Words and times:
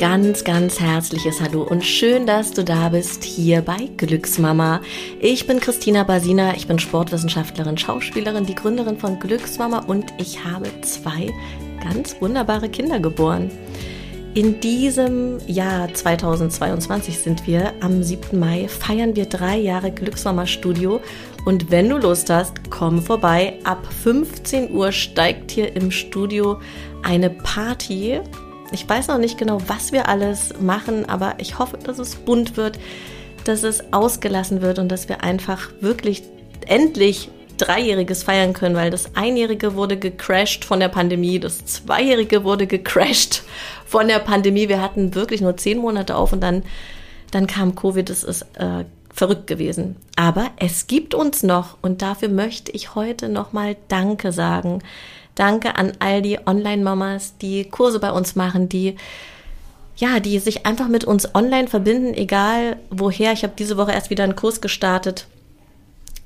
ganz, 0.00 0.44
ganz 0.44 0.80
herzliches 0.80 1.42
Hallo 1.42 1.62
und 1.62 1.84
schön, 1.84 2.26
dass 2.26 2.52
du 2.52 2.64
da 2.64 2.88
bist 2.88 3.22
hier 3.22 3.60
bei 3.60 3.90
Glücksmama. 3.98 4.80
Ich 5.20 5.46
bin 5.46 5.60
Christina 5.60 6.04
Basina, 6.04 6.56
ich 6.56 6.66
bin 6.66 6.78
Sportwissenschaftlerin, 6.78 7.76
Schauspielerin, 7.76 8.46
die 8.46 8.54
Gründerin 8.54 8.96
von 8.96 9.20
Glücksmama 9.20 9.80
und 9.80 10.06
ich 10.16 10.42
habe 10.42 10.70
zwei 10.80 11.30
ganz 11.84 12.16
wunderbare 12.18 12.70
Kinder 12.70 12.98
geboren. 12.98 13.50
In 14.32 14.58
diesem 14.60 15.38
Jahr 15.46 15.92
2022 15.92 17.18
sind 17.18 17.46
wir, 17.46 17.74
am 17.80 18.02
7. 18.02 18.38
Mai, 18.38 18.68
feiern 18.68 19.16
wir 19.16 19.26
drei 19.26 19.58
Jahre 19.58 19.90
Glücksmama 19.90 20.46
Studio. 20.46 21.02
Und 21.44 21.70
wenn 21.70 21.90
du 21.90 21.98
Lust 21.98 22.30
hast, 22.30 22.70
komm 22.70 23.02
vorbei. 23.02 23.58
Ab 23.64 23.86
15 24.02 24.72
Uhr 24.72 24.92
steigt 24.92 25.50
hier 25.50 25.76
im 25.76 25.90
Studio 25.90 26.58
eine 27.02 27.28
Party. 27.28 28.20
Ich 28.72 28.88
weiß 28.88 29.08
noch 29.08 29.18
nicht 29.18 29.38
genau, 29.38 29.58
was 29.66 29.92
wir 29.92 30.08
alles 30.08 30.54
machen, 30.60 31.08
aber 31.08 31.34
ich 31.38 31.58
hoffe, 31.58 31.76
dass 31.78 31.98
es 31.98 32.14
bunt 32.14 32.56
wird, 32.56 32.78
dass 33.44 33.62
es 33.62 33.92
ausgelassen 33.92 34.62
wird 34.62 34.78
und 34.78 34.88
dass 34.88 35.08
wir 35.08 35.22
einfach 35.22 35.70
wirklich 35.80 36.22
endlich 36.66 37.30
Dreijähriges 37.56 38.22
feiern 38.22 38.52
können, 38.52 38.74
weil 38.74 38.90
das 38.90 39.16
Einjährige 39.16 39.74
wurde 39.74 39.98
gecrashed 39.98 40.64
von 40.64 40.80
der 40.80 40.88
Pandemie, 40.88 41.38
das 41.38 41.64
Zweijährige 41.66 42.44
wurde 42.44 42.66
gecrashed 42.66 43.42
von 43.86 44.08
der 44.08 44.20
Pandemie. 44.20 44.68
Wir 44.68 44.80
hatten 44.80 45.14
wirklich 45.14 45.40
nur 45.40 45.56
zehn 45.56 45.78
Monate 45.78 46.16
auf 46.16 46.32
und 46.32 46.40
dann, 46.40 46.62
dann 47.32 47.46
kam 47.46 47.74
Covid. 47.74 48.08
Das 48.08 48.24
ist 48.24 48.42
äh, 48.54 48.84
verrückt 49.12 49.46
gewesen. 49.46 49.96
Aber 50.16 50.50
es 50.56 50.86
gibt 50.86 51.14
uns 51.14 51.42
noch 51.42 51.76
und 51.82 52.00
dafür 52.02 52.28
möchte 52.28 52.72
ich 52.72 52.94
heute 52.94 53.28
nochmal 53.28 53.76
Danke 53.88 54.32
sagen. 54.32 54.82
Danke 55.40 55.76
an 55.76 55.92
all 56.00 56.20
die 56.20 56.38
Online-Mamas, 56.44 57.38
die 57.38 57.64
Kurse 57.64 57.98
bei 57.98 58.12
uns 58.12 58.36
machen, 58.36 58.68
die 58.68 58.96
ja, 59.96 60.20
die 60.20 60.38
sich 60.38 60.66
einfach 60.66 60.88
mit 60.88 61.04
uns 61.04 61.34
online 61.34 61.66
verbinden, 61.66 62.12
egal 62.12 62.76
woher. 62.90 63.32
Ich 63.32 63.42
habe 63.42 63.54
diese 63.58 63.78
Woche 63.78 63.92
erst 63.92 64.10
wieder 64.10 64.24
einen 64.24 64.36
Kurs 64.36 64.60
gestartet 64.60 65.28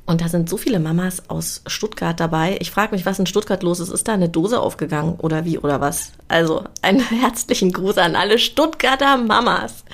und 0.04 0.20
da 0.20 0.28
sind 0.28 0.50
so 0.50 0.56
viele 0.56 0.80
Mamas 0.80 1.30
aus 1.30 1.62
Stuttgart 1.66 2.18
dabei. 2.18 2.56
Ich 2.60 2.72
frage 2.72 2.92
mich, 2.92 3.06
was 3.06 3.20
in 3.20 3.26
Stuttgart 3.26 3.62
los 3.62 3.78
ist. 3.78 3.90
Ist 3.90 4.08
da 4.08 4.14
eine 4.14 4.28
Dose 4.28 4.60
aufgegangen 4.60 5.14
oder 5.18 5.44
wie 5.44 5.58
oder 5.58 5.80
was? 5.80 6.10
Also 6.26 6.64
einen 6.82 7.00
herzlichen 7.20 7.72
Gruß 7.72 7.98
an 7.98 8.16
alle 8.16 8.40
Stuttgarter 8.40 9.16
Mamas. 9.16 9.84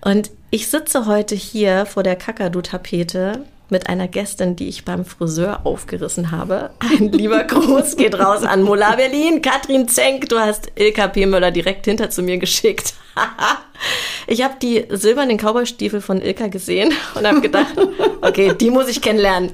Und 0.00 0.30
ich 0.50 0.68
sitze 0.68 1.04
heute 1.04 1.34
hier 1.34 1.84
vor 1.84 2.02
der 2.02 2.16
Kakadu-Tapete 2.16 3.44
mit 3.72 3.88
einer 3.88 4.06
Gästin, 4.06 4.54
die 4.54 4.68
ich 4.68 4.84
beim 4.84 5.04
Friseur 5.04 5.66
aufgerissen 5.66 6.30
habe. 6.30 6.70
Ein 6.78 7.10
lieber 7.10 7.42
Gruß 7.42 7.96
geht 7.96 8.16
raus 8.16 8.44
an 8.44 8.62
Mola 8.62 8.94
Berlin. 8.94 9.42
Katrin 9.42 9.88
Zenk, 9.88 10.28
du 10.28 10.38
hast 10.38 10.70
Ilka 10.76 11.08
P. 11.08 11.26
Möller 11.26 11.50
direkt 11.50 11.86
hinter 11.86 12.10
zu 12.10 12.22
mir 12.22 12.38
geschickt. 12.38 12.94
ich 14.28 14.44
habe 14.44 14.54
die 14.62 14.84
silbernen 14.90 15.38
Cowboystiefel 15.38 16.00
von 16.00 16.20
Ilka 16.20 16.46
gesehen 16.46 16.92
und 17.16 17.26
habe 17.26 17.40
gedacht, 17.40 17.74
okay, 18.20 18.54
die 18.54 18.70
muss 18.70 18.88
ich 18.88 19.00
kennenlernen. 19.00 19.52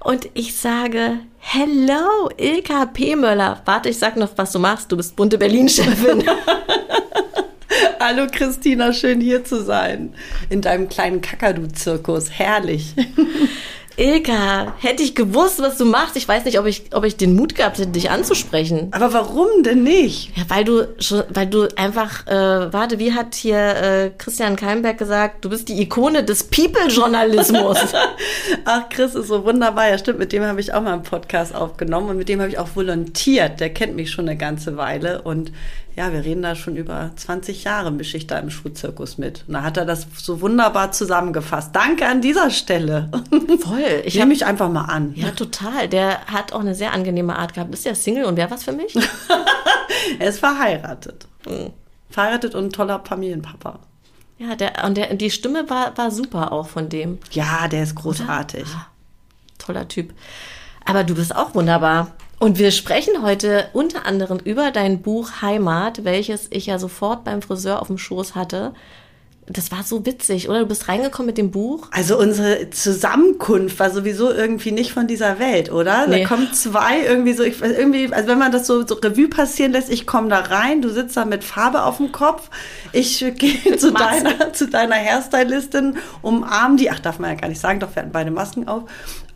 Und 0.00 0.28
ich 0.34 0.56
sage, 0.56 1.18
hello, 1.38 2.30
Ilka 2.38 2.86
P. 2.86 3.16
Möller. 3.16 3.60
Warte, 3.64 3.88
ich 3.88 3.98
sag 3.98 4.16
noch, 4.16 4.30
was 4.36 4.52
du 4.52 4.60
machst. 4.60 4.90
Du 4.90 4.96
bist 4.96 5.16
bunte 5.16 5.36
Berlin-Chefin. 5.36 6.24
Hallo 7.98 8.26
Christina, 8.30 8.92
schön 8.92 9.20
hier 9.20 9.44
zu 9.44 9.62
sein. 9.62 10.12
In 10.50 10.60
deinem 10.60 10.88
kleinen 10.88 11.20
Kakadu-Zirkus. 11.22 12.30
Herrlich. 12.30 12.94
Ilka, 13.98 14.74
hätte 14.78 15.02
ich 15.02 15.14
gewusst, 15.14 15.62
was 15.62 15.78
du 15.78 15.86
machst, 15.86 16.16
ich 16.16 16.28
weiß 16.28 16.44
nicht, 16.44 16.58
ob 16.58 16.66
ich, 16.66 16.90
ob 16.92 17.04
ich 17.04 17.16
den 17.16 17.34
Mut 17.34 17.54
gehabt 17.54 17.78
hätte, 17.78 17.88
dich 17.88 18.10
anzusprechen. 18.10 18.88
Aber 18.90 19.14
warum 19.14 19.62
denn 19.62 19.84
nicht? 19.84 20.36
Ja, 20.36 20.42
weil 20.48 20.64
du 20.64 20.86
schon, 20.98 21.22
weil 21.30 21.46
du 21.46 21.68
einfach, 21.76 22.26
äh, 22.26 22.70
warte, 22.74 22.98
wie 22.98 23.14
hat 23.14 23.34
hier 23.34 23.56
äh, 23.56 24.10
Christian 24.18 24.56
Keimberg 24.56 24.98
gesagt, 24.98 25.46
du 25.46 25.48
bist 25.48 25.70
die 25.70 25.80
Ikone 25.80 26.24
des 26.24 26.44
People-Journalismus. 26.44 27.78
Ach, 28.66 28.88
Chris 28.90 29.14
ist 29.14 29.28
so 29.28 29.46
wunderbar. 29.46 29.88
Ja, 29.88 29.96
stimmt, 29.96 30.18
mit 30.18 30.32
dem 30.32 30.42
habe 30.42 30.60
ich 30.60 30.74
auch 30.74 30.82
mal 30.82 30.92
einen 30.92 31.02
Podcast 31.02 31.54
aufgenommen 31.54 32.10
und 32.10 32.18
mit 32.18 32.28
dem 32.28 32.40
habe 32.40 32.50
ich 32.50 32.58
auch 32.58 32.68
volontiert. 32.74 33.60
Der 33.60 33.70
kennt 33.70 33.96
mich 33.96 34.10
schon 34.10 34.28
eine 34.28 34.36
ganze 34.36 34.76
Weile 34.76 35.22
und 35.22 35.52
ja, 35.96 36.12
wir 36.12 36.24
reden 36.24 36.42
da 36.42 36.54
schon 36.54 36.76
über 36.76 37.10
20 37.16 37.64
Jahre, 37.64 37.90
mische 37.90 38.18
ich 38.18 38.26
da 38.26 38.38
im 38.38 38.50
Schuhzirkus 38.50 39.16
mit. 39.16 39.44
Und 39.48 39.54
da 39.54 39.62
hat 39.62 39.78
er 39.78 39.86
das 39.86 40.06
so 40.18 40.42
wunderbar 40.42 40.92
zusammengefasst. 40.92 41.74
Danke 41.74 42.06
an 42.06 42.20
dieser 42.20 42.50
Stelle. 42.50 43.10
Voll. 43.60 43.80
Ich 44.04 44.14
nehme 44.14 44.26
mich 44.26 44.44
einfach 44.44 44.68
mal 44.68 44.84
an. 44.84 45.14
Ja, 45.14 45.30
total. 45.30 45.88
Der 45.88 46.26
hat 46.26 46.52
auch 46.52 46.60
eine 46.60 46.74
sehr 46.74 46.92
angenehme 46.92 47.36
Art 47.36 47.54
gehabt. 47.54 47.72
Ist 47.72 47.86
ja 47.86 47.94
Single 47.94 48.24
und 48.26 48.36
wer 48.36 48.50
was 48.50 48.64
für 48.64 48.72
mich? 48.72 48.94
er 50.18 50.28
ist 50.28 50.38
verheiratet. 50.38 51.26
Mhm. 51.46 51.72
Verheiratet 52.10 52.54
und 52.54 52.66
ein 52.66 52.72
toller 52.72 53.02
Familienpapa. 53.02 53.78
Ja, 54.38 54.54
der, 54.54 54.84
und 54.84 54.96
der, 54.98 55.14
die 55.14 55.30
Stimme 55.30 55.68
war, 55.70 55.96
war 55.96 56.10
super 56.10 56.52
auch 56.52 56.68
von 56.68 56.90
dem. 56.90 57.18
Ja, 57.30 57.68
der 57.68 57.82
ist 57.84 57.94
großartig. 57.94 58.66
Ah, 58.66 58.86
toller 59.58 59.88
Typ. 59.88 60.12
Aber 60.84 61.04
du 61.04 61.14
bist 61.14 61.34
auch 61.34 61.54
wunderbar. 61.54 62.12
Und 62.38 62.58
wir 62.58 62.70
sprechen 62.70 63.22
heute 63.22 63.68
unter 63.72 64.04
anderem 64.04 64.38
über 64.38 64.70
dein 64.70 65.00
Buch 65.00 65.40
Heimat, 65.40 66.04
welches 66.04 66.48
ich 66.50 66.66
ja 66.66 66.78
sofort 66.78 67.24
beim 67.24 67.40
Friseur 67.40 67.80
auf 67.80 67.86
dem 67.86 67.98
Schoß 67.98 68.34
hatte. 68.34 68.74
Das 69.48 69.70
war 69.70 69.84
so 69.84 70.04
witzig, 70.04 70.48
oder? 70.48 70.60
Du 70.60 70.66
bist 70.66 70.88
reingekommen 70.88 71.26
mit 71.26 71.38
dem 71.38 71.52
Buch. 71.52 71.86
Also 71.92 72.18
unsere 72.18 72.68
Zusammenkunft 72.70 73.78
war 73.78 73.90
sowieso 73.90 74.32
irgendwie 74.32 74.72
nicht 74.72 74.92
von 74.92 75.06
dieser 75.06 75.38
Welt, 75.38 75.70
oder? 75.70 76.08
Nee. 76.08 76.22
Da 76.22 76.28
kommen 76.28 76.52
zwei 76.52 77.02
irgendwie 77.06 77.32
so, 77.32 77.44
ich, 77.44 77.62
irgendwie, 77.62 78.12
also 78.12 78.28
wenn 78.28 78.38
man 78.38 78.50
das 78.50 78.66
so, 78.66 78.84
so 78.84 78.96
Revue 78.96 79.28
passieren 79.28 79.70
lässt, 79.70 79.88
ich 79.88 80.04
komme 80.04 80.28
da 80.28 80.40
rein, 80.40 80.82
du 80.82 80.88
sitzt 80.88 81.16
da 81.16 81.24
mit 81.24 81.44
Farbe 81.44 81.84
auf 81.84 81.98
dem 81.98 82.10
Kopf, 82.10 82.50
ich 82.92 83.24
gehe 83.36 83.76
zu 83.76 83.92
deiner, 83.92 84.52
zu 84.52 84.66
deiner 84.66 84.96
Hairstylistin, 84.96 85.96
umarm 86.22 86.76
die, 86.76 86.90
ach 86.90 86.98
darf 86.98 87.20
man 87.20 87.30
ja 87.30 87.36
gar 87.36 87.48
nicht 87.48 87.60
sagen, 87.60 87.78
doch 87.78 87.94
wir 87.94 88.02
hatten 88.02 88.12
beide 88.12 88.32
Masken 88.32 88.66
auf 88.66 88.82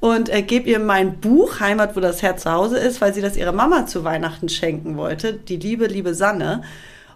und 0.01 0.31
äh, 0.31 0.43
gebe 0.43 0.69
ihr 0.69 0.79
mein 0.79 1.21
Buch 1.21 1.61
Heimat, 1.61 1.95
wo 1.95 2.01
das 2.01 2.23
Herz 2.23 2.43
zu 2.43 2.53
Hause 2.53 2.79
ist, 2.79 3.01
weil 3.01 3.15
sie 3.15 3.21
das 3.21 3.37
ihrer 3.37 3.53
Mama 3.53 3.87
zu 3.87 4.03
Weihnachten 4.03 4.49
schenken 4.49 4.97
wollte, 4.97 5.35
die 5.35 5.57
liebe, 5.57 5.87
liebe 5.87 6.15
Sanne. 6.15 6.63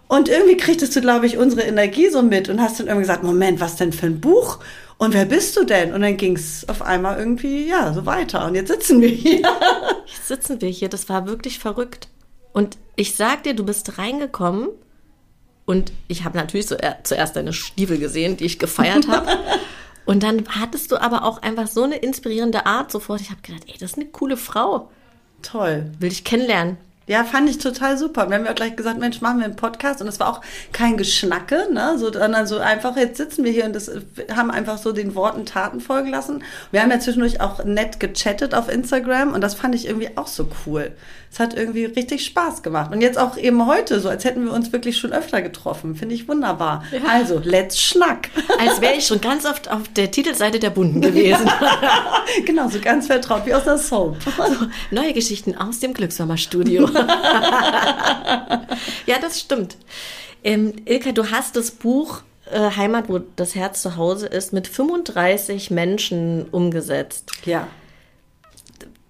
Und 0.07 0.29
irgendwie 0.29 0.57
kriegtest 0.57 0.95
du, 0.95 1.01
glaube 1.01 1.25
ich, 1.25 1.37
unsere 1.37 1.63
Energie 1.63 2.09
so 2.09 2.21
mit 2.21 2.47
und 2.47 2.61
hast 2.61 2.79
dann 2.79 2.87
irgendwie 2.87 3.07
gesagt, 3.07 3.23
Moment, 3.23 3.59
was 3.59 3.75
denn 3.75 3.91
für 3.91 4.05
ein 4.05 4.21
Buch? 4.21 4.59
Und 4.97 5.13
wer 5.15 5.25
bist 5.25 5.57
du 5.57 5.65
denn? 5.65 5.93
Und 5.93 6.01
dann 6.01 6.15
ging 6.15 6.35
es 6.35 6.69
auf 6.69 6.83
einmal 6.83 7.17
irgendwie, 7.17 7.67
ja, 7.67 7.91
so 7.91 8.05
weiter. 8.05 8.45
Und 8.45 8.53
jetzt 8.53 8.71
sitzen 8.71 9.01
wir 9.01 9.09
hier. 9.09 9.41
Jetzt 10.05 10.27
sitzen 10.27 10.61
wir 10.61 10.69
hier. 10.69 10.87
Das 10.87 11.09
war 11.09 11.27
wirklich 11.27 11.57
verrückt. 11.57 12.07
Und 12.53 12.77
ich 12.95 13.15
sag 13.15 13.43
dir, 13.43 13.55
du 13.55 13.65
bist 13.65 13.97
reingekommen 13.97 14.69
und 15.65 15.91
ich 16.07 16.23
habe 16.23 16.37
natürlich 16.37 16.67
so, 16.67 16.75
äh, 16.75 16.93
zuerst 17.03 17.35
deine 17.35 17.51
Stiefel 17.51 17.97
gesehen, 17.97 18.37
die 18.37 18.45
ich 18.45 18.59
gefeiert 18.59 19.07
habe. 19.07 19.27
und 20.05 20.23
dann 20.23 20.43
hattest 20.49 20.91
du 20.91 20.97
aber 20.97 21.23
auch 21.23 21.41
einfach 21.41 21.67
so 21.67 21.83
eine 21.83 21.97
inspirierende 21.97 22.65
Art 22.65 22.91
sofort. 22.91 23.21
Ich 23.21 23.31
habe 23.31 23.41
gedacht, 23.41 23.63
ey, 23.67 23.75
das 23.79 23.91
ist 23.91 23.97
eine 23.97 24.07
coole 24.07 24.37
Frau. 24.37 24.89
Toll. 25.41 25.91
Will 25.99 26.11
ich 26.11 26.23
kennenlernen. 26.23 26.77
Ja, 27.07 27.23
fand 27.23 27.47
ich 27.47 27.59
total 27.59 27.99
super. 27.99 28.29
Wir 28.29 28.37
haben 28.37 28.45
ja 28.45 28.53
gleich 28.53 28.75
gesagt, 28.75 28.99
Mensch, 28.99 29.21
machen 29.21 29.37
wir 29.37 29.45
einen 29.45 29.55
Podcast 29.55 30.01
und 30.01 30.07
es 30.07 30.19
war 30.19 30.27
auch 30.27 30.41
kein 30.71 30.97
Geschnacke, 30.97 31.67
ne, 31.71 31.99
so, 31.99 32.11
sondern 32.11 32.47
so 32.47 32.57
einfach, 32.57 32.97
jetzt 32.97 33.17
sitzen 33.17 33.43
wir 33.43 33.51
hier 33.51 33.65
und 33.65 33.73
das 33.73 33.91
haben 34.33 34.49
einfach 34.49 34.79
so 34.79 34.91
den 34.91 35.13
Worten 35.13 35.45
Taten 35.45 35.81
folgen 35.81 36.09
lassen. 36.09 36.43
Wir 36.71 36.81
haben 36.81 36.89
ja 36.89 36.99
zwischendurch 36.99 37.41
auch 37.41 37.63
nett 37.63 37.99
gechattet 37.99 38.55
auf 38.55 38.69
Instagram 38.69 39.33
und 39.33 39.41
das 39.41 39.53
fand 39.53 39.75
ich 39.75 39.85
irgendwie 39.87 40.17
auch 40.17 40.25
so 40.25 40.47
cool. 40.65 40.93
Es 41.35 41.39
hat 41.41 41.53
irgendwie 41.53 41.83
richtig 41.83 42.23
Spaß 42.23 42.63
gemacht. 42.63 42.93
Und 42.93 43.01
jetzt 43.01 43.17
auch 43.17 43.35
eben 43.35 43.65
heute, 43.65 43.99
so 43.99 44.07
als 44.07 44.23
hätten 44.23 44.45
wir 44.45 44.53
uns 44.53 44.71
wirklich 44.71 44.95
schon 44.95 45.11
öfter 45.11 45.41
getroffen. 45.41 45.93
Finde 45.93 46.15
ich 46.15 46.29
wunderbar. 46.29 46.85
Ja. 46.93 46.99
Also, 47.09 47.41
let's 47.43 47.77
schnack. 47.77 48.29
Als 48.57 48.79
wäre 48.79 48.93
ich 48.93 49.05
schon 49.05 49.19
ganz 49.19 49.45
oft 49.45 49.69
auf 49.69 49.81
der 49.97 50.11
Titelseite 50.11 50.59
der 50.59 50.69
Bunden 50.69 51.01
gewesen. 51.01 51.51
Ja. 51.65 52.23
genau, 52.45 52.69
so 52.69 52.79
ganz 52.79 53.07
vertraut 53.07 53.45
wie 53.45 53.53
aus 53.53 53.65
der 53.65 53.77
Soap. 53.77 54.15
Also, 54.37 54.67
neue 54.91 55.11
Geschichten 55.11 55.57
aus 55.57 55.79
dem 55.81 55.93
Glückshammer-Studio. 55.93 56.89
ja, 59.05 59.19
das 59.19 59.41
stimmt. 59.41 59.75
Ähm, 60.41 60.71
Ilka, 60.85 61.11
du 61.11 61.31
hast 61.31 61.57
das 61.57 61.71
Buch 61.71 62.21
äh, 62.49 62.71
Heimat, 62.77 63.09
wo 63.09 63.19
das 63.35 63.55
Herz 63.55 63.81
zu 63.81 63.97
Hause 63.97 64.27
ist, 64.27 64.53
mit 64.53 64.69
35 64.69 65.69
Menschen 65.69 66.45
umgesetzt. 66.49 67.33
Ja. 67.43 67.67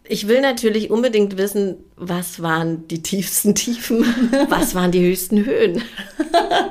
Ich 0.07 0.28
will 0.28 0.42
natürlich 0.42 0.92
unbedingt 0.92 1.38
wissen, 1.38 1.78
was 1.96 2.42
waren 2.42 2.88
die 2.88 3.02
tiefsten 3.02 3.56
Tiefen, 3.56 4.06
was 4.50 4.75
waren 4.75 4.92
die 4.92 5.06
höchsten 5.06 5.46
Höhen. 5.46 5.81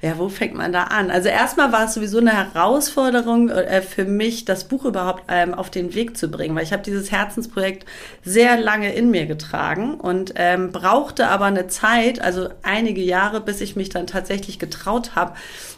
Ja, 0.00 0.16
wo 0.16 0.28
fängt 0.28 0.54
man 0.54 0.72
da 0.72 0.84
an? 0.84 1.10
Also 1.10 1.28
erstmal 1.28 1.72
war 1.72 1.86
es 1.86 1.94
sowieso 1.94 2.18
eine 2.18 2.32
Herausforderung 2.32 3.48
äh, 3.48 3.82
für 3.82 4.04
mich, 4.04 4.44
das 4.44 4.68
Buch 4.68 4.84
überhaupt 4.84 5.24
ähm, 5.28 5.54
auf 5.54 5.70
den 5.70 5.92
Weg 5.92 6.16
zu 6.16 6.28
bringen, 6.28 6.54
weil 6.54 6.62
ich 6.62 6.72
habe 6.72 6.84
dieses 6.84 7.10
Herzensprojekt 7.10 7.84
sehr 8.22 8.60
lange 8.60 8.94
in 8.94 9.10
mir 9.10 9.26
getragen 9.26 9.94
und 9.94 10.34
ähm, 10.36 10.70
brauchte 10.70 11.26
aber 11.26 11.46
eine 11.46 11.66
Zeit, 11.66 12.20
also 12.20 12.48
einige 12.62 13.00
Jahre, 13.00 13.40
bis 13.40 13.60
ich 13.60 13.74
mich 13.74 13.88
dann 13.88 14.06
tatsächlich 14.06 14.60
getraut 14.60 15.16
habe, 15.16 15.34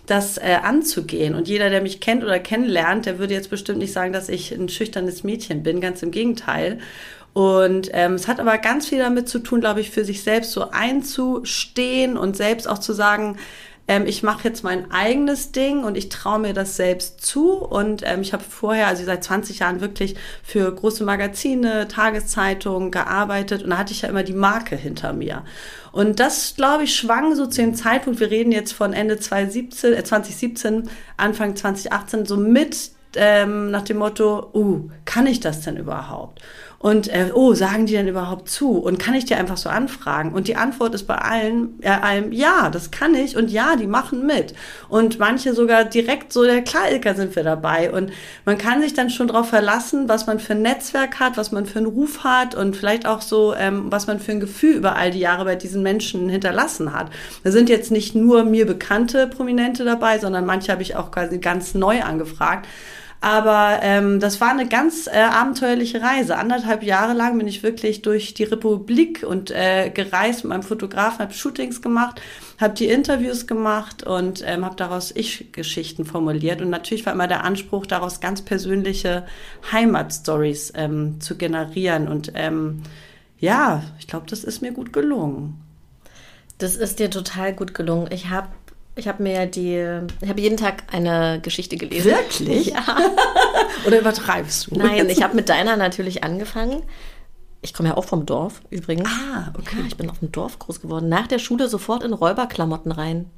das 0.06 0.36
äh, 0.36 0.58
anzugehen. 0.62 1.34
Und 1.34 1.48
jeder, 1.48 1.70
der 1.70 1.80
mich 1.80 2.00
kennt 2.00 2.22
oder 2.22 2.38
kennenlernt, 2.38 3.06
der 3.06 3.18
würde 3.18 3.32
jetzt 3.32 3.48
bestimmt 3.48 3.78
nicht 3.78 3.94
sagen, 3.94 4.12
dass 4.12 4.28
ich 4.28 4.52
ein 4.52 4.68
schüchternes 4.68 5.24
Mädchen 5.24 5.62
bin, 5.62 5.80
ganz 5.80 6.02
im 6.02 6.10
Gegenteil. 6.10 6.78
Und 7.32 7.90
ähm, 7.92 8.14
es 8.14 8.28
hat 8.28 8.40
aber 8.40 8.58
ganz 8.58 8.88
viel 8.88 8.98
damit 8.98 9.28
zu 9.28 9.38
tun, 9.38 9.60
glaube 9.60 9.80
ich, 9.80 9.90
für 9.90 10.04
sich 10.04 10.22
selbst 10.22 10.52
so 10.52 10.70
einzustehen 10.72 12.16
und 12.18 12.36
selbst 12.36 12.68
auch 12.68 12.78
zu 12.78 12.92
sagen, 12.92 13.38
ähm, 13.90 14.06
ich 14.06 14.22
mache 14.22 14.46
jetzt 14.46 14.62
mein 14.62 14.92
eigenes 14.92 15.50
Ding 15.50 15.82
und 15.82 15.96
ich 15.96 16.10
traue 16.10 16.38
mir 16.38 16.54
das 16.54 16.76
selbst 16.76 17.26
zu. 17.26 17.54
Und 17.54 18.02
ähm, 18.06 18.20
ich 18.20 18.32
habe 18.32 18.44
vorher, 18.44 18.86
also 18.86 19.04
seit 19.04 19.24
20 19.24 19.58
Jahren 19.58 19.80
wirklich 19.80 20.14
für 20.44 20.72
große 20.72 21.02
Magazine, 21.02 21.88
Tageszeitungen 21.88 22.92
gearbeitet 22.92 23.64
und 23.64 23.70
da 23.70 23.78
hatte 23.78 23.92
ich 23.92 24.02
ja 24.02 24.08
immer 24.08 24.22
die 24.22 24.32
Marke 24.32 24.76
hinter 24.76 25.12
mir. 25.12 25.42
Und 25.90 26.20
das, 26.20 26.54
glaube 26.54 26.84
ich, 26.84 26.94
schwang 26.94 27.34
so 27.34 27.48
zu 27.48 27.62
dem 27.62 27.74
Zeitpunkt, 27.74 28.20
wir 28.20 28.30
reden 28.30 28.52
jetzt 28.52 28.72
von 28.72 28.92
Ende 28.92 29.18
2017, 29.18 29.92
äh 29.92 30.04
2017, 30.04 30.88
Anfang 31.16 31.56
2018, 31.56 32.26
so 32.26 32.36
mit 32.36 32.92
ähm, 33.16 33.72
nach 33.72 33.82
dem 33.82 33.96
Motto, 33.96 34.50
uh, 34.54 34.88
kann 35.04 35.26
ich 35.26 35.40
das 35.40 35.62
denn 35.62 35.76
überhaupt? 35.76 36.40
Und 36.82 37.08
äh, 37.08 37.30
oh, 37.34 37.52
sagen 37.52 37.84
die 37.84 37.92
denn 37.92 38.08
überhaupt 38.08 38.48
zu? 38.48 38.78
Und 38.78 38.98
kann 38.98 39.12
ich 39.12 39.26
die 39.26 39.34
einfach 39.34 39.58
so 39.58 39.68
anfragen? 39.68 40.32
Und 40.32 40.48
die 40.48 40.56
Antwort 40.56 40.94
ist 40.94 41.06
bei 41.06 41.16
allen, 41.16 41.78
äh, 41.82 41.90
allem, 41.90 42.32
ja, 42.32 42.70
das 42.70 42.90
kann 42.90 43.14
ich 43.14 43.36
und 43.36 43.50
ja, 43.50 43.76
die 43.76 43.86
machen 43.86 44.24
mit. 44.26 44.54
Und 44.88 45.18
manche 45.18 45.52
sogar 45.52 45.84
direkt 45.84 46.32
so, 46.32 46.42
ja 46.42 46.62
klar, 46.62 46.90
Ilka, 46.90 47.12
sind 47.12 47.36
wir 47.36 47.44
dabei. 47.44 47.92
Und 47.92 48.10
man 48.46 48.56
kann 48.56 48.80
sich 48.80 48.94
dann 48.94 49.10
schon 49.10 49.28
darauf 49.28 49.50
verlassen, 49.50 50.08
was 50.08 50.26
man 50.26 50.40
für 50.40 50.54
ein 50.54 50.62
Netzwerk 50.62 51.20
hat, 51.20 51.36
was 51.36 51.52
man 51.52 51.66
für 51.66 51.80
einen 51.80 51.86
Ruf 51.86 52.24
hat 52.24 52.54
und 52.54 52.74
vielleicht 52.74 53.06
auch 53.06 53.20
so, 53.20 53.54
ähm, 53.54 53.88
was 53.90 54.06
man 54.06 54.18
für 54.18 54.32
ein 54.32 54.40
Gefühl 54.40 54.76
über 54.76 54.96
all 54.96 55.10
die 55.10 55.20
Jahre 55.20 55.44
bei 55.44 55.56
diesen 55.56 55.82
Menschen 55.82 56.30
hinterlassen 56.30 56.94
hat. 56.94 57.10
Da 57.44 57.50
sind 57.50 57.68
jetzt 57.68 57.90
nicht 57.90 58.14
nur 58.14 58.44
mir 58.44 58.64
bekannte 58.64 59.26
Prominente 59.26 59.84
dabei, 59.84 60.18
sondern 60.18 60.46
manche 60.46 60.72
habe 60.72 60.80
ich 60.80 60.96
auch 60.96 61.10
quasi 61.10 61.36
ganz 61.40 61.74
neu 61.74 62.02
angefragt. 62.02 62.66
Aber 63.22 63.80
ähm, 63.82 64.18
das 64.18 64.40
war 64.40 64.50
eine 64.50 64.66
ganz 64.66 65.06
äh, 65.06 65.18
abenteuerliche 65.18 66.00
Reise. 66.00 66.38
Anderthalb 66.38 66.82
Jahre 66.82 67.12
lang 67.12 67.36
bin 67.36 67.46
ich 67.46 67.62
wirklich 67.62 68.00
durch 68.00 68.32
die 68.32 68.44
Republik 68.44 69.26
und 69.28 69.50
äh, 69.50 69.90
gereist 69.90 70.42
mit 70.42 70.50
meinem 70.50 70.62
Fotografen, 70.62 71.18
habe 71.18 71.34
Shootings 71.34 71.82
gemacht, 71.82 72.22
habe 72.58 72.72
die 72.72 72.88
Interviews 72.88 73.46
gemacht 73.46 74.04
und 74.04 74.42
ähm, 74.46 74.64
habe 74.64 74.76
daraus 74.76 75.14
Ich-Geschichten 75.14 76.06
formuliert. 76.06 76.62
Und 76.62 76.70
natürlich 76.70 77.04
war 77.04 77.12
immer 77.12 77.28
der 77.28 77.44
Anspruch, 77.44 77.84
daraus 77.84 78.20
ganz 78.20 78.40
persönliche 78.40 79.26
Heimatstories 79.70 80.72
ähm, 80.74 81.20
zu 81.20 81.36
generieren. 81.36 82.08
Und 82.08 82.32
ähm, 82.34 82.82
ja, 83.38 83.82
ich 83.98 84.06
glaube, 84.06 84.26
das 84.30 84.44
ist 84.44 84.62
mir 84.62 84.72
gut 84.72 84.94
gelungen. 84.94 85.60
Das 86.56 86.76
ist 86.76 86.98
dir 86.98 87.10
total 87.10 87.54
gut 87.54 87.74
gelungen. 87.74 88.08
Ich 88.12 88.30
habe 88.30 88.48
ich 88.96 89.08
habe 89.08 89.22
mir 89.22 89.46
die, 89.46 89.76
ich 90.20 90.28
habe 90.28 90.40
jeden 90.40 90.56
Tag 90.56 90.84
eine 90.92 91.40
Geschichte 91.42 91.76
gelesen. 91.76 92.10
Wirklich? 92.10 92.66
Ja. 92.66 92.82
Oder 93.86 94.00
übertreibst 94.00 94.70
du? 94.70 94.76
Nein, 94.76 95.08
ich 95.08 95.22
habe 95.22 95.36
mit 95.36 95.48
deiner 95.48 95.76
natürlich 95.76 96.24
angefangen. 96.24 96.82
Ich 97.62 97.74
komme 97.74 97.90
ja 97.90 97.96
auch 97.96 98.04
vom 98.04 98.26
Dorf 98.26 98.62
übrigens. 98.70 99.08
Ah, 99.08 99.52
okay. 99.58 99.76
Ja, 99.80 99.86
ich 99.86 99.96
bin 99.96 100.08
auf 100.08 100.18
dem 100.18 100.32
Dorf 100.32 100.58
groß 100.58 100.80
geworden. 100.80 101.08
Nach 101.08 101.26
der 101.26 101.38
Schule 101.38 101.68
sofort 101.68 102.02
in 102.02 102.12
Räuberklamotten 102.12 102.92
rein. 102.92 103.30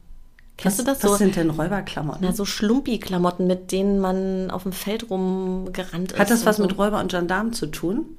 Kennst 0.56 0.78
was, 0.78 0.84
du 0.84 0.90
das? 0.90 1.02
Was 1.02 1.10
so? 1.10 1.16
sind 1.16 1.36
denn 1.36 1.50
Räuberklamotten? 1.50 2.20
Na, 2.22 2.32
so 2.32 2.44
Schlumpi-Klamotten, 2.44 3.46
mit 3.46 3.72
denen 3.72 3.98
man 3.98 4.50
auf 4.50 4.62
dem 4.62 4.72
Feld 4.72 5.10
rumgerannt 5.10 6.12
ist. 6.12 6.18
Hat 6.18 6.30
das 6.30 6.46
was 6.46 6.56
so. 6.56 6.62
mit 6.62 6.78
Räuber 6.78 7.00
und 7.00 7.10
Gendarmen 7.10 7.52
zu 7.52 7.66
tun? 7.66 8.16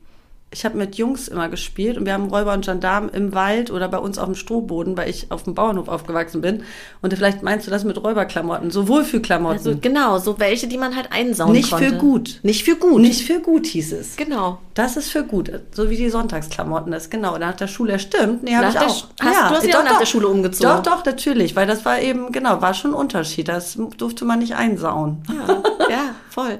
Ich 0.53 0.65
habe 0.65 0.77
mit 0.77 0.95
Jungs 0.95 1.27
immer 1.27 1.49
gespielt 1.49 1.97
und 1.97 2.05
wir 2.05 2.13
haben 2.13 2.29
Räuber 2.29 2.53
und 2.53 2.63
Gendarmen 2.63 3.09
im 3.09 3.33
Wald 3.33 3.71
oder 3.71 3.89
bei 3.89 3.97
uns 3.97 4.19
auf 4.19 4.25
dem 4.25 4.35
Strohboden, 4.35 4.95
weil 4.95 5.09
ich 5.09 5.31
auf 5.31 5.43
dem 5.43 5.55
Bauernhof 5.55 5.87
aufgewachsen 5.87 6.41
bin. 6.41 6.63
Und 7.01 7.13
vielleicht 7.13 7.41
meinst 7.41 7.65
du 7.65 7.71
das 7.71 7.83
mit 7.83 8.01
Räuberklamotten, 8.01 8.69
so 8.69 8.87
Wohlfühlklamotten. 8.87 9.57
Also 9.57 9.77
genau, 9.81 10.19
so 10.19 10.39
welche, 10.39 10.67
die 10.67 10.77
man 10.77 10.95
halt 10.95 11.11
einsauen 11.11 11.51
Nicht 11.51 11.71
konnte. 11.71 11.89
für 11.89 11.97
gut. 11.97 12.39
Nicht 12.43 12.63
für 12.63 12.75
gut. 12.75 13.01
Nicht 13.01 13.25
für 13.25 13.39
gut 13.39 13.65
hieß 13.65 13.93
es. 13.93 14.15
Genau. 14.15 14.59
Das 14.75 14.95
ist 14.95 15.09
für 15.09 15.23
gut, 15.23 15.51
so 15.71 15.89
wie 15.89 15.97
die 15.97 16.09
Sonntagsklamotten 16.09 16.93
ist. 16.93 17.09
Genau, 17.11 17.37
nach 17.37 17.55
der 17.55 17.67
Schule, 17.67 17.99
stimmt. 17.99 18.43
Nee, 18.43 18.55
habe 18.55 18.69
ich 18.69 18.77
auch. 18.77 18.83
Hast, 18.83 19.07
ja, 19.21 19.49
du 19.49 19.55
hast 19.55 19.67
ja 19.67 19.79
auch 19.79 19.83
nach 19.83 19.99
der 19.99 20.05
Schule 20.05 20.27
umgezogen. 20.27 20.83
Doch, 20.83 20.83
doch, 20.83 21.05
natürlich, 21.05 21.55
weil 21.55 21.67
das 21.67 21.85
war 21.85 21.99
eben, 21.99 22.31
genau, 22.31 22.61
war 22.61 22.73
schon 22.73 22.91
ein 22.91 22.95
Unterschied. 22.95 23.47
Das 23.47 23.77
durfte 23.97 24.25
man 24.25 24.39
nicht 24.39 24.55
einsauen. 24.55 25.23
Ja, 25.29 25.63
ja 25.89 26.15
voll. 26.29 26.59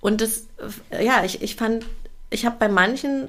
Und 0.00 0.20
das, 0.20 0.46
ja, 0.92 1.24
ich, 1.24 1.42
ich 1.42 1.56
fand, 1.56 1.84
ich 2.30 2.46
habe 2.46 2.56
bei 2.58 2.68
manchen 2.68 3.28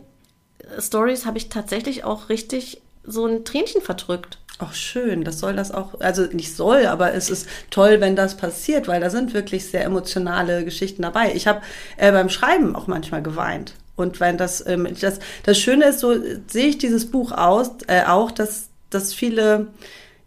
Stories 0.79 1.25
habe 1.25 1.37
ich 1.37 1.49
tatsächlich 1.49 2.03
auch 2.03 2.29
richtig 2.29 2.81
so 3.03 3.25
ein 3.25 3.45
Tränchen 3.45 3.81
verdrückt. 3.81 4.37
Ach 4.61 4.73
schön, 4.73 5.23
das 5.23 5.39
soll 5.39 5.55
das 5.55 5.71
auch, 5.71 6.01
also 6.01 6.23
nicht 6.23 6.53
soll, 6.53 6.85
aber 6.85 7.13
es 7.13 7.29
ist 7.29 7.47
toll, 7.69 8.01
wenn 8.01 8.17
das 8.17 8.35
passiert, 8.35 8.89
weil 8.89 8.99
da 8.99 9.09
sind 9.09 9.33
wirklich 9.33 9.65
sehr 9.65 9.85
emotionale 9.85 10.65
Geschichten 10.65 11.01
dabei. 11.01 11.31
Ich 11.33 11.47
habe 11.47 11.61
äh, 11.95 12.11
beim 12.11 12.29
Schreiben 12.29 12.75
auch 12.75 12.87
manchmal 12.87 13.23
geweint. 13.23 13.73
Und 13.95 14.19
wenn 14.19 14.37
das, 14.37 14.65
ähm, 14.67 14.87
das, 14.99 15.19
das 15.43 15.57
Schöne 15.57 15.85
ist, 15.85 15.99
so 15.99 16.13
sehe 16.47 16.67
ich 16.67 16.77
dieses 16.77 17.09
Buch 17.09 17.31
aus, 17.31 17.71
äh, 17.87 18.03
auch, 18.03 18.31
dass, 18.31 18.67
dass 18.89 19.13
viele 19.13 19.67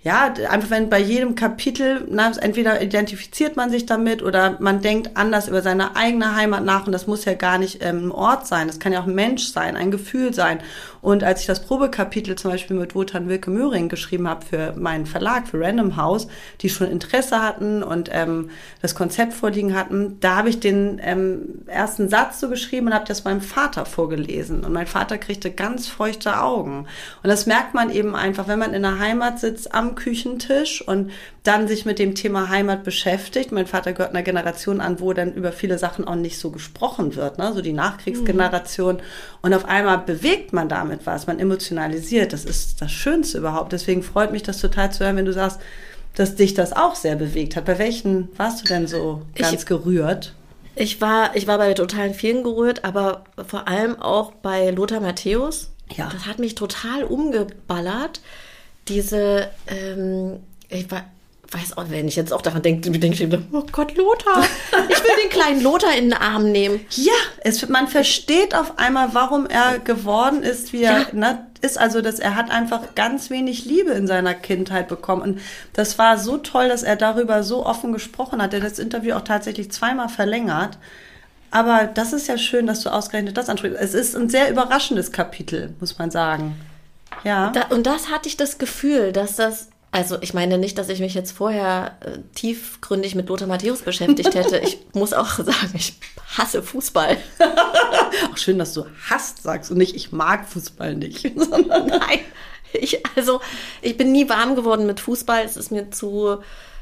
ja, 0.05 0.35
einfach 0.51 0.71
wenn 0.71 0.91
bei 0.91 0.99
jedem 0.99 1.37
Kapitel, 1.37 2.05
na, 2.11 2.33
entweder 2.41 2.83
identifiziert 2.83 3.55
man 3.55 3.71
sich 3.71 3.87
damit 3.87 4.21
oder 4.23 4.57
man 4.59 4.81
denkt 4.81 5.17
anders 5.17 5.47
über 5.47 5.63
seine 5.63 5.95
eigene 5.95 6.35
Heimat 6.35 6.65
nach 6.65 6.87
und 6.87 6.93
das 6.93 7.07
muss 7.07 7.25
ja 7.25 7.35
gar 7.35 7.59
nicht 7.59 7.85
ähm, 7.85 8.09
ein 8.09 8.11
Ort 8.11 8.49
sein, 8.49 8.67
das 8.67 8.81
kann 8.81 8.93
ja 8.93 9.01
auch 9.01 9.07
ein 9.07 9.15
Mensch 9.15 9.45
sein, 9.53 9.77
ein 9.77 9.93
Gefühl 9.93 10.35
sein. 10.35 10.59
Und 11.03 11.25
als 11.25 11.41
ich 11.41 11.47
das 11.47 11.61
Probekapitel 11.61 12.37
zum 12.37 12.53
Beispiel 12.53 12.77
mit 12.77 12.95
Wotan 12.95 13.29
Wilke 13.29 13.51
Möhring 13.51 13.89
geschrieben 13.89 14.29
habe 14.29 14.47
für 14.47 14.73
meinen 14.77 15.05
Verlag, 15.05 15.49
für 15.49 15.61
Random 15.61 15.97
House, 15.97 16.29
die 16.61 16.71
schon 16.71 16.89
Interesse 16.89 17.43
hatten 17.43 17.83
und 17.83 18.09
ähm, 18.13 18.51
das 18.81 18.95
Konzept 18.95 19.33
vorliegen 19.33 19.75
hatten, 19.75 20.19
da 20.21 20.37
habe 20.37 20.49
ich 20.49 20.61
den 20.61 21.01
ähm, 21.03 21.65
ersten 21.67 22.09
Satz 22.09 22.39
so 22.39 22.49
geschrieben 22.49 22.87
und 22.87 22.95
habe 22.95 23.05
das 23.07 23.25
meinem 23.25 23.41
Vater 23.41 23.85
vorgelesen. 23.85 24.65
Und 24.65 24.73
mein 24.73 24.87
Vater 24.87 25.19
kriegte 25.19 25.51
ganz 25.51 25.89
feuchte 25.89 26.41
Augen. 26.41 26.87
Und 27.23 27.29
das 27.29 27.47
merkt 27.47 27.75
man 27.75 27.91
eben 27.91 28.15
einfach, 28.15 28.47
wenn 28.47 28.61
man 28.61 28.73
in 28.73 28.83
der 28.83 29.01
Heimat 29.01 29.41
sitzt, 29.41 29.75
am 29.75 29.97
Küchentisch 29.97 30.87
und 30.87 31.11
dann 31.43 31.67
sich 31.67 31.85
mit 31.85 31.99
dem 31.99 32.15
Thema 32.15 32.50
Heimat 32.50 32.85
beschäftigt. 32.85 33.50
Mein 33.50 33.67
Vater 33.67 33.93
gehört 33.93 34.11
einer 34.11 34.23
Generation 34.23 34.81
an, 34.81 35.00
wo 35.00 35.12
dann 35.12 35.33
über 35.33 35.50
viele 35.50 35.77
Sachen 35.77 36.06
auch 36.06 36.15
nicht 36.15 36.39
so 36.39 36.50
gesprochen 36.50 37.17
wird, 37.17 37.39
ne? 37.39 37.53
so 37.53 37.61
die 37.62 37.73
Nachkriegsgeneration. 37.73 38.97
Mhm. 38.97 39.00
Und 39.43 39.55
auf 39.55 39.65
einmal 39.65 39.99
bewegt 39.99 40.53
man 40.53 40.69
damit 40.69 41.05
was, 41.05 41.27
man 41.27 41.41
emotionalisiert. 41.41 42.33
Das 42.33 42.44
ist 42.44 42.81
das 42.81 42.93
Schönste 42.93 43.39
überhaupt. 43.39 43.73
Deswegen 43.73 44.05
freut 44.05 44.31
mich 44.31 44.44
das 44.44 44.61
total 44.61 44.93
zu 44.93 45.05
hören, 45.05 45.17
wenn 45.17 45.25
du 45.25 45.33
sagst, 45.33 45.59
dass 46.15 46.37
dich 46.37 46.55
das 46.55 46.73
auch 46.73 46.94
sehr 46.94 47.17
bewegt 47.17 47.56
hat. 47.56 47.65
Bei 47.65 47.79
welchen 47.79 48.29
warst 48.37 48.62
du 48.62 48.69
denn 48.69 48.87
so 48.87 49.23
ganz 49.35 49.62
ich, 49.62 49.67
gerührt? 49.67 50.35
Ich 50.77 51.00
war, 51.00 51.35
ich 51.35 51.49
war 51.49 51.59
bei 51.59 51.75
total 51.75 52.15
vielen 52.15 52.44
gerührt, 52.44 52.85
aber 52.85 53.25
vor 53.47 53.67
allem 53.67 54.00
auch 54.00 54.33
bei 54.33 54.71
Lothar 54.71 55.01
Matthäus. 55.01 55.70
Ja. 55.96 56.08
Das 56.13 56.27
hat 56.27 56.39
mich 56.39 56.55
total 56.55 57.03
umgeballert. 57.03 58.20
Diese, 58.89 59.49
ähm, 59.67 60.41
ich 60.69 60.91
war, 60.91 61.05
weiß 61.53 61.77
auch, 61.77 61.85
wenn 61.89 62.09
ich 62.09 62.17
jetzt 62.17 62.32
auch 62.32 62.43
daran 62.43 62.63
denke, 62.63 62.91
denke 62.91 63.23
ich 63.23 63.29
mir, 63.29 63.43
oh 63.53 63.65
Gott, 63.71 63.97
Lothar, 63.97 64.43
ich 64.89 65.03
will 65.03 65.11
den 65.23 65.31
kleinen 65.31 65.63
Lothar 65.63 65.94
in 65.97 66.11
den 66.11 66.15
Arm 66.15 66.51
nehmen. 66.51 66.81
Ja, 66.91 67.13
es, 67.41 67.69
man 67.69 67.89
versteht 67.89 68.55
auf 68.55 68.79
einmal, 68.79 69.11
warum 69.13 69.47
er 69.47 69.79
geworden 69.79 70.43
ist, 70.43 70.73
wie 70.73 70.82
er 70.82 71.01
ja. 71.01 71.06
ne, 71.13 71.47
ist. 71.61 71.79
Also, 71.79 72.01
dass 72.01 72.19
er 72.19 72.37
hat 72.37 72.51
einfach 72.51 72.94
ganz 72.94 73.31
wenig 73.31 73.65
Liebe 73.65 73.93
in 73.93 74.06
seiner 74.06 74.35
Kindheit 74.35 74.89
bekommen. 74.89 75.23
Und 75.23 75.41
das 75.73 75.99
war 75.99 76.19
so 76.19 76.39
toll, 76.39 76.69
dass 76.69 76.82
er 76.82 76.97
darüber 76.97 77.43
so 77.43 77.67
offen 77.67 77.93
gesprochen 77.93 78.41
hat. 78.41 78.55
Er 78.55 78.63
hat 78.63 78.71
das 78.71 78.79
Interview 78.79 79.15
auch 79.15 79.25
tatsächlich 79.25 79.71
zweimal 79.71 80.09
verlängert. 80.09 80.79
Aber 81.51 81.85
das 81.85 82.15
ist 82.15 82.29
ja 82.29 82.39
schön, 82.39 82.67
dass 82.67 82.81
du 82.81 82.89
ausgerechnet 82.89 83.37
das 83.37 83.51
ansprichst. 83.51 83.79
Es 83.79 83.93
ist 83.93 84.17
ein 84.17 84.31
sehr 84.31 84.51
überraschendes 84.51 85.13
Kapitel, 85.13 85.75
muss 85.81 85.99
man 85.99 86.11
sagen. 86.11 86.59
Ja. 87.25 87.51
Da, 87.51 87.67
und 87.67 87.87
das 87.87 88.11
hatte 88.11 88.29
ich 88.29 88.39
das 88.39 88.56
Gefühl, 88.56 89.13
dass 89.13 89.37
das 89.37 89.69
also 89.93 90.17
ich 90.22 90.32
meine 90.32 90.56
nicht, 90.56 90.79
dass 90.79 90.89
ich 90.89 91.01
mich 91.01 91.13
jetzt 91.13 91.32
vorher 91.32 91.99
äh, 92.01 92.19
tiefgründig 92.34 93.15
mit 93.15 93.29
Lothar 93.29 93.46
Matthäus 93.46 93.82
beschäftigt 93.82 94.34
hätte. 94.34 94.56
Ich 94.56 94.79
muss 94.94 95.13
auch 95.13 95.29
sagen, 95.29 95.72
ich 95.75 95.94
hasse 96.39 96.63
Fußball. 96.63 97.19
auch 98.32 98.37
schön, 98.39 98.58
dass 98.58 98.72
du 98.72 98.87
hasst 99.11 99.43
sagst 99.43 99.70
und 99.70 99.77
nicht, 99.77 99.94
ich 99.94 100.11
mag 100.11 100.49
Fußball 100.49 100.94
nicht. 100.94 101.37
Nein, 101.37 102.20
ich, 102.72 103.03
also 103.17 103.43
ich 103.82 103.99
bin 103.99 104.13
nie 104.13 104.31
warm 104.31 104.56
geworden 104.56 104.87
mit 104.87 104.99
Fußball. 104.99 105.44
Es 105.44 105.58
ist 105.58 105.70
mir 105.70 105.91
zu, 105.91 106.39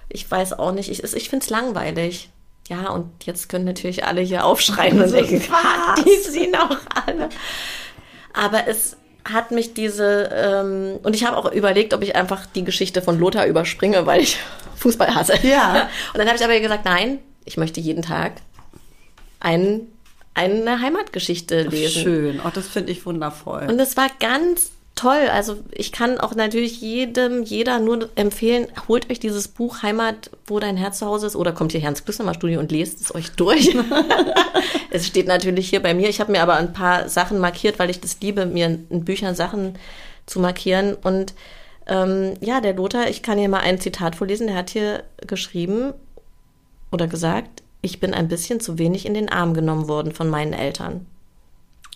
ich 0.08 0.30
weiß 0.30 0.52
auch 0.52 0.70
nicht, 0.70 0.88
ich, 0.88 1.02
ich 1.02 1.28
finde 1.28 1.44
es 1.44 1.50
langweilig. 1.50 2.30
Ja, 2.68 2.90
und 2.90 3.24
jetzt 3.24 3.48
können 3.48 3.64
natürlich 3.64 4.04
alle 4.04 4.20
hier 4.20 4.44
aufschreien 4.44 5.02
und 5.02 5.10
denken, 5.10 5.42
die 6.06 6.30
sind 6.30 6.56
auch 6.56 6.78
alle. 7.04 7.28
Aber 8.32 8.68
es, 8.68 8.96
hat 9.32 9.50
mich 9.50 9.74
diese, 9.74 10.30
ähm, 10.32 10.98
und 11.02 11.14
ich 11.14 11.24
habe 11.24 11.36
auch 11.36 11.50
überlegt, 11.52 11.94
ob 11.94 12.02
ich 12.02 12.16
einfach 12.16 12.46
die 12.46 12.64
Geschichte 12.64 13.02
von 13.02 13.18
Lothar 13.18 13.46
überspringe, 13.46 14.06
weil 14.06 14.20
ich 14.20 14.38
Fußball 14.76 15.14
hasse. 15.14 15.34
Ja. 15.42 15.88
Und 16.12 16.18
dann 16.18 16.26
habe 16.26 16.36
ich 16.36 16.44
aber 16.44 16.58
gesagt, 16.58 16.84
nein, 16.84 17.18
ich 17.44 17.56
möchte 17.56 17.80
jeden 17.80 18.02
Tag 18.02 18.32
ein, 19.40 19.82
eine 20.34 20.80
Heimatgeschichte 20.80 21.62
lesen. 21.62 22.02
Schön, 22.02 22.40
oh, 22.44 22.50
das 22.52 22.68
finde 22.68 22.92
ich 22.92 23.04
wundervoll. 23.06 23.66
Und 23.68 23.78
es 23.80 23.96
war 23.96 24.08
ganz 24.20 24.72
toll. 25.00 25.28
Also 25.32 25.58
ich 25.72 25.92
kann 25.92 26.18
auch 26.18 26.34
natürlich 26.34 26.80
jedem, 26.80 27.42
jeder 27.42 27.78
nur 27.80 28.08
empfehlen, 28.16 28.68
holt 28.88 29.10
euch 29.10 29.20
dieses 29.20 29.48
Buch 29.48 29.82
Heimat, 29.82 30.30
wo 30.46 30.58
dein 30.58 30.76
Herz 30.76 30.98
zu 30.98 31.06
Hause 31.06 31.26
ist 31.26 31.36
oder 31.36 31.52
kommt 31.52 31.72
hierher 31.72 31.88
ins 31.88 32.04
Glücksnummer-Studio 32.04 32.60
und 32.60 32.70
lest 32.70 33.00
es 33.00 33.14
euch 33.14 33.30
durch. 33.32 33.74
es 34.90 35.06
steht 35.06 35.26
natürlich 35.26 35.70
hier 35.70 35.82
bei 35.82 35.94
mir. 35.94 36.08
Ich 36.08 36.20
habe 36.20 36.32
mir 36.32 36.42
aber 36.42 36.54
ein 36.54 36.72
paar 36.72 37.08
Sachen 37.08 37.38
markiert, 37.38 37.78
weil 37.78 37.90
ich 37.90 38.00
das 38.00 38.18
liebe, 38.20 38.46
mir 38.46 38.66
in 38.66 39.04
Büchern 39.04 39.34
Sachen 39.34 39.78
zu 40.26 40.40
markieren 40.40 40.94
und 40.94 41.34
Ähm, 41.86 42.34
ja, 42.40 42.60
der 42.60 42.74
Lothar, 42.74 43.08
ich 43.08 43.20
kann 43.20 43.38
hier 43.38 43.48
mal 43.48 43.60
ein 43.60 43.80
Zitat 43.80 44.14
vorlesen, 44.14 44.46
der 44.46 44.56
hat 44.56 44.70
hier 44.70 45.02
geschrieben 45.26 45.92
oder 46.92 47.08
gesagt, 47.08 47.62
ich 47.82 47.98
bin 47.98 48.14
ein 48.14 48.28
bisschen 48.28 48.60
zu 48.60 48.78
wenig 48.78 49.06
in 49.06 49.14
den 49.14 49.28
Arm 49.28 49.54
genommen 49.54 49.88
worden 49.88 50.12
von 50.12 50.28
meinen 50.28 50.52
Eltern. 50.52 51.06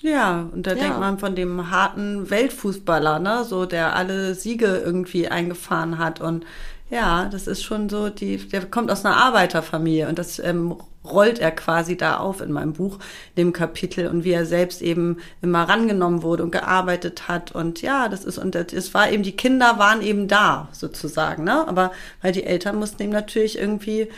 Ja, 0.05 0.51
und 0.53 0.67
da 0.67 0.73
ja. 0.73 0.77
denkt 0.77 1.01
man 1.01 1.19
von 1.19 1.35
dem 1.35 1.71
harten 1.71 2.29
Weltfußballer, 2.29 3.21
ne, 3.21 3.43
so 3.45 3.65
der 3.65 3.97
alle 3.97 4.35
Siege 4.35 4.83
irgendwie 4.85 5.29
eingefahren 5.29 5.97
hat 5.97 6.21
und 6.21 6.45
ja, 6.91 7.25
das 7.31 7.47
ist 7.47 7.63
schon 7.65 7.89
so, 7.89 8.11
die, 8.11 8.37
der 8.37 8.67
kommt 8.67 8.91
aus 8.91 9.07
einer 9.07 9.17
Arbeiterfamilie 9.17 10.07
und 10.07 10.19
das 10.19 10.39
ähm, 10.39 10.77
rollt 11.07 11.39
er 11.39 11.53
quasi 11.53 11.97
da 11.97 12.19
auf 12.19 12.43
in 12.43 12.53
meinem 12.53 12.75
Buch, 12.75 12.99
dem 13.39 13.55
Kapitel 13.55 14.09
und 14.09 14.25
wie 14.25 14.33
er 14.33 14.45
selbst 14.45 14.83
eben 14.83 15.21
immer 15.41 15.63
rangenommen 15.63 16.23
wurde 16.23 16.43
und 16.43 16.51
gearbeitet 16.51 17.27
hat 17.27 17.53
und 17.53 17.81
ja, 17.81 18.11
das 18.11 18.27
ist 18.27 18.37
und 18.37 18.55
es 18.55 18.93
war 18.93 19.11
eben 19.11 19.23
die 19.23 19.37
Kinder 19.37 19.79
waren 19.79 20.03
eben 20.03 20.29
da 20.29 20.69
sozusagen, 20.73 21.45
ne? 21.45 21.67
Aber 21.67 21.93
weil 22.21 22.33
die 22.33 22.45
Eltern 22.45 22.77
mussten 22.77 23.03
eben 23.03 23.13
natürlich 23.13 23.59
irgendwie 23.59 24.09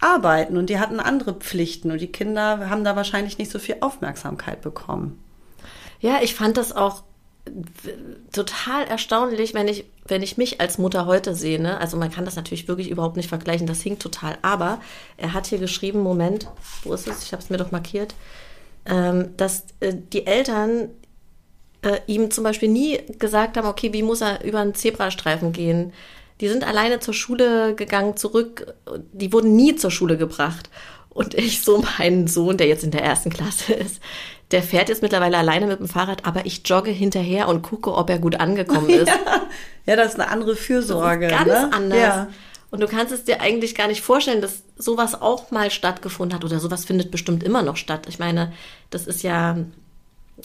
arbeiten 0.00 0.56
und 0.56 0.70
die 0.70 0.78
hatten 0.78 1.00
andere 1.00 1.34
Pflichten 1.34 1.90
und 1.90 2.00
die 2.00 2.10
Kinder 2.10 2.70
haben 2.70 2.84
da 2.84 2.96
wahrscheinlich 2.96 3.38
nicht 3.38 3.50
so 3.50 3.58
viel 3.58 3.76
Aufmerksamkeit 3.80 4.62
bekommen. 4.62 5.22
Ja, 6.00 6.18
ich 6.22 6.34
fand 6.34 6.56
das 6.56 6.74
auch 6.74 7.02
total 8.32 8.84
erstaunlich, 8.84 9.54
wenn 9.54 9.68
ich, 9.68 9.84
wenn 10.06 10.22
ich 10.22 10.36
mich 10.36 10.60
als 10.60 10.78
Mutter 10.78 11.06
heute 11.06 11.34
sehe. 11.34 11.60
Ne? 11.60 11.78
Also 11.78 11.96
man 11.96 12.10
kann 12.10 12.24
das 12.24 12.36
natürlich 12.36 12.68
wirklich 12.68 12.90
überhaupt 12.90 13.16
nicht 13.16 13.28
vergleichen, 13.28 13.66
das 13.66 13.82
hinkt 13.82 14.02
total. 14.02 14.38
Aber 14.42 14.80
er 15.16 15.32
hat 15.32 15.46
hier 15.46 15.58
geschrieben, 15.58 16.00
Moment, 16.00 16.48
wo 16.82 16.92
ist 16.92 17.08
es? 17.08 17.24
Ich 17.24 17.32
habe 17.32 17.42
es 17.42 17.50
mir 17.50 17.56
doch 17.56 17.70
markiert, 17.70 18.14
ähm, 18.86 19.36
dass 19.36 19.64
äh, 19.80 19.94
die 19.94 20.26
Eltern 20.26 20.90
äh, 21.82 22.00
ihm 22.06 22.30
zum 22.30 22.44
Beispiel 22.44 22.68
nie 22.68 22.98
gesagt 23.18 23.56
haben, 23.56 23.66
okay, 23.66 23.92
wie 23.92 24.02
muss 24.02 24.20
er 24.20 24.44
über 24.44 24.60
einen 24.60 24.74
Zebrastreifen 24.74 25.52
gehen? 25.52 25.92
Die 26.40 26.48
sind 26.48 26.64
alleine 26.64 27.00
zur 27.00 27.14
Schule 27.14 27.74
gegangen, 27.74 28.16
zurück. 28.16 28.74
Die 29.12 29.32
wurden 29.32 29.54
nie 29.54 29.76
zur 29.76 29.90
Schule 29.90 30.16
gebracht. 30.16 30.70
Und 31.10 31.34
ich 31.34 31.62
so 31.62 31.84
meinen 31.98 32.28
Sohn, 32.28 32.56
der 32.56 32.66
jetzt 32.66 32.84
in 32.84 32.92
der 32.92 33.02
ersten 33.02 33.30
Klasse 33.30 33.74
ist, 33.74 34.00
der 34.50 34.62
fährt 34.62 34.88
jetzt 34.88 35.02
mittlerweile 35.02 35.38
alleine 35.38 35.66
mit 35.66 35.78
dem 35.78 35.88
Fahrrad, 35.88 36.24
aber 36.24 36.46
ich 36.46 36.62
jogge 36.64 36.90
hinterher 36.90 37.48
und 37.48 37.62
gucke, 37.62 37.94
ob 37.94 38.10
er 38.10 38.18
gut 38.18 38.36
angekommen 38.36 38.88
ist. 38.88 39.08
Ja, 39.08 39.42
ja 39.86 39.96
das 39.96 40.14
ist 40.14 40.20
eine 40.20 40.30
andere 40.30 40.56
Fürsorge. 40.56 41.28
ganz 41.28 41.46
ne? 41.46 41.72
anders. 41.72 41.98
Ja. 41.98 42.28
Und 42.70 42.80
du 42.80 42.86
kannst 42.86 43.12
es 43.12 43.24
dir 43.24 43.40
eigentlich 43.40 43.74
gar 43.74 43.88
nicht 43.88 44.00
vorstellen, 44.00 44.40
dass 44.40 44.62
sowas 44.76 45.20
auch 45.20 45.50
mal 45.50 45.70
stattgefunden 45.70 46.36
hat 46.36 46.44
oder 46.44 46.60
sowas 46.60 46.84
findet 46.84 47.10
bestimmt 47.10 47.42
immer 47.42 47.62
noch 47.62 47.76
statt. 47.76 48.06
Ich 48.08 48.18
meine, 48.20 48.52
das 48.90 49.06
ist 49.08 49.22
ja, 49.22 49.58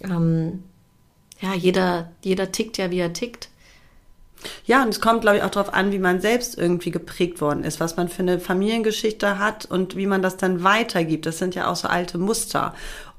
ähm, 0.04 0.64
ja, 1.40 1.54
jeder, 1.54 2.12
jeder 2.24 2.52
tickt 2.52 2.78
ja, 2.78 2.90
wie 2.90 3.00
er 3.00 3.14
tickt. 3.14 3.50
Ja, 4.66 4.84
und 4.84 4.90
es 4.90 5.02
kommt, 5.02 5.22
glaube 5.22 5.38
ich, 5.38 5.44
auch 5.44 5.50
darauf 5.50 5.74
an, 5.74 5.92
wie 5.92 6.00
man 6.00 6.22
selbst 6.22 6.58
irgendwie 6.58 6.92
geprägt 6.92 7.42
worden 7.42 7.64
ist, 7.64 7.80
was 7.80 7.98
man 7.98 8.10
für 8.10 8.22
eine 8.22 8.40
Familiengeschichte 8.40 9.40
hat 9.40 9.66
und 9.66 9.96
wie 9.96 10.08
man 10.08 10.22
das 10.22 10.38
dann 10.38 10.64
weitergibt. 10.64 11.26
Das 11.26 11.38
sind 11.38 11.56
ja 11.56 11.68
auch 11.68 11.76
so 11.76 11.88
alte 11.88 12.18
Muster. 12.18 12.74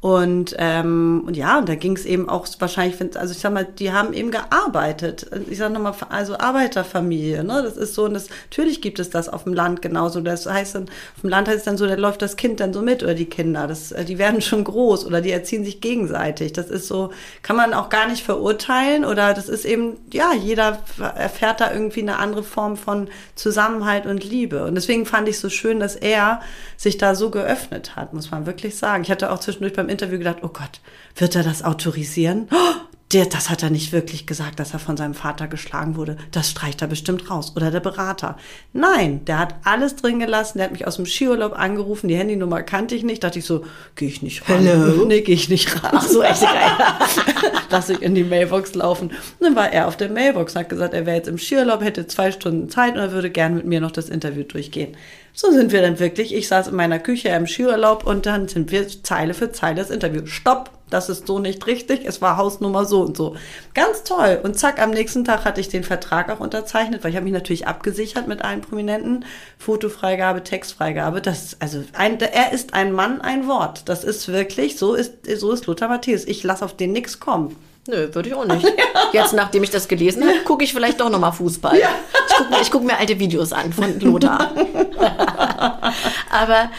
Und, 0.06 0.54
ähm, 0.60 1.24
und 1.26 1.36
ja, 1.36 1.58
und 1.58 1.68
da 1.68 1.74
ging 1.74 1.96
es 1.96 2.04
eben 2.04 2.28
auch 2.28 2.46
wahrscheinlich, 2.60 2.96
also 3.16 3.32
ich 3.32 3.40
sag 3.40 3.52
mal, 3.52 3.64
die 3.64 3.90
haben 3.90 4.12
eben 4.12 4.30
gearbeitet. 4.30 5.26
Ich 5.50 5.58
sag 5.58 5.72
nochmal, 5.72 5.94
also 6.10 6.38
Arbeiterfamilie, 6.38 7.42
ne? 7.42 7.60
Das 7.64 7.76
ist 7.76 7.94
so, 7.94 8.04
und 8.04 8.14
das, 8.14 8.28
natürlich 8.44 8.80
gibt 8.80 9.00
es 9.00 9.10
das 9.10 9.28
auf 9.28 9.42
dem 9.42 9.52
Land 9.52 9.82
genauso. 9.82 10.20
Das 10.20 10.46
heißt 10.46 10.76
dann, 10.76 10.84
auf 10.84 11.22
dem 11.22 11.30
Land 11.30 11.48
heißt 11.48 11.58
es 11.58 11.64
dann 11.64 11.76
so, 11.76 11.88
da 11.88 11.96
läuft 11.96 12.22
das 12.22 12.36
Kind 12.36 12.60
dann 12.60 12.72
so 12.72 12.82
mit 12.82 13.02
oder 13.02 13.14
die 13.14 13.24
Kinder. 13.24 13.66
Das, 13.66 13.90
äh, 13.90 14.04
die 14.04 14.16
werden 14.16 14.40
schon 14.42 14.62
groß 14.62 15.06
oder 15.06 15.20
die 15.20 15.32
erziehen 15.32 15.64
sich 15.64 15.80
gegenseitig. 15.80 16.52
Das 16.52 16.70
ist 16.70 16.86
so, 16.86 17.10
kann 17.42 17.56
man 17.56 17.74
auch 17.74 17.88
gar 17.88 18.08
nicht 18.08 18.22
verurteilen 18.22 19.04
oder 19.04 19.34
das 19.34 19.48
ist 19.48 19.64
eben, 19.64 19.96
ja, 20.12 20.32
jeder 20.32 20.78
erfährt 21.16 21.60
da 21.60 21.72
irgendwie 21.72 22.02
eine 22.02 22.20
andere 22.20 22.44
Form 22.44 22.76
von 22.76 23.08
Zusammenhalt 23.34 24.06
und 24.06 24.22
Liebe. 24.22 24.66
Und 24.66 24.76
deswegen 24.76 25.04
fand 25.04 25.28
ich 25.28 25.40
so 25.40 25.48
schön, 25.48 25.80
dass 25.80 25.96
er 25.96 26.42
sich 26.76 26.96
da 26.96 27.16
so 27.16 27.30
geöffnet 27.30 27.96
hat, 27.96 28.12
muss 28.12 28.30
man 28.30 28.46
wirklich 28.46 28.76
sagen. 28.76 29.02
Ich 29.02 29.10
hatte 29.10 29.32
auch 29.32 29.40
zwischendurch 29.40 29.72
beim 29.72 29.95
Interview 29.96 30.18
gedacht, 30.18 30.38
oh 30.42 30.48
Gott, 30.48 30.80
wird 31.16 31.34
er 31.34 31.42
das 31.42 31.62
autorisieren? 31.62 32.48
Oh, 32.52 32.96
der, 33.12 33.24
das 33.26 33.50
hat 33.50 33.62
er 33.62 33.70
nicht 33.70 33.92
wirklich 33.92 34.26
gesagt, 34.26 34.58
dass 34.58 34.72
er 34.72 34.80
von 34.80 34.96
seinem 34.96 35.14
Vater 35.14 35.46
geschlagen 35.46 35.94
wurde. 35.94 36.16
Das 36.32 36.50
streicht 36.50 36.82
er 36.82 36.88
bestimmt 36.88 37.30
raus. 37.30 37.52
Oder 37.54 37.70
der 37.70 37.78
Berater. 37.78 38.36
Nein, 38.72 39.24
der 39.26 39.38
hat 39.38 39.54
alles 39.62 39.94
drin 39.94 40.18
gelassen. 40.18 40.58
Der 40.58 40.66
hat 40.66 40.72
mich 40.72 40.88
aus 40.88 40.96
dem 40.96 41.06
Skiurlaub 41.06 41.56
angerufen. 41.56 42.08
Die 42.08 42.16
Handynummer 42.16 42.64
kannte 42.64 42.96
ich 42.96 43.04
nicht. 43.04 43.22
Dachte 43.22 43.38
ich 43.38 43.44
so, 43.44 43.64
gehe 43.94 44.08
ich 44.08 44.22
nicht 44.22 44.48
ran. 44.48 44.58
Hello? 44.58 45.06
Nee, 45.06 45.20
gehe 45.20 45.36
ich 45.36 45.48
nicht 45.48 45.84
ran. 45.84 45.92
Ach 45.94 46.06
so, 46.06 46.20
echt 46.20 46.42
geil. 46.42 46.72
Lass 47.70 47.88
ich 47.90 48.02
in 48.02 48.16
die 48.16 48.24
Mailbox 48.24 48.74
laufen. 48.74 49.10
Und 49.10 49.16
dann 49.40 49.54
war 49.54 49.72
er 49.72 49.86
auf 49.86 49.96
der 49.96 50.10
Mailbox 50.10 50.54
und 50.54 50.62
hat 50.62 50.68
gesagt, 50.68 50.92
er 50.92 51.06
wäre 51.06 51.16
jetzt 51.16 51.28
im 51.28 51.38
Skiurlaub, 51.38 51.82
hätte 51.82 52.08
zwei 52.08 52.32
Stunden 52.32 52.68
Zeit 52.70 52.94
und 52.94 53.00
er 53.00 53.12
würde 53.12 53.30
gerne 53.30 53.54
mit 53.54 53.66
mir 53.66 53.80
noch 53.80 53.92
das 53.92 54.08
Interview 54.08 54.42
durchgehen. 54.42 54.96
So 55.38 55.52
sind 55.52 55.70
wir 55.70 55.82
dann 55.82 56.00
wirklich. 56.00 56.34
Ich 56.34 56.48
saß 56.48 56.68
in 56.68 56.76
meiner 56.76 56.98
Küche 56.98 57.28
im 57.28 57.46
Skiurlaub 57.46 58.06
und 58.06 58.24
dann 58.24 58.48
sind 58.48 58.70
wir 58.70 58.88
Zeile 58.88 59.34
für 59.34 59.52
Zeile 59.52 59.76
das 59.76 59.90
Interview. 59.90 60.24
Stopp, 60.24 60.70
das 60.88 61.10
ist 61.10 61.26
so 61.26 61.38
nicht 61.38 61.66
richtig. 61.66 62.06
Es 62.06 62.22
war 62.22 62.38
Hausnummer 62.38 62.86
so 62.86 63.02
und 63.02 63.18
so. 63.18 63.36
Ganz 63.74 64.02
toll. 64.02 64.40
Und 64.42 64.58
zack, 64.58 64.80
am 64.80 64.92
nächsten 64.92 65.26
Tag 65.26 65.44
hatte 65.44 65.60
ich 65.60 65.68
den 65.68 65.84
Vertrag 65.84 66.30
auch 66.30 66.40
unterzeichnet, 66.40 67.04
weil 67.04 67.10
ich 67.10 67.16
habe 67.16 67.24
mich 67.24 67.34
natürlich 67.34 67.66
abgesichert 67.66 68.26
mit 68.26 68.40
allen 68.40 68.62
Prominenten. 68.62 69.26
Fotofreigabe, 69.58 70.42
Textfreigabe. 70.42 71.20
Das, 71.20 71.58
also 71.60 71.84
ein, 71.92 72.18
er 72.18 72.52
ist 72.52 72.72
ein 72.72 72.92
Mann, 72.92 73.20
ein 73.20 73.46
Wort. 73.46 73.90
Das 73.90 74.04
ist 74.04 74.28
wirklich, 74.28 74.78
so 74.78 74.94
ist, 74.94 75.26
so 75.36 75.52
ist 75.52 75.66
Lothar 75.66 75.90
Matthäus. 75.90 76.24
Ich 76.24 76.44
lasse 76.44 76.64
auf 76.64 76.74
den 76.74 76.92
nix 76.92 77.20
kommen. 77.20 77.54
Nö, 77.88 78.08
würde 78.12 78.28
ich 78.28 78.34
auch 78.34 78.44
nicht. 78.44 78.66
Jetzt, 79.12 79.32
nachdem 79.32 79.62
ich 79.62 79.70
das 79.70 79.88
gelesen 79.88 80.24
habe, 80.24 80.40
gucke 80.44 80.64
ich 80.64 80.72
vielleicht 80.72 81.00
doch 81.00 81.10
nochmal 81.10 81.32
Fußball. 81.32 81.78
Ja. 81.78 81.88
Ich 82.28 82.36
gucke 82.36 82.50
mir, 82.50 82.64
guck 82.70 82.84
mir 82.84 82.98
alte 82.98 83.18
Videos 83.18 83.52
an 83.52 83.72
von 83.72 83.98
Lothar. 84.00 84.50
Aber 86.30 86.70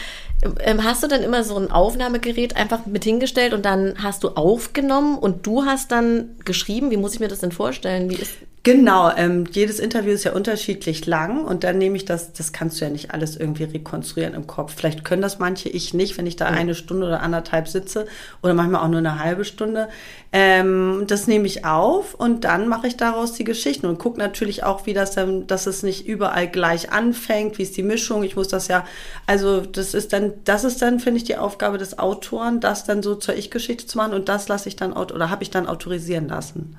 ähm, 0.60 0.84
hast 0.84 1.02
du 1.02 1.08
dann 1.08 1.22
immer 1.22 1.42
so 1.44 1.56
ein 1.56 1.70
Aufnahmegerät 1.70 2.56
einfach 2.56 2.86
mit 2.86 3.04
hingestellt 3.04 3.54
und 3.54 3.64
dann 3.64 4.02
hast 4.02 4.22
du 4.22 4.30
aufgenommen 4.30 5.18
und 5.18 5.46
du 5.46 5.64
hast 5.64 5.90
dann 5.90 6.36
geschrieben? 6.44 6.90
Wie 6.90 6.96
muss 6.96 7.14
ich 7.14 7.20
mir 7.20 7.28
das 7.28 7.40
denn 7.40 7.52
vorstellen? 7.52 8.10
Wie 8.10 8.16
ist 8.16 8.34
Genau, 8.64 9.10
ähm, 9.16 9.44
jedes 9.50 9.78
Interview 9.78 10.10
ist 10.10 10.24
ja 10.24 10.32
unterschiedlich 10.32 11.06
lang 11.06 11.44
und 11.44 11.62
dann 11.62 11.78
nehme 11.78 11.96
ich 11.96 12.04
das, 12.04 12.32
das 12.32 12.52
kannst 12.52 12.80
du 12.80 12.84
ja 12.84 12.90
nicht 12.90 13.12
alles 13.12 13.36
irgendwie 13.36 13.64
rekonstruieren 13.64 14.34
im 14.34 14.48
Kopf. 14.48 14.74
Vielleicht 14.74 15.04
können 15.04 15.22
das 15.22 15.38
manche, 15.38 15.68
ich 15.68 15.94
nicht, 15.94 16.18
wenn 16.18 16.26
ich 16.26 16.34
da 16.36 16.46
eine 16.46 16.74
Stunde 16.74 17.06
oder 17.06 17.22
anderthalb 17.22 17.68
sitze 17.68 18.06
oder 18.42 18.54
manchmal 18.54 18.82
auch 18.82 18.88
nur 18.88 18.98
eine 18.98 19.20
halbe 19.20 19.44
Stunde. 19.44 19.88
Ähm, 20.32 21.04
das 21.06 21.28
nehme 21.28 21.46
ich 21.46 21.64
auf 21.64 22.14
und 22.14 22.44
dann 22.44 22.66
mache 22.66 22.88
ich 22.88 22.96
daraus 22.96 23.32
die 23.32 23.44
Geschichten 23.44 23.86
und 23.86 23.98
gucke 23.98 24.18
natürlich 24.18 24.64
auch, 24.64 24.86
wie 24.86 24.92
das 24.92 25.12
dann, 25.12 25.46
dass 25.46 25.66
es 25.66 25.84
nicht 25.84 26.06
überall 26.06 26.48
gleich 26.48 26.92
anfängt, 26.92 27.58
wie 27.58 27.62
ist 27.62 27.76
die 27.76 27.84
Mischung. 27.84 28.24
Ich 28.24 28.34
muss 28.34 28.48
das 28.48 28.66
ja, 28.66 28.84
also 29.26 29.60
das 29.60 29.94
ist 29.94 30.12
dann, 30.12 30.32
das 30.44 30.64
ist 30.64 30.82
dann, 30.82 30.98
finde 30.98 31.18
ich, 31.18 31.24
die 31.24 31.36
Aufgabe 31.36 31.78
des 31.78 31.98
Autoren, 32.00 32.60
das 32.60 32.84
dann 32.84 33.04
so 33.04 33.14
zur 33.14 33.36
Ich-Geschichte 33.36 33.86
zu 33.86 33.96
machen 33.96 34.14
und 34.14 34.28
das 34.28 34.48
lasse 34.48 34.68
ich 34.68 34.74
dann, 34.74 34.92
oder 34.92 35.30
habe 35.30 35.44
ich 35.44 35.50
dann 35.50 35.68
autorisieren 35.68 36.28
lassen. 36.28 36.76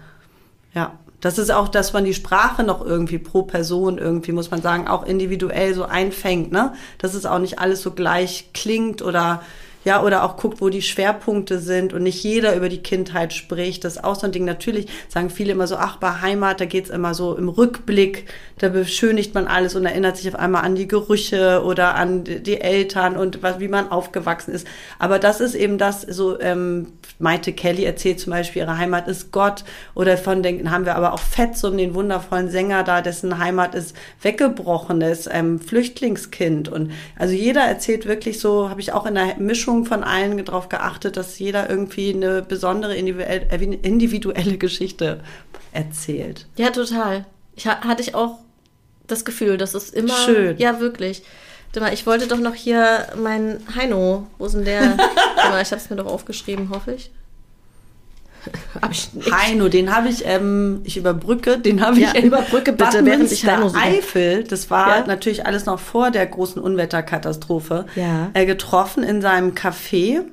Ja. 0.74 1.00
Das 1.22 1.38
ist 1.38 1.52
auch, 1.52 1.68
dass 1.68 1.94
man 1.94 2.06
die 2.06 2.14
Sprache 2.14 2.64
noch 2.64 2.86
irgendwie 2.86 3.18
pro 3.18 3.44
Person 3.44 3.98
irgendwie, 3.98 4.32
muss 4.32 4.52
man 4.52 4.62
sagen, 4.62 4.88
auch 4.88 5.06
individuell 5.06 5.74
so 5.74 5.84
einfängt, 5.84 6.52
ne? 6.52 6.74
Dass 6.98 7.14
es 7.14 7.26
auch 7.26 7.40
nicht 7.40 7.60
alles 7.60 7.82
so 7.82 7.92
gleich 7.92 8.50
klingt 8.54 9.02
oder 9.02 9.42
ja, 9.86 10.04
oder 10.04 10.24
auch 10.24 10.36
guckt, 10.36 10.60
wo 10.60 10.70
die 10.70 10.82
Schwerpunkte 10.82 11.60
sind 11.60 11.94
und 11.94 12.04
nicht 12.04 12.22
jeder 12.24 12.56
über 12.56 12.68
die 12.68 12.84
Kindheit 12.84 13.32
spricht. 13.34 13.86
Das 13.86 13.96
ist 13.96 14.04
auch 14.04 14.16
so 14.16 14.26
ein 14.26 14.34
Ding. 14.34 14.44
Natürlich 14.44 14.88
sagen 15.08 15.30
viele 15.30 15.54
immer 15.54 15.68
so, 15.68 15.78
ach, 15.78 15.98
bei 15.98 16.22
Heimat, 16.22 16.60
da 16.60 16.66
geht's 16.66 16.90
immer 16.90 17.14
so 17.14 17.36
im 17.36 17.48
Rückblick, 17.48 18.26
da 18.58 18.70
beschönigt 18.70 19.34
man 19.34 19.48
alles 19.48 19.76
und 19.76 19.86
erinnert 19.86 20.18
sich 20.18 20.28
auf 20.28 20.40
einmal 20.40 20.64
an 20.66 20.76
die 20.76 20.88
Gerüche 20.88 21.64
oder 21.64 21.96
an 21.96 22.26
die 22.26 22.60
Eltern 22.60 23.16
und 23.16 23.42
was, 23.42 23.60
wie 23.60 23.70
man 23.70 23.90
aufgewachsen 23.90 24.54
ist. 24.54 24.68
Aber 25.00 25.18
das 25.18 25.40
ist 25.40 25.56
eben 25.56 25.78
das, 25.78 26.02
so 26.02 26.40
ähm, 26.42 26.88
Maite 27.18 27.54
Kelly 27.54 27.86
erzählt 27.86 28.20
zum 28.20 28.32
Beispiel, 28.32 28.64
ihre 28.64 28.78
Heimat 28.78 29.08
ist 29.08 29.32
Gott 29.32 29.64
oder 29.96 30.18
von 30.18 30.44
denken 30.44 30.72
haben 30.72 30.86
wir 30.86 30.96
aber 30.96 31.14
auch 31.14 31.20
Fetzum, 31.20 31.78
den 31.78 31.94
wundervollen 31.94 32.50
Sänger 32.50 32.84
da, 32.84 33.02
dessen 33.02 33.40
Heimat 33.40 33.76
ist 33.76 33.96
weggebrochenes 34.22 35.30
ähm, 35.32 35.60
Flüchtlingskind 35.60 36.70
und 36.70 36.92
also 37.18 37.34
jeder 37.34 37.62
erzählt 37.62 38.06
wirklich 38.06 38.40
so, 38.40 38.70
habe 38.70 38.82
ich 38.82 38.94
auch 38.94 39.06
in 39.06 39.16
der 39.16 39.36
Mischung 39.38 39.69
Mischung 39.70 39.86
von 39.86 40.04
allen 40.04 40.44
darauf 40.44 40.70
geachtet, 40.70 41.16
dass 41.16 41.38
jeder 41.38 41.70
irgendwie 41.70 42.14
eine 42.14 42.42
besondere 42.42 42.96
individuelle 42.96 44.58
Geschichte 44.58 45.22
erzählt. 45.72 46.48
Ja, 46.56 46.72
total. 46.72 47.26
Ich 47.56 47.68
hatte 47.68 48.02
ich 48.02 48.16
auch 48.16 48.40
das 49.08 49.26
Gefühl, 49.26 49.58
dass 49.58 49.76
es 49.76 49.92
immer. 49.92 50.16
Schön. 50.26 50.58
Ja, 50.58 50.80
wirklich. 50.80 51.24
Ich 51.94 52.08
wollte 52.08 52.28
doch 52.28 52.40
noch 52.40 52.56
hier 52.56 53.08
meinen 53.16 53.62
Heino. 53.76 54.28
Wo 54.40 54.46
ist 54.48 54.56
denn 54.56 54.66
der? 54.66 54.98
ich 55.62 55.72
habe 55.72 55.82
es 55.82 55.90
mir 55.90 55.98
doch 55.98 56.08
aufgeschrieben, 56.08 56.72
hoffe 56.72 56.94
ich. 56.94 57.12
hab 58.82 58.92
ich 58.92 59.14
nicht. 59.14 59.32
Heino, 59.32 59.70
den 59.70 59.96
habe 59.96 60.10
ich, 60.10 60.26
ähm, 60.26 60.82
ich 60.84 60.98
überbrücke, 60.98 61.60
den 61.60 61.82
habe 61.82 62.00
ich 62.00 62.14
ja, 62.14 62.22
überbrücke 62.22 62.74
bitte, 62.74 63.06
während 63.06 63.32
ich 63.32 63.46
Heino 63.46 63.70
suche. 63.70 63.82
Eifel, 63.82 64.44
das 64.44 64.70
war 64.70 65.00
ja? 65.00 65.08
natürlich 65.08 65.46
alles 65.46 65.66
noch 65.66 65.80
vor 65.80 66.12
der 66.12 66.26
großen 66.26 66.62
Unwetterkatastrophe, 66.62 67.86
ja. 67.96 68.30
äh, 68.34 68.46
getroffen 68.46 69.04
in 69.04 69.22
seinem 69.22 69.52
Café 69.52 70.24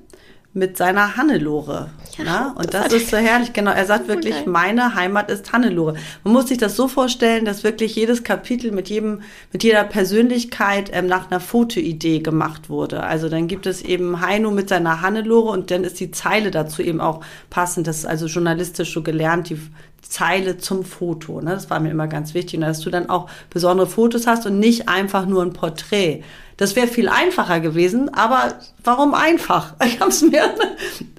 mit 0.57 0.79
seiner 0.79 1.17
Hannelore. 1.17 1.91
Ja, 2.17 2.25
Na? 2.25 2.55
Und 2.57 2.73
das, 2.73 2.85
das 2.85 2.95
ist 2.95 3.11
so 3.11 3.19
herrlich, 3.19 3.53
genau. 3.53 3.73
Er 3.73 3.85
sagt 3.85 4.09
wirklich, 4.09 4.35
geil. 4.35 4.45
meine 4.47 4.95
Heimat 4.95 5.31
ist 5.31 5.53
Hannelore. 5.53 5.95
Man 6.25 6.33
muss 6.33 6.49
sich 6.49 6.57
das 6.57 6.77
so 6.77 6.89
vorstellen, 6.89 7.45
dass 7.45 7.63
wirklich 7.63 7.95
jedes 7.95 8.25
Kapitel 8.25 8.73
mit 8.73 8.89
jedem, 8.89 9.21
mit 9.53 9.63
jeder 9.63 9.85
Persönlichkeit 9.85 10.91
ähm, 10.95 11.07
nach 11.07 11.31
einer 11.31 11.41
Fotoidee 11.41 12.21
gemacht 12.21 12.71
wurde. 12.71 13.03
Also 13.03 13.29
dann 13.29 13.49
gibt 13.49 13.67
es 13.67 13.83
eben 13.83 14.23
Heino 14.23 14.51
mit 14.51 14.71
seiner 14.71 15.03
Hannelore 15.03 15.51
und 15.51 15.71
dann 15.71 15.85
ist 15.85 16.01
die 16.01 16.11
Zeile 16.11 16.51
dazu 16.51 16.81
eben 16.81 17.03
auch 17.03 17.21
passend. 17.51 17.87
Das 17.87 17.99
ist 17.99 18.07
also 18.07 18.27
journalistisch 18.27 18.95
so 18.95 19.03
gelernt, 19.03 19.51
die 19.51 19.61
Zeile 20.09 20.59
zum 20.59 20.85
Foto. 20.85 21.41
Ne? 21.41 21.51
Das 21.51 21.71
war 21.71 21.81
mir 21.81 21.91
immer 21.91 22.07
ganz 22.07 22.35
wichtig, 22.35 22.61
dass 22.61 22.81
du 22.81 22.91
dann 22.91 23.11
auch 23.11 23.29
besondere 23.51 23.87
Fotos 23.87 24.27
hast 24.27 24.47
und 24.47 24.59
nicht 24.59 24.89
einfach 24.89 25.27
nur 25.27 25.43
ein 25.43 25.53
Porträt. 25.53 26.23
Das 26.57 26.75
wäre 26.75 26.87
viel 26.87 27.09
einfacher 27.09 27.61
gewesen, 27.61 28.13
aber 28.15 28.55
warum 28.83 29.15
einfach? 29.15 29.75
Ich 29.87 30.01
hab's 30.01 30.23
mir, 30.23 30.55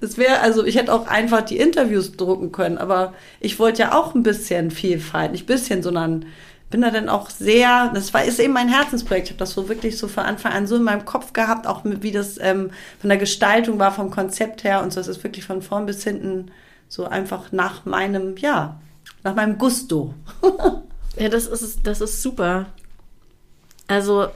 das 0.01 0.17
wäre, 0.17 0.39
also 0.39 0.65
ich 0.65 0.77
hätte 0.77 0.93
auch 0.93 1.07
einfach 1.07 1.41
die 1.41 1.57
Interviews 1.57 2.13
drucken 2.13 2.51
können, 2.51 2.77
aber 2.77 3.13
ich 3.39 3.59
wollte 3.59 3.83
ja 3.83 3.97
auch 3.97 4.15
ein 4.15 4.23
bisschen 4.23 4.71
Vielfalt, 4.71 5.31
nicht 5.31 5.45
bisschen, 5.45 5.83
sondern 5.83 6.25
bin 6.69 6.81
da 6.81 6.91
dann 6.91 7.07
auch 7.07 7.29
sehr, 7.29 7.91
das 7.93 8.13
war 8.13 8.25
ist 8.25 8.39
eben 8.39 8.53
mein 8.53 8.67
Herzensprojekt. 8.67 9.27
Ich 9.27 9.31
habe 9.31 9.39
das 9.39 9.51
so 9.51 9.69
wirklich 9.69 9.97
so 9.97 10.07
von 10.07 10.25
Anfang 10.25 10.51
an 10.51 10.67
so 10.67 10.75
in 10.75 10.83
meinem 10.83 11.05
Kopf 11.05 11.33
gehabt, 11.33 11.65
auch 11.65 11.83
mit, 11.83 12.03
wie 12.03 12.11
das 12.11 12.37
ähm, 12.41 12.71
von 12.99 13.09
der 13.09 13.17
Gestaltung 13.17 13.79
war, 13.79 13.91
vom 13.93 14.11
Konzept 14.11 14.63
her 14.63 14.83
und 14.83 14.91
so. 14.91 14.99
Es 14.99 15.07
ist 15.07 15.23
wirklich 15.23 15.45
von 15.45 15.61
vorn 15.61 15.85
bis 15.85 16.03
hinten 16.03 16.51
so 16.87 17.05
einfach 17.05 17.51
nach 17.51 17.85
meinem, 17.85 18.37
ja, 18.37 18.79
nach 19.23 19.35
meinem 19.35 19.57
Gusto. 19.57 20.13
ja, 21.17 21.29
das 21.29 21.47
ist, 21.47 21.85
das 21.85 22.01
ist 22.01 22.21
super. 22.21 22.67
Also 23.87 24.27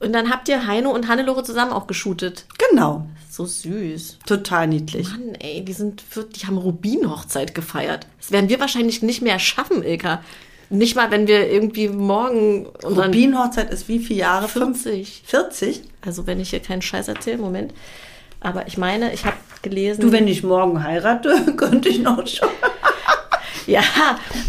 und 0.00 0.12
dann 0.12 0.30
habt 0.30 0.48
ihr 0.48 0.66
Heino 0.66 0.90
und 0.90 1.08
Hannelore 1.08 1.44
zusammen 1.44 1.72
auch 1.72 1.86
geshootet. 1.86 2.46
Genau. 2.70 3.06
So 3.30 3.46
süß. 3.46 4.18
Total 4.26 4.66
niedlich. 4.66 5.08
Mann, 5.10 5.34
ey, 5.36 5.64
die 5.64 5.72
sind, 5.72 6.02
die 6.34 6.46
haben 6.46 6.58
Rubin-Hochzeit 6.58 7.54
gefeiert. 7.54 8.06
Das 8.18 8.32
werden 8.32 8.48
wir 8.48 8.58
wahrscheinlich 8.58 9.02
nicht 9.02 9.22
mehr 9.22 9.38
schaffen, 9.38 9.84
Ilka. 9.84 10.22
Nicht 10.70 10.96
mal, 10.96 11.10
wenn 11.10 11.26
wir 11.26 11.50
irgendwie 11.50 11.88
morgen. 11.88 12.66
Rubin-Hochzeit 12.82 13.70
ist 13.70 13.88
wie 13.88 14.00
viele 14.00 14.20
Jahre? 14.20 14.48
40. 14.48 15.22
40? 15.26 15.82
Also, 16.00 16.26
wenn 16.26 16.40
ich 16.40 16.50
hier 16.50 16.60
keinen 16.60 16.82
Scheiß 16.82 17.08
erzähle, 17.08 17.38
Moment. 17.38 17.72
Aber 18.40 18.66
ich 18.66 18.78
meine, 18.78 19.12
ich 19.12 19.24
habe 19.24 19.36
gelesen. 19.62 20.00
Du, 20.00 20.12
wenn 20.12 20.26
ich 20.26 20.42
morgen 20.42 20.82
heirate, 20.82 21.52
könnte 21.56 21.88
ich 21.88 22.00
noch 22.00 22.26
schon. 22.26 22.48
Ja, 23.66 23.82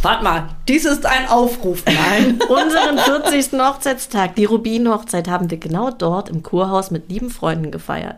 warte 0.02 0.24
mal, 0.24 0.48
dies 0.68 0.86
ist 0.86 1.06
ein 1.06 1.28
Aufruf. 1.28 1.84
Nein. 1.86 2.40
Unseren 2.50 2.98
40. 2.98 3.60
Hochzeitstag, 3.60 4.36
die 4.36 4.46
Rubin-Hochzeit, 4.46 5.28
haben 5.28 5.52
wir 5.52 5.60
genau 5.60 5.92
dort 5.92 6.30
im 6.30 6.42
Kurhaus 6.42 6.90
mit 6.90 7.10
lieben 7.10 7.30
Freunden 7.30 7.70
gefeiert. 7.70 8.18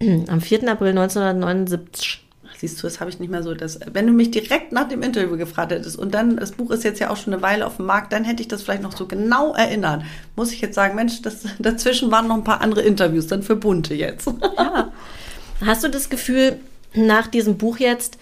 Am 0.00 0.40
4. 0.40 0.68
April 0.70 0.90
1979. 0.90 2.24
Siehst 2.62 2.80
du, 2.80 2.86
das 2.86 3.00
habe 3.00 3.10
ich 3.10 3.18
nicht 3.18 3.28
mehr 3.28 3.42
so. 3.42 3.54
Das, 3.54 3.80
wenn 3.92 4.06
du 4.06 4.12
mich 4.12 4.30
direkt 4.30 4.70
nach 4.70 4.86
dem 4.86 5.02
Interview 5.02 5.36
gefragt 5.36 5.72
hättest 5.72 5.98
und 5.98 6.14
dann, 6.14 6.36
das 6.36 6.52
Buch 6.52 6.70
ist 6.70 6.84
jetzt 6.84 7.00
ja 7.00 7.10
auch 7.10 7.16
schon 7.16 7.32
eine 7.32 7.42
Weile 7.42 7.66
auf 7.66 7.78
dem 7.78 7.86
Markt, 7.86 8.12
dann 8.12 8.22
hätte 8.22 8.40
ich 8.40 8.46
das 8.46 8.62
vielleicht 8.62 8.84
noch 8.84 8.96
so 8.96 9.06
genau 9.06 9.52
erinnert. 9.52 10.04
Muss 10.36 10.52
ich 10.52 10.60
jetzt 10.60 10.76
sagen, 10.76 10.94
Mensch, 10.94 11.22
das, 11.22 11.40
dazwischen 11.58 12.12
waren 12.12 12.28
noch 12.28 12.36
ein 12.36 12.44
paar 12.44 12.60
andere 12.60 12.82
Interviews, 12.82 13.26
dann 13.26 13.42
für 13.42 13.56
Bunte 13.56 13.94
jetzt. 13.94 14.30
Ja. 14.56 14.92
Hast 15.66 15.82
du 15.82 15.88
das 15.88 16.08
Gefühl, 16.08 16.60
nach 16.94 17.26
diesem 17.26 17.58
Buch 17.58 17.78
jetzt, 17.78 18.16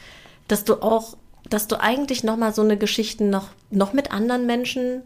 dass 0.49 0.65
du 0.65 0.81
auch 0.81 1.19
dass 1.51 1.67
du 1.67 1.79
eigentlich 1.81 2.25
noch 2.25 2.37
mal 2.37 2.55
so 2.55 2.63
eine 2.63 2.79
Geschichte 2.79 3.25
noch, 3.25 3.49
noch 3.71 3.93
mit 3.93 4.13
anderen 4.13 4.47
Menschen, 4.47 5.03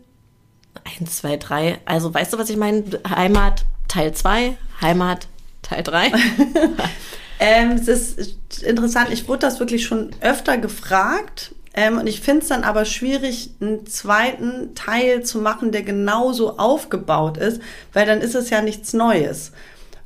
eins, 0.85 1.19
zwei, 1.19 1.39
drei, 1.39 1.79
also 1.87 2.13
weißt 2.13 2.35
du, 2.35 2.39
was 2.39 2.51
ich 2.51 2.57
meine? 2.57 2.85
Heimat 3.09 3.65
Teil 3.89 4.13
zwei, 4.13 4.57
Heimat 4.81 5.27
Teil 5.63 5.83
drei. 5.83 6.13
ähm, 7.41 7.73
es 7.73 7.89
ist 7.89 8.63
interessant, 8.63 9.11
ich 9.11 9.29
wurde 9.29 9.41
das 9.41 9.61
wirklich 9.61 9.85
schon 9.85 10.11
öfter 10.21 10.59
gefragt. 10.59 11.55
Ähm, 11.77 11.99
und 11.99 12.07
ich 12.07 12.21
finde 12.21 12.43
es 12.43 12.49
dann 12.49 12.63
aber 12.63 12.85
schwierig, 12.85 13.51
einen 13.61 13.87
zweiten 13.87 14.75
Teil 14.77 15.25
zu 15.25 15.41
machen, 15.41 15.73
der 15.73 15.83
genauso 15.83 16.57
aufgebaut 16.59 17.37
ist, 17.37 17.61
weil 17.93 18.07
dann 18.07 18.21
ist 18.21 18.37
es 18.37 18.51
ja 18.51 18.63
nichts 18.63 18.93
Neues. 18.93 19.51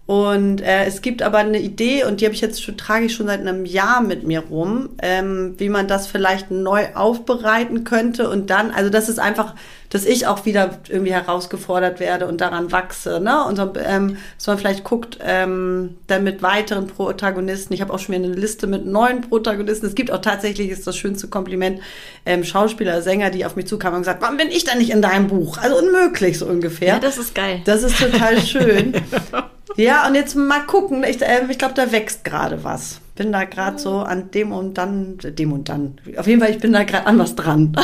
Und 0.08 0.62
äh, 0.62 0.86
es 0.86 1.02
gibt 1.02 1.20
aber 1.20 1.36
eine 1.36 1.60
Idee, 1.60 2.04
und 2.04 2.22
die 2.22 2.24
habe 2.24 2.34
ich 2.34 2.40
jetzt 2.40 2.62
schon, 2.62 2.78
trage 2.78 3.04
ich 3.04 3.14
schon 3.14 3.26
seit 3.26 3.40
einem 3.40 3.66
Jahr 3.66 4.00
mit 4.00 4.26
mir 4.26 4.40
rum, 4.40 4.88
ähm, 5.02 5.54
wie 5.58 5.68
man 5.68 5.86
das 5.86 6.06
vielleicht 6.06 6.50
neu 6.50 6.86
aufbereiten 6.94 7.84
könnte. 7.84 8.30
Und 8.30 8.48
dann, 8.48 8.70
also 8.70 8.88
das 8.88 9.10
ist 9.10 9.18
einfach, 9.18 9.54
dass 9.90 10.06
ich 10.06 10.26
auch 10.26 10.46
wieder 10.46 10.78
irgendwie 10.88 11.12
herausgefordert 11.12 12.00
werde 12.00 12.26
und 12.26 12.40
daran 12.40 12.72
wachse. 12.72 13.20
Ne? 13.20 13.44
Und 13.44 13.56
so, 13.56 13.70
ähm, 13.84 14.16
dass 14.38 14.46
man 14.46 14.56
vielleicht 14.56 14.82
guckt, 14.82 15.18
ähm, 15.22 15.98
dann 16.06 16.24
mit 16.24 16.40
weiteren 16.40 16.86
Protagonisten. 16.86 17.74
Ich 17.74 17.82
habe 17.82 17.92
auch 17.92 17.98
schon 17.98 18.14
wieder 18.14 18.24
eine 18.24 18.34
Liste 18.34 18.66
mit 18.66 18.86
neuen 18.86 19.20
Protagonisten. 19.20 19.84
Es 19.84 19.94
gibt 19.94 20.10
auch 20.10 20.22
tatsächlich, 20.22 20.70
ist 20.70 20.86
das 20.86 20.96
schönste 20.96 21.28
Kompliment, 21.28 21.82
ähm, 22.24 22.44
Schauspieler, 22.44 23.02
Sänger, 23.02 23.28
die 23.28 23.44
auf 23.44 23.56
mich 23.56 23.66
zukamen 23.66 23.96
und 23.96 24.02
gesagt, 24.04 24.22
warum 24.22 24.38
bin 24.38 24.48
ich 24.48 24.64
da 24.64 24.74
nicht 24.74 24.88
in 24.88 25.02
deinem 25.02 25.26
Buch? 25.26 25.58
Also 25.58 25.76
unmöglich, 25.76 26.38
so 26.38 26.46
ungefähr. 26.46 26.94
Ja, 26.94 26.98
das 26.98 27.18
ist 27.18 27.34
geil. 27.34 27.60
Das 27.66 27.82
ist 27.82 27.98
total 27.98 28.40
schön. 28.40 28.94
Ja, 29.78 30.08
und 30.08 30.16
jetzt 30.16 30.34
mal 30.34 30.66
gucken. 30.66 31.04
Ich, 31.04 31.22
äh, 31.22 31.46
ich 31.48 31.56
glaube, 31.56 31.74
da 31.74 31.92
wächst 31.92 32.24
gerade 32.24 32.64
was. 32.64 33.00
Bin 33.14 33.30
da 33.30 33.44
gerade 33.44 33.78
so 33.78 33.98
an 34.00 34.32
dem 34.32 34.50
und 34.52 34.74
dann, 34.74 35.18
dem 35.18 35.52
und 35.52 35.68
dann. 35.68 36.00
Auf 36.16 36.26
jeden 36.26 36.40
Fall, 36.40 36.50
ich 36.50 36.58
bin 36.58 36.72
da 36.72 36.82
gerade 36.82 37.06
an 37.06 37.16
was 37.18 37.36
dran. 37.36 37.76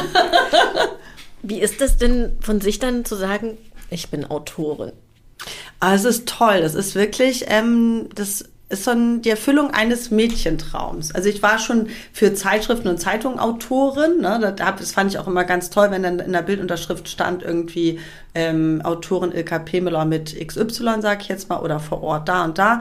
Wie 1.43 1.61
ist 1.61 1.81
das 1.81 1.97
denn 1.97 2.33
von 2.41 2.61
sich 2.61 2.81
dann 2.81 3.05
zu 3.05 3.15
sagen, 3.15 3.57
ich 3.91 4.11
bin 4.11 4.25
Autorin? 4.29 4.91
Ah, 5.79 5.95
es 5.95 6.05
ist 6.05 6.27
toll. 6.29 6.63
Das 6.63 6.75
ist 6.75 6.97
wirklich, 6.97 7.45
ähm, 7.47 8.09
das 8.13 8.45
ist 8.69 8.85
so 8.85 8.95
die 8.95 9.31
Erfüllung 9.31 9.71
eines 9.71 10.11
Mädchentraums. 10.11 11.15
Also 11.15 11.29
ich 11.29 11.43
war 11.43 11.59
schon 11.59 11.89
für 12.13 12.35
Zeitschriften 12.35 12.89
und 12.89 12.99
Zeitungen 12.99 13.39
Autorin. 13.39 14.21
Ne? 14.21 14.55
Das 14.57 14.93
fand 14.93 15.11
ich 15.11 15.19
auch 15.19 15.27
immer 15.27 15.45
ganz 15.45 15.71
toll, 15.71 15.91
wenn 15.91 16.03
dann 16.03 16.19
in 16.19 16.33
der 16.33 16.43
Bildunterschrift 16.43 17.09
stand 17.09 17.43
irgendwie 17.43 18.01
ähm, 18.35 18.81
Autorin 18.83 19.33
Ilka 19.33 19.59
Pemela 19.59 20.05
mit 20.05 20.35
XY, 20.35 21.01
sag 21.01 21.23
ich 21.23 21.29
jetzt 21.29 21.49
mal, 21.51 21.61
oder 21.61 21.79
vor 21.79 22.03
Ort 22.03 22.29
da 22.29 22.45
und 22.45 22.59
da. 22.59 22.81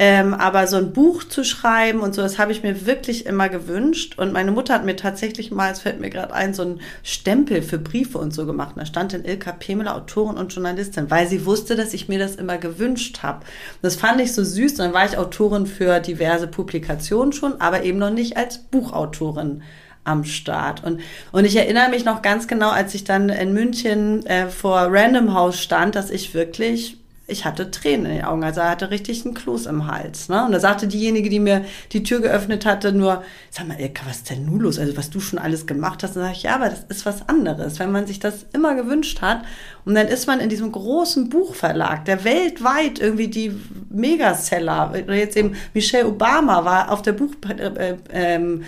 Ähm, 0.00 0.32
aber 0.32 0.68
so 0.68 0.76
ein 0.76 0.92
Buch 0.92 1.24
zu 1.24 1.42
schreiben 1.42 2.00
und 2.00 2.14
so, 2.14 2.22
das 2.22 2.38
habe 2.38 2.52
ich 2.52 2.62
mir 2.62 2.86
wirklich 2.86 3.26
immer 3.26 3.48
gewünscht. 3.48 4.16
Und 4.16 4.32
meine 4.32 4.52
Mutter 4.52 4.74
hat 4.74 4.84
mir 4.84 4.94
tatsächlich 4.94 5.50
mal, 5.50 5.72
es 5.72 5.80
fällt 5.80 5.98
mir 5.98 6.10
gerade 6.10 6.32
ein, 6.32 6.54
so 6.54 6.62
ein 6.62 6.80
Stempel 7.02 7.62
für 7.62 7.78
Briefe 7.78 8.18
und 8.18 8.32
so 8.32 8.46
gemacht. 8.46 8.76
Und 8.76 8.82
da 8.82 8.86
stand 8.86 9.12
in 9.12 9.24
Ilka 9.24 9.50
Pemela, 9.50 9.96
Autorin 9.96 10.36
und 10.36 10.54
Journalistin, 10.54 11.10
weil 11.10 11.26
sie 11.26 11.44
wusste, 11.44 11.74
dass 11.74 11.94
ich 11.94 12.08
mir 12.08 12.20
das 12.20 12.36
immer 12.36 12.58
gewünscht 12.58 13.24
habe. 13.24 13.44
Das 13.82 13.96
fand 13.96 14.20
ich 14.20 14.32
so 14.32 14.44
süß. 14.44 14.76
Dann 14.76 14.92
war 14.92 15.04
ich 15.04 15.18
Autorin 15.18 15.66
für 15.66 15.98
diverse 15.98 16.46
Publikationen 16.46 17.32
schon, 17.32 17.60
aber 17.60 17.82
eben 17.82 17.98
noch 17.98 18.10
nicht 18.10 18.36
als 18.36 18.58
Buchautorin 18.58 19.62
am 20.04 20.24
Start. 20.24 20.84
Und, 20.84 21.00
und 21.32 21.44
ich 21.44 21.56
erinnere 21.56 21.90
mich 21.90 22.04
noch 22.04 22.22
ganz 22.22 22.46
genau, 22.46 22.70
als 22.70 22.94
ich 22.94 23.02
dann 23.02 23.28
in 23.30 23.52
München 23.52 24.24
äh, 24.26 24.46
vor 24.46 24.88
Random 24.90 25.34
House 25.34 25.60
stand, 25.60 25.96
dass 25.96 26.10
ich 26.10 26.34
wirklich 26.34 26.98
ich 27.28 27.44
hatte 27.44 27.70
Tränen 27.70 28.06
in 28.06 28.12
den 28.16 28.24
Augen, 28.24 28.42
also 28.42 28.60
er 28.60 28.70
hatte 28.70 28.90
richtig 28.90 29.24
einen 29.24 29.34
Kloß 29.34 29.66
im 29.66 29.86
Hals. 29.86 30.30
Ne? 30.30 30.44
Und 30.46 30.52
da 30.52 30.60
sagte 30.60 30.88
diejenige, 30.88 31.28
die 31.28 31.40
mir 31.40 31.64
die 31.92 32.02
Tür 32.02 32.20
geöffnet 32.20 32.64
hatte, 32.64 32.92
nur, 32.92 33.22
sag 33.50 33.68
mal, 33.68 33.78
Ilka, 33.78 34.06
was 34.06 34.18
ist 34.18 34.30
denn 34.30 34.46
nun 34.46 34.60
los? 34.60 34.78
Also 34.78 34.96
was 34.96 35.10
du 35.10 35.20
schon 35.20 35.38
alles 35.38 35.66
gemacht 35.66 36.02
hast. 36.02 36.16
Und 36.16 36.22
sage 36.22 36.32
ich, 36.34 36.44
ja, 36.44 36.54
aber 36.54 36.70
das 36.70 36.84
ist 36.88 37.04
was 37.04 37.28
anderes, 37.28 37.78
wenn 37.78 37.92
man 37.92 38.06
sich 38.06 38.18
das 38.18 38.46
immer 38.54 38.74
gewünscht 38.74 39.20
hat. 39.20 39.42
Und 39.84 39.94
dann 39.94 40.08
ist 40.08 40.26
man 40.26 40.40
in 40.40 40.48
diesem 40.48 40.72
großen 40.72 41.28
Buchverlag, 41.28 42.06
der 42.06 42.24
weltweit 42.24 42.98
irgendwie 42.98 43.28
die 43.28 43.54
Megaseller, 43.90 44.94
jetzt 45.08 45.36
eben 45.36 45.54
Michelle 45.74 46.08
Obama 46.08 46.64
war 46.64 46.90
auf 46.90 47.02
der 47.02 47.12
Buch... 47.12 47.32
Äh, 47.46 47.96
ähm, 48.10 48.64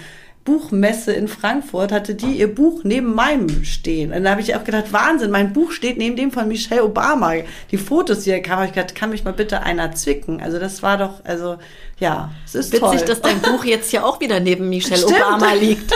Buchmesse 0.50 1.12
in 1.12 1.28
Frankfurt 1.28 1.92
hatte 1.92 2.16
die 2.16 2.38
ihr 2.38 2.52
Buch 2.52 2.80
neben 2.82 3.14
meinem 3.14 3.62
stehen. 3.64 4.12
Und 4.12 4.24
da 4.24 4.30
habe 4.32 4.40
ich 4.40 4.56
auch 4.56 4.64
gedacht, 4.64 4.92
Wahnsinn, 4.92 5.30
mein 5.30 5.52
Buch 5.52 5.70
steht 5.70 5.96
neben 5.96 6.16
dem 6.16 6.32
von 6.32 6.48
Michelle 6.48 6.82
Obama. 6.82 7.34
Die 7.70 7.76
Fotos, 7.76 8.24
die 8.24 8.42
kam, 8.42 8.56
habe 8.56 8.66
ich 8.66 8.72
gedacht, 8.72 8.96
kann 8.96 9.10
mich 9.10 9.22
mal 9.22 9.32
bitte 9.32 9.62
einer 9.62 9.92
zwicken. 9.92 10.42
Also 10.42 10.58
das 10.58 10.82
war 10.82 10.98
doch, 10.98 11.24
also 11.24 11.56
ja, 12.00 12.30
es 12.44 12.56
ist 12.56 12.72
Witzig, 12.72 12.80
toll. 12.80 13.04
dass 13.06 13.20
dein 13.20 13.40
Buch 13.40 13.64
jetzt 13.64 13.90
hier 13.90 14.04
auch 14.04 14.18
wieder 14.20 14.40
neben 14.40 14.68
Michelle 14.68 14.96
Stimmt. 15.00 15.20
Obama 15.20 15.52
liegt. 15.52 15.92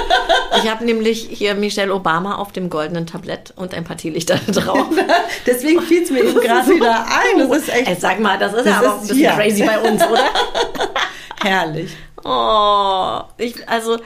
Ich 0.63 0.71
habe 0.71 0.85
nämlich 0.85 1.27
hier 1.31 1.55
Michelle 1.55 1.93
Obama 1.93 2.37
auf 2.37 2.53
dem 2.53 2.71
goldenen 2.71 3.07
Tablett 3.07 3.53
und 3.57 3.75
ein 3.75 3.83
paar 3.83 3.97
Teelichter 3.97 4.37
drauf. 4.49 4.87
Deswegen 5.47 5.81
fiel 5.83 6.05
es 6.05 6.11
mir 6.11 6.23
eben 6.23 6.41
gerade 6.41 6.69
wieder 6.69 7.07
ein. 7.07 7.49
Das 7.49 7.59
ist 7.59 7.69
echt, 7.71 7.89
Ey, 7.89 7.97
sag 7.99 8.21
mal, 8.21 8.39
das 8.39 8.53
ist 8.53 8.67
das 8.67 8.67
ja 8.67 8.79
aber 8.79 8.89
auch 8.93 9.01
ein 9.01 9.01
bisschen 9.01 9.17
hier. 9.17 9.31
crazy 9.31 9.65
bei 9.65 9.79
uns, 9.81 10.01
oder? 10.03 10.25
Herrlich. 11.43 11.91
Oh, 12.25 13.21
ich, 13.37 13.69
also 13.69 13.99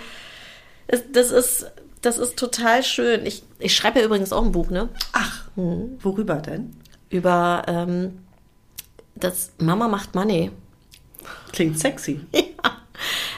das 0.89 1.31
ist, 1.31 1.71
das 2.03 2.19
ist 2.19 2.37
total 2.39 2.83
schön. 2.83 3.27
Ich, 3.27 3.43
ich 3.59 3.75
schreibe 3.77 4.01
ja 4.01 4.07
übrigens 4.07 4.33
auch 4.33 4.45
ein 4.45 4.53
Buch, 4.53 4.71
ne? 4.71 4.89
Ach, 5.13 5.49
hm. 5.55 5.99
worüber 6.03 6.37
denn? 6.37 6.77
Über 7.11 7.63
ähm, 7.67 8.19
das 9.15 9.53
Mama 9.59 9.89
macht 9.89 10.15
Money. 10.15 10.51
Klingt 11.53 11.79
sexy. 11.79 12.21
Ja. 12.35 12.79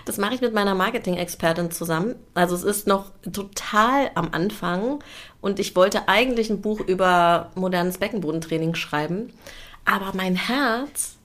Das 0.07 0.17
mache 0.17 0.35
ich 0.35 0.41
mit 0.41 0.55
meiner 0.55 0.75
Marketing-Expertin 0.75 1.71
zusammen. 1.71 2.15
Also 2.33 2.55
es 2.55 2.65
ist 2.65 2.87
noch 2.87 3.11
total 3.31 4.11
am 4.15 4.31
Anfang 4.33 5.01
und 5.43 5.59
ich 5.59 5.77
wollte 5.77 6.09
eigentlich 6.09 6.49
ein 6.49 6.63
Buch 6.63 6.81
über 6.81 7.51
modernes 7.55 7.99
Beckenbodentraining 7.99 8.75
schreiben, 8.75 9.33
aber 9.85 10.13
mein 10.15 10.35
Herz 10.35 11.17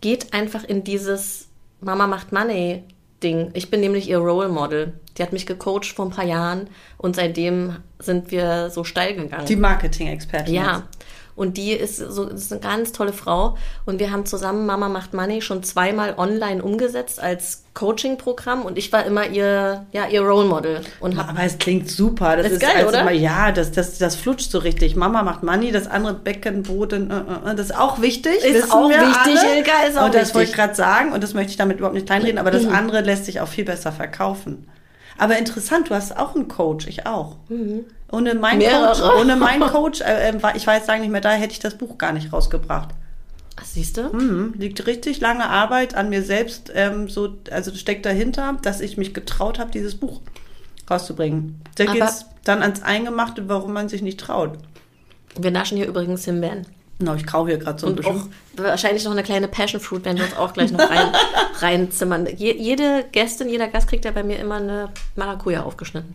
geht 0.00 0.32
einfach 0.32 0.64
in 0.64 0.82
dieses 0.82 1.48
Mama 1.80 2.08
macht 2.08 2.32
Money 2.32 2.84
Ding. 3.22 3.50
Ich 3.54 3.70
bin 3.70 3.80
nämlich 3.80 4.08
ihr 4.08 4.18
Role 4.18 4.48
Model. 4.48 4.94
Die 5.16 5.22
hat 5.22 5.32
mich 5.32 5.46
gecoacht 5.46 5.86
vor 5.86 6.06
ein 6.06 6.10
paar 6.10 6.24
Jahren 6.24 6.68
und 6.96 7.16
seitdem 7.16 7.76
sind 7.98 8.30
wir 8.30 8.70
so 8.70 8.84
steil 8.84 9.14
gegangen. 9.14 9.46
Die 9.46 9.56
Marketing-Expertin. 9.56 10.54
Ja. 10.54 10.76
Jetzt. 10.76 11.04
Und 11.40 11.56
die 11.56 11.72
ist 11.72 11.96
so 11.96 12.24
ist 12.24 12.52
eine 12.52 12.60
ganz 12.60 12.92
tolle 12.92 13.14
Frau. 13.14 13.56
Und 13.86 13.98
wir 13.98 14.10
haben 14.10 14.26
zusammen 14.26 14.66
Mama 14.66 14.90
macht 14.90 15.14
Money 15.14 15.40
schon 15.40 15.62
zweimal 15.62 16.16
online 16.18 16.62
umgesetzt 16.62 17.18
als 17.18 17.64
Coaching-Programm. 17.72 18.60
Und 18.60 18.76
ich 18.76 18.92
war 18.92 19.06
immer 19.06 19.26
ihr, 19.26 19.86
ja, 19.92 20.06
ihr 20.06 20.20
Role 20.20 20.46
Model. 20.46 20.82
Und 21.00 21.16
hab, 21.16 21.30
Aber 21.30 21.42
es 21.42 21.56
klingt 21.56 21.88
super. 21.88 22.36
Das, 22.36 22.44
das 22.44 22.52
ist, 22.52 22.60
geil, 22.60 22.84
oder? 22.86 23.00
Immer, 23.00 23.12
ja, 23.12 23.52
das, 23.52 23.72
das, 23.72 23.96
das 23.96 24.16
flutscht 24.16 24.50
so 24.50 24.58
richtig. 24.58 24.96
Mama 24.96 25.22
macht 25.22 25.42
Money, 25.42 25.72
das 25.72 25.86
andere 25.86 26.12
Beckenboden, 26.12 27.10
äh, 27.10 27.52
äh, 27.52 27.54
das 27.54 27.70
ist 27.70 27.76
auch 27.76 28.02
wichtig. 28.02 28.44
Ist 28.44 28.70
auch 28.70 28.90
wichtig, 28.90 29.38
alle. 29.40 29.56
Ilka, 29.56 29.72
ist 29.88 29.96
auch 29.96 30.04
Und 30.04 30.14
das 30.14 30.20
wichtig. 30.20 30.34
wollte 30.34 30.50
ich 30.50 30.56
gerade 30.56 30.74
sagen. 30.74 31.12
Und 31.12 31.24
das 31.24 31.32
möchte 31.32 31.52
ich 31.52 31.56
damit 31.56 31.78
überhaupt 31.78 31.94
nicht 31.94 32.06
kleinreden. 32.06 32.36
Aber 32.38 32.50
das 32.50 32.64
mhm. 32.64 32.74
andere 32.74 33.00
lässt 33.00 33.24
sich 33.24 33.40
auch 33.40 33.48
viel 33.48 33.64
besser 33.64 33.92
verkaufen. 33.92 34.66
Aber 35.20 35.36
interessant, 35.36 35.90
du 35.90 35.94
hast 35.94 36.16
auch 36.16 36.34
einen 36.34 36.48
Coach, 36.48 36.86
ich 36.86 37.04
auch. 37.04 37.36
Mhm. 37.50 37.84
Ohne 38.10 38.34
meinen 38.34 38.62
Coach, 38.62 39.02
ohne 39.02 39.36
meinen 39.36 39.60
Coach, 39.68 40.00
äh, 40.00 40.30
äh, 40.30 40.56
ich 40.56 40.66
weiß 40.66 40.86
sagen 40.86 41.02
nicht 41.02 41.10
mehr 41.10 41.20
da, 41.20 41.32
hätte 41.32 41.52
ich 41.52 41.58
das 41.58 41.76
Buch 41.76 41.98
gar 41.98 42.14
nicht 42.14 42.32
rausgebracht. 42.32 42.88
Ach, 43.56 43.64
siehst 43.66 43.98
du? 43.98 44.04
Mhm, 44.04 44.54
liegt 44.56 44.86
richtig 44.86 45.20
lange 45.20 45.46
Arbeit 45.46 45.94
an 45.94 46.08
mir 46.08 46.22
selbst, 46.22 46.72
ähm, 46.74 47.10
so, 47.10 47.34
also 47.50 47.74
steckt 47.74 48.06
dahinter, 48.06 48.56
dass 48.62 48.80
ich 48.80 48.96
mich 48.96 49.12
getraut 49.12 49.58
habe, 49.58 49.70
dieses 49.70 49.94
Buch 49.94 50.22
rauszubringen. 50.90 51.60
Da 51.76 51.84
geht 51.84 52.02
es 52.02 52.24
dann 52.44 52.62
ans 52.62 52.82
Eingemachte, 52.82 53.46
warum 53.46 53.74
man 53.74 53.90
sich 53.90 54.00
nicht 54.00 54.20
traut. 54.20 54.56
Wir 55.38 55.50
naschen 55.50 55.76
hier 55.76 55.86
übrigens 55.86 56.24
Himbeeren. 56.24 56.66
No, 57.00 57.14
ich 57.14 57.26
kau 57.26 57.46
hier 57.46 57.56
gerade 57.56 57.78
so 57.78 57.86
ein 57.86 57.90
und 57.90 57.96
bisschen. 57.96 58.16
Auch 58.16 58.28
wahrscheinlich 58.62 59.04
noch 59.04 59.12
eine 59.12 59.22
kleine 59.22 59.48
Passion 59.48 59.80
Fruit 59.80 60.04
werden 60.04 60.18
wir 60.18 60.24
uns 60.24 60.36
auch 60.36 60.52
gleich 60.52 60.70
noch 60.70 60.90
rein, 60.90 61.12
reinzimmern. 61.60 62.26
Je, 62.36 62.52
jede 62.52 63.06
Gästin, 63.10 63.48
jeder 63.48 63.68
Gast 63.68 63.88
kriegt 63.88 64.04
ja 64.04 64.10
bei 64.10 64.22
mir 64.22 64.38
immer 64.38 64.56
eine 64.56 64.90
Maracuja 65.16 65.62
aufgeschnitten. 65.62 66.14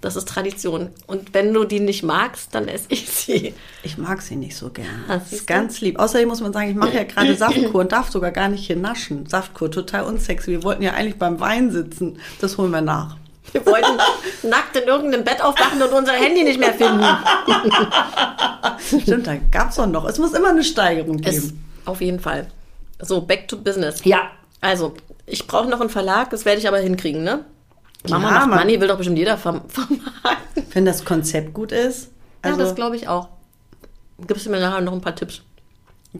Das 0.00 0.16
ist 0.16 0.28
Tradition. 0.28 0.90
Und 1.06 1.32
wenn 1.32 1.54
du 1.54 1.62
die 1.62 1.78
nicht 1.78 2.02
magst, 2.02 2.52
dann 2.56 2.66
esse 2.66 2.86
ich 2.88 3.08
sie. 3.08 3.54
Ich 3.84 3.98
mag 3.98 4.20
sie 4.20 4.34
nicht 4.34 4.56
so 4.56 4.70
gern. 4.70 5.04
Ah, 5.06 5.18
das 5.18 5.32
ist 5.32 5.46
ganz 5.46 5.80
lieb. 5.80 6.00
Außerdem 6.00 6.28
muss 6.28 6.40
man 6.40 6.52
sagen, 6.52 6.70
ich 6.70 6.76
mache 6.76 6.96
ja 6.96 7.04
gerade 7.04 7.34
Saftkur 7.36 7.82
und 7.82 7.92
darf 7.92 8.10
sogar 8.10 8.32
gar 8.32 8.48
nicht 8.48 8.66
hier 8.66 8.74
naschen. 8.74 9.26
Saftkur, 9.26 9.70
total 9.70 10.02
unsexy. 10.02 10.50
Wir 10.50 10.64
wollten 10.64 10.82
ja 10.82 10.94
eigentlich 10.94 11.18
beim 11.18 11.38
Wein 11.38 11.70
sitzen. 11.70 12.18
Das 12.40 12.58
holen 12.58 12.72
wir 12.72 12.80
nach. 12.80 13.16
Wir 13.52 13.64
wollten 13.66 13.98
nackt 14.48 14.76
in 14.76 14.84
irgendeinem 14.84 15.24
Bett 15.24 15.42
aufwachen 15.42 15.80
und 15.80 15.92
unser 15.92 16.12
Handy 16.12 16.42
nicht 16.42 16.58
mehr 16.58 16.74
finden. 16.74 17.04
Stimmt, 19.02 19.26
da 19.26 19.36
gab 19.50 19.70
es 19.70 19.76
doch 19.76 19.86
noch. 19.86 20.06
Es 20.06 20.18
muss 20.18 20.32
immer 20.32 20.50
eine 20.50 20.64
Steigerung 20.64 21.18
geben. 21.18 21.36
Es, 21.36 21.52
auf 21.84 22.00
jeden 22.00 22.20
Fall. 22.20 22.46
So, 23.00 23.20
back 23.20 23.48
to 23.48 23.56
business. 23.56 24.04
Ja. 24.04 24.30
Also, 24.60 24.94
ich 25.26 25.46
brauche 25.46 25.68
noch 25.68 25.80
einen 25.80 25.90
Verlag, 25.90 26.30
das 26.30 26.44
werde 26.44 26.60
ich 26.60 26.68
aber 26.68 26.78
hinkriegen, 26.78 27.22
ne? 27.24 27.44
Mama 28.08 28.30
ja, 28.30 28.46
macht 28.46 28.60
Money 28.60 28.80
will 28.80 28.88
doch 28.88 28.96
bestimmt 28.96 29.18
jeder 29.18 29.38
verm 29.38 29.62
vermarkten. 29.68 30.66
Wenn 30.72 30.84
das 30.84 31.04
Konzept 31.04 31.54
gut 31.54 31.72
ist. 31.72 32.10
Also 32.42 32.58
ja, 32.58 32.64
das 32.64 32.74
glaube 32.74 32.96
ich 32.96 33.08
auch. 33.08 33.28
Gibst 34.26 34.46
du 34.46 34.50
mir 34.50 34.60
nachher 34.60 34.80
noch 34.80 34.92
ein 34.92 35.00
paar 35.00 35.14
Tipps? 35.14 35.42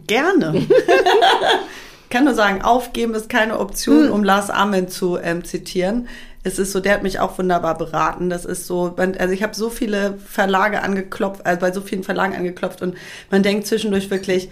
Gerne. 0.07 0.57
ich 0.57 2.09
kann 2.09 2.25
nur 2.25 2.33
sagen, 2.33 2.61
aufgeben 2.61 3.13
ist 3.13 3.29
keine 3.29 3.59
Option, 3.59 4.05
hm. 4.05 4.11
um 4.11 4.23
Lars 4.23 4.49
Amen 4.49 4.87
zu 4.87 5.17
ähm, 5.17 5.43
zitieren. 5.43 6.07
Es 6.43 6.59
ist 6.59 6.71
so, 6.71 6.79
der 6.79 6.95
hat 6.95 7.03
mich 7.03 7.19
auch 7.19 7.37
wunderbar 7.37 7.77
beraten. 7.77 8.29
Das 8.29 8.45
ist 8.45 8.67
so, 8.67 8.95
also 8.97 9.33
ich 9.33 9.43
habe 9.43 9.55
so 9.55 9.69
viele 9.69 10.17
Verlage 10.17 10.81
angeklopft, 10.81 11.45
also 11.45 11.59
bei 11.59 11.71
so 11.71 11.81
vielen 11.81 12.03
Verlagen 12.03 12.35
angeklopft 12.35 12.81
und 12.81 12.95
man 13.31 13.43
denkt 13.43 13.65
zwischendurch 13.65 14.09
wirklich, 14.09 14.49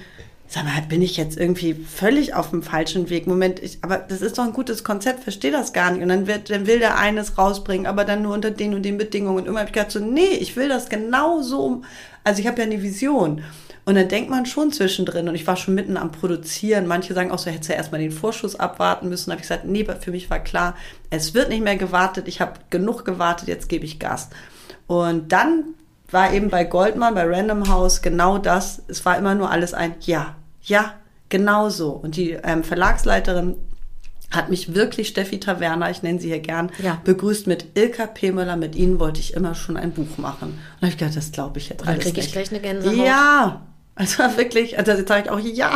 sag 0.52 0.66
mal, 0.66 0.82
bin 0.90 1.02
ich 1.02 1.16
jetzt 1.16 1.38
irgendwie 1.38 1.74
völlig 1.74 2.34
auf 2.34 2.50
dem 2.50 2.62
falschen 2.62 3.10
Weg? 3.10 3.26
Moment, 3.26 3.64
ich, 3.64 3.78
aber 3.84 3.98
das 3.98 4.22
ist 4.22 4.38
doch 4.38 4.44
ein 4.44 4.52
gutes 4.52 4.84
Konzept, 4.84 5.24
verstehe 5.24 5.52
das 5.52 5.72
gar 5.72 5.92
nicht. 5.92 6.04
Und 6.04 6.10
dann 6.10 6.28
wird, 6.28 6.50
dann 6.50 6.68
will 6.68 6.80
der 6.80 6.98
eines 6.98 7.38
rausbringen, 7.38 7.88
aber 7.88 8.04
dann 8.04 8.22
nur 8.22 8.34
unter 8.34 8.52
den 8.52 8.74
und 8.74 8.84
den 8.84 8.98
Bedingungen. 8.98 9.38
Und 9.38 9.48
immer 9.48 9.60
habe 9.60 9.70
ich 9.70 9.74
gedacht 9.74 9.92
so, 9.92 10.00
nee, 10.00 10.32
ich 10.40 10.58
will 10.58 10.68
das 10.68 10.90
genau 10.90 11.42
so. 11.42 11.84
Also 12.26 12.42
ich 12.42 12.48
habe 12.48 12.60
ja 12.60 12.66
eine 12.66 12.84
Vision. 12.84 13.44
Und 13.92 13.96
dann 13.96 14.08
denkt 14.08 14.30
man 14.30 14.46
schon 14.46 14.72
zwischendrin, 14.72 15.28
und 15.28 15.36
ich 15.36 15.46
war 15.46 15.58
schon 15.58 15.76
mitten 15.76 15.98
am 15.98 16.14
Produzieren. 16.14 16.88
Manche 16.88 17.14
sagen 17.14 17.30
auch 17.30 17.40
so, 17.40 17.52
hättest 17.52 17.68
du 17.68 17.74
ja 17.74 17.78
erstmal 17.78 18.00
den 18.00 18.14
Vorschuss 18.14 18.56
abwarten 18.56 19.10
müssen. 19.10 19.26
Da 19.26 19.32
habe 19.34 19.42
ich 19.42 19.50
gesagt, 19.50 19.66
nee, 19.66 19.86
für 20.00 20.12
mich 20.12 20.30
war 20.30 20.40
klar, 20.40 20.78
es 21.10 21.34
wird 21.34 21.50
nicht 21.50 21.62
mehr 21.62 21.76
gewartet. 21.76 22.30
Ich 22.30 22.40
habe 22.40 22.54
genug 22.70 23.04
gewartet, 23.04 23.50
jetzt 23.50 23.68
gebe 23.68 23.84
ich 23.84 24.00
Gas. 24.00 24.30
Und 24.88 25.34
dann 25.34 25.74
war 26.10 26.32
eben 26.32 26.50
bei 26.50 26.64
Goldman, 26.64 27.16
bei 27.16 27.26
Random 27.26 27.68
House 27.68 28.02
genau 28.02 28.38
das. 28.38 28.82
Es 28.88 29.04
war 29.04 29.18
immer 29.18 29.36
nur 29.36 29.52
alles 29.52 29.74
ein 29.74 29.96
Ja, 30.00 30.38
ja, 30.62 30.94
genau 31.28 31.68
so. 31.68 31.90
Und 31.90 32.16
die 32.16 32.30
ähm, 32.32 32.64
Verlagsleiterin 32.64 33.58
hat 34.32 34.50
mich 34.50 34.74
wirklich, 34.74 35.10
Steffi 35.10 35.42
Taverna, 35.42 35.92
ich 35.92 36.02
nenne 36.02 36.22
sie 36.22 36.30
hier 36.30 36.40
gern, 36.40 36.72
ja. 36.82 37.02
begrüßt 37.04 37.46
mit 37.46 37.78
Ilka 37.78 38.06
Pemöller. 38.06 38.56
Mit 38.56 38.78
ihnen 38.78 39.02
wollte 39.02 39.20
ich 39.20 39.34
immer 39.34 39.54
schon 39.54 39.76
ein 39.76 39.92
Buch 39.92 40.18
machen. 40.18 40.52
Und 40.52 40.60
da 40.80 40.88
habe 40.88 40.92
ich 40.92 40.98
gedacht, 40.98 41.18
das 41.18 41.34
glaube 41.34 41.60
ich 41.60 41.68
jetzt 41.68 41.86
alles 41.86 42.06
kriege 42.06 42.22
ich 42.22 42.32
gleich 42.32 42.52
eine 42.52 42.62
Gänsehaut. 42.62 42.96
Ja, 42.96 43.68
es 43.96 44.18
war 44.20 44.38
wirklich, 44.38 44.78
also 44.78 44.92
jetzt 44.92 45.08
sage 45.08 45.26
ich 45.26 45.30
auch, 45.30 45.40
ja, 45.40 45.76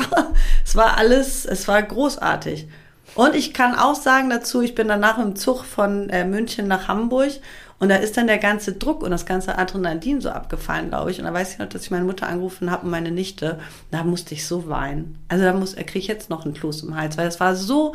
es 0.66 0.76
war 0.76 0.98
alles, 0.98 1.46
es 1.46 1.68
war 1.68 1.82
großartig. 1.82 2.68
Und 3.14 3.36
ich 3.36 3.54
kann 3.54 3.76
auch 3.76 3.96
sagen 3.96 4.30
dazu, 4.30 4.62
ich 4.62 4.76
bin 4.76 4.88
danach 4.88 5.18
im 5.20 5.36
Zug 5.36 5.64
von 5.64 6.10
äh, 6.10 6.26
München 6.26 6.68
nach 6.68 6.88
Hamburg 6.88 7.32
und 7.78 7.90
da 7.90 7.96
ist 7.96 8.18
dann 8.18 8.28
der 8.28 8.38
ganze 8.38 8.74
Druck 8.74 9.04
und 9.04 9.12
das 9.12 9.26
ganze 9.26 9.58
Adrenalin 9.58 10.22
so 10.22 10.30
abgefallen, 10.30 10.90
glaube 10.90 11.12
ich. 11.12 11.20
Und 11.20 11.26
da 11.26 11.34
weiß 11.34 11.54
ich 11.54 11.60
noch, 11.60 11.68
dass 11.68 11.84
ich 11.84 11.92
meine 11.92 12.06
Mutter 12.06 12.28
angerufen 12.28 12.72
habe 12.72 12.86
und 12.86 12.92
meine 12.92 13.12
Nichte. 13.12 13.60
Da 13.92 14.04
musste 14.04 14.34
ich 14.34 14.48
so 14.48 14.70
weinen. 14.70 15.18
Also 15.28 15.44
da 15.44 15.54
muss, 15.54 15.76
kriege 15.76 16.00
ich 16.00 16.08
jetzt 16.08 16.30
noch 16.30 16.46
einen 16.46 16.54
Kloß 16.54 16.84
im 16.84 16.96
Hals, 16.96 17.18
weil 17.18 17.26
das 17.26 17.40
war 17.40 17.56
so, 17.56 17.94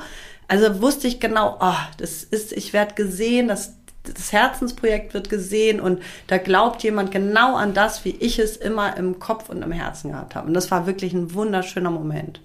also 0.48 0.82
wusste 0.82 1.06
ich 1.06 1.18
genau, 1.18 1.56
oh, 1.60 1.74
das 1.96 2.24
ist, 2.24 2.52
ich 2.52 2.72
werde 2.72 2.94
gesehen, 2.94 3.48
das, 3.48 3.74
das 4.02 4.32
Herzensprojekt 4.32 5.14
wird 5.14 5.28
gesehen 5.28 5.80
und 5.80 6.02
da 6.26 6.38
glaubt 6.38 6.82
jemand 6.82 7.10
genau 7.10 7.56
an 7.56 7.74
das, 7.74 8.04
wie 8.04 8.16
ich 8.16 8.38
es 8.38 8.56
immer 8.56 8.96
im 8.96 9.18
Kopf 9.18 9.48
und 9.50 9.62
im 9.62 9.72
Herzen 9.72 10.12
gehabt 10.12 10.34
habe. 10.34 10.48
Und 10.48 10.54
das 10.54 10.70
war 10.70 10.86
wirklich 10.86 11.12
ein 11.12 11.34
wunderschöner 11.34 11.90
Moment 11.90 12.40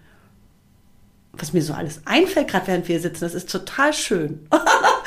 was 1.38 1.54
mir 1.54 1.62
so 1.62 1.74
alles 1.74 2.02
einfällt, 2.06 2.48
gerade 2.48 2.68
während 2.68 2.88
wir 2.88 3.00
sitzen, 3.00 3.22
das 3.22 3.34
ist 3.34 3.50
total 3.50 3.94
schön. 3.94 4.48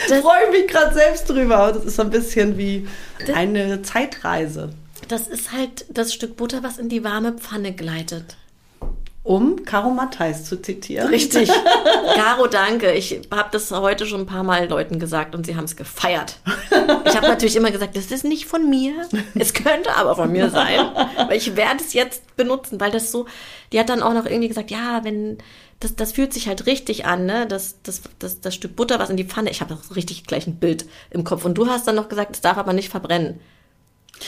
Ich 0.07 0.15
freue 0.15 0.51
mich 0.53 0.69
gerade 0.69 0.95
selbst 0.95 1.29
drüber. 1.29 1.73
Das 1.75 1.85
ist 1.85 1.97
so 1.97 2.03
ein 2.03 2.11
bisschen 2.11 2.57
wie 2.57 2.87
eine 3.35 3.83
Zeitreise. 3.83 4.71
Das 5.09 5.27
ist 5.27 5.53
halt 5.53 5.85
das 5.91 6.15
Stück 6.15 6.37
Butter, 6.37 6.63
was 6.63 6.79
in 6.79 6.89
die 6.89 7.03
warme 7.03 7.33
Pfanne 7.33 7.73
gleitet. 7.73 8.37
Um 9.29 9.62
Caro 9.67 9.91
Matthijs 9.91 10.45
zu 10.45 10.57
zitieren. 10.57 11.09
Richtig. 11.09 11.51
Caro, 12.14 12.47
danke. 12.47 12.93
Ich 12.93 13.21
habe 13.31 13.51
das 13.53 13.71
heute 13.71 14.07
schon 14.07 14.21
ein 14.21 14.27
paar 14.27 14.43
Mal 14.43 14.71
Leuten 14.71 14.99
gesagt 14.99 15.35
und 15.35 15.45
sie 15.45 15.55
haben 15.55 15.64
es 15.64 15.77
gefeiert. 15.77 16.38
Ich 17.05 17.14
habe 17.14 17.29
natürlich 17.29 17.55
immer 17.57 17.71
gesagt, 17.71 17.95
das 17.95 18.07
ist 18.07 18.25
nicht 18.25 18.47
von 18.47 18.71
mir. 18.71 18.95
Es 19.35 19.53
könnte 19.53 19.95
aber 19.97 20.17
von 20.17 20.33
mir 20.33 20.49
sein. 20.49 20.81
Weil 21.27 21.37
ich 21.37 21.57
werde 21.57 21.85
es 21.85 21.93
jetzt 21.93 22.38
benutzen, 22.38 22.81
weil 22.81 22.91
das 22.91 23.12
so. 23.12 23.27
Die 23.71 23.79
hat 23.79 23.91
dann 23.91 24.03
auch 24.03 24.14
noch 24.14 24.25
irgendwie 24.25 24.49
gesagt, 24.49 24.71
ja, 24.71 25.05
wenn 25.05 25.37
das, 25.79 25.95
das 25.95 26.12
fühlt 26.12 26.33
sich 26.33 26.49
halt 26.49 26.64
richtig 26.64 27.05
an, 27.05 27.27
ne? 27.27 27.47
Das, 27.47 27.83
das, 27.83 28.01
das, 28.19 28.41
das 28.41 28.55
Stück 28.55 28.77
Butter, 28.77 28.99
was 28.99 29.11
in 29.11 29.19
die 29.19 29.25
Pfanne. 29.25 29.51
Ich 29.51 29.61
habe 29.61 29.77
so 29.77 29.93
richtig 29.93 30.25
gleich 30.25 30.47
ein 30.47 30.57
Bild 30.57 30.87
im 31.11 31.25
Kopf. 31.25 31.45
Und 31.45 31.59
du 31.59 31.67
hast 31.67 31.87
dann 31.87 31.97
noch 31.97 32.09
gesagt, 32.09 32.35
es 32.35 32.41
darf 32.41 32.57
aber 32.57 32.73
nicht 32.73 32.88
verbrennen. 32.88 33.41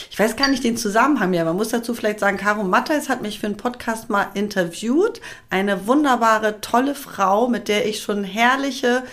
Ich 0.09 0.19
weiß 0.19 0.35
gar 0.35 0.47
nicht 0.47 0.63
den 0.63 0.77
Zusammenhang 0.77 1.29
mehr. 1.31 1.45
Man 1.45 1.55
muss 1.55 1.69
dazu 1.69 1.93
vielleicht 1.93 2.19
sagen, 2.19 2.37
Caro 2.37 2.63
Matthijs 2.63 3.09
hat 3.09 3.21
mich 3.21 3.39
für 3.39 3.47
einen 3.47 3.57
Podcast 3.57 4.09
mal 4.09 4.27
interviewt. 4.33 5.21
Eine 5.49 5.87
wunderbare, 5.87 6.61
tolle 6.61 6.95
Frau, 6.95 7.47
mit 7.47 7.67
der 7.67 7.85
ich 7.87 8.01
schon 8.01 8.23
herrliche 8.23 9.03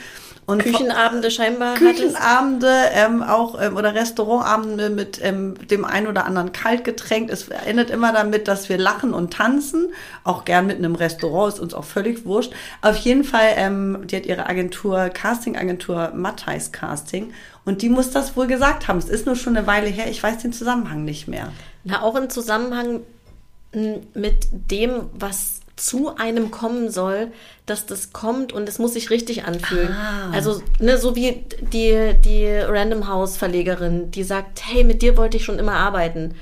und 0.49 0.63
Küchenabende 0.63 1.31
scheinbar 1.31 1.75
Küchenabende 1.75 2.73
ähm, 2.95 3.23
auch 3.23 3.61
ähm, 3.61 3.77
oder 3.77 3.95
Restaurantabende 3.95 4.89
mit 4.89 5.21
ähm, 5.23 5.55
dem 5.69 5.85
ein 5.85 6.07
oder 6.07 6.25
anderen 6.25 6.53
Kaltgetränk. 6.53 7.29
Es 7.29 7.49
endet 7.49 7.91
immer 7.91 8.15
damit, 8.15 8.49
dass 8.49 8.71
wir 8.71 8.79
lachen 8.79 9.13
und 9.13 9.31
tanzen. 9.35 9.93
Auch 10.25 10.47
gern 10.47 10.67
mit 10.67 10.79
einem 10.79 10.95
Restaurant, 10.95 11.53
ist 11.53 11.61
uns 11.61 11.75
auch 11.75 11.85
völlig 11.85 12.25
wurscht. 12.25 12.55
Auf 12.81 12.97
jeden 12.97 13.25
Fall, 13.25 13.51
ähm, 13.57 14.07
die 14.07 14.17
hat 14.17 14.25
ihre 14.25 14.47
Agentur, 14.47 15.11
Casting-Agentur 15.11 16.13
Matthijs 16.15 16.73
Casting. 16.73 17.35
Und 17.69 17.83
die 17.83 17.91
muss 17.91 18.11
das 18.11 18.35
wohl 18.35 18.47
gesagt 18.47 18.89
haben. 18.89 18.97
Es 18.97 19.11
ist 19.11 19.27
nur 19.27 19.37
schon 19.37 19.55
eine 19.55 19.67
Weile 19.67 19.89
her, 19.89 20.11
ich 20.11 20.23
weiß 20.23 20.39
den 20.39 20.55
Zusammenhang 20.55 21.05
nicht 21.05 21.29
mehr. 21.29 21.53
Na, 21.85 22.01
auch 22.01 22.17
im 22.17 22.31
Zusammenhang 22.31 23.01
mit 24.15 24.49
dem, 24.51 25.11
was 25.13 25.61
zu 25.77 26.17
einem 26.17 26.51
kommen 26.51 26.91
soll, 26.91 27.31
dass 27.67 27.85
das 27.85 28.15
kommt 28.15 28.55
und 28.55 28.71
es 28.71 28.79
muss 28.79 28.95
sich 28.95 29.11
richtig 29.11 29.45
anfühlen. 29.45 29.93
Ah. 29.93 30.31
Also, 30.33 30.63
ne, 30.79 30.97
so 30.97 31.15
wie 31.15 31.45
die, 31.61 32.15
die 32.25 32.49
Random 32.49 33.07
House 33.07 33.37
Verlegerin, 33.37 34.11
die 34.13 34.25
sagt, 34.25 34.63
hey, 34.65 34.83
mit 34.83 35.03
dir 35.03 35.19
wollte 35.19 35.37
ich 35.37 35.45
schon 35.45 35.59
immer 35.59 35.75
arbeiten. 35.75 36.37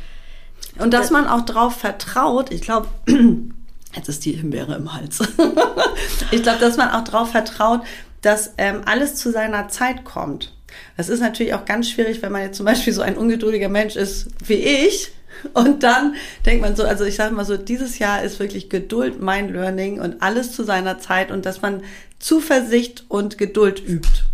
Und 0.78 0.94
dass 0.94 1.10
man 1.10 1.26
auch 1.26 1.44
drauf 1.44 1.74
vertraut, 1.74 2.52
ich 2.52 2.60
glaube, 2.60 2.86
jetzt 3.96 4.08
ist 4.08 4.24
die 4.24 4.34
Himbeere 4.34 4.76
im 4.76 4.94
Hals. 4.94 5.18
ich 6.30 6.44
glaube, 6.44 6.60
dass 6.60 6.76
man 6.76 6.90
auch 6.90 7.02
drauf 7.02 7.32
vertraut, 7.32 7.80
dass 8.22 8.52
ähm, 8.58 8.82
alles 8.86 9.16
zu 9.16 9.32
seiner 9.32 9.68
Zeit 9.68 10.04
kommt. 10.04 10.52
Das 10.96 11.08
ist 11.08 11.20
natürlich 11.20 11.54
auch 11.54 11.64
ganz 11.64 11.90
schwierig, 11.90 12.22
wenn 12.22 12.32
man 12.32 12.42
jetzt 12.42 12.56
zum 12.56 12.66
Beispiel 12.66 12.92
so 12.92 13.02
ein 13.02 13.16
ungeduldiger 13.16 13.68
Mensch 13.68 13.96
ist 13.96 14.28
wie 14.46 14.54
ich, 14.54 15.12
und 15.52 15.82
dann 15.82 16.14
denkt 16.44 16.62
man 16.62 16.76
so, 16.76 16.84
also 16.84 17.04
ich 17.04 17.16
sage 17.16 17.34
mal 17.34 17.44
so, 17.44 17.56
dieses 17.56 17.98
Jahr 17.98 18.22
ist 18.22 18.38
wirklich 18.40 18.68
Geduld 18.68 19.20
mein 19.20 19.52
Learning 19.52 20.00
und 20.00 20.22
alles 20.22 20.52
zu 20.52 20.64
seiner 20.64 20.98
Zeit 20.98 21.30
und 21.30 21.46
dass 21.46 21.62
man 21.62 21.82
Zuversicht 22.18 23.04
und 23.08 23.38
Geduld 23.38 23.86
übt. 23.86 24.24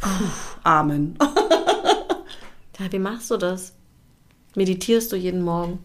Puh, 0.00 0.08
Amen. 0.64 1.16
ja, 2.78 2.90
wie 2.90 2.98
machst 2.98 3.30
du 3.30 3.36
das? 3.36 3.72
Meditierst 4.54 5.12
du 5.12 5.16
jeden 5.16 5.42
Morgen? 5.42 5.78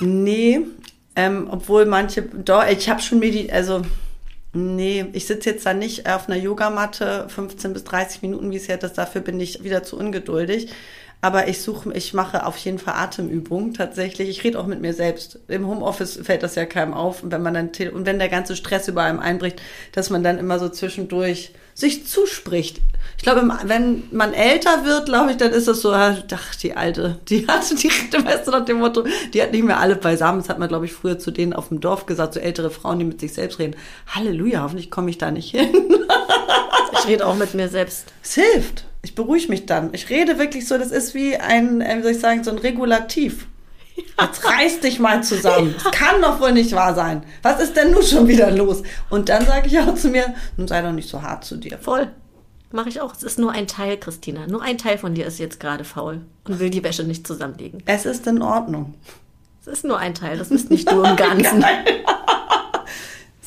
Nee, 0.00 0.60
ähm, 1.14 1.48
obwohl 1.50 1.84
manche, 1.84 2.22
doch, 2.22 2.66
ich 2.66 2.88
habe 2.88 3.02
schon 3.02 3.18
meditiert, 3.18 3.52
also 3.52 3.82
nee, 4.52 5.06
ich 5.12 5.26
sitze 5.26 5.50
jetzt 5.50 5.66
da 5.66 5.74
nicht 5.74 6.08
auf 6.08 6.28
einer 6.28 6.36
Yogamatte 6.36 7.26
15 7.28 7.72
bis 7.72 7.84
30 7.84 8.22
Minuten, 8.22 8.50
wie 8.50 8.56
es 8.56 8.66
jetzt 8.66 8.84
ist, 8.84 8.98
dafür 8.98 9.20
bin 9.20 9.40
ich 9.40 9.64
wieder 9.64 9.82
zu 9.82 9.98
ungeduldig. 9.98 10.70
Aber 11.24 11.46
ich 11.46 11.62
suche, 11.62 11.92
ich 11.94 12.14
mache 12.14 12.44
auf 12.44 12.56
jeden 12.56 12.80
Fall 12.80 12.94
Atemübungen 12.94 13.74
tatsächlich. 13.74 14.28
Ich 14.28 14.42
rede 14.42 14.58
auch 14.58 14.66
mit 14.66 14.80
mir 14.80 14.92
selbst. 14.92 15.38
Im 15.46 15.68
Homeoffice 15.68 16.18
fällt 16.20 16.42
das 16.42 16.56
ja 16.56 16.66
keinem 16.66 16.94
auf. 16.94 17.22
Und 17.22 17.30
wenn 17.30 17.42
man 17.42 17.54
dann, 17.54 17.70
und 17.92 18.06
wenn 18.06 18.18
der 18.18 18.28
ganze 18.28 18.56
Stress 18.56 18.88
über 18.88 19.04
einem 19.04 19.20
einbricht, 19.20 19.62
dass 19.92 20.10
man 20.10 20.24
dann 20.24 20.38
immer 20.38 20.58
so 20.58 20.68
zwischendurch 20.68 21.52
sich 21.74 22.08
zuspricht. 22.08 22.80
Ich 23.16 23.22
glaube, 23.22 23.48
wenn 23.64 24.02
man 24.10 24.34
älter 24.34 24.84
wird, 24.84 25.06
glaube 25.06 25.30
ich, 25.30 25.36
dann 25.36 25.52
ist 25.52 25.68
das 25.68 25.80
so, 25.80 25.92
ach, 25.92 26.22
die 26.60 26.76
Alte, 26.76 27.20
die 27.28 27.46
hatte 27.46 27.76
die, 27.76 27.88
weißt 28.24 28.48
du, 28.48 28.50
nach 28.50 28.64
dem 28.64 28.78
Motto, 28.78 29.04
die 29.32 29.40
hat 29.40 29.52
nicht 29.52 29.64
mehr 29.64 29.78
alle 29.78 29.94
beisammen. 29.94 30.40
Das 30.40 30.48
hat 30.48 30.58
man, 30.58 30.68
glaube 30.68 30.86
ich, 30.86 30.92
früher 30.92 31.20
zu 31.20 31.30
denen 31.30 31.52
auf 31.52 31.68
dem 31.68 31.80
Dorf 31.80 32.04
gesagt, 32.06 32.34
so 32.34 32.40
ältere 32.40 32.70
Frauen, 32.70 32.98
die 32.98 33.04
mit 33.04 33.20
sich 33.20 33.32
selbst 33.32 33.60
reden. 33.60 33.76
Halleluja, 34.08 34.62
hoffentlich 34.64 34.90
komme 34.90 35.08
ich 35.08 35.18
da 35.18 35.30
nicht 35.30 35.52
hin. 35.52 35.70
ich 36.98 37.06
rede 37.06 37.24
auch 37.24 37.36
mit 37.36 37.54
mir 37.54 37.68
selbst. 37.68 38.12
Es 38.24 38.34
hilft. 38.34 38.86
Ich 39.02 39.14
beruhige 39.14 39.48
mich 39.48 39.66
dann. 39.66 39.92
Ich 39.92 40.08
rede 40.10 40.38
wirklich 40.38 40.66
so, 40.68 40.78
das 40.78 40.92
ist 40.92 41.14
wie 41.14 41.36
ein, 41.36 41.80
äh, 41.80 41.98
wie 41.98 42.02
soll 42.02 42.12
ich 42.12 42.20
sagen, 42.20 42.44
so 42.44 42.50
ein 42.50 42.58
Regulativ. 42.58 43.46
Jetzt 44.18 44.44
reiß 44.44 44.80
dich 44.80 45.00
mal 45.00 45.22
zusammen. 45.22 45.74
Das 45.82 45.92
kann 45.92 46.22
doch 46.22 46.40
wohl 46.40 46.52
nicht 46.52 46.72
wahr 46.72 46.94
sein. 46.94 47.24
Was 47.42 47.60
ist 47.60 47.76
denn 47.76 47.90
nun 47.90 48.02
schon 48.02 48.28
wieder 48.28 48.50
los? 48.50 48.82
Und 49.10 49.28
dann 49.28 49.44
sage 49.44 49.66
ich 49.66 49.78
auch 49.80 49.94
zu 49.94 50.08
mir, 50.08 50.34
nun 50.56 50.68
sei 50.68 50.80
doch 50.80 50.92
nicht 50.92 51.08
so 51.08 51.20
hart 51.20 51.44
zu 51.44 51.56
dir. 51.56 51.78
Voll. 51.78 52.08
Mache 52.70 52.88
ich 52.88 53.00
auch. 53.02 53.12
Es 53.12 53.22
ist 53.22 53.38
nur 53.38 53.52
ein 53.52 53.66
Teil, 53.66 53.98
Christina. 53.98 54.46
Nur 54.46 54.62
ein 54.62 54.78
Teil 54.78 54.96
von 54.96 55.14
dir 55.14 55.26
ist 55.26 55.38
jetzt 55.38 55.60
gerade 55.60 55.84
faul 55.84 56.22
und 56.44 56.58
will 56.58 56.70
die 56.70 56.82
Wäsche 56.82 57.04
nicht 57.04 57.26
zusammenlegen. 57.26 57.82
Es 57.84 58.06
ist 58.06 58.26
in 58.26 58.40
Ordnung. 58.40 58.94
Es 59.60 59.66
ist 59.66 59.84
nur 59.84 59.98
ein 59.98 60.14
Teil. 60.14 60.38
Das 60.38 60.48
bist 60.48 60.70
nicht 60.70 60.90
du 60.90 61.02
im 61.02 61.16
Ganzen. 61.16 61.62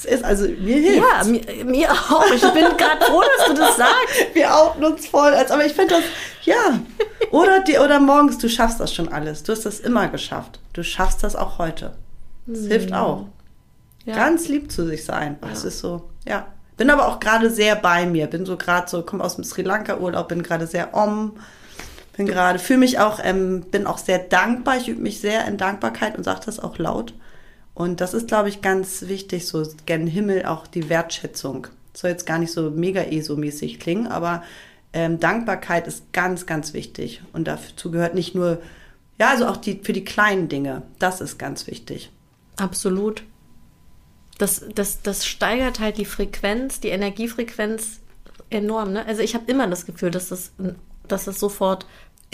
Es 0.05 0.19
ist 0.19 0.23
also 0.23 0.45
mir 0.47 0.77
hilft. 0.77 1.07
Ja, 1.11 1.23
mir, 1.23 1.65
mir 1.65 1.91
auch. 1.91 2.25
Ich 2.33 2.41
bin 2.41 2.65
gerade 2.77 3.05
froh, 3.05 3.21
dass 3.37 3.47
du 3.47 3.53
das 3.53 3.77
sagst. 3.77 4.15
Wir 4.33 4.55
outen 4.55 4.83
uns 4.83 5.07
voll. 5.07 5.33
Also, 5.33 5.53
aber 5.53 5.65
ich 5.65 5.73
finde 5.73 5.95
das, 5.95 6.03
ja. 6.43 6.79
Oder, 7.31 7.61
die, 7.61 7.77
oder 7.77 7.99
morgens, 7.99 8.37
du 8.37 8.49
schaffst 8.49 8.79
das 8.79 8.93
schon 8.93 9.11
alles. 9.11 9.43
Du 9.43 9.51
hast 9.51 9.65
das 9.65 9.79
immer 9.79 10.07
geschafft. 10.07 10.59
Du 10.73 10.83
schaffst 10.83 11.23
das 11.23 11.35
auch 11.35 11.57
heute. 11.57 11.93
Das 12.45 12.61
mhm. 12.61 12.67
hilft 12.67 12.93
auch. 12.93 13.25
Ja. 14.05 14.15
Ganz 14.15 14.47
lieb 14.47 14.71
zu 14.71 14.85
sich 14.85 15.03
sein. 15.03 15.37
Ja. 15.41 15.49
Das 15.49 15.65
ist 15.65 15.79
so, 15.79 16.09
ja. 16.27 16.47
Bin 16.77 16.89
aber 16.89 17.07
auch 17.07 17.19
gerade 17.19 17.49
sehr 17.49 17.75
bei 17.75 18.05
mir. 18.05 18.27
Bin 18.27 18.45
so 18.45 18.57
gerade 18.57 18.89
so, 18.89 19.01
komme 19.01 19.23
aus 19.23 19.35
dem 19.35 19.43
Sri 19.43 19.61
Lanka 19.61 19.97
Urlaub, 19.97 20.27
bin 20.27 20.43
gerade 20.43 20.67
sehr 20.67 20.93
om. 20.93 21.37
Bin 22.17 22.27
gerade, 22.27 22.59
fühle 22.59 22.79
mich 22.79 22.99
auch, 22.99 23.19
ähm, 23.23 23.61
bin 23.71 23.87
auch 23.87 23.97
sehr 23.97 24.19
dankbar. 24.19 24.77
Ich 24.77 24.87
übe 24.87 25.01
mich 25.01 25.19
sehr 25.19 25.47
in 25.47 25.57
Dankbarkeit 25.57 26.17
und 26.17 26.23
sage 26.23 26.41
das 26.45 26.59
auch 26.59 26.77
laut. 26.77 27.13
Und 27.75 28.01
das 28.01 28.15
ist, 28.15 28.27
glaube 28.27 28.49
ich, 28.49 28.61
ganz 28.61 29.03
wichtig, 29.03 29.45
so 29.47 29.63
gen 29.85 30.07
Himmel 30.07 30.45
auch 30.45 30.65
die 30.65 30.89
Wertschätzung. 30.89 31.67
Soll 31.93 32.09
jetzt 32.09 32.25
gar 32.25 32.39
nicht 32.39 32.51
so 32.51 32.71
mega 32.71 33.03
ESO-mäßig 33.03 33.79
klingen, 33.79 34.07
aber 34.07 34.43
ähm, 34.93 35.19
Dankbarkeit 35.19 35.85
ist 35.85 36.11
ganz, 36.13 36.47
ganz 36.47 36.73
wichtig. 36.73 37.21
Und 37.33 37.47
dazu 37.47 37.91
gehört 37.91 38.15
nicht 38.15 38.33
nur, 38.33 38.61
ja, 39.19 39.29
also 39.29 39.45
auch 39.45 39.57
die, 39.57 39.81
für 39.83 39.93
die 39.93 40.03
kleinen 40.03 40.49
Dinge. 40.49 40.81
Das 40.97 41.21
ist 41.21 41.37
ganz 41.37 41.67
wichtig. 41.67 42.11
Absolut 42.55 43.23
das, 44.37 44.65
das, 44.73 45.01
das 45.01 45.25
steigert 45.25 45.79
halt 45.79 45.97
die 45.97 46.05
Frequenz, 46.05 46.79
die 46.79 46.89
Energiefrequenz 46.89 48.01
enorm. 48.49 48.93
Ne? 48.93 49.05
Also 49.05 49.21
ich 49.21 49.33
habe 49.33 49.49
immer 49.49 49.67
das 49.67 49.85
Gefühl, 49.85 50.11
dass 50.11 50.29
das, 50.29 50.51
dass 51.07 51.25
das 51.25 51.39
sofort 51.39 51.85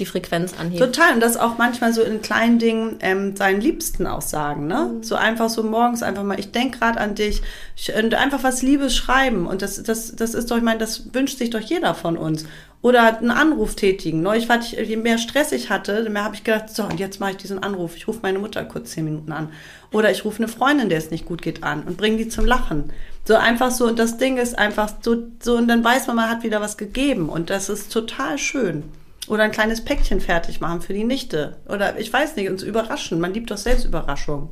die 0.01 0.05
Frequenz 0.05 0.53
anhebt. 0.59 0.81
Total. 0.81 1.13
Und 1.13 1.21
das 1.21 1.37
auch 1.37 1.57
manchmal 1.57 1.93
so 1.93 2.01
in 2.01 2.21
kleinen 2.21 2.59
Dingen 2.59 2.97
ähm, 2.99 3.35
seinen 3.35 3.61
Liebsten 3.61 4.07
auch 4.07 4.21
sagen. 4.21 4.67
Ne? 4.67 4.89
Mhm. 4.91 5.03
So 5.03 5.15
einfach 5.15 5.49
so 5.49 5.63
morgens 5.63 6.03
einfach 6.03 6.23
mal, 6.23 6.39
ich 6.39 6.51
denke 6.51 6.79
gerade 6.79 6.99
an 6.99 7.15
dich. 7.15 7.41
Ich, 7.77 7.93
und 7.95 8.13
einfach 8.15 8.43
was 8.43 8.61
Liebes 8.61 8.95
schreiben. 8.95 9.47
Und 9.47 9.61
das, 9.61 9.81
das, 9.83 10.15
das 10.15 10.33
ist 10.33 10.51
doch, 10.51 10.57
ich 10.57 10.63
meine, 10.63 10.79
das 10.79 11.13
wünscht 11.13 11.37
sich 11.37 11.51
doch 11.51 11.61
jeder 11.61 11.93
von 11.93 12.17
uns. 12.17 12.45
Oder 12.81 13.19
einen 13.19 13.29
Anruf 13.29 13.75
tätigen. 13.75 14.23
Neulich, 14.23 14.49
weil 14.49 14.61
ich, 14.61 14.71
je 14.71 14.97
mehr 14.97 15.19
Stress 15.19 15.51
ich 15.51 15.69
hatte, 15.69 16.09
mehr 16.09 16.23
habe 16.23 16.33
ich 16.33 16.43
gedacht, 16.43 16.75
so, 16.75 16.83
und 16.83 16.99
jetzt 16.99 17.19
mache 17.19 17.31
ich 17.31 17.37
diesen 17.37 17.61
Anruf. 17.61 17.95
Ich 17.95 18.07
rufe 18.07 18.21
meine 18.23 18.39
Mutter 18.39 18.65
kurz 18.65 18.91
zehn 18.91 19.05
Minuten 19.05 19.31
an. 19.31 19.49
Oder 19.91 20.09
ich 20.09 20.25
rufe 20.25 20.39
eine 20.39 20.47
Freundin, 20.47 20.89
der 20.89 20.97
es 20.97 21.11
nicht 21.11 21.25
gut 21.25 21.43
geht, 21.43 21.63
an 21.63 21.83
und 21.83 21.97
bringe 21.97 22.17
die 22.17 22.27
zum 22.27 22.45
Lachen. 22.45 22.91
So 23.25 23.35
einfach 23.35 23.69
so, 23.69 23.85
und 23.85 23.99
das 23.99 24.17
Ding 24.17 24.37
ist 24.37 24.57
einfach 24.57 24.93
so, 25.01 25.15
so, 25.39 25.57
und 25.57 25.67
dann 25.67 25.83
weiß 25.83 26.07
man, 26.07 26.15
man 26.15 26.29
hat 26.29 26.43
wieder 26.43 26.59
was 26.59 26.77
gegeben. 26.77 27.29
Und 27.29 27.51
das 27.51 27.69
ist 27.69 27.93
total 27.93 28.39
schön. 28.39 28.83
Oder 29.32 29.44
ein 29.44 29.52
kleines 29.52 29.86
Päckchen 29.86 30.20
fertig 30.20 30.60
machen 30.60 30.82
für 30.82 30.91
die 30.91 31.06
Nichte. 31.06 31.56
Oder 31.70 31.98
ich 31.98 32.12
weiß 32.12 32.36
nicht, 32.36 32.50
uns 32.50 32.63
überraschen. 32.63 33.22
Man 33.22 33.34
liebt 33.34 33.50
doch 33.50 33.56
selbst 33.56 33.86
Überraschungen. 33.86 34.50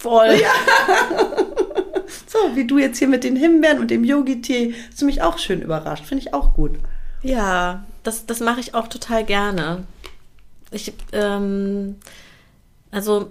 Voll. 0.00 0.40
Ja. 0.40 0.48
so, 2.26 2.38
wie 2.56 2.66
du 2.66 2.78
jetzt 2.78 2.96
hier 2.96 3.08
mit 3.08 3.22
den 3.22 3.36
Himbeeren 3.36 3.80
und 3.80 3.90
dem 3.90 4.04
Yogi-Tee, 4.04 4.74
hast 4.88 5.02
du 5.02 5.04
mich 5.04 5.20
auch 5.20 5.36
schön 5.36 5.60
überrascht. 5.60 6.06
Finde 6.06 6.24
ich 6.24 6.32
auch 6.32 6.54
gut. 6.54 6.78
Ja, 7.22 7.84
das, 8.04 8.24
das 8.24 8.40
mache 8.40 8.60
ich 8.60 8.72
auch 8.72 8.88
total 8.88 9.22
gerne. 9.22 9.84
Ich, 10.70 10.94
ähm, 11.12 11.96
also, 12.90 13.30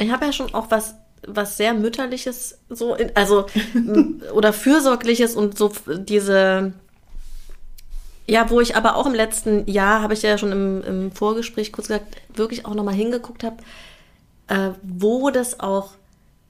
ich 0.00 0.10
habe 0.10 0.26
ja 0.26 0.32
schon 0.32 0.52
auch 0.52 0.72
was, 0.72 0.96
was 1.28 1.56
sehr 1.56 1.74
mütterliches, 1.74 2.58
so, 2.68 2.96
in, 2.96 3.14
also, 3.14 3.46
oder 4.34 4.52
fürsorgliches 4.52 5.36
und 5.36 5.56
so 5.56 5.70
diese, 5.86 6.72
ja, 8.32 8.48
wo 8.48 8.62
ich 8.62 8.76
aber 8.76 8.96
auch 8.96 9.04
im 9.04 9.12
letzten 9.12 9.70
Jahr, 9.70 10.00
habe 10.00 10.14
ich 10.14 10.22
ja 10.22 10.38
schon 10.38 10.52
im, 10.52 10.82
im 10.84 11.12
Vorgespräch 11.12 11.70
kurz 11.70 11.88
gesagt, 11.88 12.16
wirklich 12.34 12.64
auch 12.64 12.72
nochmal 12.72 12.94
hingeguckt 12.94 13.44
habe, 13.44 13.58
äh, 14.48 14.70
wo 14.82 15.28
das 15.28 15.60
auch 15.60 15.92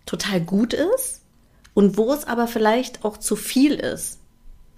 total 0.06 0.40
gut 0.42 0.74
ist 0.74 1.22
und 1.74 1.96
wo 1.96 2.12
es 2.12 2.24
aber 2.24 2.46
vielleicht 2.46 3.04
auch 3.04 3.16
zu 3.16 3.34
viel 3.34 3.74
ist. 3.74 4.20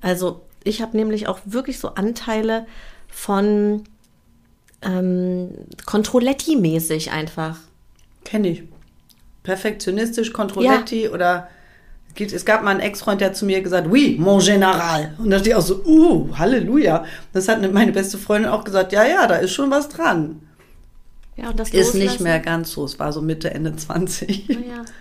Also 0.00 0.40
ich 0.64 0.80
habe 0.80 0.96
nämlich 0.96 1.28
auch 1.28 1.40
wirklich 1.44 1.78
so 1.78 1.88
Anteile 1.88 2.66
von 3.08 3.84
ähm, 4.80 5.50
Controletti-mäßig 5.84 7.10
einfach. 7.10 7.58
Kenne 8.24 8.48
ich. 8.48 8.62
Perfektionistisch, 9.42 10.32
Controletti 10.32 11.04
ja. 11.04 11.10
oder 11.10 11.48
es 12.18 12.44
gab 12.44 12.62
mal 12.62 12.70
einen 12.70 12.80
Ex-Freund, 12.80 13.20
der 13.20 13.28
hat 13.28 13.36
zu 13.36 13.44
mir 13.44 13.60
gesagt, 13.62 13.88
oui, 13.90 14.16
mon 14.18 14.40
General. 14.40 15.14
Und 15.18 15.30
da 15.30 15.36
dachte 15.36 15.50
ich 15.50 15.54
auch 15.54 15.62
so, 15.62 15.82
uh, 15.84 16.36
Halleluja. 16.36 17.04
Das 17.32 17.48
hat 17.48 17.60
meine 17.72 17.92
beste 17.92 18.18
Freundin 18.18 18.50
auch 18.50 18.64
gesagt, 18.64 18.92
ja, 18.92 19.04
ja, 19.04 19.26
da 19.26 19.36
ist 19.36 19.52
schon 19.52 19.70
was 19.70 19.88
dran. 19.88 20.40
Ja, 21.36 21.50
und 21.50 21.58
das 21.58 21.70
ist 21.70 21.94
nicht 21.94 22.20
mehr 22.20 22.38
ganz 22.38 22.72
so. 22.72 22.84
Es 22.84 22.98
war 22.98 23.12
so 23.12 23.20
Mitte, 23.20 23.50
Ende 23.50 23.74
20. 23.74 24.48
Ja. 24.48 24.56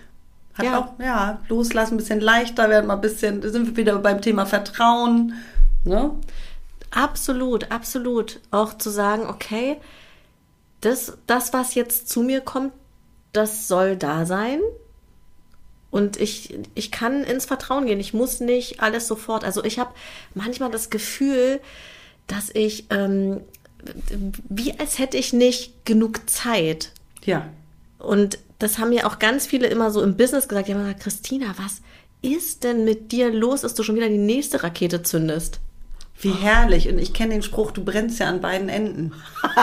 Hat 0.54 0.66
ja. 0.66 0.78
auch, 0.78 1.00
ja, 1.00 1.40
loslassen, 1.48 1.94
ein 1.94 1.96
bisschen 1.96 2.20
leichter 2.20 2.70
werden, 2.70 2.86
mal 2.86 2.94
ein 2.94 3.00
bisschen, 3.00 3.40
da 3.40 3.48
sind 3.48 3.66
wir 3.66 3.76
wieder 3.76 3.98
beim 3.98 4.20
Thema 4.20 4.46
Vertrauen. 4.46 5.34
Ne? 5.82 6.12
Absolut, 6.92 7.72
absolut. 7.72 8.40
Auch 8.52 8.78
zu 8.78 8.90
sagen, 8.90 9.26
okay, 9.26 9.78
das, 10.80 11.18
das, 11.26 11.52
was 11.52 11.74
jetzt 11.74 12.08
zu 12.08 12.22
mir 12.22 12.40
kommt, 12.40 12.72
das 13.32 13.66
soll 13.66 13.96
da 13.96 14.26
sein. 14.26 14.60
Und 15.94 16.16
ich, 16.16 16.52
ich 16.74 16.90
kann 16.90 17.22
ins 17.22 17.44
Vertrauen 17.44 17.86
gehen. 17.86 18.00
Ich 18.00 18.12
muss 18.12 18.40
nicht 18.40 18.80
alles 18.80 19.06
sofort. 19.06 19.44
Also 19.44 19.62
ich 19.62 19.78
habe 19.78 19.94
manchmal 20.34 20.72
das 20.72 20.90
Gefühl, 20.90 21.60
dass 22.26 22.50
ich, 22.52 22.86
ähm, 22.90 23.42
wie 24.48 24.76
als 24.76 24.98
hätte 24.98 25.16
ich 25.16 25.32
nicht 25.32 25.84
genug 25.84 26.28
Zeit. 26.28 26.90
Ja. 27.24 27.46
Und 28.00 28.38
das 28.58 28.80
haben 28.80 28.90
ja 28.90 29.06
auch 29.06 29.20
ganz 29.20 29.46
viele 29.46 29.68
immer 29.68 29.92
so 29.92 30.02
im 30.02 30.16
Business 30.16 30.48
gesagt. 30.48 30.66
Die 30.66 30.74
haben 30.74 30.80
gesagt, 30.80 31.04
Christina, 31.04 31.54
was 31.58 31.80
ist 32.22 32.64
denn 32.64 32.84
mit 32.84 33.12
dir 33.12 33.32
los, 33.32 33.60
dass 33.60 33.74
du 33.74 33.84
schon 33.84 33.94
wieder 33.94 34.08
die 34.08 34.18
nächste 34.18 34.64
Rakete 34.64 35.04
zündest? 35.04 35.60
Wie 36.18 36.32
herrlich. 36.32 36.88
Und 36.88 36.98
ich 36.98 37.12
kenne 37.12 37.34
den 37.34 37.42
Spruch, 37.44 37.70
du 37.70 37.84
brennst 37.84 38.18
ja 38.18 38.26
an 38.26 38.40
beiden 38.40 38.68
Enden. 38.68 39.12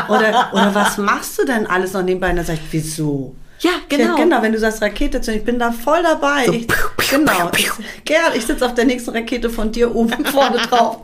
Oder, 0.08 0.52
oder 0.54 0.74
was 0.74 0.98
machst 0.98 1.38
du 1.40 1.46
denn 1.46 1.68
alles 1.68 1.92
noch 1.92 2.04
nebenbei? 2.04 2.30
Und 2.30 2.38
dann 2.38 2.46
sag 2.46 2.54
ich, 2.54 2.72
wieso? 2.72 3.36
Ja, 3.62 3.72
genau. 3.90 4.18
Ja, 4.18 4.24
genau, 4.24 4.42
wenn 4.42 4.52
du 4.52 4.60
sagst 4.60 4.82
Rakete 4.82 5.20
ich 5.32 5.44
bin 5.44 5.60
da 5.60 5.72
voll 5.72 6.02
dabei. 6.02 6.46
So, 6.46 6.54
ich, 6.54 6.68
genau. 7.10 7.52
Gerd, 8.06 8.36
ich 8.36 8.46
sitze 8.46 8.66
auf 8.66 8.74
der 8.74 8.86
nächsten 8.86 9.12
Rakete 9.12 9.50
von 9.50 9.72
dir 9.72 9.96
oben 9.96 10.26
vorne 10.32 10.58
drauf. 10.58 10.98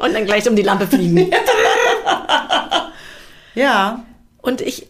Und 0.00 0.14
dann 0.14 0.24
gleich 0.24 0.48
um 0.48 0.56
die 0.56 0.62
Lampe 0.62 0.86
fliegen. 0.86 1.30
ja. 3.54 4.02
Und 4.40 4.62
ich, 4.62 4.86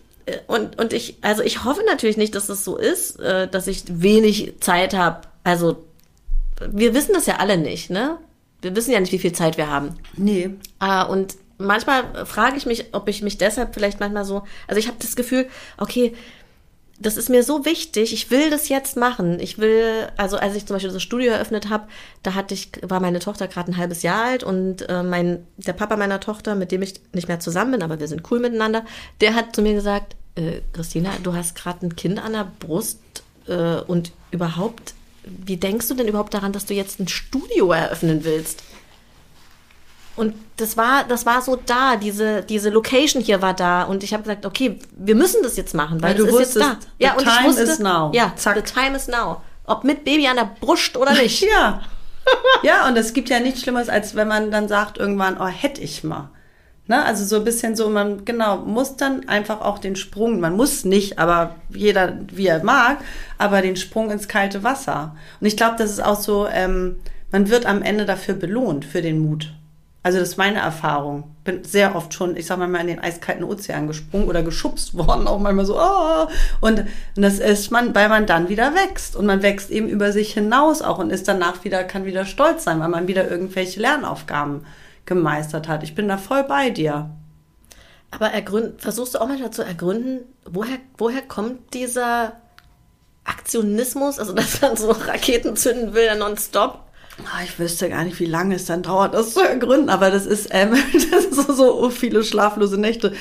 und, 0.47 0.79
und 0.79 0.93
ich, 0.93 1.17
also 1.21 1.43
ich 1.43 1.65
hoffe 1.65 1.83
natürlich 1.85 2.17
nicht, 2.17 2.37
dass 2.37 2.47
das 2.47 2.65
so 2.65 2.77
ist, 2.77 3.19
äh, 3.19 3.49
dass 3.49 3.67
ich 3.67 3.83
wenig 3.89 4.61
Zeit 4.61 4.95
habe. 4.95 5.23
Also 5.43 5.85
wir 6.61 6.95
wissen 6.95 7.13
das 7.13 7.27
ja 7.27 7.37
alle 7.37 7.57
nicht, 7.57 7.91
ne? 7.91 8.19
Wir 8.63 8.77
wissen 8.77 8.93
ja 8.93 9.01
nicht, 9.01 9.13
wie 9.13 9.19
viel 9.19 9.33
Zeit 9.33 9.57
wir 9.57 9.69
haben. 9.69 9.97
Nee. 10.17 10.51
Äh, 10.81 11.05
und 11.07 11.35
manchmal 11.59 12.27
frage 12.27 12.57
ich 12.57 12.67
mich, 12.67 12.87
ob 12.93 13.09
ich 13.09 13.23
mich 13.23 13.39
deshalb 13.39 13.75
vielleicht 13.75 13.99
manchmal 13.99 14.25
so, 14.25 14.43
also 14.69 14.79
ich 14.79 14.87
habe 14.87 14.99
das 15.01 15.17
Gefühl, 15.17 15.49
okay, 15.79 16.15
das 17.01 17.17
ist 17.17 17.31
mir 17.31 17.43
so 17.43 17.65
wichtig, 17.65 18.13
ich 18.13 18.31
will 18.31 18.51
das 18.51 18.69
jetzt 18.69 18.97
machen. 18.97 19.41
Ich 19.41 19.59
will, 19.59 20.09
also 20.19 20.37
als 20.37 20.55
ich 20.55 20.67
zum 20.67 20.77
Beispiel 20.77 20.93
das 20.93 21.03
Studio 21.03 21.33
eröffnet 21.33 21.71
habe, 21.71 21.89
da 22.23 22.35
hatte 22.35 22.53
ich, 22.53 22.71
war 22.83 23.01
meine 23.01 23.21
Tochter 23.21 23.49
gerade 23.49 23.73
ein 23.73 23.79
halbes 23.79 24.03
Jahr 24.03 24.25
alt 24.25 24.45
und 24.45 24.87
äh, 24.89 25.03
mein, 25.03 25.47
der 25.57 25.73
Papa 25.73 25.97
meiner 25.97 26.21
Tochter, 26.21 26.55
mit 26.55 26.73
dem 26.73 26.83
ich 26.83 27.01
nicht 27.15 27.27
mehr 27.27 27.41
zusammen 27.41 27.73
bin, 27.73 27.83
aber 27.83 27.99
wir 28.01 28.07
sind 28.07 28.31
cool 28.31 28.39
miteinander, 28.39 28.85
der 29.23 29.35
hat 29.35 29.57
zu 29.57 29.63
mir 29.63 29.73
gesagt, 29.73 30.15
äh, 30.35 30.61
Christina, 30.75 31.11
du 31.23 31.35
hast 31.35 31.57
gerade 31.57 31.87
ein 31.87 31.97
Kind 31.97 32.23
an 32.23 32.35
der 32.35 32.53
Brust 32.61 33.01
äh, 33.49 33.81
und 33.81 34.13
überhaupt, 34.31 34.93
wie 35.25 35.57
denkst 35.57 35.89
du 35.89 35.95
denn 35.95 36.07
überhaupt 36.07 36.35
daran, 36.35 36.53
dass 36.53 36.67
du 36.67 36.75
jetzt 36.75 37.01
ein 37.01 37.09
Studio 37.09 37.73
eröffnen 37.73 38.25
willst? 38.25 38.63
Und 40.21 40.35
das 40.59 40.77
war, 40.77 41.05
das 41.05 41.25
war 41.25 41.41
so 41.41 41.57
da, 41.57 41.97
diese, 41.97 42.43
diese 42.43 42.69
Location 42.69 43.23
hier 43.23 43.41
war 43.41 43.55
da. 43.55 43.85
Und 43.85 44.05
ich 44.05 44.13
habe 44.13 44.23
gesagt, 44.23 44.45
okay, 44.45 44.79
wir 44.93 45.15
müssen 45.15 45.43
das 45.43 45.57
jetzt 45.57 45.75
machen, 45.75 46.03
weil, 46.03 46.11
weil 46.11 46.27
du 46.27 46.31
wusstest, 46.31 46.57
ist 46.57 46.63
jetzt 46.63 46.85
da. 46.85 46.89
Ja, 46.99 47.13
und 47.15 47.21
time 47.21 47.37
ich 47.41 47.47
wusste, 47.47 47.63
is 47.63 47.79
now. 47.79 48.11
Ja, 48.13 48.35
Zack. 48.37 48.57
the 48.57 48.63
time 48.63 48.95
is 48.95 49.09
now. 49.09 49.41
Ob 49.65 49.83
mit 49.83 50.05
Baby 50.05 50.29
an 50.29 50.37
der 50.37 50.51
Brust 50.61 50.99
oder 50.99 51.15
nicht. 51.15 51.43
ja. 51.51 51.81
ja, 52.63 52.87
und 52.87 52.99
es 52.99 53.15
gibt 53.15 53.31
ja 53.31 53.41
nichts 53.41 53.63
Schlimmeres, 53.63 53.89
als 53.89 54.15
wenn 54.15 54.29
man 54.29 54.51
dann 54.51 54.69
sagt 54.69 54.99
irgendwann, 54.99 55.39
oh, 55.41 55.47
hätte 55.47 55.81
ich 55.81 56.05
mal. 56.05 56.29
Ne? 56.87 57.03
Also 57.03 57.25
so 57.25 57.37
ein 57.37 57.45
bisschen 57.45 57.75
so, 57.75 57.89
man 57.89 58.27
genau 58.27 58.59
muss 58.59 58.97
dann 58.97 59.27
einfach 59.27 59.63
auch 59.63 59.79
den 59.79 59.97
Sprung, 59.97 60.39
man 60.39 60.55
muss 60.55 60.85
nicht, 60.85 61.19
aber 61.19 61.55
jeder 61.71 62.19
wie 62.31 62.47
er 62.47 62.63
mag, 62.63 62.99
aber 63.39 63.63
den 63.63 63.77
Sprung 63.77 64.11
ins 64.11 64.29
kalte 64.29 64.65
Wasser. 64.65 65.17
Und 65.41 65.47
ich 65.47 65.57
glaube, 65.57 65.77
das 65.79 65.91
ist 65.91 66.05
auch 66.05 66.21
so, 66.21 66.47
ähm, 66.47 66.97
man 67.33 67.49
wird 67.49 67.65
am 67.65 67.81
Ende 67.81 68.05
dafür 68.05 68.35
belohnt, 68.35 68.85
für 68.85 69.01
den 69.01 69.21
Mut. 69.21 69.55
Also 70.03 70.19
das 70.19 70.31
ist 70.31 70.39
meine 70.39 70.61
Erfahrung. 70.61 71.37
Bin 71.45 71.63
sehr 71.63 71.95
oft 71.95 72.15
schon, 72.15 72.35
ich 72.35 72.47
sag 72.47 72.59
mal, 72.59 72.75
in 72.81 72.87
den 72.87 73.01
eiskalten 73.01 73.45
Ozean 73.45 73.87
gesprungen 73.87 74.29
oder 74.29 74.43
geschubst 74.43 74.97
worden, 74.99 75.27
auch 75.27 75.39
manchmal 75.39 75.67
so, 75.67 75.79
oh. 75.79 76.27
und, 76.61 76.81
und 76.81 77.23
das 77.23 77.39
ist 77.39 77.71
man, 77.71 77.95
weil 77.95 78.09
man 78.09 78.27
dann 78.27 78.49
wieder 78.49 78.75
wächst 78.75 79.15
und 79.15 79.27
man 79.27 79.43
wächst 79.43 79.71
eben 79.71 79.89
über 79.89 80.13
sich 80.13 80.33
hinaus 80.33 80.81
auch 80.81 80.99
und 80.99 81.11
ist 81.11 81.29
danach 81.29 81.65
wieder, 81.65 81.85
kann 81.85 82.07
wieder 82.07 82.25
stolz 82.25 82.65
sein, 82.65 82.81
weil 82.81 82.89
man 82.89 83.09
wieder 83.09 83.31
irgendwelche 83.31 83.81
Lernaufgaben 83.81 84.65
gemeistert 85.05 85.69
hat. 85.69 85.83
Ich 85.83 85.95
bin 85.95 86.09
da 86.09 86.17
voll 86.17 86.45
bei 86.45 86.71
dir. 86.71 87.11
Aber 88.11 88.29
ergründ, 88.29 88.81
versuchst 88.81 89.15
du 89.15 89.21
auch 89.21 89.29
manchmal 89.29 89.53
zu 89.53 89.63
ergründen, 89.63 90.21
woher, 90.45 90.79
woher 90.99 91.23
kommt 91.23 91.75
dieser 91.75 92.33
Aktionismus, 93.25 94.19
also 94.19 94.33
dass 94.33 94.61
man 94.63 94.77
so 94.77 94.91
Raketen 94.91 95.57
zünden 95.57 95.95
will, 95.95 96.17
nonstop? 96.17 96.90
Ah, 97.27 97.43
ich 97.45 97.59
wüsste 97.59 97.89
gar 97.89 98.05
nicht, 98.05 98.19
wie 98.19 98.27
lange 98.27 98.55
es 98.55 98.65
dann 98.65 98.83
dauert, 98.83 99.15
das 99.15 99.35
zu 99.35 99.41
ergründen, 99.41 99.91
aber 99.91 100.11
das 100.11 100.27
ist, 100.27 100.49
ähm, 100.53 100.75
das 101.11 101.25
ist 101.27 101.35
so, 101.35 101.53
so 101.53 101.91
viele 101.91 102.25
schlaflose 102.25 102.79
Nächte. 102.79 103.13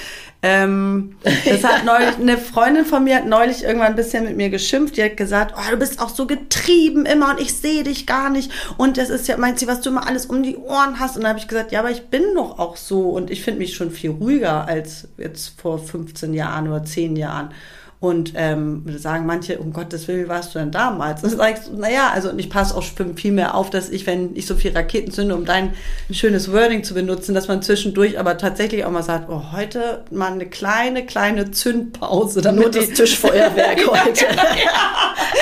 Ähm, 0.42 1.18
das 1.24 1.64
hat 1.64 1.84
neulich, 1.86 2.16
eine 2.16 2.38
Freundin 2.38 2.86
von 2.86 3.04
mir 3.04 3.18
hat 3.18 3.26
neulich 3.26 3.64
irgendwann 3.64 3.90
ein 3.90 3.96
bisschen 3.96 4.24
mit 4.24 4.38
mir 4.38 4.50
geschimpft. 4.50 4.96
Die 4.96 5.04
hat 5.04 5.18
gesagt, 5.18 5.56
oh, 5.58 5.72
du 5.72 5.78
bist 5.78 6.02
auch 6.02 6.10
so 6.10 6.28
getrieben 6.28 7.06
immer 7.06 7.32
und 7.32 7.42
ich 7.42 7.54
sehe 7.54 7.84
dich 7.84 8.08
gar 8.08 8.30
nicht. 8.30 8.52
Und 8.78 8.98
das 8.98 9.10
ist 9.10 9.28
ja, 9.28 9.38
meint 9.38 9.60
sie, 9.60 9.68
was 9.68 9.82
du 9.82 9.90
immer 9.90 10.08
alles 10.08 10.28
um 10.28 10.44
die 10.44 10.58
Ohren 10.58 11.00
hast. 11.00 11.16
Und 11.16 11.24
dann 11.24 11.30
habe 11.30 11.40
ich 11.40 11.48
gesagt, 11.48 11.72
ja, 11.72 11.80
aber 11.80 11.92
ich 11.92 12.08
bin 12.08 12.24
doch 12.36 12.58
auch 12.58 12.78
so 12.78 13.10
und 13.10 13.30
ich 13.30 13.44
finde 13.44 13.60
mich 13.60 13.76
schon 13.76 13.92
viel 13.92 14.12
ruhiger 14.12 14.66
als 14.68 15.10
jetzt 15.18 15.60
vor 15.60 15.78
15 15.80 16.34
Jahren 16.34 16.68
oder 16.70 16.86
10 16.86 17.18
Jahren. 17.18 17.54
Und 18.02 18.32
ähm, 18.36 18.86
sagen 18.98 19.26
manche, 19.26 19.60
um 19.60 19.74
Gottes 19.74 20.08
Willen, 20.08 20.24
wie 20.24 20.30
warst 20.30 20.56
du 20.56 20.60
denn 20.60 20.72
damals? 20.72 21.22
Und 21.22 21.32
sagst 21.32 21.68
du, 21.68 21.76
naja, 21.76 22.12
also 22.14 22.32
ich 22.38 22.50
passe 22.50 22.74
auch 22.78 22.84
viel 23.18 23.34
mehr 23.34 23.56
auf, 23.56 23.70
dass 23.70 23.90
ich, 23.90 24.08
wenn 24.08 24.38
ich 24.38 24.46
so 24.46 24.56
viel 24.56 24.72
Raketen 24.72 25.12
zünde, 25.12 25.36
um 25.36 25.44
dein 25.44 25.74
schönes 26.10 26.50
Wording 26.54 26.86
zu 26.86 26.94
benutzen, 26.94 27.36
dass 27.36 27.50
man 27.50 27.62
zwischendurch 27.62 28.18
aber 28.18 28.38
tatsächlich 28.38 28.86
auch 28.86 28.92
mal 28.92 29.04
sagt, 29.04 29.30
oh, 29.30 29.52
heute 29.52 30.06
mal 30.12 30.32
eine 30.32 30.46
kleine, 30.46 31.06
kleine 31.06 31.52
Zündpause. 31.52 32.42
Damit 32.42 32.62
Nur 32.62 32.72
das 32.72 32.92
Tischfeuerwerk 32.92 33.80
heute. 33.88 34.24
ja, 34.24 34.32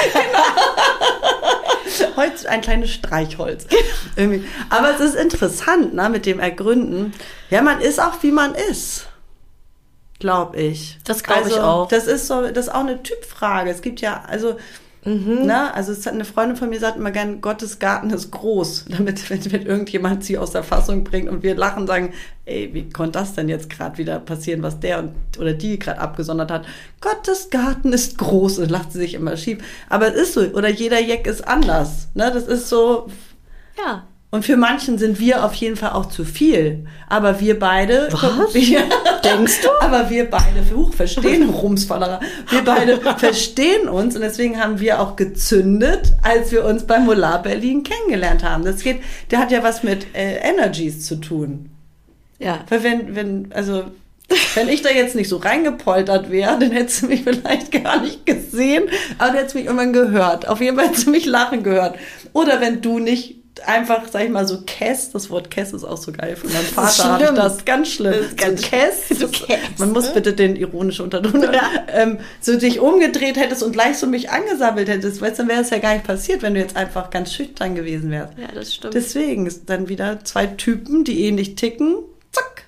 genau. 0.01 0.47
heute 2.17 2.49
ein 2.49 2.61
kleines 2.61 2.89
Streichholz. 2.89 3.67
Irgendwie. 4.15 4.43
Aber 4.71 4.95
es 4.95 4.99
ist 4.99 5.15
interessant, 5.15 5.93
ne, 5.93 6.09
mit 6.09 6.25
dem 6.25 6.39
Ergründen. 6.39 7.13
Ja, 7.51 7.61
man 7.61 7.81
ist 7.81 8.01
auch, 8.01 8.23
wie 8.23 8.31
man 8.31 8.55
ist 8.55 9.05
glaube 10.19 10.57
ich. 10.57 10.97
Das 11.03 11.23
glaube 11.23 11.43
also, 11.43 11.55
ich 11.55 11.61
auch. 11.61 11.87
Das 11.87 12.07
ist 12.07 12.27
so, 12.27 12.41
das 12.47 12.67
ist 12.67 12.73
auch 12.73 12.81
eine 12.81 13.01
Typfrage. 13.03 13.69
Es 13.69 13.81
gibt 13.81 14.01
ja, 14.01 14.23
also, 14.27 14.57
mhm. 15.03 15.45
ne, 15.45 15.73
also 15.73 15.91
es 15.91 16.05
hat 16.05 16.13
eine 16.13 16.25
Freundin 16.25 16.57
von 16.57 16.69
mir 16.69 16.79
sagt 16.79 16.97
immer 16.97 17.11
gern, 17.11 17.41
Gottes 17.41 17.79
Garten 17.79 18.09
ist 18.09 18.31
groß, 18.31 18.85
damit 18.89 19.29
wenn, 19.29 19.51
wenn 19.51 19.65
irgendjemand 19.65 20.23
sie 20.23 20.37
aus 20.37 20.51
der 20.51 20.63
Fassung 20.63 21.03
bringt 21.03 21.29
und 21.29 21.43
wir 21.43 21.55
lachen, 21.55 21.85
sagen, 21.87 22.13
ey, 22.45 22.73
wie 22.73 22.89
konnte 22.89 23.19
das 23.19 23.33
denn 23.33 23.49
jetzt 23.49 23.69
gerade 23.69 23.97
wieder 23.97 24.19
passieren, 24.19 24.63
was 24.63 24.79
der 24.79 24.99
und 24.99 25.13
oder 25.37 25.53
die 25.53 25.77
gerade 25.77 25.99
abgesondert 25.99 26.49
hat? 26.49 26.65
Gottes 27.01 27.49
Garten 27.49 27.93
ist 27.93 28.17
groß 28.17 28.59
und 28.59 28.71
lacht 28.71 28.91
sie 28.91 28.99
sich 28.99 29.13
immer 29.13 29.37
schief. 29.37 29.59
Aber 29.89 30.07
es 30.07 30.15
ist 30.15 30.33
so, 30.33 30.41
oder 30.41 30.69
jeder 30.69 30.99
Jack 30.99 31.27
ist 31.27 31.47
anders. 31.47 32.07
Ne, 32.15 32.31
das 32.33 32.47
ist 32.47 32.69
so. 32.69 33.07
Ja. 33.77 34.07
Und 34.29 34.43
für 34.43 34.57
manchen 34.57 34.97
sind 34.97 35.19
wir 35.19 35.45
auf 35.45 35.53
jeden 35.53 35.77
Fall 35.77 35.91
auch 35.91 36.07
zu 36.07 36.25
viel. 36.25 36.85
Aber 37.07 37.39
wir 37.39 37.57
beide. 37.57 38.09
Was? 38.11 38.53
Wir, 38.53 38.83
Denkst 39.23 39.61
du? 39.61 39.69
Aber 39.79 40.09
wir 40.09 40.29
beide, 40.29 40.63
huch, 40.75 40.93
verstehen 40.93 41.49
Rumsfallerer. 41.49 42.19
Wir 42.49 42.61
beide 42.61 42.99
verstehen 43.17 43.87
uns 43.87 44.15
und 44.15 44.21
deswegen 44.21 44.61
haben 44.61 44.79
wir 44.79 45.01
auch 45.01 45.15
gezündet, 45.15 46.13
als 46.23 46.51
wir 46.51 46.65
uns 46.65 46.85
beim 46.85 47.05
Molar 47.05 47.41
Berlin 47.41 47.83
kennengelernt 47.83 48.43
haben. 48.43 48.63
Das 48.63 48.81
geht, 48.81 49.01
der 49.31 49.39
hat 49.39 49.51
ja 49.51 49.63
was 49.63 49.83
mit 49.83 50.15
äh, 50.15 50.37
Energies 50.37 51.05
zu 51.05 51.15
tun. 51.17 51.69
Ja. 52.39 52.59
Weil 52.69 52.83
wenn, 52.83 53.15
wenn, 53.15 53.51
also, 53.53 53.85
wenn 54.55 54.69
ich 54.69 54.81
da 54.81 54.89
jetzt 54.89 55.15
nicht 55.15 55.29
so 55.29 55.37
reingepoltert 55.37 56.29
wäre, 56.29 56.57
dann 56.59 56.71
hättest 56.71 57.03
du 57.03 57.07
mich 57.07 57.23
vielleicht 57.23 57.71
gar 57.83 58.01
nicht 58.01 58.25
gesehen, 58.25 58.83
aber 59.17 59.31
du 59.31 59.37
hättest 59.39 59.55
mich 59.55 59.65
irgendwann 59.65 59.93
gehört. 59.93 60.47
Auf 60.47 60.61
jeden 60.61 60.77
Fall 60.77 60.87
hättest 60.87 61.07
du 61.07 61.11
mich 61.11 61.25
lachen 61.25 61.63
gehört. 61.63 61.97
Oder 62.33 62.61
wenn 62.61 62.81
du 62.81 62.99
nicht 62.99 63.36
einfach, 63.65 64.03
sag 64.11 64.23
ich 64.23 64.29
mal, 64.29 64.47
so 64.47 64.61
Kess, 64.65 65.11
das 65.11 65.29
Wort 65.29 65.49
Kess 65.49 65.73
ist 65.73 65.83
auch 65.83 65.97
so 65.97 66.11
geil 66.11 66.35
von 66.35 66.51
meinem 66.51 66.65
Vater, 66.65 67.03
habe 67.05 67.23
ich 67.23 67.29
das 67.31 67.65
ganz 67.65 67.87
schlimm. 67.89 68.13
Das 68.13 68.35
ganz 68.35 68.61
so 68.61 68.67
Kess, 68.67 69.09
so 69.09 69.27
Kess, 69.27 69.59
man 69.77 69.91
muss 69.91 70.13
bitte 70.13 70.33
den 70.33 70.55
ironischen 70.55 71.05
Unterton, 71.05 71.41
ja. 71.43 71.69
ähm, 71.93 72.19
so 72.41 72.57
dich 72.57 72.79
umgedreht 72.79 73.37
hättest 73.37 73.63
und 73.63 73.71
gleich 73.71 73.97
so 73.97 74.07
mich 74.07 74.29
angesammelt 74.29 74.89
hättest, 74.89 75.21
weißt 75.21 75.39
du, 75.39 75.43
dann 75.43 75.49
wäre 75.49 75.61
es 75.61 75.69
ja 75.69 75.79
gar 75.79 75.93
nicht 75.93 76.05
passiert, 76.05 76.41
wenn 76.41 76.53
du 76.53 76.59
jetzt 76.59 76.75
einfach 76.75 77.09
ganz 77.09 77.33
schüchtern 77.33 77.75
gewesen 77.75 78.11
wärst. 78.11 78.33
Ja, 78.37 78.47
das 78.53 78.73
stimmt. 78.73 78.93
Deswegen 78.93 79.45
ist 79.45 79.69
dann 79.69 79.89
wieder 79.89 80.23
zwei 80.23 80.47
Typen, 80.47 81.03
die 81.03 81.25
ähnlich 81.25 81.55
ticken, 81.55 81.97
zack, 82.31 82.66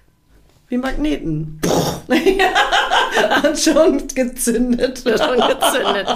wie 0.69 0.77
Magneten. 0.77 1.59
und 2.07 3.59
schon 3.59 4.07
gezündet. 4.07 4.99
schon 5.03 5.37
gezündet. 5.37 6.07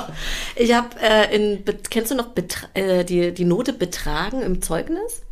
Ich 0.56 0.74
habe 0.74 0.90
äh, 1.02 1.36
in, 1.36 1.64
kennst 1.90 2.12
du 2.12 2.16
noch 2.16 2.28
Betra 2.28 2.68
äh, 2.74 3.04
die, 3.04 3.34
die 3.34 3.46
Note 3.46 3.74
Betragen 3.74 4.42
im 4.42 4.62
Zeugnis? 4.62 5.24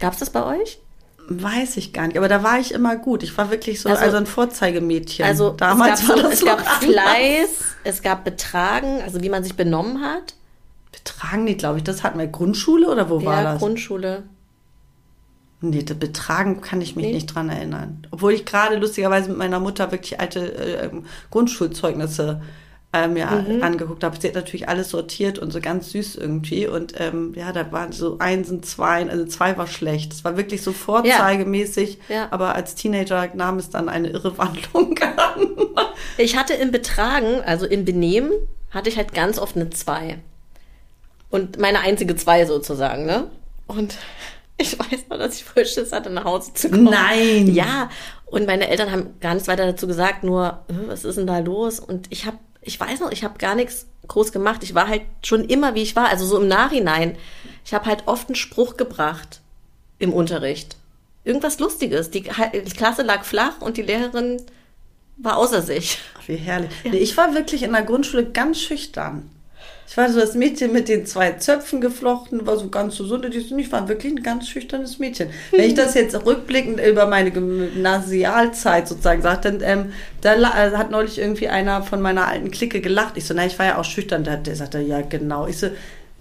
Gab 0.00 0.14
es 0.14 0.18
das 0.18 0.30
bei 0.30 0.44
euch? 0.44 0.80
Weiß 1.28 1.76
ich 1.76 1.92
gar 1.92 2.06
nicht, 2.06 2.16
aber 2.16 2.28
da 2.28 2.42
war 2.42 2.58
ich 2.58 2.72
immer 2.72 2.96
gut. 2.96 3.22
Ich 3.22 3.36
war 3.36 3.50
wirklich 3.50 3.80
so 3.80 3.88
also, 3.88 4.02
also 4.02 4.16
ein 4.16 4.26
Vorzeigemädchen. 4.26 5.26
Also 5.26 5.50
damals 5.50 6.02
es 6.02 6.08
gab, 6.08 6.16
war 6.16 6.22
das 6.22 6.32
es 6.34 6.44
gab 6.44 6.60
Fleiß, 6.60 7.48
es 7.84 8.02
gab 8.02 8.24
Betragen, 8.24 9.02
also 9.02 9.20
wie 9.22 9.28
man 9.28 9.42
sich 9.42 9.56
benommen 9.56 10.02
hat. 10.02 10.34
Betragen, 10.92 11.44
nee, 11.44 11.54
glaube 11.54 11.78
ich, 11.78 11.84
das 11.84 12.04
hatten 12.04 12.18
wir 12.18 12.28
Grundschule 12.28 12.88
oder 12.88 13.10
wo 13.10 13.18
ja, 13.18 13.26
war 13.26 13.42
das? 13.42 13.58
Grundschule. 13.58 14.22
Nee, 15.70 15.82
Betragen 15.82 16.60
kann 16.60 16.80
ich 16.80 16.96
mich 16.96 17.06
nee. 17.06 17.12
nicht 17.12 17.26
dran 17.26 17.48
erinnern. 17.48 18.06
Obwohl 18.10 18.32
ich 18.32 18.44
gerade 18.44 18.76
lustigerweise 18.76 19.28
mit 19.28 19.38
meiner 19.38 19.60
Mutter 19.60 19.92
wirklich 19.92 20.20
alte 20.20 20.54
äh, 20.54 20.90
Grundschulzeugnisse 21.30 22.40
äh, 22.92 23.08
mir 23.08 23.26
mhm. 23.26 23.62
angeguckt 23.62 24.04
habe. 24.04 24.16
Sie 24.18 24.28
hat 24.28 24.34
natürlich 24.34 24.68
alles 24.68 24.90
sortiert 24.90 25.38
und 25.38 25.52
so 25.52 25.60
ganz 25.60 25.90
süß 25.90 26.16
irgendwie. 26.16 26.66
Und 26.66 26.94
ähm, 26.98 27.32
ja, 27.36 27.52
da 27.52 27.70
waren 27.72 27.92
so 27.92 28.18
Einsen, 28.18 28.62
Zweien, 28.62 29.10
also 29.10 29.24
zwei 29.26 29.56
war 29.58 29.66
schlecht. 29.66 30.12
Es 30.12 30.24
war 30.24 30.36
wirklich 30.36 30.62
so 30.62 30.72
vorzeigemäßig. 30.72 31.98
Ja. 32.08 32.14
Ja. 32.14 32.28
Aber 32.30 32.54
als 32.54 32.74
Teenager 32.74 33.28
nahm 33.34 33.58
es 33.58 33.70
dann 33.70 33.88
eine 33.88 34.08
irre 34.08 34.38
Wandlung 34.38 34.98
an. 34.98 35.56
ich 36.16 36.36
hatte 36.36 36.54
im 36.54 36.70
Betragen, 36.70 37.42
also 37.44 37.66
im 37.66 37.84
Benehmen, 37.84 38.32
hatte 38.70 38.88
ich 38.88 38.96
halt 38.96 39.12
ganz 39.14 39.38
oft 39.38 39.56
eine 39.56 39.70
Zwei. 39.70 40.18
Und 41.30 41.58
meine 41.58 41.80
einzige 41.80 42.14
Zwei 42.16 42.46
sozusagen, 42.46 43.04
ne? 43.04 43.30
Und 43.66 43.96
ich 44.58 44.78
weiß 44.78 45.06
noch, 45.10 45.18
dass 45.18 45.36
ich 45.36 45.44
voll 45.44 45.66
Schiss 45.66 45.92
hatte, 45.92 46.10
nach 46.10 46.24
Hause 46.24 46.54
zu 46.54 46.70
kommen. 46.70 46.84
Nein. 46.84 47.52
Ja. 47.52 47.90
Und 48.24 48.46
meine 48.46 48.68
Eltern 48.68 48.90
haben 48.90 49.20
gar 49.20 49.34
nichts 49.34 49.48
weiter 49.48 49.66
dazu 49.66 49.86
gesagt, 49.86 50.24
nur, 50.24 50.64
was 50.86 51.04
ist 51.04 51.16
denn 51.16 51.26
da 51.26 51.38
los? 51.38 51.78
Und 51.78 52.06
ich 52.10 52.26
habe, 52.26 52.38
ich 52.62 52.78
weiß 52.78 53.00
noch, 53.00 53.12
ich 53.12 53.22
habe 53.22 53.38
gar 53.38 53.54
nichts 53.54 53.86
groß 54.08 54.32
gemacht. 54.32 54.62
Ich 54.62 54.74
war 54.74 54.88
halt 54.88 55.02
schon 55.22 55.44
immer, 55.44 55.74
wie 55.74 55.82
ich 55.82 55.94
war. 55.96 56.08
Also 56.08 56.26
so 56.26 56.40
im 56.40 56.48
Nachhinein. 56.48 57.16
Ich 57.64 57.74
habe 57.74 57.86
halt 57.86 58.04
oft 58.06 58.28
einen 58.28 58.36
Spruch 58.36 58.76
gebracht 58.76 59.40
im 59.98 60.12
Unterricht. 60.12 60.76
Irgendwas 61.24 61.58
Lustiges. 61.58 62.10
Die, 62.10 62.22
die 62.22 62.72
Klasse 62.76 63.02
lag 63.02 63.24
flach 63.24 63.60
und 63.60 63.76
die 63.76 63.82
Lehrerin 63.82 64.42
war 65.16 65.36
außer 65.36 65.62
sich. 65.62 65.98
Ach, 66.18 66.28
wie 66.28 66.36
herrlich. 66.36 66.70
Ja. 66.84 66.92
Nee, 66.92 66.98
ich 66.98 67.16
war 67.16 67.34
wirklich 67.34 67.62
in 67.62 67.72
der 67.72 67.82
Grundschule 67.82 68.26
ganz 68.30 68.60
schüchtern. 68.60 69.30
Ich 69.88 69.96
war 69.96 70.10
so 70.10 70.18
das 70.18 70.34
Mädchen 70.34 70.72
mit 70.72 70.88
den 70.88 71.06
zwei 71.06 71.32
Zöpfen 71.32 71.80
geflochten, 71.80 72.46
war 72.46 72.56
so 72.56 72.68
ganz 72.68 72.96
so 72.96 73.22
Ich 73.22 73.72
war 73.72 73.88
wirklich 73.88 74.12
ein 74.12 74.22
ganz 74.22 74.48
schüchternes 74.48 74.98
Mädchen. 74.98 75.30
Wenn 75.52 75.60
ich 75.62 75.74
das 75.74 75.94
jetzt 75.94 76.26
rückblickend 76.26 76.80
über 76.80 77.06
meine 77.06 77.30
Gymnasialzeit 77.30 78.88
sozusagen 78.88 79.22
sage, 79.22 79.40
dann 79.42 79.60
ähm, 79.62 79.92
da 80.20 80.34
äh, 80.34 80.76
hat 80.76 80.90
neulich 80.90 81.18
irgendwie 81.18 81.48
einer 81.48 81.82
von 81.82 82.00
meiner 82.02 82.26
alten 82.26 82.50
Clique 82.50 82.80
gelacht. 82.80 83.16
Ich 83.16 83.26
so, 83.26 83.34
na, 83.34 83.46
ich 83.46 83.58
war 83.58 83.66
ja 83.66 83.78
auch 83.78 83.84
schüchtern. 83.84 84.24
Der, 84.24 84.36
der 84.38 84.56
sagte, 84.56 84.80
ja, 84.80 85.02
genau. 85.02 85.46
Ich 85.46 85.58
so, 85.58 85.68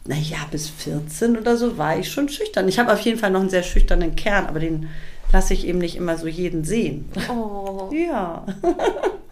naja, 0.06 0.38
bis 0.52 0.70
14 0.70 1.38
oder 1.38 1.58
so 1.58 1.78
war 1.78 1.98
ich 1.98 2.12
schon 2.12 2.30
schüchtern. 2.30 2.68
Ich 2.68 2.78
habe 2.78 2.94
auf 2.94 3.00
jeden 3.02 3.18
Fall 3.18 3.32
noch 3.32 3.42
einen 3.42 3.50
sehr 3.50 3.64
schüchternen 3.64 4.16
Kern, 4.16 4.46
aber 4.46 4.60
den 4.60 4.90
lasse 5.34 5.56
ich 5.56 5.68
eben 5.68 5.80
nicht 5.80 5.96
immer 5.96 6.18
so 6.18 6.28
jeden 6.28 6.64
sehen. 6.64 7.10
Oh. 7.30 7.92
Ja. 7.92 8.46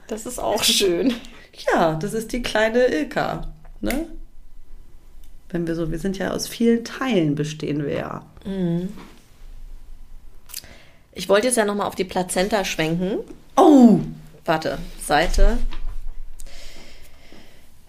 Das 0.07 0.25
ist 0.25 0.39
auch 0.39 0.63
schön. 0.63 1.13
Ja, 1.71 1.95
das 1.95 2.13
ist 2.13 2.31
die 2.33 2.41
kleine 2.41 2.85
Ilka. 2.85 3.53
Ne? 3.81 4.07
Wenn 5.53 5.67
wir 5.67 5.75
so, 5.75 5.91
wir 5.91 5.99
sind 5.99 6.17
ja 6.17 6.31
aus 6.31 6.47
vielen 6.47 6.83
Teilen 6.83 7.35
bestehen 7.35 7.85
wir 7.85 7.93
ja. 7.93 8.25
Mhm. 8.43 8.89
Ich 11.13 11.29
wollte 11.29 11.45
jetzt 11.45 11.57
ja 11.57 11.63
nochmal 11.63 11.85
auf 11.85 11.93
die 11.93 12.03
Plazenta 12.03 12.65
schwenken. 12.65 13.19
Oh! 13.55 13.99
Warte, 14.45 14.79
Seite. 14.99 15.59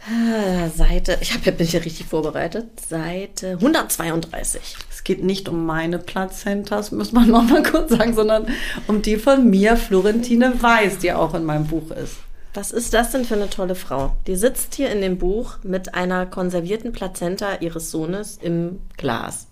Ah, 0.07 0.69
Seite, 0.69 1.17
ich 1.23 1.33
habe 1.33 1.47
ja 1.47 1.53
bin 1.53 1.67
hier 1.67 1.83
richtig 1.83 2.07
vorbereitet. 2.07 2.67
Seite 2.87 3.53
132. 3.53 4.77
Es 4.91 5.03
geht 5.03 5.25
nicht 5.25 5.49
um 5.49 5.65
meine 5.65 5.99
Plazentas, 5.99 6.93
muss 6.93 7.13
man 7.13 7.31
noch 7.31 7.45
mal 7.45 7.63
kurz 7.63 7.93
sagen, 7.93 8.13
sondern 8.15 8.47
um 8.87 9.01
die 9.01 9.17
von 9.17 9.49
mir, 9.49 9.79
Florentine 9.79 10.63
Weiß, 10.63 10.99
die 10.99 11.15
auch 11.15 11.33
in 11.33 11.45
meinem 11.45 11.67
Buch 11.67 11.91
ist. 11.93 12.17
Was 12.55 12.71
ist 12.71 12.95
das 12.95 13.11
denn 13.11 13.25
für 13.25 13.35
eine 13.35 13.51
tolle 13.51 13.75
Frau? 13.75 14.15
Die 14.29 14.37
sitzt 14.37 14.77
hier 14.77 14.91
in 14.91 15.01
dem 15.01 15.19
Buch 15.19 15.59
mit 15.65 15.95
einer 15.95 16.25
konservierten 16.25 16.93
Plazenta 16.93 17.57
ihres 17.57 17.91
Sohnes 17.91 18.39
im 18.41 18.81
Glas. 18.97 19.49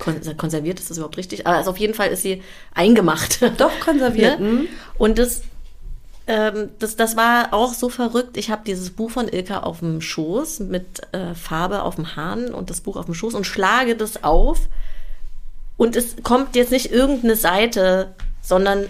Kon 0.00 0.20
konserviert 0.36 0.80
ist 0.80 0.90
das 0.90 0.96
überhaupt 0.96 1.16
richtig? 1.16 1.46
Aber 1.46 1.58
also 1.58 1.70
auf 1.70 1.78
jeden 1.78 1.94
Fall 1.94 2.08
ist 2.08 2.22
sie 2.22 2.42
eingemacht. 2.74 3.40
Doch, 3.58 3.78
konserviert. 3.78 4.40
ne? 4.40 4.46
Mhm. 4.46 4.68
Und 4.98 5.18
das, 5.20 5.42
ähm, 6.26 6.70
das, 6.80 6.96
das 6.96 7.16
war 7.16 7.54
auch 7.54 7.72
so 7.72 7.88
verrückt. 7.88 8.36
Ich 8.36 8.50
habe 8.50 8.62
dieses 8.66 8.90
Buch 8.90 9.12
von 9.12 9.28
Ilka 9.28 9.60
auf 9.60 9.78
dem 9.78 10.00
Schoß 10.00 10.60
mit 10.60 11.02
äh, 11.12 11.34
Farbe 11.34 11.82
auf 11.82 11.94
dem 11.94 12.16
Hahn 12.16 12.52
und 12.52 12.68
das 12.70 12.80
Buch 12.80 12.96
auf 12.96 13.04
dem 13.04 13.14
Schoß 13.14 13.34
und 13.34 13.46
schlage 13.46 13.94
das 13.94 14.24
auf. 14.24 14.68
Und 15.76 15.94
es 15.94 16.16
kommt 16.24 16.56
jetzt 16.56 16.72
nicht 16.72 16.90
irgendeine 16.90 17.36
Seite, 17.36 18.14
sondern 18.42 18.88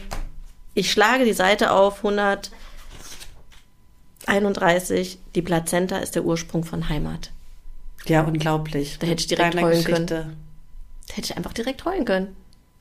ich 0.72 0.90
schlage 0.90 1.26
die 1.26 1.34
Seite 1.34 1.72
auf 1.72 1.98
100. 1.98 2.50
31, 4.26 5.18
die 5.34 5.42
Plazenta 5.42 5.98
ist 5.98 6.14
der 6.14 6.24
Ursprung 6.24 6.64
von 6.64 6.88
Heimat. 6.88 7.30
Ja, 8.06 8.22
unglaublich. 8.22 8.98
Da 8.98 9.06
hätte 9.06 9.20
ich 9.20 9.26
direkt 9.26 9.54
Deine 9.54 9.66
heulen 9.66 9.84
Geschichte. 9.84 10.06
können. 10.06 10.36
Da 11.08 11.14
hätte 11.14 11.26
ich 11.32 11.36
einfach 11.36 11.52
direkt 11.52 11.84
heulen 11.84 12.04
können. 12.04 12.36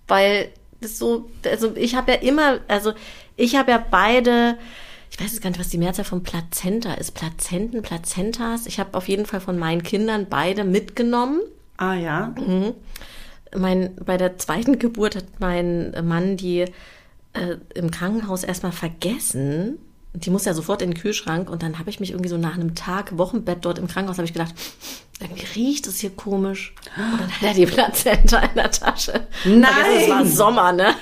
Weil 0.07 0.49
das 0.81 0.97
so, 0.97 1.29
also 1.45 1.75
ich 1.75 1.95
habe 1.95 2.13
ja 2.13 2.17
immer, 2.19 2.59
also 2.67 2.93
ich 3.35 3.55
habe 3.55 3.71
ja 3.71 3.83
beide, 3.91 4.57
ich 5.11 5.19
weiß 5.19 5.31
jetzt 5.31 5.41
gar 5.41 5.49
nicht, 5.49 5.59
was 5.59 5.69
die 5.69 5.77
Mehrzahl 5.77 6.05
von 6.05 6.23
Plazenta 6.23 6.93
ist. 6.93 7.11
Plazenten, 7.11 7.81
Plazentas. 7.81 8.65
Ich 8.65 8.79
habe 8.79 8.97
auf 8.97 9.07
jeden 9.07 9.25
Fall 9.25 9.41
von 9.41 9.57
meinen 9.57 9.83
Kindern 9.83 10.27
beide 10.29 10.63
mitgenommen. 10.63 11.41
Ah 11.77 11.95
ja. 11.95 12.33
Mhm. 12.37 12.73
Mein, 13.57 13.95
bei 13.95 14.17
der 14.17 14.37
zweiten 14.37 14.79
Geburt 14.79 15.15
hat 15.15 15.25
mein 15.39 15.95
Mann 16.03 16.37
die 16.37 16.65
äh, 17.33 17.57
im 17.73 17.91
Krankenhaus 17.91 18.43
erstmal 18.43 18.71
vergessen 18.71 19.79
die 20.13 20.29
muss 20.29 20.45
ja 20.45 20.53
sofort 20.53 20.81
in 20.81 20.91
den 20.91 20.99
Kühlschrank. 20.99 21.49
Und 21.49 21.63
dann 21.63 21.79
habe 21.79 21.89
ich 21.89 21.99
mich 21.99 22.11
irgendwie 22.11 22.29
so 22.29 22.37
nach 22.37 22.55
einem 22.55 22.75
Tag 22.75 23.17
Wochenbett 23.17 23.65
dort 23.65 23.77
im 23.77 23.87
Krankenhaus 23.87 24.17
habe 24.17 24.25
ich 24.25 24.33
gedacht, 24.33 24.55
irgendwie 25.21 25.45
riecht 25.55 25.85
es 25.87 25.99
hier 25.99 26.11
komisch. 26.11 26.73
Und 26.95 27.19
dann 27.19 27.29
hat 27.29 27.43
er 27.43 27.53
die 27.53 27.65
Plazenta 27.65 28.39
in 28.39 28.55
der 28.55 28.71
Tasche. 28.71 29.27
Nein! 29.43 29.69
Es 29.97 30.09
war 30.09 30.25
Sommer, 30.25 30.71
ne? 30.71 30.95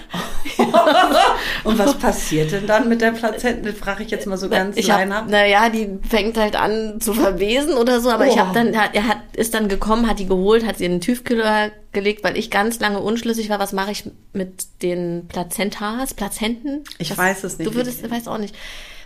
und 1.63 1.77
was 1.77 1.93
passiert 1.99 2.51
denn 2.51 2.65
dann 2.65 2.89
mit 2.89 3.01
der 3.01 3.11
Plazenta? 3.11 3.71
Frage 3.73 4.03
ich 4.03 4.09
jetzt 4.09 4.25
mal 4.25 4.37
so 4.37 4.49
ganz 4.49 4.75
ich 4.75 4.89
hab, 4.89 5.29
Naja, 5.29 5.69
die 5.69 5.99
fängt 6.09 6.37
halt 6.37 6.55
an 6.55 6.99
zu 6.99 7.13
verwesen 7.13 7.73
oder 7.73 8.01
so, 8.01 8.09
aber 8.09 8.25
oh. 8.25 8.31
ich 8.31 8.39
habe 8.39 8.53
dann, 8.53 8.73
er 8.73 9.07
hat, 9.07 9.19
ist 9.33 9.53
dann 9.53 9.67
gekommen, 9.67 10.07
hat 10.07 10.17
die 10.17 10.27
geholt, 10.27 10.65
hat 10.65 10.79
sie 10.79 10.85
in 10.85 10.93
den 10.93 11.01
Tiefkühler 11.01 11.71
gelegt, 11.91 12.23
weil 12.23 12.37
ich 12.37 12.49
ganz 12.49 12.79
lange 12.79 12.99
unschlüssig 12.99 13.49
war, 13.49 13.59
was 13.59 13.71
mache 13.71 13.91
ich 13.91 14.09
mit 14.33 14.81
den 14.81 15.27
Plazentas, 15.27 16.15
Plazenten? 16.15 16.83
Ich 16.97 17.11
was, 17.11 17.17
weiß 17.19 17.43
es 17.43 17.59
nicht. 17.59 17.69
Du 17.69 17.75
würdest, 17.75 18.09
weißt 18.09 18.27
auch 18.27 18.39
nicht 18.39 18.55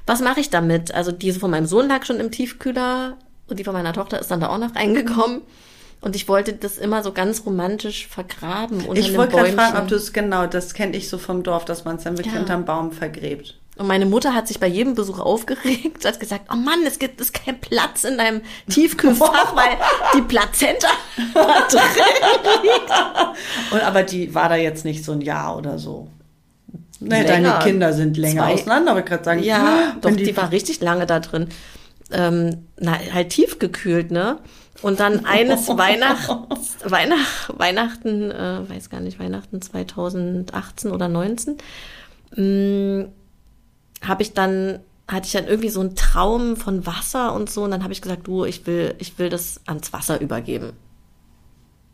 was 0.05 0.22
mache 0.22 0.39
ich 0.39 0.49
damit? 0.49 0.93
Also 0.93 1.12
diese 1.12 1.39
von 1.39 1.51
meinem 1.51 1.68
Sohn 1.68 1.88
lag 1.88 2.05
schon 2.05 2.20
im 2.20 2.32
Tiefkühler 2.32 3.18
und 3.52 3.58
die 3.58 3.64
von 3.64 3.74
meiner 3.74 3.93
Tochter 3.93 4.20
ist 4.20 4.32
dann 4.32 4.39
da 4.39 4.49
auch 4.49 4.58
noch 4.58 4.76
reingekommen. 4.76 5.41
Und 6.02 6.16
ich 6.16 6.28
wollte 6.28 6.54
das 6.54 6.80
immer 6.80 7.04
so 7.04 7.12
ganz 7.12 7.45
romantisch 7.45 8.08
vergraben. 8.08 8.86
Unter 8.86 8.99
ich 8.99 9.16
wollte 9.16 9.36
gerade 9.36 9.52
fragen, 9.52 9.78
ob 9.78 9.88
du 9.88 9.95
es 9.95 10.14
genau, 10.14 10.47
das 10.47 10.74
kenne 10.74 10.97
ich 10.97 11.08
so 11.08 11.20
vom 11.20 11.43
Dorf, 11.43 11.64
dass 11.64 11.86
man 11.86 11.97
es 11.97 12.04
dann 12.04 12.18
wirklich 12.18 12.34
ja. 12.34 12.39
unterm 12.39 12.66
Baum 12.66 12.91
vergräbt. 12.91 13.56
Und 13.78 13.88
meine 13.88 14.06
Mutter 14.06 14.34
hat 14.34 14.47
sich 14.47 14.60
bei 14.60 14.68
jedem 14.68 14.95
Besuch 14.95 15.20
aufgeregt, 15.20 16.04
hat 16.06 16.20
gesagt, 16.20 16.45
oh 16.52 16.56
Mann, 16.56 16.80
es 16.86 16.99
gibt 16.99 17.22
es 17.22 17.32
keinen 17.32 17.60
Platz 17.60 18.04
in 18.04 18.18
deinem 18.18 18.41
Tiefkühlfach, 18.70 19.56
weil 19.56 19.78
die 20.16 20.22
Plazenta 20.22 20.88
drin 21.26 21.82
liegt. 22.64 23.72
Und 23.72 23.82
aber 23.84 24.04
die 24.04 24.34
war 24.34 24.49
da 24.49 24.56
jetzt 24.56 24.86
nicht 24.86 25.06
so 25.06 25.12
ein 25.14 25.22
Jahr 25.22 25.58
oder 25.58 25.78
so. 25.78 26.08
Nee, 26.99 27.24
deine 27.24 27.58
Kinder 27.64 27.93
sind 27.93 28.18
länger 28.18 28.43
Zwei. 28.43 28.54
auseinander, 28.54 28.91
aber 28.91 29.02
gerade 29.02 29.24
sagen. 29.24 29.43
Ja, 29.43 29.95
doch, 30.02 30.12
die, 30.12 30.24
die, 30.24 30.38
war 30.38 30.52
richtig 30.52 30.82
lange 30.82 31.08
da 31.08 31.20
drin. 31.20 31.47
Ähm, 32.12 32.68
na, 32.80 32.97
halt 33.14 33.30
tiefgekühlt, 33.30 34.12
ne? 34.12 34.39
Und 34.82 34.99
dann 34.99 35.26
eines 35.26 35.68
Weihnachts, 35.78 36.78
Weihnacht, 36.84 37.53
Weihnachten, 37.57 38.32
äh, 38.32 38.70
weiß 38.70 38.89
gar 38.89 38.99
nicht, 38.99 39.20
Weihnachten 39.20 39.62
2018 39.62 40.91
oder 40.91 41.07
19, 41.07 41.57
hm, 42.34 43.09
habe 44.01 44.24
ich 44.24 44.34
dann 44.34 44.80
hatte 45.07 45.26
ich 45.26 45.34
dann 45.34 45.45
irgendwie 45.45 45.70
so 45.70 45.82
einen 45.82 45.95
Traum 45.95 46.55
von 46.55 46.86
Wasser 46.86 47.34
und 47.34 47.49
so 47.49 47.64
und 47.64 47.72
dann 47.72 47.84
habe 47.84 47.91
ich 47.91 48.01
gesagt, 48.01 48.28
du, 48.28 48.45
ich 48.45 48.66
will 48.66 48.95
ich 48.97 49.20
will 49.20 49.30
das 49.30 49.59
ans 49.66 49.91
Wasser 49.91 50.22
übergeben. 50.22 50.72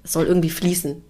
Es 0.04 0.14
soll 0.14 0.26
irgendwie 0.26 0.52
fließen. 0.52 1.04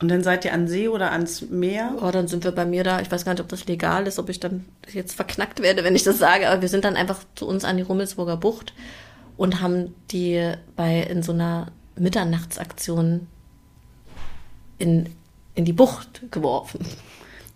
Und 0.00 0.08
dann 0.08 0.22
seid 0.22 0.46
ihr 0.46 0.54
an 0.54 0.66
See 0.66 0.88
oder 0.88 1.12
ans 1.12 1.42
Meer? 1.42 1.96
Oh, 2.00 2.10
dann 2.10 2.26
sind 2.26 2.44
wir 2.44 2.52
bei 2.52 2.64
mir 2.64 2.84
da. 2.84 3.00
Ich 3.00 3.10
weiß 3.10 3.24
gar 3.24 3.32
nicht, 3.32 3.42
ob 3.42 3.48
das 3.48 3.66
legal 3.66 4.06
ist, 4.06 4.18
ob 4.18 4.30
ich 4.30 4.40
dann 4.40 4.64
jetzt 4.90 5.14
verknackt 5.14 5.60
werde, 5.60 5.84
wenn 5.84 5.94
ich 5.94 6.04
das 6.04 6.18
sage. 6.18 6.48
Aber 6.48 6.62
wir 6.62 6.68
sind 6.68 6.84
dann 6.84 6.96
einfach 6.96 7.20
zu 7.34 7.46
uns 7.46 7.64
an 7.64 7.76
die 7.76 7.82
Rummelsburger 7.82 8.38
Bucht 8.38 8.72
und 9.36 9.60
haben 9.60 9.94
die 10.10 10.54
bei 10.74 11.00
in 11.02 11.22
so 11.22 11.32
einer 11.32 11.72
Mitternachtsaktion 11.96 13.26
in, 14.78 15.14
in 15.54 15.66
die 15.66 15.74
Bucht 15.74 16.22
geworfen. 16.30 16.80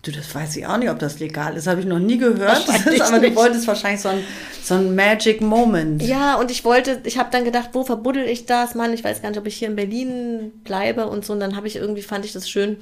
Du, 0.05 0.11
das 0.11 0.35
weiß 0.35 0.57
ich 0.57 0.67
auch 0.67 0.77
nicht, 0.77 0.91
ob 0.91 0.99
das 0.99 1.17
legal 1.17 1.57
ist. 1.57 1.65
Habe 1.65 1.79
ich 1.79 1.87
noch 1.87 1.97
nie 1.97 2.19
gehört. 2.19 2.69
Ist, 2.85 3.01
aber 3.01 3.19
du 3.19 3.35
wolltest 3.35 3.65
wahrscheinlich 3.67 4.01
so 4.01 4.09
ein, 4.09 4.23
so 4.61 4.75
ein 4.75 4.93
Magic 4.93 5.41
Moment. 5.41 6.03
Ja, 6.03 6.35
und 6.35 6.51
ich 6.51 6.63
wollte, 6.63 7.01
ich 7.05 7.17
habe 7.17 7.29
dann 7.31 7.43
gedacht, 7.43 7.69
wo 7.73 7.83
verbuddel 7.83 8.23
ich 8.27 8.45
das, 8.45 8.75
Mann? 8.75 8.93
Ich 8.93 9.03
weiß 9.03 9.23
gar 9.23 9.29
nicht, 9.29 9.39
ob 9.39 9.47
ich 9.47 9.55
hier 9.55 9.67
in 9.67 9.75
Berlin 9.75 10.51
bleibe 10.63 11.07
und 11.07 11.25
so. 11.25 11.33
Und 11.33 11.39
dann 11.39 11.55
habe 11.55 11.65
ich 11.65 11.77
irgendwie, 11.77 12.03
fand 12.03 12.23
ich 12.23 12.33
das 12.33 12.47
schön, 12.47 12.77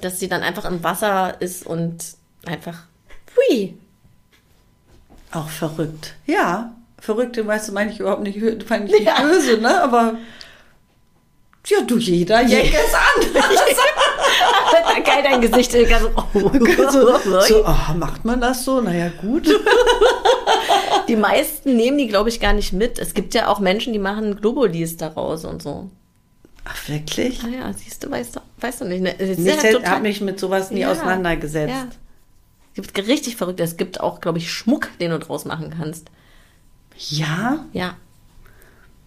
dass 0.00 0.20
sie 0.20 0.28
dann 0.28 0.44
einfach 0.44 0.64
im 0.64 0.84
Wasser 0.84 1.40
ist 1.40 1.66
und 1.66 2.04
einfach, 2.46 2.84
hui. 3.36 3.74
Auch 5.32 5.48
verrückt. 5.48 6.14
Ja, 6.24 6.76
verrückt, 7.00 7.44
weißt 7.44 7.70
du, 7.70 7.72
meine 7.72 7.90
ich 7.90 7.98
überhaupt 7.98 8.22
nicht, 8.22 8.38
meine 8.70 8.84
ich 8.84 8.92
nicht 8.92 9.06
ja. 9.06 9.20
böse, 9.22 9.58
ne? 9.58 9.82
Aber 9.82 10.18
ja, 11.66 11.80
du, 11.80 11.98
jeder 11.98 12.42
Jack 12.42 12.66
ist 12.66 12.94
anders. 13.34 13.44
Geil, 15.04 15.22
dein 15.22 15.40
Gesicht. 15.40 15.72
So, 16.00 16.10
oh, 16.16 16.50
so, 16.90 17.40
so 17.40 17.64
oh, 17.66 17.94
macht 17.94 18.24
man 18.24 18.40
das 18.40 18.64
so? 18.64 18.80
Naja, 18.80 19.10
gut. 19.20 19.48
Die 21.08 21.16
meisten 21.16 21.76
nehmen 21.76 21.98
die, 21.98 22.06
glaube 22.06 22.28
ich, 22.28 22.40
gar 22.40 22.52
nicht 22.52 22.72
mit. 22.72 22.98
Es 22.98 23.14
gibt 23.14 23.34
ja 23.34 23.48
auch 23.48 23.60
Menschen, 23.60 23.92
die 23.92 23.98
machen 23.98 24.36
Globulis 24.36 24.96
daraus 24.96 25.44
und 25.44 25.62
so. 25.62 25.90
Ach, 26.64 26.88
wirklich? 26.88 27.42
Ah 27.44 27.48
ja, 27.48 27.72
siehst 27.72 28.04
du, 28.04 28.10
weißt 28.10 28.36
du, 28.36 28.40
weißt 28.60 28.80
du 28.80 28.84
nicht. 28.86 29.02
Ne? 29.02 29.14
Ich 29.18 29.86
habe 29.86 30.00
mich 30.00 30.20
mit 30.20 30.40
sowas 30.40 30.70
nie 30.70 30.80
ja, 30.80 30.92
auseinandergesetzt. 30.92 31.74
Ja. 31.74 31.88
Es 32.76 32.92
gibt 32.92 33.08
richtig 33.08 33.36
verrückt. 33.36 33.60
Es 33.60 33.76
gibt 33.76 34.00
auch, 34.00 34.20
glaube 34.20 34.38
ich, 34.38 34.50
Schmuck, 34.50 34.88
den 34.98 35.10
du 35.10 35.18
draus 35.18 35.44
machen 35.44 35.74
kannst. 35.76 36.08
Ja? 36.96 37.66
Ja. 37.72 37.96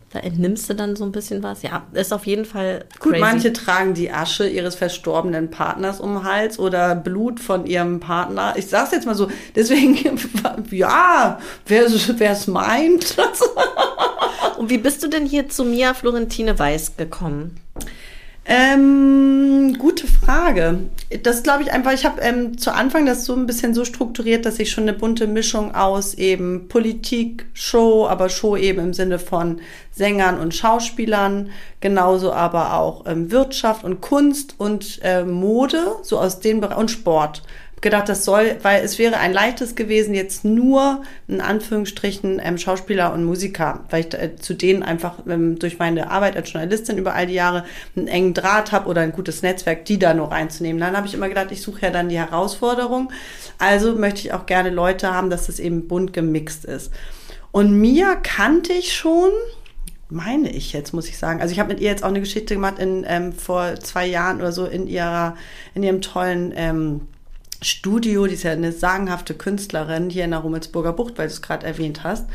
Da 0.10 0.20
entnimmst 0.20 0.70
du 0.70 0.74
dann 0.74 0.95
so 0.95 1.03
ein 1.03 1.12
bisschen 1.12 1.43
was. 1.43 1.64
Ja, 1.64 1.86
ist 1.91 2.14
auf 2.14 2.26
jeden 2.26 2.45
Fall. 2.45 2.86
Gut, 2.99 3.12
crazy. 3.12 3.20
manche 3.20 3.53
tragen 3.53 3.93
die 3.93 4.10
Asche 4.10 4.47
ihres 4.47 4.76
verstorbenen 4.76 5.49
Partners 5.49 5.99
um 5.99 6.16
den 6.16 6.24
Hals 6.24 6.60
oder 6.60 6.95
Blut 6.95 7.41
von 7.41 7.66
ihrem 7.66 7.99
Partner. 7.99 8.53
Ich 8.55 8.68
sag's 8.68 8.91
jetzt 8.91 9.05
mal 9.05 9.16
so, 9.16 9.30
deswegen, 9.55 9.97
ja, 10.72 11.39
wer 11.66 12.32
es 12.32 12.47
meint. 12.47 13.18
Und 14.58 14.70
wie 14.70 14.78
bist 14.78 15.03
du 15.03 15.08
denn 15.08 15.26
hier 15.26 15.49
zu 15.49 15.66
Mia 15.66 15.93
Florentine 15.93 16.58
Weiß 16.58 16.95
gekommen? 16.95 17.60
Ähm, 18.50 19.76
gute 19.78 20.08
Frage. 20.08 20.80
Das 21.22 21.43
glaube 21.43 21.64
ich 21.64 21.74
einfach, 21.74 21.91
ich 21.91 22.06
habe 22.06 22.22
ähm, 22.22 22.58
zu 22.58 22.74
Anfang 22.74 23.06
das 23.06 23.26
so 23.26 23.34
ein 23.34 23.45
bisschen 23.45 23.74
so 23.74 23.84
strukturiert, 23.84 24.45
dass 24.45 24.58
ich 24.60 24.72
schon 24.72 24.86
eine 24.86 24.93
bunte 24.93 25.28
Mischung 25.28 25.76
aus 25.76 26.14
eben 26.14 26.70
Politik, 26.70 27.45
Show, 27.54 28.08
aber 28.08 28.30
Show 28.30 28.56
eben 28.56 28.80
im 28.80 28.93
Sinne 28.93 29.20
von 29.20 29.60
Sängern 29.91 30.39
und 30.39 30.56
Schauspielern, 30.56 31.50
genauso 31.82 32.32
aber 32.32 32.74
auch 32.74 33.06
ähm, 33.06 33.32
Wirtschaft 33.32 33.84
und 33.84 34.00
Kunst 34.00 34.56
und 34.58 35.00
äh, 35.04 35.26
Mode, 35.26 35.98
so 36.04 36.18
aus 36.18 36.39
dem 36.39 36.62
Bereich 36.62 36.78
und 36.78 36.89
Sport 36.89 37.43
gedacht, 37.82 38.10
das 38.10 38.26
soll, 38.26 38.58
weil 38.64 38.84
es 38.84 38.98
wäre 38.98 39.18
ein 39.18 39.34
leichtes 39.34 39.76
gewesen, 39.76 40.16
jetzt 40.16 40.44
nur 40.44 41.04
in 41.28 41.42
Anführungsstrichen 41.42 42.42
ähm, 42.44 42.58
Schauspieler 42.58 43.14
und 43.14 43.24
Musiker, 43.24 43.86
weil 43.92 44.06
ich 44.06 44.14
äh, 44.16 44.36
zu 44.36 44.56
denen 44.56 44.82
einfach 44.82 45.20
ähm, 45.28 45.60
durch 45.60 45.78
meine 45.78 46.10
Arbeit 46.10 46.36
als 46.36 46.52
Journalistin 46.52 46.98
über 46.98 47.14
all 47.14 47.28
die 47.28 47.36
Jahre 47.36 47.66
einen 47.96 48.08
engen 48.08 48.34
Draht 48.34 48.72
habe 48.72 48.90
oder 48.90 49.02
ein 49.02 49.12
gutes 49.12 49.44
Netzwerk, 49.44 49.86
die 49.86 50.00
da 50.00 50.16
nur 50.16 50.32
reinzunehmen. 50.32 50.80
Dann 50.80 50.98
habe 50.98 51.06
ich 51.06 51.14
immer 51.14 51.30
gedacht, 51.30 51.52
ich 51.52 51.62
suche 51.62 51.84
ja 51.84 51.90
dann 51.92 52.10
die 52.10 52.18
Herausforderung. 52.18 53.12
Also 53.60 53.94
möchte 53.94 54.22
ich 54.22 54.34
auch 54.34 54.48
gerne 54.48 54.72
Leute 54.72 55.14
haben, 55.14 55.30
dass 55.30 55.46
das 55.46 55.60
eben 55.60 55.88
bunt 55.88 56.14
gemixt 56.14 56.66
ist. 56.66 56.92
Und 57.52 57.80
Mia 57.80 58.16
kannte 58.16 58.74
ich 58.74 58.96
schon, 58.96 59.30
meine 60.10 60.50
ich 60.50 60.74
jetzt, 60.74 60.94
muss 60.94 61.08
ich 61.08 61.18
sagen. 61.20 61.42
Also 61.42 61.52
ich 61.52 61.60
habe 61.60 61.70
mit 61.70 61.80
ihr 61.80 61.90
jetzt 61.90 62.04
auch 62.04 62.10
eine 62.10 62.22
Geschichte 62.22 62.56
gemacht 62.56 62.80
in 62.80 63.06
ähm, 63.08 63.34
vor 63.34 63.76
zwei 63.76 64.08
Jahren 64.08 64.38
oder 64.38 64.52
so 64.52 64.66
in 64.66 64.88
ihrer, 64.88 65.36
in 65.76 65.84
ihrem 65.84 66.02
tollen 66.02 66.54
ähm, 66.56 67.02
Studio, 67.62 68.28
die 68.28 68.36
ist 68.36 68.43
ja 68.43 68.51
eine 68.51 68.72
sagenhafte 68.72 69.34
Künstlerin 69.34 70.10
hier 70.10 70.26
in 70.26 70.32
der 70.32 70.39
Rummelsburger 70.39 70.93
Bucht, 70.93 71.18
weil 71.18 71.28
du 71.28 71.34
es 71.34 71.41
gerade 71.41 71.66
erwähnt 71.66 72.03
hast. 72.03 72.26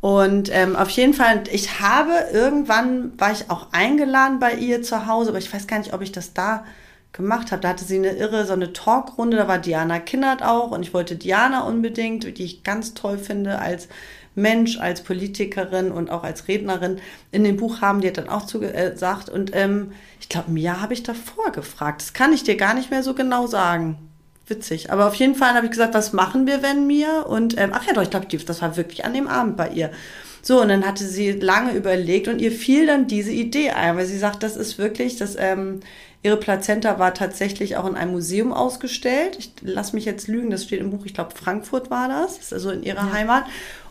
Und 0.00 0.50
ähm, 0.52 0.74
auf 0.74 0.88
jeden 0.90 1.14
Fall, 1.14 1.44
ich 1.52 1.80
habe 1.80 2.12
irgendwann, 2.32 3.12
war 3.20 3.30
ich 3.30 3.50
auch 3.50 3.68
eingeladen 3.72 4.40
bei 4.40 4.54
ihr 4.54 4.82
zu 4.82 5.06
Hause, 5.06 5.30
aber 5.30 5.38
ich 5.38 5.52
weiß 5.52 5.68
gar 5.68 5.78
nicht, 5.78 5.92
ob 5.92 6.02
ich 6.02 6.10
das 6.10 6.34
da 6.34 6.64
gemacht 7.12 7.52
habe. 7.52 7.62
Da 7.62 7.68
hatte 7.68 7.84
sie 7.84 7.98
eine 7.98 8.10
irre, 8.10 8.44
so 8.44 8.52
eine 8.52 8.72
Talkrunde, 8.72 9.36
da 9.36 9.46
war 9.46 9.58
Diana 9.58 10.00
Kindert 10.00 10.42
auch 10.42 10.72
und 10.72 10.82
ich 10.82 10.92
wollte 10.92 11.14
Diana 11.14 11.62
unbedingt, 11.62 12.36
die 12.36 12.44
ich 12.44 12.64
ganz 12.64 12.94
toll 12.94 13.16
finde 13.16 13.60
als 13.60 13.88
Mensch, 14.34 14.80
als 14.80 15.02
Politikerin 15.02 15.92
und 15.92 16.10
auch 16.10 16.24
als 16.24 16.48
Rednerin 16.48 16.98
in 17.30 17.44
dem 17.44 17.58
Buch 17.58 17.80
haben, 17.80 18.00
die 18.00 18.08
hat 18.08 18.16
dann 18.16 18.30
auch 18.30 18.46
zugesagt. 18.46 19.28
Und 19.28 19.54
ähm, 19.54 19.92
ich 20.20 20.28
glaube, 20.28 20.50
Mia 20.50 20.80
habe 20.80 20.94
ich 20.94 21.04
davor 21.04 21.52
gefragt. 21.52 22.00
Das 22.00 22.12
kann 22.12 22.32
ich 22.32 22.42
dir 22.42 22.56
gar 22.56 22.74
nicht 22.74 22.90
mehr 22.90 23.02
so 23.02 23.14
genau 23.14 23.46
sagen 23.46 24.11
witzig. 24.52 24.92
Aber 24.92 25.06
auf 25.06 25.14
jeden 25.14 25.34
Fall 25.34 25.54
habe 25.54 25.66
ich 25.66 25.72
gesagt, 25.72 25.94
was 25.94 26.12
machen 26.12 26.46
wir, 26.46 26.62
wenn 26.62 26.86
mir? 26.86 27.26
Und 27.26 27.58
ähm, 27.58 27.70
ach 27.72 27.86
ja, 27.86 27.94
doch, 27.94 28.02
ich 28.02 28.10
glaube, 28.10 28.26
das 28.26 28.62
war 28.62 28.76
wirklich 28.76 29.04
an 29.04 29.14
dem 29.14 29.26
Abend 29.26 29.56
bei 29.56 29.70
ihr. 29.70 29.90
So, 30.42 30.60
und 30.60 30.68
dann 30.68 30.84
hatte 30.84 31.04
sie 31.04 31.32
lange 31.32 31.72
überlegt 31.72 32.28
und 32.28 32.40
ihr 32.40 32.52
fiel 32.52 32.86
dann 32.86 33.06
diese 33.06 33.30
Idee 33.30 33.70
ein, 33.70 33.96
weil 33.96 34.06
sie 34.06 34.18
sagt, 34.18 34.42
das 34.42 34.56
ist 34.56 34.76
wirklich, 34.76 35.16
das, 35.16 35.36
ähm, 35.38 35.80
ihre 36.24 36.36
Plazenta 36.36 36.98
war 36.98 37.14
tatsächlich 37.14 37.76
auch 37.76 37.86
in 37.86 37.94
einem 37.94 38.12
Museum 38.12 38.52
ausgestellt. 38.52 39.36
Ich 39.38 39.52
lass 39.62 39.92
mich 39.92 40.04
jetzt 40.04 40.26
lügen, 40.26 40.50
das 40.50 40.64
steht 40.64 40.80
im 40.80 40.90
Buch, 40.90 41.04
ich 41.04 41.14
glaube, 41.14 41.34
Frankfurt 41.34 41.90
war 41.90 42.08
das, 42.08 42.36
das 42.36 42.46
ist 42.46 42.52
also 42.52 42.70
in 42.70 42.82
ihrer 42.82 43.06
ja. 43.06 43.12
Heimat. 43.12 43.44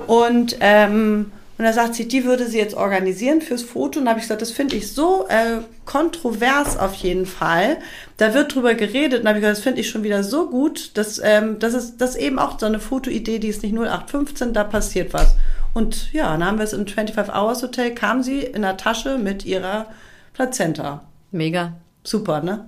Und 0.07 0.57
ähm, 0.59 1.31
und 1.57 1.65
da 1.65 1.73
sagt 1.73 1.95
sie, 1.95 2.07
die 2.07 2.23
würde 2.23 2.47
sie 2.47 2.57
jetzt 2.57 2.73
organisieren 2.73 3.41
fürs 3.41 3.61
Foto. 3.61 3.99
Und 3.99 4.05
da 4.05 4.11
habe 4.11 4.19
ich 4.19 4.23
gesagt, 4.23 4.41
das 4.41 4.51
finde 4.51 4.75
ich 4.75 4.93
so 4.93 5.27
äh, 5.27 5.59
kontrovers 5.85 6.77
auf 6.77 6.93
jeden 6.95 7.25
Fall. 7.25 7.77
Da 8.17 8.33
wird 8.33 8.55
drüber 8.55 8.73
geredet. 8.73 9.19
Und 9.19 9.25
da 9.25 9.29
habe 9.29 9.39
ich 9.39 9.43
gesagt, 9.43 9.57
das 9.57 9.63
finde 9.63 9.81
ich 9.81 9.89
schon 9.89 10.03
wieder 10.03 10.23
so 10.23 10.49
gut, 10.49 10.97
dass 10.97 11.21
ähm, 11.23 11.59
das 11.59 11.73
ist 11.73 11.97
das 11.97 12.15
eben 12.15 12.39
auch 12.39 12.59
so 12.59 12.65
eine 12.65 12.79
Fotoidee, 12.79 13.37
die 13.37 13.49
ist 13.49 13.61
nicht 13.61 13.75
0815, 13.75 14.53
da 14.53 14.63
passiert 14.63 15.13
was. 15.13 15.35
Und 15.73 16.11
ja, 16.13 16.31
dann 16.31 16.45
haben 16.45 16.57
wir 16.57 16.63
es 16.63 16.73
im 16.73 16.87
25 16.87 17.33
Hours 17.33 17.61
Hotel, 17.61 17.93
kam 17.93 18.23
sie 18.23 18.39
in 18.39 18.63
der 18.63 18.77
Tasche 18.77 19.17
mit 19.17 19.45
ihrer 19.45 19.87
Plazenta. 20.33 21.05
Mega. 21.31 21.73
Super, 22.03 22.41
ne? 22.41 22.67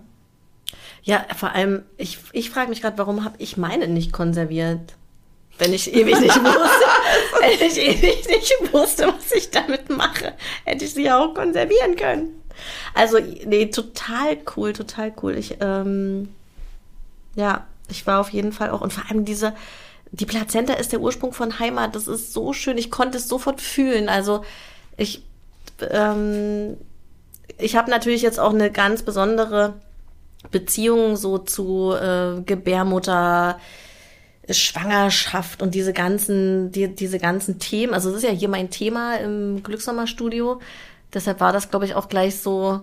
Ja, 1.02 1.26
vor 1.36 1.52
allem, 1.52 1.84
ich, 1.98 2.20
ich 2.32 2.50
frage 2.50 2.70
mich 2.70 2.82
gerade, 2.82 2.98
warum 2.98 3.26
habe 3.26 3.36
ich 3.40 3.58
meine 3.58 3.88
nicht 3.88 4.14
konserviert? 4.14 4.94
Wenn 5.60 5.74
ich 5.74 5.94
ewig 5.94 6.20
nicht 6.20 6.44
wusste, 6.44 6.86
wenn 7.40 7.68
ich 7.68 7.78
ewig 7.78 8.28
nicht 8.28 8.74
wusste, 8.74 9.08
was 9.08 9.32
ich 9.32 9.52
damit 9.52 9.90
mache, 9.90 10.34
hätte 10.66 10.86
ich 10.86 10.94
sie 10.94 11.12
auch 11.12 11.34
konservieren 11.34 11.96
können. 11.96 12.42
Also, 12.94 13.20
nee, 13.20 13.68
total 13.68 14.38
cool, 14.56 14.74
total 14.74 15.14
cool. 15.22 15.38
Ich, 15.38 15.58
ähm, 15.62 16.34
ja, 17.36 17.66
ich 17.90 18.06
war 18.08 18.20
auf 18.20 18.30
jeden 18.30 18.52
Fall 18.52 18.70
auch, 18.72 18.82
und 18.82 18.94
vor 18.94 19.10
allem 19.10 19.26
diese, 19.26 19.54
die 20.12 20.26
Plazenta 20.26 20.74
ist 20.74 20.92
der 20.92 21.02
Ursprung 21.02 21.34
von 21.34 21.60
Heimat. 21.60 21.96
Das 21.96 22.08
ist 22.08 22.34
so 22.34 22.54
schön. 22.54 22.78
Ich 22.78 22.92
konnte 22.92 23.18
es 23.18 23.28
sofort 23.28 23.62
fühlen. 23.62 24.10
Also, 24.10 24.44
ich, 24.98 25.24
ähm, 25.90 26.78
ich 27.58 27.76
habe 27.76 27.90
natürlich 27.90 28.22
jetzt 28.22 28.40
auch 28.40 28.54
eine 28.54 28.72
ganz 28.72 29.04
besondere 29.04 29.74
Beziehung 30.52 31.16
so 31.16 31.38
zu 31.38 31.94
äh, 31.94 32.42
Gebärmutter, 32.42 33.60
Schwangerschaft 34.50 35.62
und 35.62 35.74
diese 35.74 35.94
ganzen, 35.94 36.72
die, 36.72 36.94
diese 36.94 37.20
ganzen 37.20 37.60
Themen. 37.60 37.94
Also 37.94 38.10
das 38.10 38.24
ist 38.24 38.30
ja 38.30 38.36
hier 38.36 38.50
mein 38.50 38.70
Thema 38.70 39.16
im 39.18 39.64
Glücksnummer-Studio. 39.64 40.60
Deshalb 41.14 41.40
war 41.40 41.54
das, 41.54 41.70
glaube 41.70 41.86
ich, 41.86 41.96
auch 41.96 42.10
gleich 42.10 42.40
so 42.40 42.82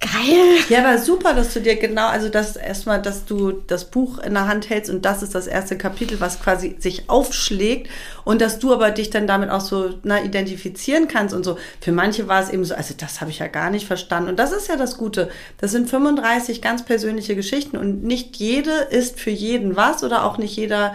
Geil. 0.00 0.56
Ja, 0.70 0.78
aber 0.78 0.96
super, 0.96 1.34
dass 1.34 1.52
du 1.52 1.60
dir 1.60 1.76
genau, 1.76 2.08
also 2.08 2.30
das 2.30 2.56
erstmal, 2.56 3.02
dass 3.02 3.26
du 3.26 3.52
das 3.52 3.84
Buch 3.90 4.18
in 4.18 4.32
der 4.32 4.48
Hand 4.48 4.70
hältst 4.70 4.90
und 4.90 5.04
das 5.04 5.22
ist 5.22 5.34
das 5.34 5.46
erste 5.46 5.76
Kapitel, 5.76 6.20
was 6.20 6.40
quasi 6.40 6.76
sich 6.78 7.10
aufschlägt 7.10 7.90
und 8.24 8.40
dass 8.40 8.58
du 8.58 8.72
aber 8.72 8.92
dich 8.92 9.10
dann 9.10 9.26
damit 9.26 9.50
auch 9.50 9.60
so 9.60 9.90
na, 10.02 10.22
identifizieren 10.22 11.06
kannst 11.06 11.34
und 11.34 11.44
so. 11.44 11.58
Für 11.82 11.92
manche 11.92 12.28
war 12.28 12.42
es 12.42 12.48
eben 12.48 12.64
so, 12.64 12.74
also 12.74 12.94
das 12.96 13.20
habe 13.20 13.30
ich 13.30 13.40
ja 13.40 13.48
gar 13.48 13.68
nicht 13.68 13.86
verstanden 13.86 14.30
und 14.30 14.38
das 14.38 14.52
ist 14.52 14.68
ja 14.68 14.76
das 14.76 14.96
Gute. 14.96 15.28
Das 15.58 15.70
sind 15.70 15.90
35 15.90 16.62
ganz 16.62 16.82
persönliche 16.82 17.36
Geschichten 17.36 17.76
und 17.76 18.02
nicht 18.02 18.36
jede 18.36 18.70
ist 18.70 19.20
für 19.20 19.30
jeden 19.30 19.76
was 19.76 20.02
oder 20.02 20.24
auch 20.24 20.38
nicht 20.38 20.56
jeder 20.56 20.94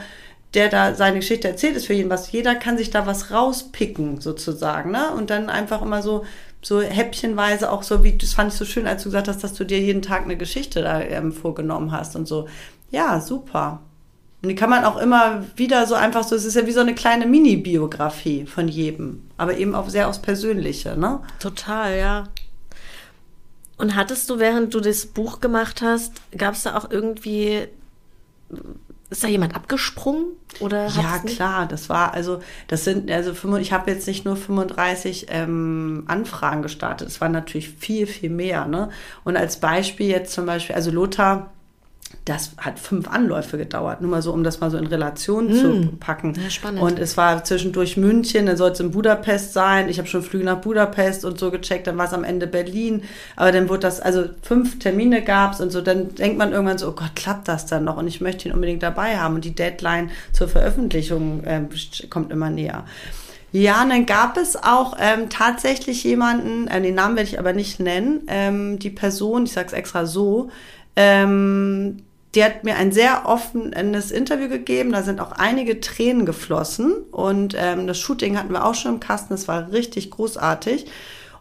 der 0.56 0.70
da 0.70 0.96
seine 0.96 1.18
Geschichte 1.18 1.50
erzählt, 1.50 1.76
ist 1.76 1.86
für 1.86 1.94
jeden 1.94 2.10
was. 2.10 2.32
Jeder 2.32 2.56
kann 2.56 2.78
sich 2.78 2.90
da 2.90 3.06
was 3.06 3.30
rauspicken, 3.30 4.22
sozusagen, 4.22 4.92
ne? 4.92 5.12
Und 5.12 5.30
dann 5.30 5.50
einfach 5.50 5.82
immer 5.82 6.02
so 6.02 6.24
so 6.66 6.82
häppchenweise 6.82 7.72
auch 7.72 7.84
so, 7.84 8.04
wie 8.04 8.18
das 8.18 8.34
fand 8.34 8.52
ich 8.52 8.58
so 8.58 8.66
schön, 8.66 8.88
als 8.88 9.04
du 9.04 9.10
gesagt 9.10 9.28
hast, 9.28 9.44
dass 9.44 9.54
du 9.54 9.66
dir 9.66 9.80
jeden 9.80 10.02
Tag 10.02 10.24
eine 10.24 10.36
Geschichte 10.36 10.82
da 10.82 11.00
ähm, 11.00 11.32
vorgenommen 11.32 11.92
hast 11.92 12.16
und 12.16 12.28
so. 12.28 12.48
Ja, 12.90 13.22
super. 13.22 13.82
Und 14.42 14.50
die 14.50 14.56
kann 14.56 14.72
man 14.72 14.84
auch 14.84 14.98
immer 14.98 15.44
wieder 15.56 15.86
so 15.86 15.94
einfach 15.94 16.24
so, 16.24 16.36
es 16.36 16.44
ist 16.44 16.56
ja 16.56 16.66
wie 16.66 16.72
so 16.72 16.80
eine 16.80 16.96
kleine 16.96 17.28
Mini-Biografie 17.28 18.48
von 18.48 18.68
jedem, 18.68 19.22
aber 19.38 19.58
eben 19.58 19.76
auch 19.76 19.90
sehr 19.90 20.10
aufs 20.10 20.18
Persönliche, 20.18 20.98
ne? 20.98 21.20
Total, 21.40 22.00
ja. 22.00 22.24
Und 23.78 23.96
hattest 23.96 24.32
du, 24.32 24.40
während 24.40 24.74
du 24.74 24.80
das 24.80 25.06
Buch 25.06 25.42
gemacht 25.42 25.84
hast, 25.84 26.14
gab 26.36 26.56
es 26.56 26.64
da 26.64 26.76
auch 26.78 26.90
irgendwie 26.90 27.68
ist 29.10 29.24
da 29.24 29.28
jemand 29.28 29.56
abgesprungen 29.56 30.26
oder? 30.60 30.88
Ja 30.88 31.20
klar, 31.20 31.68
das 31.68 31.90
war 31.90 32.14
also 32.14 32.42
das 32.68 32.84
sind 32.84 33.12
also 33.12 33.34
ich 33.58 33.72
habe 33.72 33.92
jetzt 33.92 34.08
nicht 34.08 34.26
nur 34.26 34.36
35 34.36 35.28
ähm, 35.30 36.04
Anfragen 36.08 36.62
gestartet, 36.62 37.08
es 37.08 37.22
waren 37.22 37.32
natürlich 37.32 37.70
viel 37.70 38.08
viel 38.08 38.30
mehr 38.30 38.66
ne. 38.66 38.90
Und 39.24 39.38
als 39.38 39.60
Beispiel 39.60 40.08
jetzt 40.08 40.34
zum 40.34 40.46
Beispiel 40.46 40.76
also 40.76 40.92
Lothar 40.92 41.52
das 42.24 42.52
hat 42.58 42.80
fünf 42.80 43.08
Anläufe 43.08 43.58
gedauert, 43.58 44.02
nur 44.02 44.10
mal 44.10 44.22
so, 44.22 44.32
um 44.32 44.44
das 44.44 44.60
mal 44.60 44.72
so 44.72 44.78
in 44.78 44.88
Relation 44.88 45.48
mm. 45.48 45.54
zu 45.54 45.74
hm. 45.74 46.00
packen. 46.00 46.34
Ja, 46.42 46.50
spannend. 46.50 46.82
Und 46.82 47.00
es 47.00 47.18
war 47.18 47.44
zwischendurch 47.44 47.98
München, 47.98 48.46
dann 48.46 48.58
soll 48.58 48.72
es 48.72 48.80
in 48.80 48.92
Budapest 48.92 49.54
sein. 49.54 49.90
Ich 49.90 49.98
habe 49.98 50.08
schon 50.08 50.24
Flüge 50.24 50.46
nach 50.46 50.62
Budapest 50.62 51.26
und 51.26 51.40
so 51.40 51.52
gecheckt, 51.52 51.88
dann 51.88 51.98
war 51.98 52.06
es 52.06 52.14
am 52.14 52.24
Ende 52.24 52.48
Berlin. 52.48 53.04
Aber 53.36 53.52
dann 53.52 53.70
wurde 53.70 53.82
das, 53.82 54.00
also 54.00 54.26
fünf 54.42 54.80
Termine 54.80 55.24
gab's 55.24 55.60
und 55.60 55.72
so, 55.72 55.82
dann 55.82 56.16
denkt 56.16 56.38
man 56.38 56.52
irgendwann 56.52 56.78
so, 56.78 56.90
oh 56.90 56.94
Gott, 56.94 57.16
klappt 57.16 57.48
das 57.48 57.66
dann 57.66 57.84
noch? 57.84 57.98
Und 57.98 58.08
ich 58.08 58.22
möchte 58.22 58.48
ihn 58.48 58.54
unbedingt 58.54 58.84
dabei 58.84 59.18
haben. 59.18 59.36
Und 59.36 59.46
die 59.46 59.56
Deadline 59.56 60.10
zur 60.32 60.48
Veröffentlichung 60.48 61.44
äh, 61.44 61.62
kommt 62.10 62.32
immer 62.32 62.50
näher. 62.50 62.86
Ja, 63.52 63.84
und 63.84 63.90
dann 63.90 64.06
gab 64.06 64.36
es 64.36 64.58
auch 64.58 64.98
ähm, 65.00 65.30
tatsächlich 65.30 66.04
jemanden, 66.04 66.68
äh, 66.68 66.82
den 66.82 66.96
Namen 66.96 67.16
werde 67.16 67.30
ich 67.30 67.40
aber 67.40 67.54
nicht 67.54 67.80
nennen, 67.80 68.24
ähm, 68.28 68.80
die 68.80 68.90
Person, 68.90 69.46
ich 69.46 69.54
sage 69.54 69.68
es 69.68 69.74
extra 69.74 70.06
so, 70.06 70.50
ähm, 70.96 72.04
die 72.36 72.44
hat 72.44 72.66
mir 72.66 72.76
ein 72.76 72.92
sehr 72.92 73.24
offenes 73.26 74.12
Interview 74.12 74.50
gegeben. 74.50 74.92
Da 74.92 75.04
sind 75.04 75.22
auch 75.22 75.32
einige 75.32 75.80
Tränen 75.80 76.26
geflossen. 76.26 76.94
Und 77.12 77.56
ähm, 77.58 77.88
das 77.88 77.98
Shooting 77.98 78.38
hatten 78.38 78.52
wir 78.52 78.66
auch 78.66 78.76
schon 78.76 78.96
im 78.96 79.00
Kasten. 79.00 79.30
Das 79.34 79.48
war 79.48 79.72
richtig 79.72 80.12
großartig. 80.12 80.86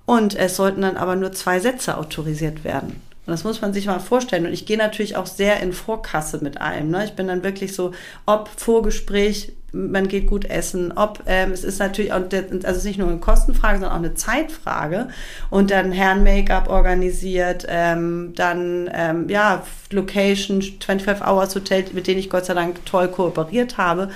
Und 0.06 0.36
es 0.36 0.56
sollten 0.56 0.82
dann 0.82 0.96
aber 0.96 1.16
nur 1.16 1.32
zwei 1.32 1.58
Sätze 1.58 1.98
autorisiert 1.98 2.62
werden. 2.62 3.00
Und 3.26 3.30
das 3.30 3.42
muss 3.42 3.60
man 3.60 3.72
sich 3.72 3.86
mal 3.86 3.98
vorstellen. 3.98 4.46
Und 4.46 4.52
ich 4.52 4.66
gehe 4.66 4.78
natürlich 4.78 5.16
auch 5.16 5.26
sehr 5.26 5.60
in 5.60 5.72
Vorkasse 5.72 6.38
mit 6.42 6.60
allem. 6.60 6.90
Ne? 6.90 7.04
Ich 7.04 7.14
bin 7.14 7.26
dann 7.26 7.42
wirklich 7.42 7.74
so, 7.74 7.92
ob 8.26 8.48
Vorgespräch, 8.48 9.52
man 9.74 10.08
geht 10.08 10.28
gut 10.28 10.44
essen, 10.44 10.92
ob 10.96 11.20
ähm, 11.26 11.50
es 11.52 11.64
ist 11.64 11.80
natürlich 11.80 12.12
auch, 12.12 12.22
also 12.22 12.46
es 12.62 12.76
ist 12.78 12.84
nicht 12.84 12.98
nur 12.98 13.08
eine 13.08 13.18
Kostenfrage, 13.18 13.78
sondern 13.78 13.92
auch 13.92 13.98
eine 13.98 14.14
Zeitfrage. 14.14 15.08
Und 15.50 15.70
dann 15.70 15.92
Herren 15.92 16.22
Make-up 16.22 16.68
organisiert, 16.68 17.66
ähm, 17.68 18.32
dann 18.36 18.88
ähm, 18.94 19.28
ja 19.28 19.64
Location, 19.90 20.62
25 20.62 21.26
Hours 21.26 21.54
Hotel, 21.54 21.84
mit 21.92 22.06
denen 22.06 22.20
ich 22.20 22.30
Gott 22.30 22.46
sei 22.46 22.54
Dank 22.54 22.84
toll 22.86 23.08
kooperiert 23.08 23.76
habe. 23.76 24.10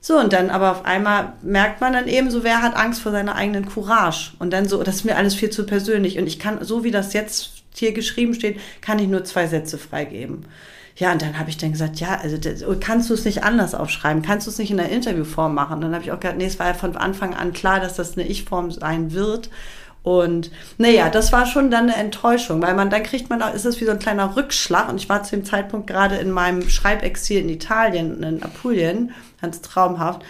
So, 0.00 0.18
und 0.18 0.32
dann 0.32 0.50
aber 0.50 0.72
auf 0.72 0.84
einmal 0.84 1.32
merkt 1.42 1.80
man 1.80 1.92
dann 1.92 2.06
eben 2.06 2.30
so, 2.30 2.44
wer 2.44 2.62
hat 2.62 2.76
Angst 2.76 3.02
vor 3.02 3.12
seiner 3.12 3.34
eigenen 3.34 3.66
Courage? 3.66 4.32
Und 4.38 4.52
dann 4.52 4.68
so, 4.68 4.82
das 4.82 4.96
ist 4.96 5.04
mir 5.04 5.16
alles 5.16 5.34
viel 5.34 5.50
zu 5.50 5.66
persönlich. 5.66 6.18
Und 6.18 6.26
ich 6.26 6.38
kann, 6.38 6.64
so 6.64 6.84
wie 6.84 6.90
das 6.90 7.12
jetzt 7.12 7.55
hier 7.78 7.92
geschrieben 7.92 8.34
steht, 8.34 8.60
kann 8.80 8.98
ich 8.98 9.08
nur 9.08 9.24
zwei 9.24 9.46
Sätze 9.46 9.78
freigeben. 9.78 10.46
Ja, 10.96 11.12
und 11.12 11.20
dann 11.20 11.38
habe 11.38 11.50
ich 11.50 11.58
dann 11.58 11.72
gesagt, 11.72 12.00
ja, 12.00 12.18
also 12.22 12.38
das, 12.38 12.64
kannst 12.80 13.10
du 13.10 13.14
es 13.14 13.26
nicht 13.26 13.42
anders 13.44 13.74
aufschreiben? 13.74 14.22
Kannst 14.22 14.46
du 14.46 14.50
es 14.50 14.58
nicht 14.58 14.70
in 14.70 14.78
der 14.78 14.88
Interviewform 14.88 15.54
machen? 15.54 15.82
Dann 15.82 15.92
habe 15.92 16.02
ich 16.02 16.10
auch 16.10 16.20
gesagt, 16.20 16.38
nee, 16.38 16.46
es 16.46 16.58
war 16.58 16.68
ja 16.68 16.74
von 16.74 16.96
Anfang 16.96 17.34
an 17.34 17.52
klar, 17.52 17.80
dass 17.80 17.96
das 17.96 18.16
eine 18.16 18.26
Ich-Form 18.26 18.70
sein 18.70 19.12
wird. 19.12 19.50
Und 20.02 20.50
naja, 20.78 21.10
das 21.10 21.32
war 21.32 21.46
schon 21.46 21.70
dann 21.70 21.90
eine 21.90 21.96
Enttäuschung, 21.96 22.62
weil 22.62 22.74
man 22.74 22.88
dann 22.90 23.02
kriegt 23.02 23.28
man 23.28 23.42
auch, 23.42 23.52
ist 23.52 23.66
es 23.66 23.80
wie 23.80 23.84
so 23.84 23.90
ein 23.90 23.98
kleiner 23.98 24.36
Rückschlag. 24.36 24.88
Und 24.88 24.96
ich 24.96 25.08
war 25.08 25.22
zu 25.22 25.36
dem 25.36 25.44
Zeitpunkt 25.44 25.86
gerade 25.86 26.16
in 26.16 26.30
meinem 26.30 26.66
Schreibexil 26.70 27.40
in 27.40 27.48
Italien, 27.50 28.22
in 28.22 28.42
Apulien, 28.42 29.12
ganz 29.42 29.60
traumhaft. 29.60 30.22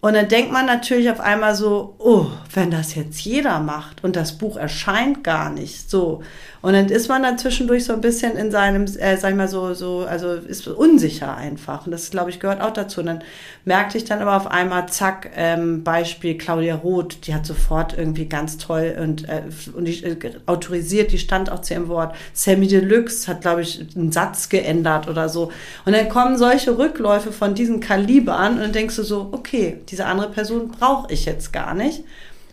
Und 0.00 0.14
dann 0.14 0.28
denkt 0.28 0.52
man 0.52 0.66
natürlich 0.66 1.10
auf 1.10 1.18
einmal 1.18 1.56
so, 1.56 1.96
oh, 1.98 2.26
wenn 2.54 2.70
das 2.70 2.94
jetzt 2.94 3.20
jeder 3.20 3.58
macht 3.58 4.04
und 4.04 4.14
das 4.14 4.38
Buch 4.38 4.56
erscheint 4.56 5.24
gar 5.24 5.50
nicht, 5.50 5.90
so. 5.90 6.22
Und 6.66 6.72
dann 6.72 6.88
ist 6.88 7.08
man 7.08 7.22
dann 7.22 7.38
zwischendurch 7.38 7.84
so 7.84 7.92
ein 7.92 8.00
bisschen 8.00 8.36
in 8.36 8.50
seinem, 8.50 8.86
äh, 8.98 9.16
sag 9.18 9.30
ich 9.30 9.36
mal 9.36 9.46
so, 9.46 9.72
so, 9.72 10.00
also 10.00 10.32
ist 10.32 10.66
unsicher 10.66 11.36
einfach. 11.36 11.86
Und 11.86 11.92
das, 11.92 12.10
glaube 12.10 12.30
ich, 12.30 12.40
gehört 12.40 12.60
auch 12.60 12.72
dazu. 12.72 12.98
Und 12.98 13.06
dann 13.06 13.22
merkte 13.64 13.98
ich 13.98 14.04
dann 14.04 14.18
aber 14.18 14.36
auf 14.36 14.48
einmal, 14.48 14.88
zack, 14.88 15.30
ähm, 15.36 15.84
Beispiel 15.84 16.36
Claudia 16.36 16.74
Roth, 16.74 17.24
die 17.28 17.34
hat 17.34 17.46
sofort 17.46 17.96
irgendwie 17.96 18.26
ganz 18.26 18.58
toll 18.58 18.96
und, 19.00 19.28
äh, 19.28 19.42
und 19.76 19.84
die, 19.84 20.02
äh, 20.02 20.16
autorisiert, 20.46 21.12
die 21.12 21.20
stand 21.20 21.52
auch 21.52 21.60
zu 21.60 21.74
ihrem 21.74 21.86
Wort. 21.86 22.16
Sammy 22.32 22.66
Deluxe 22.66 23.28
hat, 23.28 23.42
glaube 23.42 23.62
ich, 23.62 23.86
einen 23.94 24.10
Satz 24.10 24.48
geändert 24.48 25.06
oder 25.06 25.28
so. 25.28 25.52
Und 25.84 25.94
dann 25.94 26.08
kommen 26.08 26.36
solche 26.36 26.76
Rückläufe 26.76 27.30
von 27.30 27.54
diesen 27.54 27.78
Kalibern 27.78 28.54
und 28.54 28.60
dann 28.62 28.72
denkst 28.72 28.96
du 28.96 29.04
so, 29.04 29.28
okay, 29.30 29.78
diese 29.88 30.06
andere 30.06 30.30
Person 30.30 30.72
brauche 30.72 31.12
ich 31.12 31.26
jetzt 31.26 31.52
gar 31.52 31.74
nicht. 31.74 32.02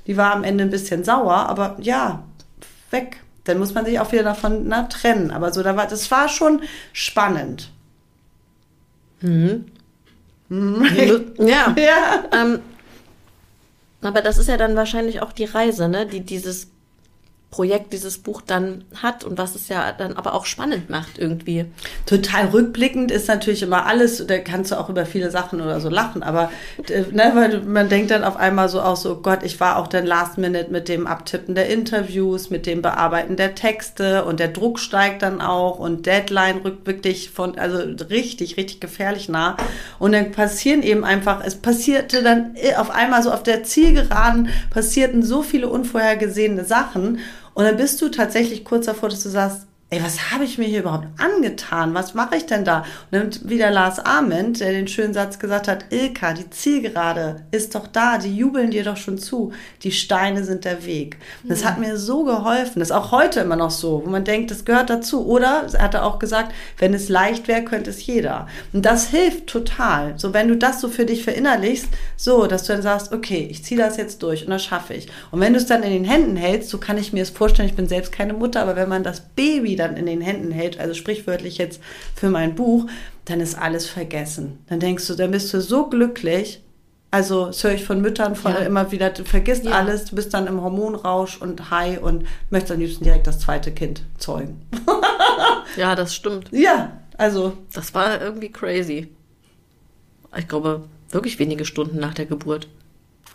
Die 0.06 0.18
war 0.18 0.36
am 0.36 0.44
Ende 0.44 0.66
ein 0.66 0.70
bisschen 0.70 1.04
sauer, 1.04 1.50
aber 1.50 1.78
ja, 1.82 2.22
weg 2.92 3.23
dann 3.44 3.60
muss 3.60 3.74
man 3.74 3.86
sich 3.86 4.00
auch 4.00 4.12
wieder 4.12 4.24
davon 4.24 4.68
na, 4.68 4.84
trennen. 4.84 5.32
Aber 5.32 5.52
so, 5.52 5.64
da 5.64 5.76
war, 5.76 5.88
das 5.88 6.10
war 6.12 6.30
schon 6.30 6.62
spannend. 6.94 7.70
Mhm. 9.22 9.66
Mhm. 10.50 11.34
Ja. 11.40 11.76
ja. 11.78 12.24
Ähm, 12.32 12.60
aber 14.02 14.22
das 14.22 14.38
ist 14.38 14.50
ja 14.50 14.58
dann 14.58 14.76
wahrscheinlich 14.76 15.22
auch 15.22 15.32
die 15.32 15.46
Reise, 15.46 15.88
ne? 15.88 16.06
Die 16.06 16.20
dieses 16.22 16.68
Projekt 17.54 17.94
dieses 17.94 18.18
Buch 18.18 18.42
dann 18.42 18.84
hat 18.96 19.24
und 19.24 19.38
was 19.38 19.54
es 19.54 19.70
ja 19.70 19.92
dann 19.92 20.14
aber 20.14 20.34
auch 20.34 20.48
spannend 20.48 20.90
macht 20.90 21.20
irgendwie. 21.20 21.66
Total 22.08 22.48
rückblickend 22.48 23.12
ist 23.12 23.28
natürlich 23.28 23.62
immer 23.62 23.86
alles, 23.86 24.26
da 24.26 24.40
kannst 24.40 24.72
du 24.72 24.80
auch 24.80 24.90
über 24.90 25.06
viele 25.06 25.30
Sachen 25.30 25.62
oder 25.62 25.80
so 25.80 25.88
lachen, 25.88 26.24
aber 26.24 26.50
äh, 26.90 27.04
ne, 27.12 27.32
weil 27.36 27.60
man 27.60 27.90
denkt 27.90 28.10
dann 28.10 28.24
auf 28.24 28.38
einmal 28.38 28.70
so 28.70 28.82
auch 28.82 28.96
so, 28.96 29.18
Gott, 29.18 29.44
ich 29.44 29.60
war 29.60 29.78
auch 29.78 29.86
dann 29.86 30.08
last 30.08 30.40
minute 30.40 30.72
mit 30.72 30.90
dem 30.90 31.06
Abtippen 31.06 31.54
der 31.54 31.70
Interviews, 31.70 32.50
mit 32.50 32.66
dem 32.66 32.82
Bearbeiten 32.82 33.36
der 33.36 33.54
Texte 33.54 34.26
und 34.26 34.40
der 34.40 34.48
Druck 34.48 34.80
steigt 34.80 35.22
dann 35.22 35.40
auch 35.40 35.78
und 35.78 36.08
Deadline 36.08 36.62
rückt 36.66 36.88
wirklich 36.88 37.30
von, 37.30 37.60
also 37.60 37.78
richtig, 38.10 38.58
richtig 38.58 38.80
gefährlich 38.82 39.30
nah 39.30 39.58
und 40.00 40.14
dann 40.14 40.32
passieren 40.32 40.82
eben 40.82 41.04
einfach, 41.04 41.44
es 41.46 41.54
passierte 41.54 42.24
dann 42.24 42.56
auf 42.78 42.90
einmal 42.90 43.22
so 43.22 43.32
auf 43.32 43.44
der 43.44 43.62
Zielgeraden 43.64 44.50
passierten 44.72 45.22
so 45.22 45.44
viele 45.44 45.68
unvorhergesehene 45.68 46.66
Sachen 46.66 47.20
und 47.54 47.66
dann 47.66 47.78
bist 47.78 48.02
du 48.02 48.10
tatsächlich 48.10 48.66
kurz 48.66 48.86
davor, 48.86 49.10
dass 49.10 49.24
du 49.24 49.30
sagst, 49.30 49.68
ey, 49.94 50.04
was 50.04 50.32
habe 50.32 50.44
ich 50.44 50.58
mir 50.58 50.66
hier 50.66 50.80
überhaupt 50.80 51.08
angetan? 51.18 51.94
Was 51.94 52.16
mache 52.16 52.36
ich 52.36 52.46
denn 52.48 52.66
da? 52.66 52.84
Und 53.12 53.42
dann 53.42 53.50
wieder 53.50 53.70
Lars 53.70 54.00
Ament, 54.00 54.60
der 54.60 54.72
den 54.72 54.88
schönen 54.88 55.14
Satz 55.14 55.38
gesagt 55.38 55.68
hat, 55.68 55.86
Ilka, 55.92 56.34
die 56.34 56.50
Zielgerade 56.50 57.44
ist 57.52 57.76
doch 57.76 57.86
da, 57.86 58.18
die 58.18 58.36
jubeln 58.36 58.72
dir 58.72 58.84
doch 58.84 58.98
schon 58.98 59.20
zu. 59.20 59.54
Die 59.84 59.92
Steine 59.92 60.44
sind 60.44 60.66
der 60.66 60.86
Weg. 60.86 61.18
Das 61.44 61.62
ja. 61.62 61.68
hat 61.70 61.80
mir 61.80 61.98
so 61.98 62.24
geholfen. 62.24 62.80
Das 62.80 62.90
ist 62.90 62.96
auch 62.96 63.12
heute 63.12 63.42
immer 63.42 63.56
noch 63.56 63.70
so, 63.70 64.02
wo 64.04 64.10
man 64.10 64.24
denkt, 64.24 64.50
das 64.50 64.66
gehört 64.66 64.90
dazu. 64.90 65.28
Oder, 65.28 65.68
hat 65.78 65.94
er 65.94 66.06
auch 66.06 66.18
gesagt, 66.18 66.54
wenn 66.80 66.94
es 66.94 67.10
leicht 67.10 67.48
wäre, 67.48 67.64
könnte 67.64 67.92
es 67.92 68.06
jeder. 68.06 68.48
Und 68.72 68.86
das 68.86 69.10
hilft 69.10 69.48
total. 69.48 70.16
So, 70.18 70.34
wenn 70.34 70.48
du 70.48 70.58
das 70.58 70.82
so 70.82 70.88
für 70.88 71.06
dich 71.06 71.24
verinnerlichst, 71.24 71.88
so, 72.16 72.48
dass 72.48 72.64
du 72.64 72.74
dann 72.74 72.82
sagst, 72.82 73.14
okay, 73.14 73.48
ich 73.52 73.64
ziehe 73.64 73.80
das 73.80 73.98
jetzt 73.98 74.24
durch 74.24 74.44
und 74.44 74.50
das 74.50 74.64
schaffe 74.64 74.96
ich. 74.96 75.08
Und 75.30 75.40
wenn 75.40 75.54
du 75.54 75.60
es 75.60 75.68
dann 75.68 75.84
in 75.84 75.92
den 75.92 76.06
Händen 76.06 76.36
hältst, 76.36 76.70
so 76.70 76.80
kann 76.80 76.98
ich 76.98 77.14
mir 77.14 77.22
es 77.22 77.30
vorstellen, 77.30 77.70
ich 77.70 77.76
bin 77.76 77.88
selbst 77.88 78.12
keine 78.12 78.34
Mutter, 78.34 78.62
aber 78.62 78.76
wenn 78.76 78.90
man 78.90 79.04
das 79.04 79.20
Baby 79.20 79.76
dann 79.76 79.83
in 79.86 80.06
den 80.06 80.22
Händen 80.22 80.52
hält, 80.52 80.80
also 80.80 80.94
sprichwörtlich 80.94 81.58
jetzt 81.58 81.82
für 82.16 82.30
mein 82.30 82.56
Buch, 82.56 82.88
dann 83.26 83.40
ist 83.40 83.58
alles 83.58 83.88
vergessen. 83.88 84.60
Dann 84.68 84.80
denkst 84.80 85.08
du, 85.08 85.16
dann 85.16 85.32
bist 85.32 85.54
du 85.54 85.62
so 85.62 85.88
glücklich. 85.88 86.62
Also 87.12 87.48
das 87.48 87.64
höre 87.64 87.74
ich 87.74 87.86
von 87.86 88.02
Müttern 88.02 88.36
von 88.36 88.54
ja. 88.54 88.60
immer 88.60 88.92
wieder, 88.92 89.12
du 89.12 89.24
vergisst 89.24 89.66
ja. 89.66 89.72
alles, 89.74 90.06
du 90.06 90.16
bist 90.16 90.34
dann 90.34 90.48
im 90.48 90.62
Hormonrausch 90.64 91.40
und 91.40 91.70
high 91.70 92.02
und 92.02 92.26
möchtest 92.50 92.72
am 92.72 92.80
liebsten 92.80 93.04
direkt 93.04 93.28
das 93.28 93.40
zweite 93.40 93.72
Kind 93.72 94.02
zeugen. 94.18 94.66
ja, 95.78 95.94
das 95.94 96.16
stimmt. 96.16 96.50
Ja, 96.52 96.98
also. 97.18 97.54
Das 97.72 97.94
war 97.94 98.20
irgendwie 98.20 98.52
crazy. 98.52 99.10
Ich 100.36 100.48
glaube, 100.48 100.86
wirklich 101.12 101.38
wenige 101.38 101.66
Stunden 101.66 102.00
nach 102.00 102.16
der 102.16 102.26
Geburt. 102.26 102.68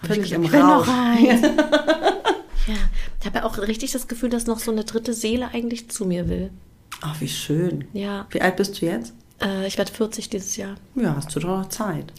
Völlig 0.02 0.32
im 0.32 0.44
Rausch. 0.44 0.88
Ja, 2.68 2.74
ich 3.20 3.26
habe 3.26 3.38
ja 3.38 3.44
auch 3.44 3.58
richtig 3.58 3.92
das 3.92 4.08
Gefühl, 4.08 4.28
dass 4.28 4.46
noch 4.46 4.58
so 4.58 4.70
eine 4.70 4.84
dritte 4.84 5.14
Seele 5.14 5.48
eigentlich 5.52 5.90
zu 5.90 6.04
mir 6.04 6.28
will. 6.28 6.50
Ach, 7.00 7.20
wie 7.20 7.28
schön. 7.28 7.88
Ja. 7.92 8.26
Wie 8.30 8.40
alt 8.40 8.56
bist 8.56 8.80
du 8.80 8.86
jetzt? 8.86 9.14
Äh, 9.40 9.66
ich 9.66 9.78
werde 9.78 9.92
40 9.92 10.28
dieses 10.28 10.56
Jahr. 10.56 10.76
Ja, 10.94 11.16
hast 11.16 11.34
du 11.34 11.40
doch 11.40 11.48
noch 11.48 11.68
Zeit. 11.68 12.12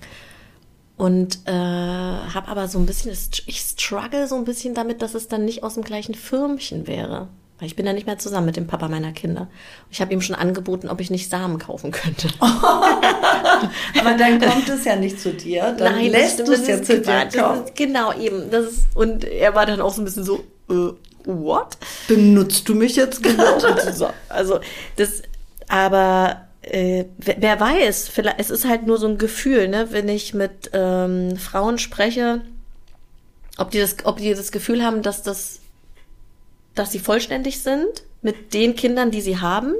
Und 0.97 1.39
äh, 1.45 1.51
habe 1.51 2.47
aber 2.47 2.67
so 2.67 2.79
ein 2.79 2.85
bisschen, 2.85 3.11
ich 3.45 3.59
struggle 3.61 4.27
so 4.27 4.35
ein 4.35 4.43
bisschen 4.43 4.73
damit, 4.73 5.01
dass 5.01 5.13
es 5.13 5.27
dann 5.27 5.45
nicht 5.45 5.63
aus 5.63 5.75
dem 5.75 5.83
gleichen 5.83 6.15
Firmchen 6.15 6.87
wäre. 6.87 7.29
Weil 7.59 7.67
ich 7.67 7.75
bin 7.75 7.85
ja 7.85 7.91
nicht 7.91 8.07
mehr 8.07 8.17
zusammen 8.17 8.45
mit 8.45 8.55
dem 8.55 8.67
Papa 8.67 8.87
meiner 8.87 9.11
Kinder. 9.11 9.49
Ich 9.91 9.99
habe 9.99 10.13
ihm 10.13 10.21
schon 10.21 10.35
angeboten, 10.35 10.87
ob 10.87 11.01
ich 11.01 11.11
nicht 11.11 11.29
Samen 11.29 11.59
kaufen 11.59 11.91
könnte. 11.91 12.29
Aber 12.39 14.17
dann 14.17 14.39
kommt 14.39 14.69
es 14.69 14.85
ja 14.85 14.95
nicht 14.95 15.19
zu 15.19 15.33
dir. 15.33 15.75
Dann 15.77 15.95
Nein, 15.95 16.11
lässt 16.11 16.39
du 16.39 16.53
es 16.53 16.67
ja 16.67 16.81
zu 16.81 17.01
dir 17.01 17.27
kommen. 17.37 17.65
Genau, 17.75 18.13
eben. 18.13 18.49
Das 18.49 18.65
ist, 18.65 18.83
und 18.95 19.25
er 19.25 19.55
war 19.55 19.65
dann 19.65 19.81
auch 19.81 19.93
so 19.93 20.01
ein 20.01 20.05
bisschen 20.05 20.23
so, 20.23 20.45
äh, 20.69 20.93
what? 21.25 21.77
Benutzt 22.07 22.69
du 22.69 22.75
mich 22.75 22.95
jetzt 22.95 23.21
genau? 23.21 23.57
also 24.29 24.59
das, 24.95 25.21
aber 25.67 26.47
äh, 26.61 27.05
wer 27.17 27.59
weiß, 27.59 28.07
vielleicht, 28.07 28.39
es 28.39 28.49
ist 28.49 28.65
halt 28.65 28.85
nur 28.85 28.97
so 28.97 29.07
ein 29.07 29.17
Gefühl, 29.17 29.67
ne? 29.67 29.87
wenn 29.91 30.07
ich 30.07 30.33
mit 30.33 30.71
ähm, 30.73 31.35
Frauen 31.35 31.77
spreche, 31.77 32.41
ob 33.57 33.71
die, 33.71 33.79
das, 33.79 33.97
ob 34.05 34.17
die 34.17 34.33
das 34.33 34.51
Gefühl 34.51 34.83
haben, 34.83 35.01
dass 35.01 35.23
das 35.23 35.58
dass 36.75 36.91
sie 36.91 36.99
vollständig 36.99 37.61
sind 37.61 38.03
mit 38.21 38.53
den 38.53 38.75
Kindern, 38.75 39.11
die 39.11 39.21
sie 39.21 39.39
haben, 39.39 39.73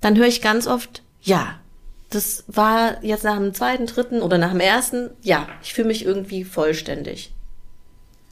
dann 0.00 0.16
höre 0.16 0.26
ich 0.26 0.42
ganz 0.42 0.66
oft, 0.66 1.02
ja, 1.22 1.58
das 2.10 2.44
war 2.46 3.02
jetzt 3.02 3.24
nach 3.24 3.36
dem 3.36 3.54
zweiten, 3.54 3.86
dritten 3.86 4.20
oder 4.20 4.36
nach 4.38 4.50
dem 4.50 4.60
ersten, 4.60 5.10
ja, 5.22 5.48
ich 5.62 5.72
fühle 5.74 5.88
mich 5.88 6.04
irgendwie 6.04 6.44
vollständig. 6.44 7.32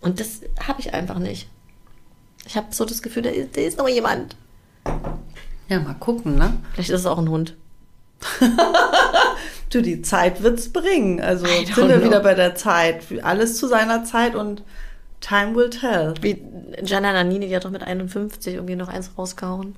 Und 0.00 0.20
das 0.20 0.40
habe 0.66 0.80
ich 0.80 0.92
einfach 0.94 1.18
nicht. 1.18 1.48
Ich 2.46 2.56
habe 2.56 2.68
so 2.70 2.84
das 2.84 3.02
Gefühl, 3.02 3.22
da 3.22 3.30
ist, 3.30 3.56
da 3.56 3.60
ist 3.60 3.78
noch 3.78 3.88
jemand. 3.88 4.36
Ja, 5.68 5.80
mal 5.80 5.94
gucken, 5.94 6.36
ne? 6.36 6.58
Vielleicht 6.72 6.90
ist 6.90 7.00
es 7.00 7.06
auch 7.06 7.18
ein 7.18 7.28
Hund. 7.28 7.56
du, 9.70 9.82
die 9.82 10.02
Zeit 10.02 10.42
wird's 10.42 10.72
bringen. 10.72 11.20
Also 11.20 11.46
sind 11.46 11.76
wir 11.76 11.98
know. 11.98 12.04
wieder 12.04 12.20
bei 12.20 12.34
der 12.34 12.54
Zeit. 12.54 13.02
Alles 13.22 13.56
zu 13.56 13.66
seiner 13.66 14.04
Zeit 14.04 14.34
und 14.34 14.62
Time 15.20 15.54
will 15.54 15.70
tell. 15.70 16.14
Wie 16.20 16.42
Gianna 16.82 17.12
Nannini, 17.12 17.48
die 17.48 17.56
hat 17.56 17.64
doch 17.64 17.70
mit 17.70 17.82
51 17.82 18.54
irgendwie 18.54 18.76
noch 18.76 18.88
eins 18.88 19.10
rausgehauen. 19.16 19.76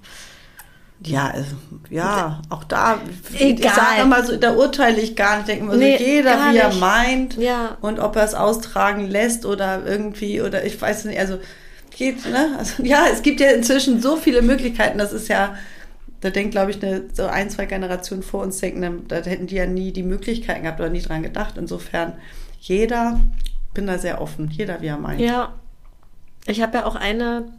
Ja, 1.05 1.31
also, 1.31 1.57
ja, 1.91 2.43
auch 2.49 2.65
da. 2.65 3.01
Egal. 3.35 3.59
Ich 3.59 3.71
sage 3.73 4.03
immer 4.03 4.25
so, 4.25 4.37
da 4.37 4.55
urteile 4.55 5.01
ich 5.01 5.17
gar 5.17 5.37
nicht. 5.37 5.49
Denke 5.49 5.65
immer 5.65 5.75
nee, 5.75 5.99
so, 5.99 6.05
jeder 6.05 6.53
wie 6.53 6.57
er 6.57 6.75
meint. 6.75 7.37
Ja. 7.39 7.77
Und 7.81 7.99
ob 7.99 8.15
er 8.17 8.25
es 8.25 8.35
austragen 8.35 9.09
lässt 9.09 9.45
oder 9.45 9.85
irgendwie, 9.85 10.41
oder 10.43 10.65
ich 10.65 10.81
weiß 10.81 11.07
nicht, 11.07 11.19
also 11.19 11.39
geht, 11.91 12.25
ne? 12.31 12.57
Also, 12.57 12.83
ja, 12.85 13.07
es 13.13 13.23
gibt 13.23 13.41
ja 13.41 13.51
inzwischen 13.51 14.01
so 14.01 14.17
viele 14.17 14.43
Möglichkeiten. 14.43 14.99
Das 14.99 15.13
ist 15.13 15.29
ja, 15.29 15.57
da 16.21 16.31
denkt, 16.31 16.53
glaube 16.53 16.71
ich, 16.71 16.83
eine, 16.83 17.05
so 17.13 17.27
ein, 17.27 17.51
zwei 17.51 17.67
Generationen 17.67 18.23
vor 18.23 18.43
uns 18.43 18.59
denken, 18.59 19.05
da 19.09 19.17
hätten 19.17 19.49
die 19.49 19.57
ja 19.57 19.67
nie 19.67 19.93
die 19.93 20.05
Möglichkeiten 20.05 20.63
gehabt 20.63 20.79
oder 20.79 20.91
nie 20.91 21.03
dran 21.03 21.23
gedacht. 21.23 21.55
Insofern, 21.59 22.15
jeder 22.61 23.19
bin 23.75 23.87
da 23.87 23.99
sehr 23.99 24.21
offen. 24.21 24.51
Jeder, 24.51 24.81
wie 24.81 24.87
er 24.87 24.99
meint. 24.99 25.21
Ja. 25.21 25.55
Ich 26.47 26.61
habe 26.61 26.79
ja 26.79 26.87
auch 26.87 26.97
eine, 26.97 27.53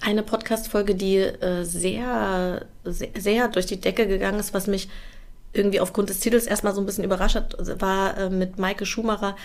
eine 0.00 0.22
Podcast-Folge, 0.22 0.94
die 0.94 1.18
äh, 1.18 1.64
sehr, 1.64 2.66
sehr, 2.84 3.10
sehr 3.18 3.48
durch 3.48 3.66
die 3.66 3.80
Decke 3.80 4.06
gegangen 4.06 4.40
ist, 4.40 4.54
was 4.54 4.66
mich 4.66 4.88
irgendwie 5.52 5.80
aufgrund 5.80 6.08
des 6.08 6.20
Titels 6.20 6.46
erstmal 6.46 6.74
so 6.74 6.80
ein 6.80 6.86
bisschen 6.86 7.04
überrascht 7.04 7.36
hat, 7.36 7.56
war 7.80 8.16
äh, 8.16 8.30
mit 8.30 8.58
Maike 8.58 8.86
Schumacher 8.86 9.36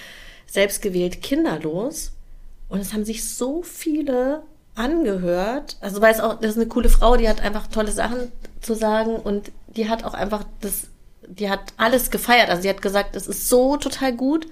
selbstgewählt 0.46 1.22
kinderlos. 1.22 2.14
Und 2.70 2.80
es 2.80 2.94
haben 2.94 3.06
sich 3.06 3.28
so 3.28 3.64
viele 3.64 4.44
angehört. 4.76 5.78
Also 5.82 6.02
weil 6.02 6.14
es 6.14 6.20
auch, 6.20 6.40
das 6.40 6.52
ist 6.52 6.58
eine 6.58 6.68
coole 6.68 6.90
Frau, 6.90 7.18
die 7.18 7.28
hat 7.28 7.42
einfach 7.42 7.68
tolle 7.68 7.92
Sachen 7.92 8.32
zu 8.62 8.74
sagen 8.74 9.18
und 9.18 9.52
die 9.68 9.90
hat 9.90 10.04
auch 10.06 10.14
einfach 10.14 10.46
das, 10.62 10.88
die 11.28 11.50
hat 11.50 11.74
alles 11.76 12.12
gefeiert. 12.12 12.50
Also 12.50 12.62
sie 12.62 12.70
hat 12.70 12.82
gesagt, 12.82 13.16
das 13.16 13.28
ist 13.28 13.50
so 13.50 13.76
total 13.76 14.14
gut 14.14 14.48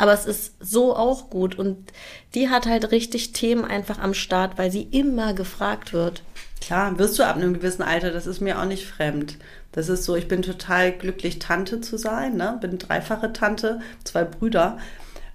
Aber 0.00 0.14
es 0.14 0.24
ist 0.24 0.54
so 0.60 0.96
auch 0.96 1.28
gut. 1.28 1.58
Und 1.58 1.92
die 2.34 2.48
hat 2.48 2.64
halt 2.64 2.90
richtig 2.90 3.32
Themen 3.32 3.66
einfach 3.66 3.98
am 3.98 4.14
Start, 4.14 4.56
weil 4.56 4.70
sie 4.70 4.82
immer 4.82 5.34
gefragt 5.34 5.92
wird. 5.92 6.22
Klar, 6.62 6.98
wirst 6.98 7.18
du 7.18 7.22
ab 7.22 7.36
einem 7.36 7.52
gewissen 7.52 7.82
Alter, 7.82 8.10
das 8.10 8.26
ist 8.26 8.40
mir 8.40 8.58
auch 8.58 8.64
nicht 8.64 8.86
fremd. 8.86 9.36
Das 9.72 9.90
ist 9.90 10.04
so, 10.04 10.16
ich 10.16 10.26
bin 10.26 10.40
total 10.40 10.92
glücklich, 10.92 11.38
Tante 11.38 11.82
zu 11.82 11.98
sein, 11.98 12.34
ne? 12.36 12.56
Bin 12.62 12.78
dreifache 12.78 13.34
Tante, 13.34 13.80
zwei 14.02 14.24
Brüder. 14.24 14.78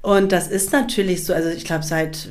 Und 0.02 0.32
das 0.32 0.48
ist 0.48 0.72
natürlich 0.72 1.26
so, 1.26 1.34
also 1.36 1.50
ich 1.50 1.66
glaube, 1.66 1.84
seit 1.84 2.30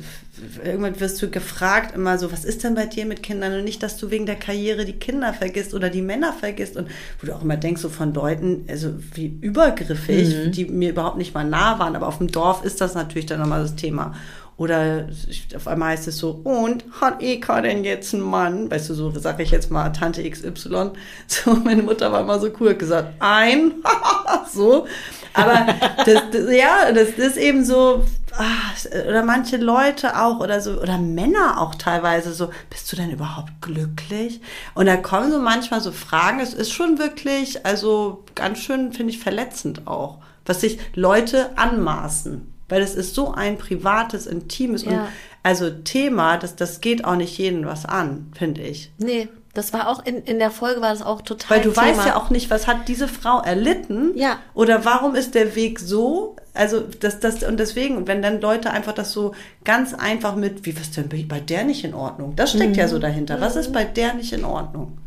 irgendwann 0.63 0.99
wirst 0.99 1.21
du 1.21 1.29
gefragt 1.29 1.95
immer 1.95 2.17
so, 2.17 2.31
was 2.31 2.45
ist 2.45 2.63
denn 2.63 2.75
bei 2.75 2.85
dir 2.85 3.05
mit 3.05 3.23
Kindern? 3.23 3.53
Und 3.53 3.63
nicht, 3.63 3.81
dass 3.83 3.97
du 3.97 4.11
wegen 4.11 4.25
der 4.25 4.35
Karriere 4.35 4.85
die 4.85 4.93
Kinder 4.93 5.33
vergisst 5.33 5.73
oder 5.73 5.89
die 5.89 6.01
Männer 6.01 6.33
vergisst. 6.33 6.75
Und 6.77 6.89
wo 7.19 7.27
du 7.27 7.33
auch 7.33 7.41
immer 7.41 7.57
denkst, 7.57 7.81
so 7.81 7.89
von 7.89 8.13
Leuten, 8.13 8.65
also 8.69 8.93
wie 9.13 9.37
übergriffig, 9.41 10.35
mhm. 10.35 10.51
die 10.51 10.65
mir 10.65 10.89
überhaupt 10.89 11.17
nicht 11.17 11.33
mal 11.33 11.45
nah 11.45 11.79
waren. 11.79 11.95
Aber 11.95 12.07
auf 12.07 12.17
dem 12.17 12.31
Dorf 12.31 12.63
ist 12.63 12.81
das 12.81 12.95
natürlich 12.95 13.25
dann 13.25 13.39
nochmal 13.39 13.61
das 13.61 13.75
Thema. 13.75 14.15
Oder 14.57 15.09
auf 15.53 15.67
einmal 15.67 15.89
heißt 15.89 16.07
es 16.07 16.17
so, 16.17 16.39
und 16.43 16.85
hat 17.01 17.21
Eka 17.21 17.59
denn 17.59 17.83
jetzt 17.83 18.13
einen 18.13 18.23
Mann? 18.23 18.71
Weißt 18.71 18.89
du, 18.89 18.93
so 18.93 19.11
sage 19.11 19.43
ich 19.43 19.51
jetzt 19.51 19.69
mal 19.69 19.89
Tante 19.89 20.29
XY. 20.29 20.91
So, 21.27 21.53
meine 21.55 21.83
Mutter 21.83 22.11
war 22.11 22.21
immer 22.21 22.39
so 22.39 22.49
cool, 22.59 22.75
gesagt, 22.75 23.15
ein, 23.19 23.73
so. 24.53 24.87
Aber 25.33 25.65
das, 26.05 26.23
das, 26.31 26.51
ja, 26.51 26.91
das 26.93 27.09
ist 27.09 27.35
eben 27.35 27.65
so, 27.65 28.05
ach, 28.37 28.85
oder 29.09 29.23
manche 29.23 29.57
Leute 29.57 30.17
auch, 30.21 30.39
oder 30.39 30.61
so, 30.61 30.79
oder 30.79 30.97
Männer 30.99 31.59
auch 31.59 31.75
teilweise 31.75 32.31
so, 32.31 32.49
bist 32.69 32.89
du 32.91 32.95
denn 32.95 33.11
überhaupt 33.11 33.51
glücklich? 33.59 34.39
Und 34.73 34.85
da 34.85 34.95
kommen 34.95 35.33
so 35.33 35.39
manchmal 35.39 35.81
so 35.81 35.91
Fragen, 35.91 36.39
es 36.39 36.53
ist 36.53 36.71
schon 36.71 36.97
wirklich, 36.97 37.65
also 37.65 38.23
ganz 38.35 38.59
schön, 38.59 38.93
finde 38.93 39.11
ich, 39.11 39.19
verletzend 39.19 39.85
auch, 39.85 40.19
was 40.45 40.61
sich 40.61 40.79
Leute 40.93 41.57
anmaßen 41.57 42.54
weil 42.69 42.81
es 42.81 42.95
ist 42.95 43.15
so 43.15 43.33
ein 43.33 43.57
privates, 43.57 44.27
intimes 44.27 44.85
ja. 44.85 44.91
und 44.91 45.07
also 45.43 45.69
Thema, 45.69 46.37
das, 46.37 46.55
das 46.55 46.81
geht 46.81 47.05
auch 47.05 47.15
nicht 47.15 47.37
jedem 47.37 47.65
was 47.65 47.85
an, 47.85 48.31
finde 48.35 48.61
ich. 48.61 48.91
Nee, 48.97 49.29
das 49.53 49.71
war 49.73 49.87
auch 49.87 50.03
in, 50.03 50.23
in 50.23 50.39
der 50.39 50.51
Folge 50.51 50.81
war 50.81 50.89
das 50.89 51.01
auch 51.01 51.21
total. 51.21 51.57
Weil 51.57 51.63
du 51.63 51.71
Thema. 51.71 51.87
weißt 51.87 52.05
ja 52.07 52.15
auch 52.17 52.29
nicht, 52.29 52.49
was 52.49 52.67
hat 52.67 52.87
diese 52.87 53.07
Frau 53.07 53.41
erlitten? 53.41 54.11
Ja. 54.15 54.39
Oder 54.53 54.85
warum 54.85 55.15
ist 55.15 55.35
der 55.35 55.55
Weg 55.55 55.79
so? 55.79 56.35
Also 56.53 56.81
das, 56.99 57.19
das, 57.19 57.43
und 57.43 57.57
deswegen, 57.57 58.07
wenn 58.07 58.21
dann 58.21 58.41
Leute 58.41 58.71
einfach 58.71 58.93
das 58.93 59.11
so 59.13 59.33
ganz 59.63 59.93
einfach 59.93 60.35
mit, 60.35 60.65
wie 60.65 60.77
was 60.77 60.91
denn 60.91 61.09
bei 61.27 61.39
der 61.39 61.63
nicht 61.63 61.85
in 61.85 61.93
Ordnung? 61.93 62.35
Das 62.35 62.51
steckt 62.51 62.71
mhm. 62.71 62.79
ja 62.79 62.87
so 62.87 62.99
dahinter. 62.99 63.39
Was 63.39 63.55
ist 63.55 63.71
bei 63.71 63.85
der 63.85 64.13
nicht 64.15 64.33
in 64.33 64.43
Ordnung? 64.43 64.97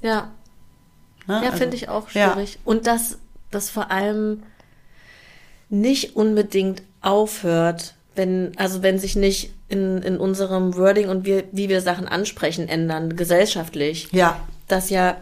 Ja. 0.00 0.30
Na, 1.26 1.42
ja, 1.42 1.46
also, 1.46 1.58
finde 1.58 1.76
ich 1.76 1.88
auch 1.88 2.08
schwierig. 2.08 2.54
Ja. 2.54 2.60
Und 2.64 2.86
das, 2.86 3.18
das 3.50 3.70
vor 3.70 3.90
allem 3.90 4.42
nicht 5.72 6.16
unbedingt 6.16 6.82
aufhört, 7.00 7.94
wenn, 8.14 8.52
also 8.56 8.82
wenn 8.82 8.98
sich 8.98 9.16
nicht 9.16 9.54
in, 9.68 10.02
in 10.02 10.18
unserem 10.18 10.76
Wording 10.76 11.08
und 11.08 11.24
wir, 11.24 11.44
wie 11.50 11.70
wir 11.70 11.80
Sachen 11.80 12.06
ansprechen, 12.06 12.68
ändern, 12.68 13.16
gesellschaftlich. 13.16 14.08
Ja. 14.12 14.38
Das 14.68 14.90
ja, 14.90 15.16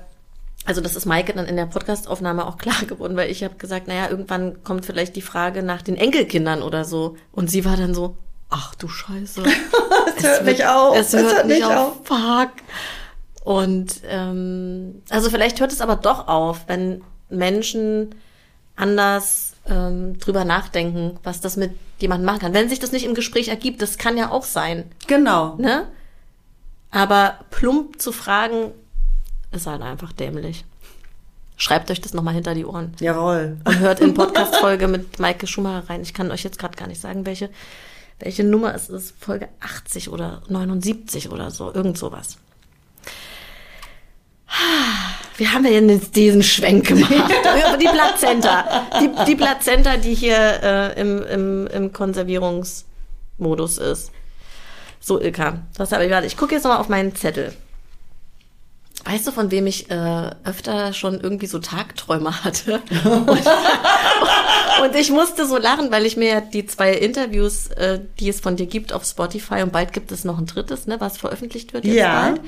also 0.65 0.81
das 0.81 0.97
ist 0.97 1.07
Maike 1.07 1.33
dann 1.35 1.47
in 1.47 1.55
der 1.55 1.67
Podcastaufnahme 1.67 2.47
auch 2.47 2.59
klar 2.59 2.83
geworden, 2.85 3.17
weil 3.17 3.31
ich 3.31 3.45
habe 3.45 3.55
gesagt, 3.55 3.87
naja, 3.87 4.11
irgendwann 4.11 4.65
kommt 4.65 4.85
vielleicht 4.85 5.15
die 5.15 5.23
Frage 5.23 5.63
nach 5.63 5.83
den 5.83 5.97
Enkelkindern 5.97 6.63
oder 6.63 6.85
so. 6.85 7.17
Und 7.31 7.49
sie 7.49 7.65
war 7.65 7.77
dann 7.77 7.95
so, 7.95 8.17
ach 8.49 8.75
du 8.75 8.89
Scheiße. 8.89 9.45
es 10.17 10.23
hört 10.25 10.45
nicht 10.47 10.67
auf. 10.67 10.97
Es 10.97 11.13
hört, 11.13 11.33
hört 11.33 11.47
nicht 11.47 11.65
auf. 11.65 11.73
auf. 11.73 11.95
Fuck. 12.05 12.51
Und 13.45 14.01
ähm, 14.09 15.03
also 15.11 15.31
vielleicht 15.31 15.61
hört 15.61 15.71
es 15.71 15.81
aber 15.81 15.95
doch 15.95 16.27
auf, 16.27 16.65
wenn 16.67 17.03
Menschen 17.29 18.17
anders 18.75 19.50
ähm, 19.71 20.19
drüber 20.19 20.45
nachdenken, 20.45 21.19
was 21.23 21.41
das 21.41 21.57
mit 21.57 21.73
jemandem 21.99 22.27
machen 22.27 22.41
kann. 22.41 22.55
Wenn 22.55 22.69
sich 22.69 22.81
das 22.81 22.93
nicht 22.93 23.07
im 23.07 23.15
Gespräch 23.15 23.49
ergibt, 23.49 23.81
das 23.81 23.99
kann 23.99 24.17
ja 24.17 24.31
auch 24.31 24.45
sein. 24.45 24.91
Genau. 25.07 25.55
Ne? 25.57 25.87
Aber 26.91 27.39
plump 27.51 28.01
zu 28.01 28.13
fragen, 28.13 28.73
ist 29.53 29.67
halt 29.67 29.83
einfach 29.83 30.13
dämlich. 30.13 30.65
Schreibt 31.57 31.91
euch 31.91 32.01
das 32.01 32.15
nochmal 32.15 32.35
hinter 32.35 32.55
die 32.55 32.65
Ohren. 32.65 32.95
Jawohl. 33.01 33.59
Und 33.65 33.79
hört 33.81 34.01
in 34.01 34.15
Podcast-Folge 34.15 34.89
mit 34.89 35.19
Maike 35.19 35.47
Schumacher 35.47 35.91
rein. 35.91 36.03
Ich 36.03 36.15
kann 36.15 36.31
euch 36.31 36.43
jetzt 36.43 36.59
gerade 36.59 36.77
gar 36.77 36.89
nicht 36.89 37.01
sagen, 37.01 37.27
welche, 37.27 37.51
welche 38.19 38.45
Nummer 38.45 38.75
es 38.75 38.89
ist. 38.89 39.15
Folge 39.19 39.49
80 39.61 40.09
oder 40.11 40.43
79 40.49 41.31
oder 41.31 41.51
so. 41.51 41.73
Irgend 41.73 41.99
sowas. 41.99 42.39
Wir 45.37 45.53
haben 45.53 45.65
ja 45.65 45.71
jetzt 45.71 46.17
diesen 46.17 46.43
Schwenk 46.43 46.89
gemacht. 46.89 47.11
die 47.81 47.89
Plazenta. 47.89 48.87
Die, 49.01 49.11
die 49.27 49.37
Plazenta, 49.37 49.97
die 49.97 50.15
hier 50.15 50.37
äh, 50.63 51.01
im, 51.01 51.23
im, 51.23 51.67
im 51.69 51.93
Konservierungsmodus 51.93 53.79
ist. 53.79 54.11
So, 55.01 55.19
Ilka. 55.19 55.61
Das 55.79 55.93
habe 55.93 56.05
ich, 56.05 56.11
warte, 56.11 56.27
ich 56.27 56.37
gucke 56.37 56.55
jetzt 56.55 56.65
nochmal 56.65 56.81
auf 56.81 56.91
meinen 56.91 57.15
Zettel. 57.15 57.55
Weißt 59.05 59.27
du, 59.27 59.33
von 59.33 59.51
wem 59.51 59.67
ich 59.67 59.91
äh, 59.91 60.31
öfter 60.45 60.93
schon 60.93 61.19
irgendwie 61.21 61.47
so 61.47 61.59
Tagträume 61.59 62.45
hatte? 62.45 62.83
Und, 63.05 63.31
und, 64.83 64.95
ich 64.95 65.11
musste 65.11 65.47
so 65.47 65.57
lachen, 65.57 65.91
weil 65.91 66.05
ich 66.05 66.19
mir 66.19 66.43
die 66.43 66.67
zwei 66.67 66.93
Interviews, 66.93 67.69
äh, 67.69 68.01
die 68.19 68.29
es 68.29 68.41
von 68.41 68.57
dir 68.57 68.67
gibt, 68.67 68.93
auf 68.93 69.07
Spotify 69.07 69.63
und 69.63 69.73
bald 69.73 69.95
gibt 69.95 70.13
es 70.13 70.25
noch 70.25 70.37
ein 70.37 70.45
drittes, 70.45 70.87
ne, 70.87 71.01
was 71.01 71.17
veröffentlicht 71.17 71.73
wird 71.73 71.87
jetzt 71.87 71.97
ja. 71.97 72.21
bald 72.21 72.43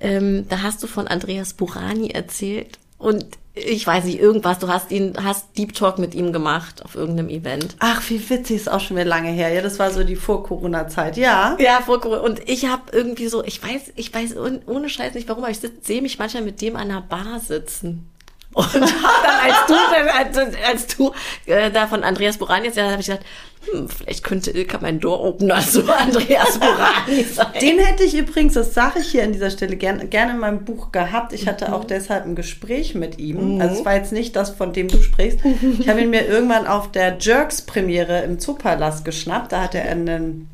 ähm, 0.00 0.46
da 0.48 0.62
hast 0.62 0.82
du 0.82 0.86
von 0.86 1.08
Andreas 1.08 1.54
Burani 1.54 2.10
erzählt 2.10 2.78
und 2.98 3.26
ich 3.54 3.86
weiß 3.86 4.04
nicht, 4.04 4.20
irgendwas, 4.20 4.58
du 4.58 4.68
hast 4.68 4.90
ihn, 4.90 5.14
hast 5.22 5.56
Deep 5.56 5.74
Talk 5.74 5.98
mit 5.98 6.14
ihm 6.14 6.32
gemacht 6.32 6.84
auf 6.84 6.94
irgendeinem 6.94 7.28
Event. 7.28 7.76
Ach, 7.80 8.02
wie 8.08 8.30
witzig, 8.30 8.56
ist 8.56 8.70
auch 8.70 8.80
schon 8.80 8.96
wieder 8.96 9.06
lange 9.06 9.30
her. 9.30 9.52
Ja, 9.52 9.62
das 9.62 9.78
war 9.78 9.90
so 9.90 10.04
die 10.04 10.16
Vor-Corona-Zeit, 10.16 11.16
ja. 11.16 11.56
Ja, 11.58 11.80
vor 11.84 12.00
Corona. 12.00 12.20
Und 12.20 12.48
ich 12.48 12.66
habe 12.66 12.82
irgendwie 12.92 13.28
so, 13.28 13.44
ich 13.44 13.62
weiß, 13.62 13.92
ich 13.96 14.14
weiß 14.14 14.36
ohne 14.66 14.88
Scheiß 14.88 15.14
nicht 15.14 15.28
warum, 15.28 15.44
aber 15.44 15.50
ich 15.50 15.60
sehe 15.82 16.02
mich 16.02 16.18
manchmal 16.18 16.44
mit 16.44 16.60
dem 16.60 16.76
an 16.76 16.90
einer 16.90 17.00
Bar 17.00 17.40
sitzen. 17.40 18.08
Und 18.52 18.74
dann, 18.74 18.82
als 18.82 19.66
du, 19.66 19.74
als, 20.16 20.56
als 20.66 20.86
du 20.96 21.12
äh, 21.46 21.70
da 21.70 21.86
von 21.86 22.02
Andreas 22.02 22.38
Buran 22.38 22.64
jetzt, 22.64 22.76
ja, 22.76 22.90
habe 22.90 23.00
ich 23.00 23.06
gedacht, 23.06 23.24
hm, 23.70 23.88
vielleicht 23.88 24.24
könnte 24.24 24.50
Ilka 24.50 24.78
mein 24.80 25.00
Door-Opener 25.00 25.60
so 25.60 25.82
Andreas 25.92 26.58
Burani 26.58 27.24
sein. 27.24 27.46
Den 27.60 27.78
hätte 27.78 28.04
ich 28.04 28.16
übrigens, 28.16 28.54
das 28.54 28.74
sage 28.74 29.00
ich 29.00 29.08
hier 29.08 29.24
an 29.24 29.32
dieser 29.32 29.50
Stelle, 29.50 29.76
gerne 29.76 30.06
gern 30.06 30.30
in 30.30 30.38
meinem 30.38 30.64
Buch 30.64 30.92
gehabt. 30.92 31.32
Ich 31.32 31.46
hatte 31.46 31.68
mhm. 31.68 31.74
auch 31.74 31.84
deshalb 31.84 32.24
ein 32.24 32.34
Gespräch 32.34 32.94
mit 32.94 33.18
ihm. 33.18 33.56
Mhm. 33.56 33.60
Also 33.60 33.80
es 33.80 33.84
war 33.84 33.94
jetzt 33.94 34.12
nicht 34.12 34.36
das, 34.36 34.50
von 34.50 34.72
dem 34.72 34.88
du 34.88 35.02
sprichst. 35.02 35.40
Ich 35.78 35.88
habe 35.88 36.00
ihn 36.00 36.10
mir 36.10 36.26
irgendwann 36.26 36.66
auf 36.66 36.90
der 36.92 37.16
Jerks-Premiere 37.18 38.22
im 38.22 38.38
Zoopalast 38.38 39.04
geschnappt. 39.04 39.52
Da 39.52 39.62
hatte 39.62 39.78
er 39.78 39.90
einen 39.90 40.48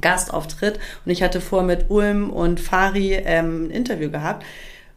Gastauftritt 0.00 0.78
und 1.04 1.12
ich 1.12 1.22
hatte 1.22 1.40
vor 1.40 1.62
mit 1.62 1.86
Ulm 1.88 2.30
und 2.30 2.60
Fari 2.60 3.14
ähm, 3.14 3.66
ein 3.66 3.70
Interview 3.70 4.10
gehabt 4.10 4.44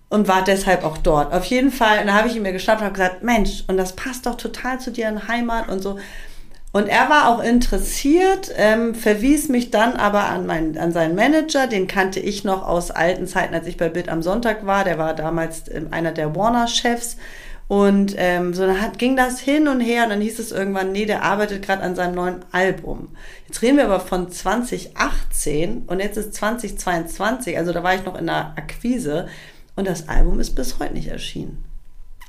und 0.09 0.27
war 0.27 0.43
deshalb 0.43 0.83
auch 0.83 0.97
dort. 0.97 1.33
Auf 1.33 1.45
jeden 1.45 1.71
Fall, 1.71 1.99
und 1.99 2.07
da 2.07 2.13
habe 2.13 2.27
ich 2.27 2.35
ihn 2.35 2.43
mir 2.43 2.51
geschnappt 2.51 2.81
und 2.81 2.85
habe 2.85 2.93
gesagt, 2.93 3.23
Mensch, 3.23 3.63
und 3.67 3.77
das 3.77 3.95
passt 3.95 4.25
doch 4.25 4.35
total 4.35 4.79
zu 4.79 4.91
dir 4.91 5.09
in 5.09 5.27
Heimat 5.27 5.69
und 5.69 5.81
so. 5.81 5.97
Und 6.73 6.87
er 6.87 7.07
war 7.07 7.29
auch 7.29 7.41
interessiert, 7.41 8.51
ähm, 8.57 8.95
verwies 8.95 9.47
mich 9.47 9.69
dann 9.69 9.93
aber 9.93 10.25
an, 10.25 10.47
mein, 10.47 10.75
an 10.75 10.91
seinen 10.91 11.13
Manager, 11.13 11.67
den 11.67 11.87
kannte 11.87 12.19
ich 12.19 12.43
noch 12.43 12.67
aus 12.67 12.89
alten 12.89 13.27
Zeiten, 13.27 13.53
als 13.53 13.67
ich 13.67 13.77
bei 13.77 13.89
Bild 13.89 14.09
am 14.09 14.23
Sonntag 14.23 14.65
war. 14.65 14.83
Der 14.83 14.97
war 14.97 15.13
damals 15.13 15.69
ähm, 15.71 15.89
einer 15.91 16.11
der 16.11 16.35
Warner-Chefs. 16.35 17.17
Und 17.67 18.15
ähm, 18.17 18.55
so 18.55 18.67
hat, 18.67 18.97
ging 18.97 19.15
das 19.15 19.39
hin 19.39 19.67
und 19.67 19.81
her 19.81 20.03
und 20.03 20.09
dann 20.09 20.21
hieß 20.21 20.39
es 20.39 20.51
irgendwann, 20.51 20.91
nee, 20.91 21.05
der 21.05 21.23
arbeitet 21.23 21.63
gerade 21.63 21.83
an 21.83 21.95
seinem 21.95 22.15
neuen 22.15 22.45
Album. 22.51 23.09
Jetzt 23.47 23.61
reden 23.61 23.77
wir 23.77 23.85
aber 23.85 23.99
von 23.99 24.31
2018 24.31 25.83
und 25.85 25.99
jetzt 25.99 26.17
ist 26.17 26.33
2022, 26.33 27.55
also 27.57 27.71
da 27.71 27.83
war 27.83 27.95
ich 27.95 28.03
noch 28.03 28.17
in 28.17 28.25
der 28.25 28.53
Akquise 28.57 29.27
und 29.75 29.87
das 29.87 30.09
Album 30.09 30.39
ist 30.39 30.55
bis 30.55 30.79
heute 30.79 30.93
nicht 30.93 31.07
erschienen. 31.07 31.63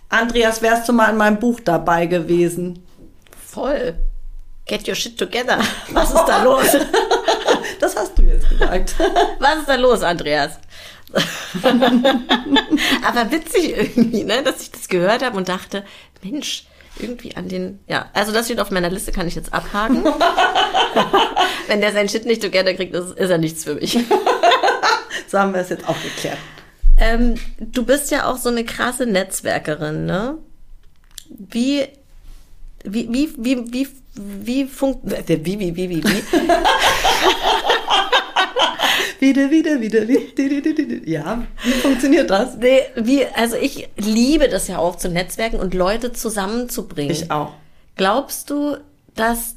Andreas, 0.08 0.62
wärst 0.62 0.88
du 0.88 0.92
mal 0.92 1.10
in 1.10 1.16
meinem 1.16 1.40
Buch 1.40 1.60
dabei 1.60 2.06
gewesen? 2.06 2.84
Voll. 3.36 3.96
Get 4.66 4.88
your 4.88 4.94
shit 4.94 5.18
together. 5.18 5.58
Was 5.90 6.10
ist 6.10 6.24
da 6.26 6.42
los? 6.42 6.66
Das 7.80 7.96
hast 7.96 8.16
du 8.16 8.22
jetzt 8.22 8.48
gesagt. 8.48 8.94
Was 9.38 9.58
ist 9.58 9.68
da 9.68 9.74
los, 9.74 10.02
Andreas? 10.02 10.58
Aber 13.06 13.30
witzig 13.30 13.76
irgendwie, 13.76 14.24
ne, 14.24 14.42
dass 14.42 14.62
ich 14.62 14.70
das 14.70 14.88
gehört 14.88 15.22
habe 15.22 15.36
und 15.36 15.48
dachte, 15.48 15.84
Mensch, 16.22 16.64
irgendwie 16.98 17.36
an 17.36 17.48
den, 17.48 17.80
ja, 17.86 18.10
also 18.12 18.32
das 18.32 18.46
steht 18.46 18.60
auf 18.60 18.70
meiner 18.70 18.90
Liste, 18.90 19.12
kann 19.12 19.26
ich 19.26 19.34
jetzt 19.34 19.52
abhaken. 19.52 20.04
Wenn 21.66 21.80
der 21.80 21.92
sein 21.92 22.08
Shit 22.08 22.26
nicht 22.26 22.42
together 22.42 22.74
kriegt, 22.74 22.94
ist, 22.94 23.18
ist 23.18 23.30
er 23.30 23.38
nichts 23.38 23.64
für 23.64 23.74
mich. 23.74 23.98
so 25.26 25.38
haben 25.38 25.52
wir 25.52 25.60
es 25.60 25.70
jetzt 25.70 25.88
auch 25.88 26.00
geklärt. 26.02 26.38
Ähm, 26.98 27.34
du 27.58 27.84
bist 27.84 28.10
ja 28.10 28.26
auch 28.26 28.36
so 28.36 28.48
eine 28.48 28.64
krasse 28.64 29.06
Netzwerkerin, 29.06 30.06
ne? 30.06 30.38
Wie, 31.28 31.86
wie, 32.84 33.12
wie, 33.12 33.34
wie, 33.38 33.72
wie 33.72 33.88
wie 34.14 34.66
funkt 34.66 35.00
wie 35.04 35.44
wie 35.44 35.76
wie 35.76 35.88
wie 35.90 36.04
wie? 36.04 36.22
Wieder 39.20 39.50
wieder 39.50 39.80
wieder. 39.80 40.06
Wieder 40.06 41.08
ja 41.08 41.46
wie 41.62 41.70
funktioniert 41.70 42.28
das? 42.28 42.56
Nee, 42.56 42.80
wie 42.96 43.24
also 43.34 43.56
ich 43.56 43.88
liebe 43.96 44.48
das 44.48 44.68
ja 44.68 44.78
auch 44.78 44.96
zu 44.96 45.08
Netzwerken 45.08 45.60
und 45.60 45.72
Leute 45.72 46.12
zusammenzubringen. 46.12 47.10
Ich 47.10 47.30
auch. 47.30 47.54
Glaubst 47.96 48.50
du 48.50 48.76
dass 49.14 49.56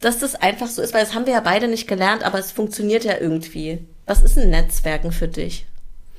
dass 0.00 0.18
das 0.18 0.34
einfach 0.34 0.68
so 0.68 0.82
ist, 0.82 0.94
weil 0.94 1.04
das 1.04 1.14
haben 1.14 1.26
wir 1.26 1.32
ja 1.32 1.40
beide 1.40 1.68
nicht 1.68 1.88
gelernt, 1.88 2.24
aber 2.24 2.38
es 2.38 2.52
funktioniert 2.52 3.04
ja 3.04 3.14
irgendwie. 3.18 3.86
Was 4.06 4.20
ist 4.22 4.38
ein 4.38 4.50
Netzwerken 4.50 5.12
für 5.12 5.28
dich? 5.28 5.64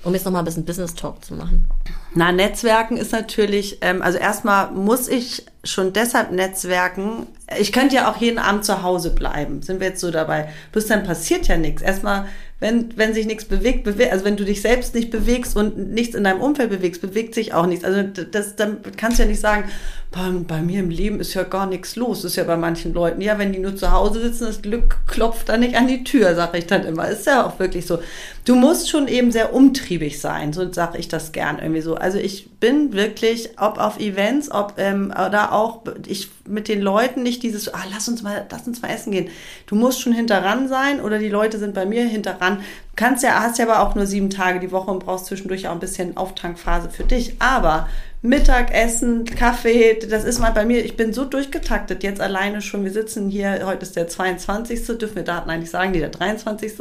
Um 0.04 0.14
jetzt 0.14 0.26
nochmal 0.26 0.42
ein 0.42 0.46
bisschen 0.46 0.66
Business 0.66 0.96
Talk 0.96 1.24
zu 1.24 1.34
machen. 1.34 1.66
Na, 2.14 2.32
Netzwerken 2.32 2.98
ist 2.98 3.12
natürlich, 3.12 3.78
ähm, 3.82 4.02
also 4.02 4.18
erstmal 4.18 4.72
muss 4.72 5.08
ich 5.08 5.46
schon 5.64 5.94
deshalb 5.94 6.32
Netzwerken. 6.32 7.28
Ich 7.58 7.72
könnte 7.72 7.96
ja 7.96 8.12
auch 8.12 8.18
jeden 8.18 8.40
Abend 8.40 8.66
zu 8.66 8.84
Hause 8.84 9.12
bleiben. 9.12 9.62
Sind 9.62 9.80
wir 9.80 9.88
jetzt 9.88 10.02
so 10.02 10.12
dabei? 10.12 10.50
Bloß 10.72 10.88
dann 10.88 11.04
passiert 11.04 11.48
ja 11.48 11.58
nichts. 11.58 11.82
Erstmal 11.82 12.26
wenn, 12.64 12.98
wenn 12.98 13.14
sich 13.14 13.26
nichts 13.26 13.44
bewegt, 13.44 13.84
bewe 13.84 14.10
also 14.10 14.24
wenn 14.24 14.38
du 14.38 14.46
dich 14.46 14.62
selbst 14.62 14.96
nicht 14.96 15.12
bewegst 15.12 15.58
und 15.58 15.92
nichts 15.92 16.16
in 16.16 16.24
deinem 16.24 16.40
Umfeld 16.40 16.70
bewegst, 16.70 17.02
bewegt 17.02 17.36
sich 17.36 17.54
auch 17.54 17.66
nichts. 17.66 17.84
Also 17.84 18.04
das, 18.04 18.56
dann 18.56 18.78
kannst 18.96 19.20
du 19.20 19.24
ja 19.24 19.30
nicht 19.30 19.42
sagen, 19.42 19.66
bei, 20.12 20.30
bei 20.48 20.62
mir 20.62 20.80
im 20.80 20.90
Leben 20.90 21.20
ist 21.20 21.34
ja 21.34 21.44
gar 21.44 21.66
nichts 21.66 21.98
los. 21.98 22.24
Ist 22.24 22.38
ja 22.38 22.46
bei 22.46 22.56
manchen 22.56 22.94
Leuten. 22.94 23.20
Ja, 23.20 23.38
wenn 23.38 23.52
die 23.52 23.60
nur 23.60 23.76
zu 23.76 23.92
Hause 23.92 24.22
sitzen, 24.22 24.46
das 24.46 24.62
Glück 24.62 24.96
klopft 25.08 25.50
da 25.50 25.58
nicht 25.58 25.76
an 25.76 25.88
die 25.88 26.06
Tür, 26.06 26.36
sage 26.36 26.60
ich 26.60 26.68
dann 26.68 26.86
immer. 26.86 27.10
Ist 27.10 27.26
ja 27.26 27.46
auch 27.46 27.60
wirklich 27.60 27.86
so. 27.86 28.00
Du 28.46 28.56
musst 28.56 28.90
schon 28.90 29.10
eben 29.10 29.34
sehr 29.34 29.54
umtriebig 29.54 30.22
sein, 30.22 30.54
so 30.54 30.72
sage 30.72 31.00
ich 31.00 31.10
das 31.10 31.34
gern 31.34 31.60
irgendwie 31.60 31.82
so. 31.82 31.96
Also 31.96 32.18
ich 32.18 32.50
bin 32.62 32.94
wirklich, 32.94 33.50
ob 33.58 33.78
auf 33.78 34.00
Events, 34.00 34.50
ob 34.50 34.76
ähm, 34.78 35.12
oder 35.12 35.52
auch 35.54 35.82
ich 36.08 36.30
mit 36.48 36.68
den 36.68 36.82
Leuten 36.82 37.24
nicht 37.24 37.44
dieses, 37.44 37.74
ah, 37.74 37.84
lass 37.92 38.08
uns 38.08 38.22
mal, 38.24 38.46
lass 38.50 38.68
uns 38.68 38.82
mal 38.82 38.90
essen 38.90 39.12
gehen. 39.12 39.30
Du 39.68 39.76
musst 39.76 40.02
schon 40.02 40.14
hinterran 40.14 40.68
sein 40.68 41.02
oder 41.02 41.20
die 41.20 41.30
Leute 41.30 41.60
sind 41.60 41.74
bei 41.74 41.86
mir 41.86 42.06
hinterran. 42.06 42.58
Du 42.58 42.96
kannst 42.96 43.24
ja, 43.24 43.42
hast 43.42 43.60
ja 43.60 43.66
aber 43.66 43.88
auch 43.88 43.96
nur 43.96 44.06
sieben 44.06 44.30
Tage 44.30 44.60
die 44.60 44.72
Woche 44.72 44.92
und 44.92 45.06
brauchst 45.06 45.28
zwischendurch 45.28 45.68
auch 45.68 45.72
ein 45.72 45.80
bisschen 45.80 46.18
Auftankphase 46.18 46.90
für 46.90 47.04
dich. 47.04 47.36
Aber 47.40 47.88
Mittagessen, 48.22 49.26
Kaffee, 49.26 50.00
das 50.10 50.24
ist 50.24 50.40
mal 50.40 50.52
bei 50.52 50.66
mir, 50.66 50.84
ich 50.84 50.96
bin 50.96 51.12
so 51.12 51.26
durchgetaktet 51.26 52.04
jetzt 52.04 52.22
alleine 52.22 52.62
schon. 52.62 52.84
Wir 52.84 52.92
sitzen 52.92 53.30
hier, 53.30 53.66
heute 53.66 53.84
ist 53.84 53.96
der 53.96 54.08
22. 54.08 54.98
Dürfen 54.98 55.16
wir 55.16 55.24
Daten 55.24 55.50
eigentlich 55.50 55.72
sagen, 55.72 55.92
nee, 55.92 56.00
der 56.00 56.10
23. 56.10 56.74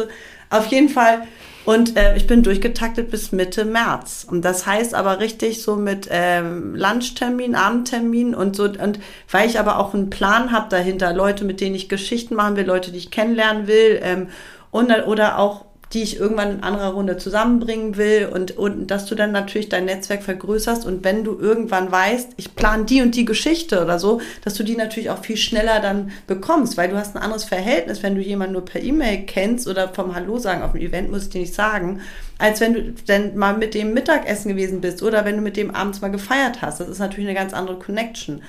Auf 0.50 0.66
jeden 0.66 0.88
Fall. 0.88 1.26
Und 1.64 1.96
äh, 1.96 2.16
ich 2.16 2.26
bin 2.26 2.42
durchgetaktet 2.42 3.10
bis 3.10 3.30
Mitte 3.30 3.64
März. 3.64 4.26
Und 4.28 4.44
das 4.44 4.66
heißt 4.66 4.94
aber 4.94 5.20
richtig 5.20 5.62
so 5.62 5.76
mit 5.76 6.08
ähm, 6.10 6.74
Lunchtermin, 6.74 7.54
Abendtermin 7.54 8.34
und 8.34 8.56
so. 8.56 8.64
Und 8.64 8.98
weil 9.30 9.48
ich 9.48 9.58
aber 9.58 9.78
auch 9.78 9.94
einen 9.94 10.10
Plan 10.10 10.50
habe 10.50 10.68
dahinter, 10.68 11.12
Leute, 11.12 11.44
mit 11.44 11.60
denen 11.60 11.76
ich 11.76 11.88
Geschichten 11.88 12.34
machen 12.34 12.56
will, 12.56 12.66
Leute, 12.66 12.90
die 12.90 12.98
ich 12.98 13.10
kennenlernen 13.10 13.66
will, 13.66 14.00
ähm, 14.02 14.28
und, 14.70 14.90
oder 15.06 15.38
auch 15.38 15.66
die 15.92 16.02
ich 16.02 16.18
irgendwann 16.18 16.52
in 16.52 16.62
anderer 16.62 16.92
Runde 16.92 17.18
zusammenbringen 17.18 17.96
will 17.96 18.30
und, 18.32 18.56
und 18.56 18.86
dass 18.90 19.06
du 19.06 19.14
dann 19.14 19.32
natürlich 19.32 19.68
dein 19.68 19.84
Netzwerk 19.84 20.22
vergrößerst 20.22 20.86
und 20.86 21.04
wenn 21.04 21.22
du 21.22 21.38
irgendwann 21.38 21.92
weißt, 21.92 22.30
ich 22.36 22.54
plane 22.54 22.84
die 22.84 23.02
und 23.02 23.14
die 23.14 23.26
Geschichte 23.26 23.82
oder 23.82 23.98
so, 23.98 24.20
dass 24.42 24.54
du 24.54 24.62
die 24.62 24.76
natürlich 24.76 25.10
auch 25.10 25.22
viel 25.22 25.36
schneller 25.36 25.80
dann 25.80 26.10
bekommst, 26.26 26.76
weil 26.76 26.88
du 26.88 26.96
hast 26.96 27.14
ein 27.14 27.22
anderes 27.22 27.44
Verhältnis, 27.44 28.02
wenn 28.02 28.14
du 28.14 28.22
jemanden 28.22 28.54
nur 28.54 28.64
per 28.64 28.82
E-Mail 28.82 29.24
kennst 29.26 29.68
oder 29.68 29.88
vom 29.88 30.14
Hallo 30.14 30.38
sagen 30.38 30.62
auf 30.62 30.72
dem 30.72 30.80
Event, 30.80 31.10
muss 31.10 31.24
ich 31.24 31.30
dir 31.30 31.40
nicht 31.40 31.54
sagen, 31.54 32.00
als 32.38 32.60
wenn 32.60 32.74
du 32.74 32.94
dann 33.06 33.36
mal 33.36 33.56
mit 33.56 33.74
dem 33.74 33.92
Mittagessen 33.92 34.48
gewesen 34.48 34.80
bist 34.80 35.02
oder 35.02 35.24
wenn 35.24 35.36
du 35.36 35.42
mit 35.42 35.56
dem 35.56 35.74
abends 35.74 36.00
mal 36.00 36.10
gefeiert 36.10 36.62
hast. 36.62 36.80
Das 36.80 36.88
ist 36.88 36.98
natürlich 36.98 37.28
eine 37.28 37.38
ganz 37.38 37.52
andere 37.52 37.78
Connection. 37.78 38.42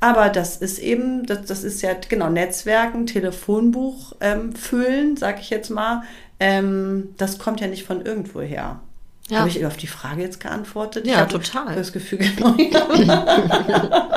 Aber 0.00 0.28
das 0.28 0.56
ist 0.58 0.78
eben, 0.78 1.26
das, 1.26 1.46
das 1.46 1.64
ist 1.64 1.82
ja 1.82 1.90
genau 2.08 2.28
Netzwerken, 2.28 3.06
Telefonbuch 3.06 4.12
ähm, 4.20 4.54
füllen, 4.54 5.16
sag 5.16 5.40
ich 5.40 5.50
jetzt 5.50 5.70
mal, 5.70 6.02
ähm, 6.40 7.14
das 7.16 7.38
kommt 7.38 7.60
ja 7.60 7.66
nicht 7.66 7.84
von 7.84 8.04
irgendwo 8.04 8.40
her. 8.40 8.80
Ja. 9.28 9.40
Habe 9.40 9.48
ich 9.50 9.64
auf 9.66 9.76
die 9.76 9.86
Frage 9.86 10.22
jetzt 10.22 10.40
geantwortet? 10.40 11.06
Ja, 11.06 11.26
total. 11.26 11.74
Das 11.74 11.92
Gefühl, 11.92 12.18
genau. 12.36 12.54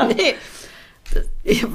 nee. 0.07 0.35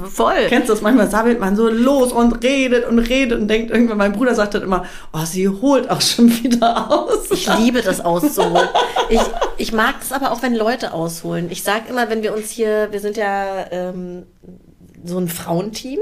Voll. 0.05 0.47
Kennst 0.47 0.69
du 0.69 0.73
das? 0.73 0.81
Manchmal 0.81 1.09
sabbelt 1.09 1.39
man 1.39 1.55
so 1.55 1.67
los 1.67 2.11
und 2.11 2.43
redet 2.43 2.87
und 2.87 2.97
redet 2.97 3.39
und 3.39 3.47
denkt 3.47 3.69
irgendwann, 3.69 3.97
mein 3.97 4.13
Bruder 4.13 4.33
sagt 4.33 4.55
dann 4.55 4.63
immer, 4.63 4.85
oh, 5.13 5.25
sie 5.25 5.47
holt 5.47 5.89
auch 5.91 6.01
schon 6.01 6.29
wieder 6.43 6.89
aus. 6.91 7.29
Ich 7.29 7.47
liebe 7.57 7.81
das 7.81 8.01
auszuholen. 8.01 8.69
ich, 9.09 9.21
ich 9.57 9.73
mag 9.73 9.95
es 10.01 10.11
aber 10.11 10.31
auch, 10.31 10.41
wenn 10.41 10.55
Leute 10.55 10.93
ausholen. 10.93 11.51
Ich 11.51 11.61
sage 11.61 11.89
immer, 11.89 12.09
wenn 12.09 12.23
wir 12.23 12.33
uns 12.33 12.49
hier, 12.49 12.87
wir 12.91 12.99
sind 12.99 13.17
ja 13.17 13.67
ähm, 13.69 14.23
so 15.03 15.19
ein 15.19 15.27
Frauenteam 15.27 15.99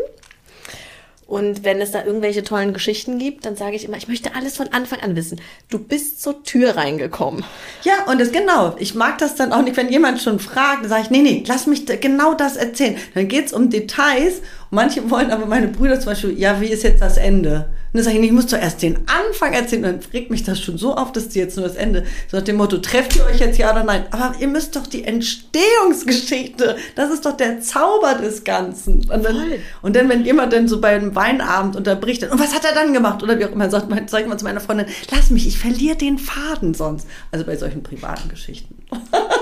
und 1.28 1.64
wenn 1.64 1.82
es 1.82 1.92
da 1.92 2.06
irgendwelche 2.06 2.44
tollen 2.44 2.74
Geschichten 2.74 3.18
gibt, 3.18 3.46
dann 3.46 3.56
sage 3.56 3.76
ich 3.76 3.86
immer, 3.86 3.98
ich 3.98 4.08
möchte 4.08 4.36
alles 4.36 4.58
von 4.58 4.68
Anfang 4.70 5.00
an 5.00 5.16
wissen. 5.16 5.42
Du 5.70 5.80
bist 5.80 6.22
zur 6.22 6.44
Tür 6.44 6.76
reingekommen. 6.76 7.44
Ja, 7.84 8.12
und 8.12 8.22
das 8.22 8.32
genau. 8.32 8.76
Ich 8.78 8.94
mag 8.94 9.18
das 9.18 9.36
dann 9.36 9.52
auch 9.52 9.64
nicht, 9.64 9.76
wenn 9.76 9.90
jemand 9.90 10.22
schon 10.22 10.40
fragt, 10.40 10.84
dann 10.84 10.90
sage 10.90 11.04
ich, 11.04 11.10
nee, 11.10 11.22
nee, 11.22 11.44
lass 11.48 11.66
mich 11.66 11.86
genau 11.86 12.36
das 12.36 12.58
erzählen. 12.58 12.98
Dann 13.16 13.28
geht's 13.28 13.54
um 13.54 13.70
Details 13.70 14.42
Manche 14.76 15.10
wollen 15.10 15.32
aber 15.32 15.46
meine 15.46 15.70
Brüder 15.70 16.00
zum 16.00 16.12
Beispiel, 16.12 16.38
ja, 16.38 16.60
wie 16.60 16.68
ist 16.68 16.84
jetzt 16.84 17.02
das 17.02 17.18
Ende? 17.18 17.70
Und 17.96 18.00
dann 18.00 18.12
sage 18.12 18.18
ich, 18.18 18.26
ich 18.26 18.32
muss 18.34 18.48
zuerst 18.48 18.82
den 18.82 18.98
Anfang 19.08 19.54
erzählen. 19.54 19.86
Und 19.86 20.04
dann 20.04 20.12
regt 20.12 20.30
mich 20.30 20.44
das 20.44 20.60
schon 20.60 20.78
so 20.78 20.96
auf, 20.96 21.14
dass 21.14 21.30
die 21.30 21.40
jetzt 21.40 21.56
nur 21.56 21.66
das 21.66 21.78
Ende. 21.78 22.04
So 22.30 22.36
nach 22.36 22.44
dem 22.44 22.58
Motto, 22.58 22.80
trefft 22.80 23.16
ihr 23.16 23.26
euch 23.26 23.40
jetzt 23.40 23.58
ja 23.58 23.72
oder 23.72 23.86
nein? 23.86 24.04
Aber 24.12 24.36
ihr 24.38 24.50
müsst 24.50 24.76
doch 24.76 24.86
die 24.86 25.06
Entstehungsgeschichte, 25.06 26.76
das 26.98 27.10
ist 27.10 27.26
doch 27.26 27.38
der 27.38 27.62
Zauber 27.62 28.16
des 28.16 28.44
Ganzen. 28.44 29.10
Und 29.10 29.24
dann, 29.24 29.38
und 29.82 29.96
dann 29.96 30.10
wenn 30.10 30.26
jemand 30.26 30.52
dann 30.52 30.68
so 30.68 30.82
bei 30.82 30.90
einem 30.90 31.16
Weinabend 31.16 31.78
unterbricht, 31.78 32.24
dann, 32.24 32.32
und 32.32 32.40
was 32.42 32.54
hat 32.54 32.66
er 32.66 32.74
dann 32.74 32.92
gemacht? 32.92 33.24
Oder 33.24 33.40
wie 33.40 33.46
auch 33.46 33.54
immer, 33.54 33.70
sagt 33.70 33.90
man, 33.90 34.10
sag 34.10 34.24
ich 34.24 34.28
mal 34.28 34.38
zu 34.38 34.44
meiner 34.44 34.60
Freundin, 34.60 34.88
lass 35.12 35.30
mich, 35.30 35.48
ich 35.48 35.58
verliere 35.58 35.96
den 35.96 36.18
Faden 36.18 36.74
sonst. 36.74 37.08
Also 37.32 37.46
bei 37.46 37.56
solchen 37.56 37.82
privaten 37.82 38.28
Geschichten. 38.28 38.76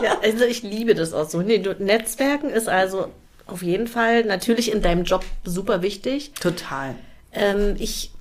Ja, 0.03 0.19
also 0.21 0.45
ich 0.45 0.61
liebe 0.61 0.93
das 0.93 1.11
auch 1.13 1.27
so. 1.27 1.41
Nee, 1.41 1.63
Netzwerken 1.79 2.51
ist 2.51 2.69
also 2.69 3.07
auf 3.47 3.63
jeden 3.63 3.87
Fall 3.87 4.25
natürlich 4.25 4.71
in 4.71 4.83
deinem 4.83 5.05
Job 5.05 5.25
super 5.43 5.81
wichtig. 5.81 6.33
Total. 6.39 6.93
Ähm, 7.33 7.75
ich 7.79 8.12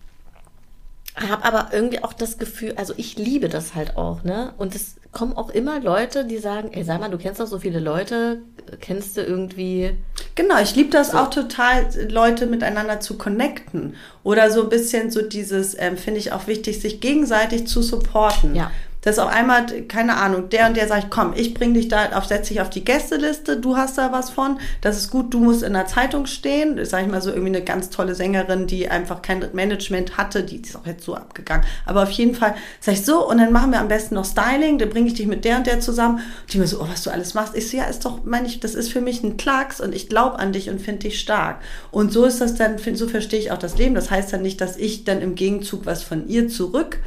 habe 1.16 1.44
aber 1.44 1.68
irgendwie 1.72 2.02
auch 2.02 2.12
das 2.12 2.38
Gefühl, 2.38 2.74
also 2.76 2.94
ich 2.96 3.16
liebe 3.16 3.48
das 3.48 3.74
halt 3.74 3.96
auch, 3.96 4.24
ne? 4.24 4.54
Und 4.56 4.74
es 4.74 4.96
kommen 5.12 5.34
auch 5.34 5.50
immer 5.50 5.78
Leute, 5.80 6.24
die 6.24 6.38
sagen, 6.38 6.70
ey, 6.72 6.84
sag 6.84 7.00
mal, 7.00 7.10
du 7.10 7.18
kennst 7.18 7.38
doch 7.38 7.46
so 7.46 7.58
viele 7.58 7.80
Leute, 7.80 8.40
kennst 8.80 9.16
du 9.16 9.22
irgendwie. 9.22 9.94
Genau, 10.34 10.58
ich 10.60 10.74
liebe 10.74 10.90
das 10.90 11.10
so. 11.10 11.18
auch 11.18 11.28
total, 11.28 11.86
Leute 12.08 12.46
miteinander 12.46 13.00
zu 13.00 13.18
connecten. 13.18 13.94
Oder 14.22 14.50
so 14.50 14.62
ein 14.62 14.68
bisschen 14.70 15.10
so 15.10 15.20
dieses, 15.20 15.76
ähm, 15.78 15.98
finde 15.98 16.18
ich 16.18 16.32
auch 16.32 16.46
wichtig, 16.46 16.80
sich 16.80 17.00
gegenseitig 17.00 17.66
zu 17.66 17.82
supporten. 17.82 18.54
Ja. 18.54 18.70
Das 19.03 19.16
ist 19.16 19.18
auf 19.18 19.30
einmal, 19.30 19.66
keine 19.88 20.16
Ahnung, 20.16 20.48
der 20.48 20.68
und 20.68 20.76
der 20.76 20.86
sagt, 20.86 21.11
komm, 21.11 21.32
ich 21.34 21.55
bring 21.55 21.74
dich 21.74 21.88
da 21.88 22.12
auf, 22.12 22.24
setz 22.24 22.48
dich 22.48 22.61
auf 22.61 22.70
die 22.70 22.84
Gästeliste, 22.84 23.57
du 23.57 23.76
hast 23.76 23.98
da 23.98 24.12
was 24.12 24.30
von, 24.30 24.59
das 24.80 24.96
ist 24.96 25.11
gut, 25.11 25.34
du 25.34 25.40
musst 25.40 25.64
in 25.64 25.72
der 25.72 25.86
Zeitung 25.86 26.26
stehen. 26.26 26.82
Sag 26.84 27.03
ich 27.03 27.09
mal 27.09 27.20
so 27.20 27.30
irgendwie 27.30 27.48
eine 27.48 27.62
ganz 27.62 27.90
tolle 27.90 28.14
Sängerin, 28.14 28.68
die 28.68 28.88
einfach 28.88 29.20
kein 29.20 29.44
Management 29.53 30.16
hatte, 30.16 30.44
die 30.44 30.62
ist 30.62 30.76
auch 30.76 30.86
jetzt 30.86 31.05
so 31.05 31.16
abgegangen. 31.16 31.66
Aber 31.84 32.05
auf 32.05 32.11
jeden 32.12 32.36
Fall 32.36 32.55
sag 32.80 32.94
ich 32.94 33.05
so, 33.05 33.28
und 33.28 33.38
dann 33.38 33.53
machen 33.53 33.72
wir 33.72 33.80
am 33.80 33.88
besten 33.88 34.14
noch 34.14 34.24
Styling, 34.24 34.78
dann 34.78 34.90
bringe 34.90 35.09
ich 35.09 35.14
dich 35.14 35.26
mit 35.26 35.44
der 35.44 35.57
und 35.57 35.66
der 35.66 35.80
zusammen. 35.80 36.18
Und 36.18 36.53
die 36.53 36.59
mir 36.59 36.68
so, 36.68 36.80
oh, 36.80 36.86
was 36.88 37.03
du 37.03 37.11
alles 37.11 37.34
machst. 37.34 37.57
Ich 37.57 37.68
so, 37.68 37.76
ja, 37.76 37.84
ist 37.84 38.05
doch, 38.05 38.24
meine 38.24 38.46
ich, 38.46 38.61
das 38.61 38.76
ist 38.76 38.92
für 38.92 39.00
mich 39.00 39.24
ein 39.24 39.36
Klacks 39.36 39.80
und 39.80 39.96
ich 39.96 40.09
glaube 40.09 40.38
an 40.38 40.53
dich 40.53 40.70
und 40.70 40.80
finde 40.80 41.00
dich 41.00 41.18
stark. 41.18 41.59
Und 41.90 42.12
so 42.12 42.24
ist 42.24 42.40
das 42.40 42.55
dann, 42.55 42.78
so 42.78 43.09
verstehe 43.09 43.40
ich 43.40 43.50
auch 43.50 43.59
das 43.59 43.76
Leben. 43.78 43.96
Das 43.96 44.12
heißt 44.12 44.32
dann 44.32 44.42
nicht, 44.42 44.61
dass 44.61 44.76
ich 44.76 45.03
dann 45.03 45.20
im 45.20 45.34
Gegenzug 45.34 45.86
was 45.86 46.05
von 46.05 46.28
ihr 46.28 46.48
zurück 46.48 46.98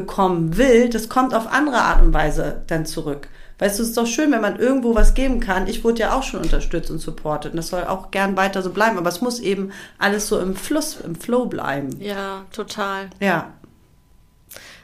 bekommen 0.00 0.56
will, 0.56 0.90
das 0.90 1.08
kommt 1.08 1.34
auf 1.34 1.50
andere 1.50 1.78
Art 1.78 2.02
und 2.02 2.12
Weise 2.12 2.62
dann 2.66 2.84
zurück. 2.84 3.28
Weißt 3.58 3.78
du, 3.78 3.82
es 3.82 3.88
ist 3.90 3.96
doch 3.96 4.06
schön, 4.06 4.32
wenn 4.32 4.42
man 4.42 4.58
irgendwo 4.58 4.94
was 4.94 5.14
geben 5.14 5.40
kann. 5.40 5.66
Ich 5.66 5.82
wurde 5.82 6.00
ja 6.00 6.14
auch 6.14 6.22
schon 6.22 6.40
unterstützt 6.40 6.90
und 6.90 6.98
supportet 6.98 7.52
und 7.52 7.56
das 7.56 7.68
soll 7.68 7.84
auch 7.84 8.10
gern 8.10 8.36
weiter 8.36 8.60
so 8.60 8.70
bleiben, 8.70 8.98
aber 8.98 9.08
es 9.08 9.22
muss 9.22 9.40
eben 9.40 9.72
alles 9.98 10.28
so 10.28 10.38
im 10.38 10.54
Fluss, 10.54 10.98
im 11.00 11.14
Flow 11.14 11.46
bleiben. 11.46 11.98
Ja, 11.98 12.44
total. 12.52 13.08
Ja. 13.18 13.54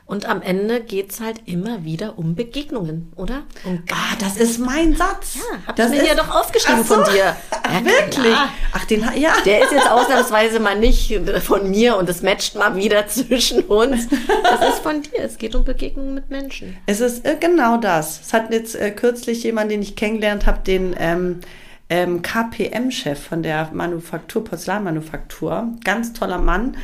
Und 0.05 0.29
am 0.29 0.43
Ende 0.43 0.81
geht 0.81 1.11
es 1.11 1.21
halt 1.21 1.43
immer 1.47 1.85
wieder 1.85 2.19
um 2.19 2.35
Begegnungen, 2.35 3.13
oder? 3.17 3.45
Um 3.65 3.83
ah, 3.91 4.17
das 4.19 4.37
ist 4.37 4.59
mein 4.59 4.95
Satz. 4.95 5.37
Ja, 5.37 5.59
hab 5.67 5.77
das 5.77 5.93
ich 5.93 6.03
mir 6.03 6.09
ja 6.09 6.15
doch 6.15 6.29
aufgeschrieben 6.29 6.85
so. 6.85 6.95
von 6.97 7.05
dir. 7.05 7.37
Ach, 7.51 7.73
ja, 7.73 7.85
wirklich? 7.85 8.37
Ach, 8.73 8.85
den, 8.85 9.05
ja. 9.17 9.33
Der 9.47 9.63
ist 9.63 9.73
jetzt 9.73 9.91
ausnahmsweise 9.91 10.61
mal 10.61 10.79
nicht 10.79 11.19
von 11.43 11.71
mir 11.71 11.97
und 11.97 12.09
es 12.09 12.23
matcht 12.23 12.57
mal 12.57 12.77
wieder 12.77 13.07
zwischen 13.09 13.63
uns. 13.63 14.09
Das 14.43 14.69
ist 14.69 14.81
von 14.81 15.03
dir. 15.03 15.21
Es 15.21 15.39
geht 15.39 15.55
um 15.55 15.65
Begegnungen 15.65 16.15
mit 16.15 16.31
Menschen. 16.31 16.77
Es 16.87 17.01
ist 17.01 17.25
äh, 17.25 17.37
genau 17.39 17.77
das. 17.77 18.21
Es 18.21 18.33
hat 18.33 18.53
jetzt 18.53 18.75
äh, 18.75 18.91
kürzlich 18.91 19.43
jemand, 19.45 19.71
den 19.71 19.83
ich 19.83 19.97
kennengelernt 19.97 20.47
habe, 20.47 20.59
den 20.67 20.95
ähm, 20.99 21.41
ähm, 21.89 22.23
KPM-Chef 22.23 23.23
von 23.23 23.43
der 23.43 23.71
Manufaktur, 23.73 24.45
Porzellanmanufaktur. 24.45 25.73
Ganz 25.85 26.13
toller 26.13 26.39
Mann 26.39 26.77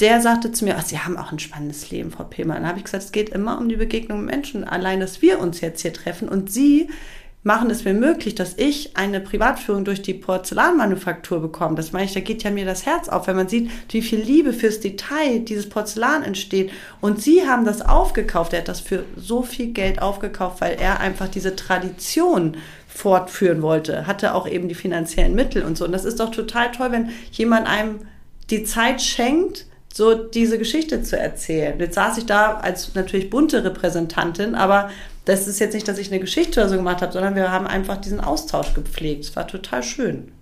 der 0.00 0.20
sagte 0.20 0.52
zu 0.52 0.64
mir, 0.64 0.76
ach, 0.78 0.84
Sie 0.84 0.98
haben 0.98 1.16
auch 1.16 1.32
ein 1.32 1.38
spannendes 1.38 1.90
Leben, 1.90 2.10
Frau 2.10 2.24
Pillmann. 2.24 2.58
Dann 2.58 2.68
habe 2.68 2.78
ich 2.78 2.84
gesagt, 2.84 3.04
es 3.04 3.12
geht 3.12 3.30
immer 3.30 3.58
um 3.58 3.68
die 3.68 3.76
Begegnung 3.76 4.24
mit 4.24 4.34
Menschen. 4.34 4.64
Allein, 4.64 5.00
dass 5.00 5.22
wir 5.22 5.40
uns 5.40 5.60
jetzt 5.60 5.82
hier 5.82 5.92
treffen 5.92 6.28
und 6.28 6.50
Sie 6.50 6.88
machen 7.42 7.70
es 7.70 7.84
mir 7.84 7.94
möglich, 7.94 8.34
dass 8.34 8.58
ich 8.58 8.96
eine 8.98 9.20
Privatführung 9.20 9.84
durch 9.84 10.02
die 10.02 10.12
Porzellanmanufaktur 10.12 11.40
bekomme. 11.40 11.74
Das 11.74 11.92
meine 11.92 12.04
ich, 12.04 12.12
da 12.12 12.20
geht 12.20 12.42
ja 12.42 12.50
mir 12.50 12.66
das 12.66 12.84
Herz 12.84 13.08
auf, 13.08 13.26
wenn 13.26 13.36
man 13.36 13.48
sieht, 13.48 13.70
wie 13.88 14.02
viel 14.02 14.20
Liebe 14.20 14.52
fürs 14.52 14.80
Detail 14.80 15.40
dieses 15.40 15.68
Porzellan 15.68 16.22
entsteht. 16.22 16.70
Und 17.00 17.22
Sie 17.22 17.46
haben 17.46 17.64
das 17.64 17.80
aufgekauft. 17.80 18.52
Er 18.52 18.60
hat 18.60 18.68
das 18.68 18.80
für 18.80 19.04
so 19.16 19.42
viel 19.42 19.68
Geld 19.68 20.02
aufgekauft, 20.02 20.60
weil 20.60 20.76
er 20.78 21.00
einfach 21.00 21.28
diese 21.28 21.56
Tradition 21.56 22.58
fortführen 22.88 23.62
wollte, 23.62 24.06
hatte 24.06 24.34
auch 24.34 24.46
eben 24.46 24.68
die 24.68 24.74
finanziellen 24.74 25.34
Mittel 25.34 25.62
und 25.62 25.78
so. 25.78 25.86
Und 25.86 25.92
das 25.92 26.04
ist 26.04 26.20
doch 26.20 26.30
total 26.30 26.72
toll, 26.72 26.90
wenn 26.90 27.10
jemand 27.30 27.66
einem 27.66 28.00
die 28.50 28.64
Zeit 28.64 29.00
schenkt, 29.00 29.66
so 29.92 30.14
diese 30.14 30.58
Geschichte 30.58 31.02
zu 31.02 31.18
erzählen. 31.18 31.78
Jetzt 31.78 31.94
saß 31.94 32.18
ich 32.18 32.26
da 32.26 32.54
als 32.54 32.94
natürlich 32.94 33.30
bunte 33.30 33.64
Repräsentantin, 33.64 34.54
aber 34.54 34.90
das 35.24 35.46
ist 35.46 35.58
jetzt 35.58 35.74
nicht, 35.74 35.88
dass 35.88 35.98
ich 35.98 36.10
eine 36.10 36.20
Geschichte 36.20 36.60
oder 36.60 36.68
so 36.68 36.76
gemacht 36.76 37.02
habe, 37.02 37.12
sondern 37.12 37.34
wir 37.34 37.50
haben 37.50 37.66
einfach 37.66 37.96
diesen 37.96 38.20
Austausch 38.20 38.74
gepflegt. 38.74 39.24
Es 39.24 39.36
war 39.36 39.46
total 39.46 39.82
schön. 39.82 40.32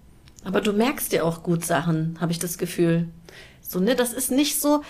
Aber 0.44 0.60
du 0.60 0.72
merkst 0.72 1.12
ja 1.12 1.24
auch 1.24 1.42
gut 1.42 1.64
Sachen, 1.64 2.16
habe 2.20 2.32
ich 2.32 2.38
das 2.38 2.58
Gefühl. 2.58 3.08
So, 3.60 3.80
ne, 3.80 3.94
das 3.94 4.12
ist 4.12 4.30
nicht 4.30 4.60
so, 4.60 4.82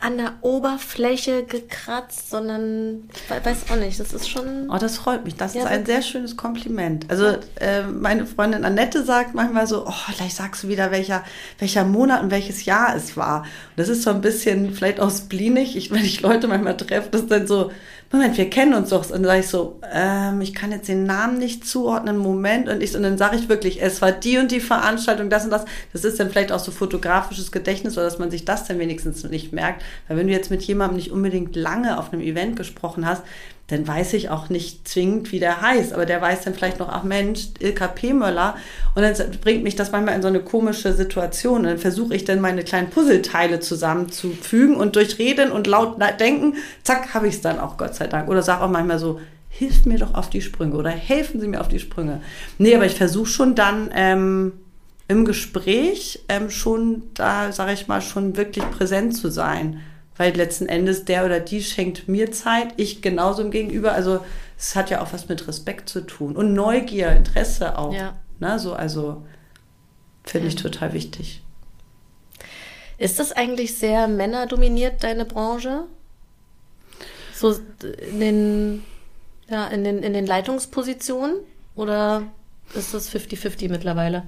an 0.00 0.16
der 0.16 0.34
Oberfläche 0.42 1.44
gekratzt, 1.44 2.30
sondern 2.30 3.08
ich 3.12 3.44
weiß 3.44 3.70
auch 3.70 3.76
nicht, 3.76 3.98
das 3.98 4.12
ist 4.12 4.28
schon. 4.28 4.70
Oh, 4.70 4.78
das 4.78 4.98
freut 4.98 5.24
mich. 5.24 5.34
Das 5.34 5.54
ja, 5.54 5.62
ist 5.62 5.66
ein 5.66 5.86
sehr 5.86 6.02
schönes 6.02 6.36
Kompliment. 6.36 7.06
Also 7.08 7.36
äh, 7.56 7.82
meine 7.82 8.24
Freundin 8.24 8.64
Annette 8.64 9.04
sagt 9.04 9.34
manchmal 9.34 9.66
so, 9.66 9.86
oh, 9.86 9.94
vielleicht 10.12 10.36
sagst 10.36 10.62
du 10.62 10.68
wieder, 10.68 10.92
welcher, 10.92 11.24
welcher 11.58 11.84
Monat 11.84 12.22
und 12.22 12.30
welches 12.30 12.64
Jahr 12.64 12.94
es 12.94 13.16
war. 13.16 13.40
Und 13.40 13.48
das 13.76 13.88
ist 13.88 14.02
so 14.02 14.10
ein 14.10 14.20
bisschen 14.20 14.72
vielleicht 14.72 15.00
auch 15.00 15.10
spleenig. 15.10 15.76
Ich, 15.76 15.90
wenn 15.90 16.04
ich 16.04 16.20
Leute 16.20 16.46
manchmal 16.46 16.76
treffe, 16.76 17.08
das 17.10 17.22
ist 17.22 17.30
dann 17.30 17.48
so, 17.48 17.72
Moment, 18.10 18.38
wir 18.38 18.48
kennen 18.48 18.72
uns 18.72 18.88
doch. 18.88 19.04
Und 19.04 19.22
dann 19.22 19.24
sage 19.24 19.40
ich 19.40 19.48
so, 19.48 19.80
ähm, 19.92 20.40
ich 20.40 20.54
kann 20.54 20.72
jetzt 20.72 20.88
den 20.88 21.04
Namen 21.04 21.38
nicht 21.38 21.66
zuordnen, 21.66 22.16
Moment. 22.16 22.66
Und, 22.68 22.82
ich, 22.82 22.96
und 22.96 23.02
dann 23.02 23.18
sage 23.18 23.36
ich 23.36 23.50
wirklich, 23.50 23.82
es 23.82 24.00
war 24.00 24.12
die 24.12 24.38
und 24.38 24.50
die 24.50 24.60
Veranstaltung, 24.60 25.28
das 25.28 25.44
und 25.44 25.50
das. 25.50 25.66
Das 25.92 26.04
ist 26.04 26.18
dann 26.18 26.30
vielleicht 26.30 26.50
auch 26.50 26.58
so 26.58 26.70
fotografisches 26.70 27.52
Gedächtnis, 27.52 27.98
oder 27.98 28.06
dass 28.06 28.18
man 28.18 28.30
sich 28.30 28.46
das 28.46 28.64
dann 28.64 28.78
wenigstens 28.78 29.24
nicht 29.24 29.52
merkt. 29.52 29.82
Weil 30.08 30.16
wenn 30.16 30.26
du 30.26 30.32
jetzt 30.32 30.50
mit 30.50 30.62
jemandem 30.62 30.96
nicht 30.96 31.12
unbedingt 31.12 31.54
lange 31.54 31.98
auf 31.98 32.10
einem 32.10 32.22
Event 32.22 32.56
gesprochen 32.56 33.04
hast, 33.04 33.22
dann 33.68 33.86
weiß 33.86 34.14
ich 34.14 34.30
auch 34.30 34.48
nicht 34.48 34.88
zwingend, 34.88 35.30
wie 35.30 35.40
der 35.40 35.60
heißt. 35.60 35.92
Aber 35.92 36.06
der 36.06 36.22
weiß 36.22 36.42
dann 36.42 36.54
vielleicht 36.54 36.78
noch, 36.78 36.88
ach 36.88 37.04
Mensch, 37.04 37.48
Ilka 37.60 37.86
P. 37.86 38.14
Möller. 38.14 38.56
Und 38.94 39.02
dann 39.02 39.14
bringt 39.42 39.62
mich 39.62 39.76
das 39.76 39.92
manchmal 39.92 40.14
in 40.16 40.22
so 40.22 40.28
eine 40.28 40.40
komische 40.40 40.94
Situation. 40.94 41.58
Und 41.58 41.64
dann 41.64 41.78
versuche 41.78 42.14
ich 42.14 42.24
dann 42.24 42.40
meine 42.40 42.64
kleinen 42.64 42.88
Puzzleteile 42.88 43.60
zusammenzufügen 43.60 44.74
und 44.74 44.96
durch 44.96 45.18
Reden 45.18 45.52
und 45.52 45.66
laut 45.66 45.98
denken, 46.18 46.54
zack, 46.82 47.12
habe 47.12 47.28
ich 47.28 47.34
es 47.34 47.40
dann 47.42 47.58
auch, 47.58 47.76
Gott 47.76 47.94
sei 47.94 48.06
Dank. 48.06 48.30
Oder 48.30 48.42
sage 48.42 48.64
auch 48.64 48.70
manchmal 48.70 48.98
so, 48.98 49.20
hilf 49.50 49.84
mir 49.84 49.98
doch 49.98 50.14
auf 50.14 50.30
die 50.30 50.40
Sprünge 50.40 50.74
oder 50.74 50.90
helfen 50.90 51.38
Sie 51.38 51.48
mir 51.48 51.60
auf 51.60 51.68
die 51.68 51.78
Sprünge. 51.78 52.22
Nee, 52.56 52.74
aber 52.74 52.86
ich 52.86 52.94
versuche 52.94 53.26
schon 53.26 53.54
dann 53.54 53.90
ähm, 53.94 54.52
im 55.08 55.26
Gespräch 55.26 56.24
ähm, 56.30 56.48
schon 56.48 57.02
da, 57.12 57.52
sage 57.52 57.74
ich 57.74 57.86
mal, 57.86 58.00
schon 58.00 58.38
wirklich 58.38 58.64
präsent 58.70 59.14
zu 59.14 59.30
sein 59.30 59.80
weil 60.18 60.36
letzten 60.36 60.66
Endes 60.66 61.06
der 61.06 61.24
oder 61.24 61.40
die 61.40 61.62
schenkt 61.62 62.08
mir 62.08 62.30
Zeit, 62.32 62.74
ich 62.76 63.00
genauso 63.00 63.42
im 63.42 63.50
Gegenüber. 63.50 63.92
Also 63.92 64.20
es 64.58 64.76
hat 64.76 64.90
ja 64.90 65.00
auch 65.00 65.12
was 65.12 65.28
mit 65.28 65.48
Respekt 65.48 65.88
zu 65.88 66.02
tun 66.02 66.36
und 66.36 66.52
Neugier, 66.52 67.12
Interesse 67.12 67.78
auch. 67.78 67.94
Ja. 67.94 68.18
Ne? 68.40 68.58
So, 68.58 68.74
also 68.74 69.24
finde 70.24 70.48
ich 70.48 70.56
total 70.56 70.92
wichtig. 70.92 71.42
Ist 72.98 73.20
das 73.20 73.32
eigentlich 73.32 73.78
sehr 73.78 74.08
männerdominiert, 74.08 75.04
deine 75.04 75.24
Branche? 75.24 75.84
So 77.32 77.54
in 78.10 78.20
den, 78.20 78.84
ja, 79.48 79.68
in 79.68 79.84
den, 79.84 80.02
in 80.02 80.12
den 80.12 80.26
Leitungspositionen? 80.26 81.36
Oder 81.76 82.24
ist 82.74 82.92
das 82.92 83.08
50-50 83.14 83.70
mittlerweile? 83.70 84.24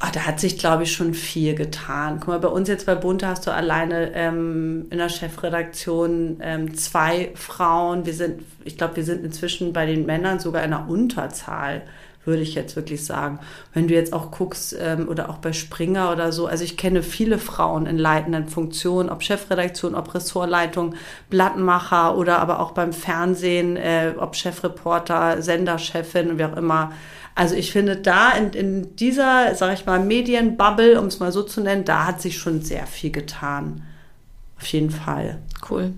Ach, 0.00 0.12
da 0.12 0.26
hat 0.26 0.38
sich, 0.38 0.58
glaube 0.58 0.84
ich, 0.84 0.92
schon 0.92 1.12
viel 1.12 1.56
getan. 1.56 2.18
Guck 2.20 2.28
mal, 2.28 2.38
bei 2.38 2.48
uns 2.48 2.68
jetzt 2.68 2.86
bei 2.86 2.94
Bunte 2.94 3.26
hast 3.26 3.48
du 3.48 3.50
alleine 3.50 4.12
ähm, 4.14 4.86
in 4.90 4.98
der 4.98 5.08
Chefredaktion 5.08 6.38
ähm, 6.40 6.74
zwei 6.76 7.32
Frauen. 7.34 8.06
Wir 8.06 8.14
sind, 8.14 8.42
ich 8.64 8.76
glaube, 8.76 8.94
wir 8.94 9.04
sind 9.04 9.24
inzwischen 9.24 9.72
bei 9.72 9.86
den 9.86 10.06
Männern 10.06 10.38
sogar 10.38 10.62
in 10.62 10.72
einer 10.72 10.88
Unterzahl, 10.88 11.82
würde 12.24 12.42
ich 12.42 12.54
jetzt 12.54 12.76
wirklich 12.76 13.04
sagen. 13.04 13.40
Wenn 13.74 13.88
du 13.88 13.94
jetzt 13.94 14.12
auch 14.12 14.30
guckst 14.30 14.76
ähm, 14.78 15.08
oder 15.08 15.30
auch 15.30 15.38
bei 15.38 15.52
Springer 15.52 16.12
oder 16.12 16.30
so, 16.30 16.46
also 16.46 16.62
ich 16.62 16.76
kenne 16.76 17.02
viele 17.02 17.38
Frauen 17.38 17.86
in 17.86 17.98
leitenden 17.98 18.46
Funktionen, 18.46 19.08
ob 19.08 19.24
Chefredaktion, 19.24 19.96
ob 19.96 20.14
Ressortleitung, 20.14 20.94
Blattmacher 21.28 22.16
oder 22.16 22.38
aber 22.38 22.60
auch 22.60 22.70
beim 22.70 22.92
Fernsehen, 22.92 23.76
äh, 23.76 24.12
ob 24.16 24.36
Chefreporter, 24.36 25.42
Senderchefin, 25.42 26.38
wie 26.38 26.44
auch 26.44 26.56
immer. 26.56 26.92
Also 27.38 27.54
ich 27.54 27.70
finde, 27.70 27.94
da 27.94 28.32
in, 28.32 28.50
in 28.50 28.96
dieser, 28.96 29.54
sag 29.54 29.72
ich 29.72 29.86
mal, 29.86 30.00
Medienbubble, 30.00 30.98
um 30.98 31.06
es 31.06 31.20
mal 31.20 31.30
so 31.30 31.44
zu 31.44 31.60
nennen, 31.60 31.84
da 31.84 32.04
hat 32.04 32.20
sich 32.20 32.36
schon 32.36 32.62
sehr 32.62 32.84
viel 32.88 33.12
getan. 33.12 33.86
Auf 34.58 34.66
jeden 34.66 34.90
Fall. 34.90 35.38
Cool. 35.70 35.92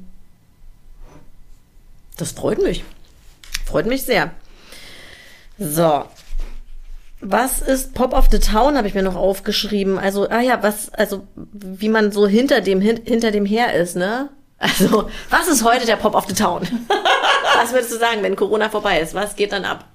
Das 2.19 2.33
freut 2.33 2.63
mich. 2.63 2.85
Freut 3.65 3.87
mich 3.87 4.03
sehr. 4.03 4.33
So. 5.59 6.05
Was 7.23 7.63
ist 7.63 7.95
Pop 7.95 8.13
of 8.13 8.29
the 8.31 8.39
Town, 8.39 8.77
habe 8.77 8.87
ich 8.87 8.95
mir 8.95 9.03
noch 9.03 9.17
aufgeschrieben. 9.17 9.99
Also, 9.99 10.29
ah 10.29 10.43
ja, 10.43 10.63
was, 10.63 10.93
also, 10.93 11.27
wie 11.37 11.89
man 11.89 12.13
so 12.13 12.27
hinter 12.27 12.61
dem, 12.61 12.83
hinter 12.83 13.31
dem 13.31 13.47
her 13.47 13.73
ist, 13.73 13.97
ne? 13.97 14.29
Also, 14.59 15.09
was 15.31 15.49
ist 15.49 15.65
heute 15.65 15.87
der 15.87 15.97
Pop 15.97 16.15
of 16.15 16.27
the 16.29 16.35
Town? 16.35 16.69
was 17.57 17.73
würdest 17.73 17.93
du 17.93 17.99
sagen, 17.99 18.23
wenn 18.23 18.37
Corona 18.37 18.69
vorbei 18.69 19.01
ist? 19.01 19.15
Was 19.15 19.37
geht 19.37 19.53
dann 19.53 19.65
ab? 19.65 19.87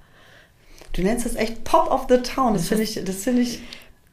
Du 0.95 1.01
nennst 1.01 1.25
das 1.25 1.35
echt 1.35 1.65
Pop 1.65 1.91
of 1.91 2.05
the 2.07 2.17
Town. 2.17 2.53
Das 2.53 2.69
finde 2.69 2.83
ich, 2.83 3.03
das 3.03 3.15
finde 3.17 3.41
ich. 3.41 3.59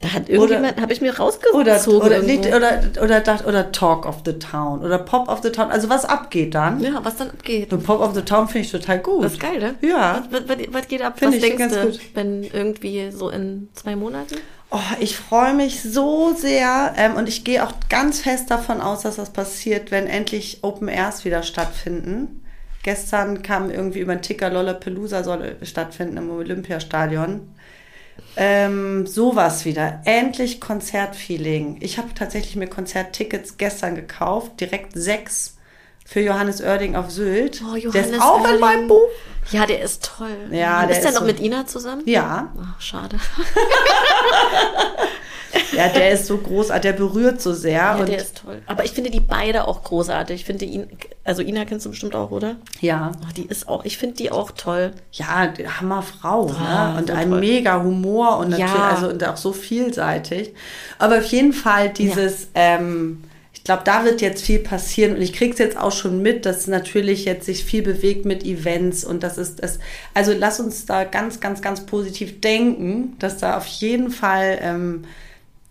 Da 0.00 0.14
hat 0.14 0.28
irgendjemand, 0.28 0.80
habe 0.80 0.92
ich 0.92 1.00
mir 1.00 1.16
rausgezogen. 1.16 1.60
Oder, 1.60 1.80
oder, 1.94 2.18
nicht, 2.22 2.44
oder, 2.48 2.82
oder, 3.00 3.46
oder, 3.46 3.70
Talk 3.70 4.04
of 4.04 4.22
the 4.26 4.32
Town 4.32 4.80
oder 4.80 4.98
Pop 4.98 5.28
of 5.28 5.42
the 5.44 5.50
Town. 5.50 5.70
Also 5.70 5.88
was 5.88 6.04
abgeht 6.04 6.56
dann. 6.56 6.80
Ja, 6.80 7.04
was 7.04 7.18
dann 7.18 7.30
abgeht. 7.30 7.72
Und 7.72 7.84
Pop 7.84 8.00
of 8.00 8.12
the 8.14 8.22
Town 8.22 8.48
finde 8.48 8.66
ich 8.66 8.72
total 8.72 8.98
gut. 8.98 9.22
Das 9.22 9.34
ist 9.34 9.40
geil, 9.40 9.60
ne? 9.60 9.76
Ja. 9.80 10.24
Was, 10.28 10.48
was, 10.48 10.56
was 10.70 10.88
geht 10.88 11.02
ab? 11.02 11.20
Find 11.20 11.34
was 11.34 11.40
denkst 11.40 11.58
ganz 11.58 11.74
du, 11.74 11.82
gut. 11.82 12.00
wenn 12.14 12.42
irgendwie 12.42 13.12
so 13.12 13.30
in 13.30 13.68
zwei 13.74 13.94
Monaten? 13.94 14.38
Oh, 14.72 14.78
ich 14.98 15.16
freue 15.16 15.54
mich 15.54 15.82
so 15.82 16.34
sehr 16.34 16.94
ähm, 16.96 17.14
und 17.14 17.28
ich 17.28 17.44
gehe 17.44 17.64
auch 17.64 17.72
ganz 17.88 18.22
fest 18.22 18.50
davon 18.50 18.80
aus, 18.80 19.02
dass 19.02 19.16
das 19.16 19.30
passiert, 19.30 19.92
wenn 19.92 20.08
endlich 20.08 20.58
Open 20.62 20.88
Airs 20.88 21.24
wieder 21.24 21.44
stattfinden. 21.44 22.41
Gestern 22.82 23.42
kam 23.42 23.70
irgendwie 23.70 24.00
über 24.00 24.14
den 24.14 24.22
Ticker 24.22 24.50
Lollapalooza 24.50 25.22
soll 25.22 25.56
stattfinden 25.62 26.16
im 26.16 26.30
Olympiastadion. 26.30 27.54
Ähm, 28.36 29.06
sowas 29.06 29.64
wieder. 29.64 30.00
Endlich 30.04 30.60
Konzertfeeling. 30.60 31.78
Ich 31.80 31.98
habe 31.98 32.08
tatsächlich 32.14 32.56
mir 32.56 32.66
Konzerttickets 32.66 33.56
gestern 33.56 33.94
gekauft, 33.94 34.60
direkt 34.60 34.92
sechs 34.94 35.56
für 36.04 36.20
Johannes 36.20 36.60
Oerding 36.60 36.96
auf 36.96 37.10
Sylt. 37.10 37.62
Oh, 37.62 37.76
Johannes 37.76 38.08
der 38.08 38.16
ist 38.16 38.22
auch 38.22 38.40
Oerding. 38.40 38.54
in 38.54 38.60
meinem 38.60 38.88
Buch. 38.88 39.08
Ja, 39.50 39.66
der 39.66 39.82
ist 39.82 40.04
toll. 40.16 40.36
Ja, 40.50 40.86
der 40.86 40.96
ist 40.96 41.04
der 41.04 41.12
noch 41.12 41.20
so 41.20 41.26
mit 41.26 41.40
Ina 41.40 41.66
zusammen? 41.66 42.02
Ja. 42.06 42.52
Oh, 42.56 42.80
schade. 42.80 43.16
Ja, 45.72 45.88
der 45.88 46.10
ist 46.12 46.26
so 46.26 46.38
großartig, 46.38 46.82
der 46.82 46.92
berührt 46.92 47.40
so 47.40 47.52
sehr. 47.52 47.72
Ja, 47.72 47.96
und 47.96 48.08
der 48.08 48.18
ist 48.18 48.38
toll. 48.38 48.62
Aber 48.66 48.84
ich 48.84 48.92
finde 48.92 49.10
die 49.10 49.20
beide 49.20 49.66
auch 49.66 49.82
großartig. 49.82 50.36
Ich 50.36 50.44
finde 50.44 50.64
ihn, 50.64 50.86
also 51.24 51.42
Ina 51.42 51.64
kennst 51.64 51.86
du 51.86 51.90
bestimmt 51.90 52.14
auch, 52.14 52.30
oder? 52.30 52.56
Ja. 52.80 53.12
Oh, 53.22 53.32
die 53.36 53.46
ist 53.46 53.68
auch, 53.68 53.84
ich 53.84 53.98
finde 53.98 54.16
die 54.16 54.30
auch 54.30 54.50
toll. 54.52 54.92
Ja, 55.12 55.52
Hammerfrau, 55.80 56.44
oh, 56.44 56.52
ne? 56.52 56.94
Und 56.98 57.08
so 57.08 57.14
ein 57.14 57.30
toll. 57.30 57.40
mega 57.40 57.82
Humor 57.82 58.38
und 58.38 58.50
natürlich, 58.50 58.72
ja. 58.72 58.90
also 58.90 59.08
und 59.08 59.24
auch 59.24 59.36
so 59.36 59.52
vielseitig. 59.52 60.52
Aber 60.98 61.18
auf 61.18 61.24
jeden 61.24 61.52
Fall 61.52 61.90
dieses, 61.90 62.48
ja. 62.54 62.76
ähm, 62.76 63.24
ich 63.62 63.64
glaube, 63.64 63.82
da 63.84 64.04
wird 64.04 64.20
jetzt 64.20 64.42
viel 64.44 64.58
passieren 64.58 65.14
und 65.14 65.22
ich 65.22 65.32
kriege 65.32 65.52
es 65.52 65.58
jetzt 65.58 65.76
auch 65.78 65.92
schon 65.92 66.20
mit, 66.20 66.46
dass 66.46 66.66
natürlich 66.66 67.24
jetzt 67.24 67.46
sich 67.46 67.64
viel 67.64 67.82
bewegt 67.82 68.24
mit 68.24 68.44
Events 68.44 69.04
und 69.04 69.22
das 69.22 69.38
ist 69.38 69.60
es. 69.60 69.78
Also 70.14 70.32
lass 70.36 70.58
uns 70.58 70.84
da 70.84 71.04
ganz, 71.04 71.38
ganz, 71.38 71.62
ganz 71.62 71.86
positiv 71.86 72.40
denken, 72.40 73.14
dass 73.20 73.38
da 73.38 73.56
auf 73.56 73.66
jeden 73.66 74.10
Fall 74.10 74.58
ähm, 74.60 75.04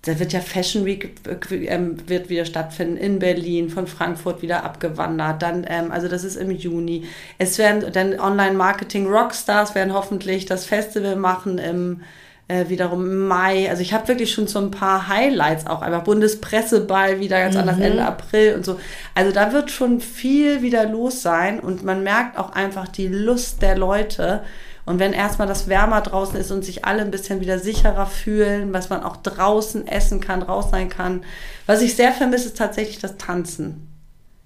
da 0.04 0.20
wird 0.20 0.34
ja 0.34 0.39
Fashion 0.39 0.84
Week 0.86 1.12
ähm, 1.52 1.97
wird 2.08 2.30
wieder 2.30 2.45
stattfinden 2.45 2.97
in 2.97 3.20
Berlin, 3.20 3.70
von 3.70 3.86
Frankfurt 3.86 4.41
wieder 4.41 4.64
abgewandert. 4.64 5.41
Dann, 5.43 5.66
ähm, 5.70 5.91
also 5.91 6.08
das 6.08 6.24
ist 6.24 6.38
im 6.38 6.49
Juni. 6.49 7.06
Es 7.38 7.60
werden 7.60 7.91
dann 7.93 8.20
Online-Marketing 8.20 9.08
Rockstars 9.08 9.76
werden 9.76 9.93
hoffentlich 9.93 10.45
das 10.45 10.66
Festival 10.66 11.16
machen 11.16 11.60
im 11.60 12.02
äh, 12.47 12.68
wiederum 12.68 13.06
im 13.06 13.28
Mai. 13.28 13.70
Also 13.70 13.82
ich 13.82 13.93
habe 13.93 14.08
wirklich 14.08 14.32
schon 14.34 14.47
so 14.47 14.60
ein 14.60 14.72
paar 14.72 15.08
Highlights 15.08 15.68
auch. 15.68 15.82
Einfach 15.82 16.04
Bundespresseball 16.04 17.20
wieder 17.20 17.39
ganz 17.39 17.54
mhm. 17.54 17.62
anders 17.62 17.80
Ende 17.80 18.06
April 18.06 18.56
und 18.56 18.66
so. 18.66 18.80
Also 19.16 19.32
da 19.32 19.54
wird 19.54 19.72
schon 19.72 20.02
viel 20.02 20.62
wieder 20.62 20.86
los 20.86 21.22
sein 21.22 21.60
und 21.60 21.84
man 21.84 22.04
merkt 22.04 22.38
auch 22.38 22.54
einfach 22.54 22.88
die 22.88 23.08
Lust 23.08 23.62
der 23.62 23.78
Leute 23.78 24.41
und 24.86 25.00
wenn 25.00 25.14
erstmal 25.14 25.48
das 25.48 25.68
wärmer 25.68 26.02
draußen 26.02 26.36
ist 26.38 26.52
und 26.52 26.66
sich 26.66 26.86
alle 26.86 27.02
ein 27.02 27.12
bisschen 27.12 27.40
wieder 27.40 27.60
sicherer 27.60 28.08
fühlen, 28.08 28.74
was 28.74 28.90
man 28.90 29.04
auch 29.04 29.18
draußen 29.18 29.88
essen 29.88 30.20
kann, 30.20 30.42
raus 30.42 30.72
sein 30.72 30.90
kann. 30.90 31.24
Was 31.68 31.82
ich 31.82 31.96
sehr 31.96 32.12
vermisse, 32.12 32.48
ist 32.48 32.58
tatsächlich 32.58 33.00
das 33.00 33.18
Tanzen 33.18 33.88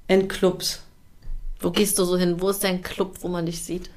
in 0.08 0.28
Clubs. 0.28 0.82
Wo 1.60 1.72
gehst 1.72 1.98
du 1.98 2.04
so 2.04 2.18
hin? 2.18 2.42
Wo 2.42 2.50
ist 2.50 2.64
dein 2.64 2.82
Club, 2.82 3.18
wo 3.22 3.28
man 3.28 3.46
dich 3.46 3.64
sieht? 3.64 3.90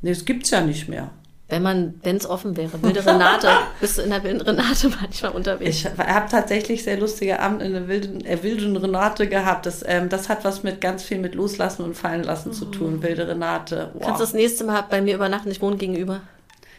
Nee, 0.00 0.10
das 0.10 0.24
gibt's 0.24 0.50
ja 0.50 0.62
nicht 0.62 0.88
mehr. 0.88 1.10
Wenn 1.52 1.62
man, 1.62 2.00
wenn 2.02 2.16
es 2.16 2.24
offen 2.24 2.56
wäre. 2.56 2.82
Wilde 2.82 3.04
Renate, 3.04 3.50
bist 3.80 3.98
du 3.98 4.02
in 4.02 4.08
der 4.08 4.24
wilden 4.24 4.40
Renate 4.40 4.88
manchmal 4.88 5.32
unterwegs? 5.32 5.76
Ich 5.76 5.84
habe 5.84 6.26
tatsächlich 6.30 6.82
sehr 6.82 6.98
lustige 6.98 7.40
Abende 7.40 7.66
in 7.66 7.74
der 7.74 7.88
wilden, 7.88 8.24
äh, 8.24 8.42
wilden 8.42 8.74
Renate 8.74 9.28
gehabt. 9.28 9.66
Das, 9.66 9.84
ähm, 9.86 10.08
das 10.08 10.30
hat 10.30 10.46
was 10.46 10.62
mit 10.62 10.80
ganz 10.80 11.02
viel 11.02 11.18
mit 11.18 11.34
Loslassen 11.34 11.82
und 11.82 11.94
Fallen 11.94 12.22
lassen 12.22 12.48
mhm. 12.48 12.54
zu 12.54 12.64
tun. 12.64 13.02
Wilde 13.02 13.28
Renate. 13.28 13.90
Wow. 13.92 14.02
Kannst 14.02 14.20
du 14.20 14.24
das 14.24 14.32
nächste 14.32 14.64
Mal 14.64 14.82
bei 14.88 15.02
mir 15.02 15.14
übernachten? 15.14 15.50
Ich 15.50 15.60
wohne 15.60 15.76
gegenüber. 15.76 16.22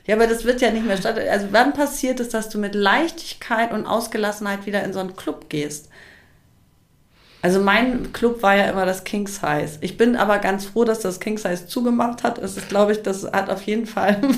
Ja, 0.07 0.15
aber 0.15 0.25
das 0.25 0.43
wird 0.43 0.59
ja 0.59 0.71
nicht 0.71 0.87
mehr 0.87 0.97
statt. 0.97 1.19
Also 1.19 1.49
wann 1.51 1.73
passiert 1.73 2.19
es, 2.19 2.29
dass 2.29 2.49
du 2.49 2.57
mit 2.57 2.73
Leichtigkeit 2.73 3.71
und 3.71 3.85
Ausgelassenheit 3.85 4.65
wieder 4.65 4.83
in 4.83 4.91
so 4.91 4.99
einen 5.01 5.15
Club 5.15 5.49
gehst? 5.49 5.89
Also 7.43 7.59
mein 7.59 8.13
Club 8.13 8.41
war 8.41 8.55
ja 8.55 8.69
immer 8.69 8.85
das 8.85 9.03
King 9.03 9.27
Size. 9.27 9.77
Ich 9.81 9.97
bin 9.97 10.15
aber 10.15 10.39
ganz 10.39 10.63
froh, 10.63 10.85
dass 10.85 11.01
das 11.01 11.19
King 11.19 11.37
Size 11.37 11.67
zugemacht 11.67 12.23
hat. 12.23 12.37
Das 12.37 12.55
ist, 12.55 12.69
glaube 12.69 12.93
ich, 12.93 13.01
das 13.01 13.25
hat 13.25 13.49
auf 13.49 13.63
jeden 13.63 13.85
Fall, 13.85 14.21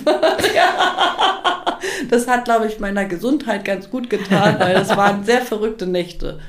das 2.10 2.28
hat, 2.28 2.46
glaube 2.46 2.66
ich, 2.66 2.80
meiner 2.80 3.06
Gesundheit 3.06 3.64
ganz 3.64 3.92
gut 3.92 4.10
getan, 4.10 4.60
weil 4.60 4.74
das 4.74 4.98
waren 4.98 5.24
sehr 5.24 5.44
verrückte 5.44 5.86
Nächte. 5.86 6.40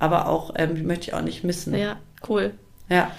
Aber 0.00 0.26
auch, 0.26 0.54
ähm, 0.56 0.74
die 0.74 0.82
möchte 0.82 1.04
ich 1.04 1.14
auch 1.14 1.22
nicht 1.22 1.44
missen. 1.44 1.76
Ja, 1.76 2.00
cool. 2.28 2.54
Ja. 2.88 3.12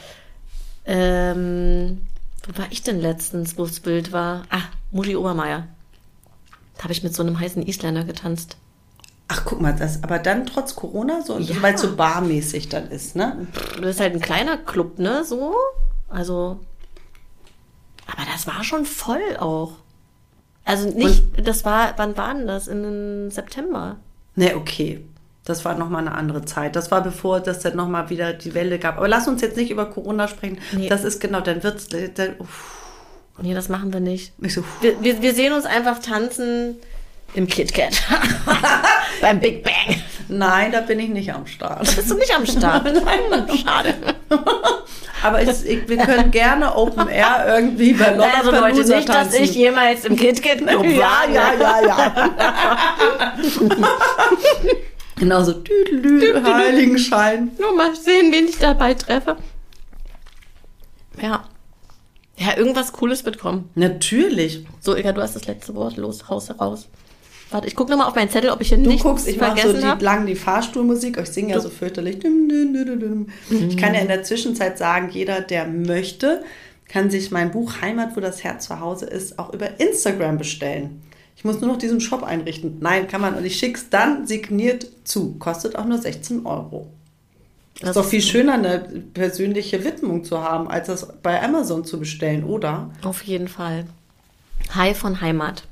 Ähm, 0.83 2.01
wo 2.45 2.61
war 2.61 2.67
ich 2.71 2.83
denn 2.83 2.99
letztens, 2.99 3.57
wo 3.57 3.65
das 3.65 3.79
Bild 3.79 4.11
war? 4.11 4.43
Ah, 4.49 4.63
Mutti 4.91 5.15
Obermeier. 5.15 5.65
Da 6.75 6.83
habe 6.83 6.91
ich 6.91 7.03
mit 7.03 7.15
so 7.15 7.23
einem 7.23 7.39
heißen 7.39 7.65
Isländer 7.65 8.03
getanzt. 8.03 8.57
Ach, 9.34 9.43
guck 9.45 9.61
mal, 9.61 9.73
das, 9.73 10.03
aber 10.03 10.19
dann 10.19 10.45
trotz 10.45 10.75
Corona, 10.75 11.21
so, 11.21 11.39
ja. 11.39 11.55
weil 11.61 11.75
es 11.75 11.82
so 11.82 11.95
barmäßig 11.95 12.67
dann 12.67 12.91
ist, 12.91 13.15
ne? 13.15 13.47
Das 13.79 13.91
ist 13.91 13.99
halt 14.01 14.13
ein 14.13 14.19
kleiner 14.19 14.57
Club, 14.57 14.99
ne, 14.99 15.23
so. 15.23 15.55
Also, 16.09 16.59
aber 18.07 18.23
das 18.29 18.45
war 18.45 18.65
schon 18.65 18.86
voll 18.86 19.38
auch. 19.39 19.71
Also 20.65 20.89
nicht, 20.89 21.38
Und, 21.38 21.47
das 21.47 21.63
war, 21.63 21.93
wann 21.95 22.17
war 22.17 22.34
denn 22.34 22.45
das? 22.45 22.67
In 22.67 23.32
September. 23.32 23.97
Ne, 24.36 24.53
okay. 24.57 25.05
Das 25.45 25.63
war 25.63 25.75
nochmal 25.75 26.05
eine 26.05 26.15
andere 26.15 26.43
Zeit. 26.43 26.75
Das 26.75 26.91
war 26.91 27.01
bevor 27.01 27.39
das 27.39 27.59
dann 27.59 27.77
nochmal 27.77 28.09
wieder 28.09 28.34
die 28.34 28.53
Welle 28.53 28.79
gab. 28.79 28.97
Aber 28.97 29.07
lass 29.07 29.29
uns 29.29 29.41
jetzt 29.41 29.55
nicht 29.55 29.71
über 29.71 29.86
Corona 29.86 30.27
sprechen. 30.27 30.59
Nee. 30.73 30.89
Das 30.89 31.05
ist 31.05 31.21
genau, 31.21 31.39
dann 31.39 31.63
wird's. 31.63 31.88
Dann, 31.88 32.36
nee, 33.41 33.53
das 33.53 33.69
machen 33.69 33.91
wir 33.93 34.01
nicht. 34.01 34.34
So, 34.49 34.63
wir, 34.82 35.01
wir, 35.01 35.21
wir 35.21 35.34
sehen 35.34 35.53
uns 35.53 35.65
einfach 35.65 35.99
tanzen 35.99 36.75
im 37.34 37.47
KitKat. 37.47 38.01
Beim 39.21 39.39
Big 39.39 39.63
Bang. 39.63 40.01
Nein, 40.27 40.71
da 40.71 40.82
bin 40.82 40.99
ich 40.99 41.09
nicht 41.09 41.34
am 41.34 41.45
Start. 41.45 41.88
Da 41.88 41.91
bist 41.91 42.09
du 42.09 42.15
nicht 42.15 42.34
am 42.36 42.45
Start? 42.45 42.86
Nein, 43.05 43.57
schade. 43.57 43.93
Aber 45.23 45.41
ich, 45.41 45.49
ich, 45.65 45.88
wir 45.88 45.97
können 45.97 46.32
gerne 46.32 46.75
Open 46.75 47.07
Air 47.07 47.45
irgendwie 47.47 47.93
bei 47.93 48.11
Lotte 48.11 48.34
Also 48.38 48.51
Leute, 48.51 48.77
nicht, 48.77 49.07
tanzen. 49.07 49.32
dass 49.32 49.34
ich 49.34 49.53
jemals 49.53 50.05
im 50.05 50.15
KitKat 50.15 50.65
Club 50.65 50.84
ja, 50.86 51.23
ja, 51.32 51.53
ja, 51.53 51.82
ja, 51.82 51.86
ja. 51.86 52.32
Genauso 55.17 55.53
Tüdelü, 55.53 56.41
Heiligenschein. 56.43 57.51
Nur 57.59 57.75
mal 57.75 57.95
sehen, 57.95 58.32
wen 58.32 58.47
ich 58.47 58.57
dabei 58.57 58.95
treffe. 58.95 59.38
Ja. 61.21 61.43
Ja, 62.38 62.57
irgendwas 62.57 62.91
Cooles 62.91 63.23
wird 63.23 63.38
kommen. 63.38 63.69
Natürlich. 63.75 64.65
So, 64.79 64.95
Ilka, 64.95 65.11
du 65.11 65.21
hast 65.21 65.36
das 65.36 65.45
letzte 65.45 65.75
Wort. 65.75 65.97
Los, 65.97 66.27
raus, 66.27 66.49
raus. 66.59 66.88
Warte, 67.51 67.67
ich 67.67 67.75
gucke 67.75 67.91
nochmal 67.91 68.07
auf 68.07 68.15
meinen 68.15 68.29
Zettel, 68.29 68.49
ob 68.49 68.61
ich 68.61 68.69
hier 68.69 68.77
du 68.77 68.87
nichts 68.87 69.03
guckst, 69.03 69.27
ich 69.27 69.37
mache 69.37 69.61
so 69.61 69.73
die, 69.73 70.03
lang 70.03 70.25
die 70.25 70.35
Fahrstuhlmusik. 70.35 71.17
Ich 71.17 71.29
singe 71.29 71.51
ja 71.51 71.59
so 71.59 71.69
fürchterlich. 71.69 72.17
Ich 72.23 73.77
kann 73.77 73.93
ja 73.93 73.99
in 73.99 74.07
der 74.07 74.23
Zwischenzeit 74.23 74.77
sagen, 74.77 75.09
jeder, 75.11 75.41
der 75.41 75.67
möchte, 75.67 76.43
kann 76.87 77.09
sich 77.09 77.29
mein 77.29 77.51
Buch 77.51 77.81
Heimat, 77.81 78.15
wo 78.15 78.21
das 78.21 78.43
Herz 78.43 78.67
zu 78.67 78.79
Hause 78.79 79.05
ist, 79.05 79.37
auch 79.37 79.53
über 79.53 79.79
Instagram 79.81 80.37
bestellen. 80.37 81.01
Ich 81.35 81.43
muss 81.43 81.59
nur 81.59 81.71
noch 81.71 81.77
diesen 81.77 81.99
Shop 81.99 82.23
einrichten. 82.23 82.77
Nein, 82.79 83.07
kann 83.07 83.19
man. 83.19 83.35
Und 83.35 83.43
ich 83.45 83.57
schicke 83.57 83.77
es 83.79 83.89
dann 83.89 84.27
signiert 84.27 84.87
zu. 85.03 85.33
Kostet 85.39 85.75
auch 85.75 85.85
nur 85.85 85.97
16 85.97 86.45
Euro. 86.45 86.87
Das 87.79 87.89
ist 87.89 87.95
doch 87.95 88.05
viel 88.05 88.21
schöner, 88.21 88.53
eine 88.53 88.79
persönliche 89.13 89.83
Widmung 89.83 90.23
zu 90.23 90.41
haben, 90.43 90.69
als 90.69 90.87
das 90.87 91.07
bei 91.23 91.41
Amazon 91.41 91.83
zu 91.83 91.99
bestellen, 91.99 92.43
oder? 92.43 92.91
Auf 93.03 93.23
jeden 93.23 93.47
Fall. 93.47 93.85
Hi 94.75 94.93
von 94.93 95.19
Heimat. 95.19 95.63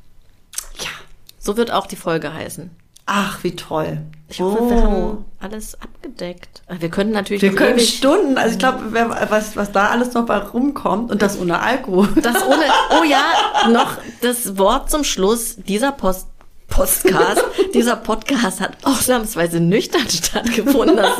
So 1.50 1.58
wird 1.58 1.72
auch 1.72 1.88
die 1.88 1.96
Folge 1.96 2.32
heißen. 2.32 2.70
Ach, 3.08 3.44
wie 3.44 3.56
toll. 3.56 4.04
Ich 4.28 4.40
hoffe, 4.40 4.60
oh. 4.62 4.70
wir 4.70 4.84
haben 4.84 5.26
alles 5.40 5.74
abgedeckt. 5.82 6.62
Wir 6.70 6.90
können 6.90 7.10
natürlich. 7.10 7.42
Wir 7.42 7.56
können 7.56 7.80
Stunden, 7.80 8.38
also 8.38 8.54
ich 8.54 8.60
glaube, 8.60 8.94
was, 9.30 9.56
was 9.56 9.72
da 9.72 9.88
alles 9.88 10.14
noch 10.14 10.28
bei 10.28 10.38
rumkommt 10.38 11.10
und 11.10 11.24
das 11.24 11.40
ohne 11.40 11.60
Alkohol. 11.60 12.08
Das 12.22 12.46
ohne, 12.46 12.66
oh 13.02 13.04
ja, 13.04 13.68
noch 13.72 13.98
das 14.22 14.60
Wort 14.60 14.92
zum 14.92 15.04
Schluss. 15.04 15.56
Dieser 15.56 15.92
Post, 15.92 16.28
Podcast, 16.68 17.44
dieser 17.74 17.96
Podcast 17.96 18.62
hat 18.62 18.78
ausnahmsweise 18.84 19.60
nüchtern 19.60 20.08
stattgefunden. 20.08 20.98
Das 20.98 21.18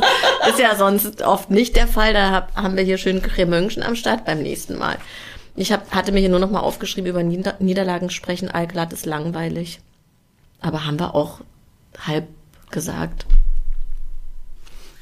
ist 0.52 0.60
ja 0.60 0.76
sonst 0.76 1.24
oft 1.24 1.50
nicht 1.50 1.76
der 1.76 1.88
Fall. 1.88 2.14
Da 2.14 2.50
haben 2.54 2.78
wir 2.78 2.84
hier 2.84 3.00
schön 3.00 3.24
Cremönchen 3.24 3.82
am 3.82 3.96
Start 3.96 4.26
beim 4.26 4.44
nächsten 4.44 4.78
Mal. 4.78 5.00
Ich 5.56 5.72
hab, 5.72 5.92
hatte 5.92 6.12
mir 6.12 6.20
hier 6.20 6.30
nur 6.30 6.38
noch 6.38 6.52
mal 6.52 6.60
aufgeschrieben, 6.60 7.10
über 7.10 7.24
Nieder 7.24 7.56
Niederlagen 7.58 8.12
sprechen. 8.12 8.52
Allglatt 8.52 8.94
ist 8.94 9.08
langweilig. 9.08 9.80
Aber 10.62 10.86
haben 10.86 11.00
wir 11.00 11.16
auch 11.16 11.42
halb 11.98 12.28
gesagt. 12.72 13.26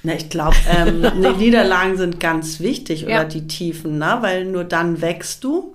Na, 0.03 0.13
ich 0.13 0.29
glaube, 0.29 0.55
ähm, 0.69 1.01
die 1.21 1.45
Niederlagen 1.45 1.97
sind 1.97 2.19
ganz 2.19 2.59
wichtig 2.59 3.05
oder 3.05 3.13
ja. 3.13 3.23
die 3.25 3.47
Tiefen, 3.47 3.97
ne? 3.97 4.17
weil 4.21 4.45
nur 4.45 4.63
dann 4.63 5.01
wächst 5.01 5.43
du. 5.43 5.73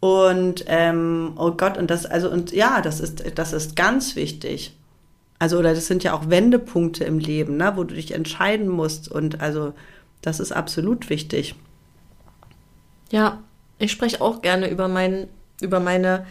Und 0.00 0.64
ähm, 0.66 1.34
oh 1.36 1.52
Gott, 1.52 1.78
und 1.78 1.90
das, 1.90 2.06
also, 2.06 2.28
und 2.30 2.52
ja, 2.52 2.80
das 2.80 2.98
ist, 2.98 3.22
das 3.36 3.52
ist 3.52 3.76
ganz 3.76 4.16
wichtig. 4.16 4.74
Also, 5.38 5.58
oder 5.58 5.74
das 5.74 5.86
sind 5.86 6.02
ja 6.02 6.12
auch 6.12 6.28
Wendepunkte 6.28 7.04
im 7.04 7.18
Leben, 7.18 7.56
ne? 7.56 7.72
wo 7.76 7.84
du 7.84 7.94
dich 7.94 8.12
entscheiden 8.12 8.68
musst. 8.68 9.10
Und 9.10 9.40
also, 9.40 9.74
das 10.20 10.40
ist 10.40 10.52
absolut 10.52 11.10
wichtig. 11.10 11.54
Ja, 13.10 13.42
ich 13.78 13.92
spreche 13.92 14.20
auch 14.20 14.42
gerne 14.42 14.70
über 14.70 14.88
mein, 14.88 15.28
über 15.60 15.78
meine 15.78 16.26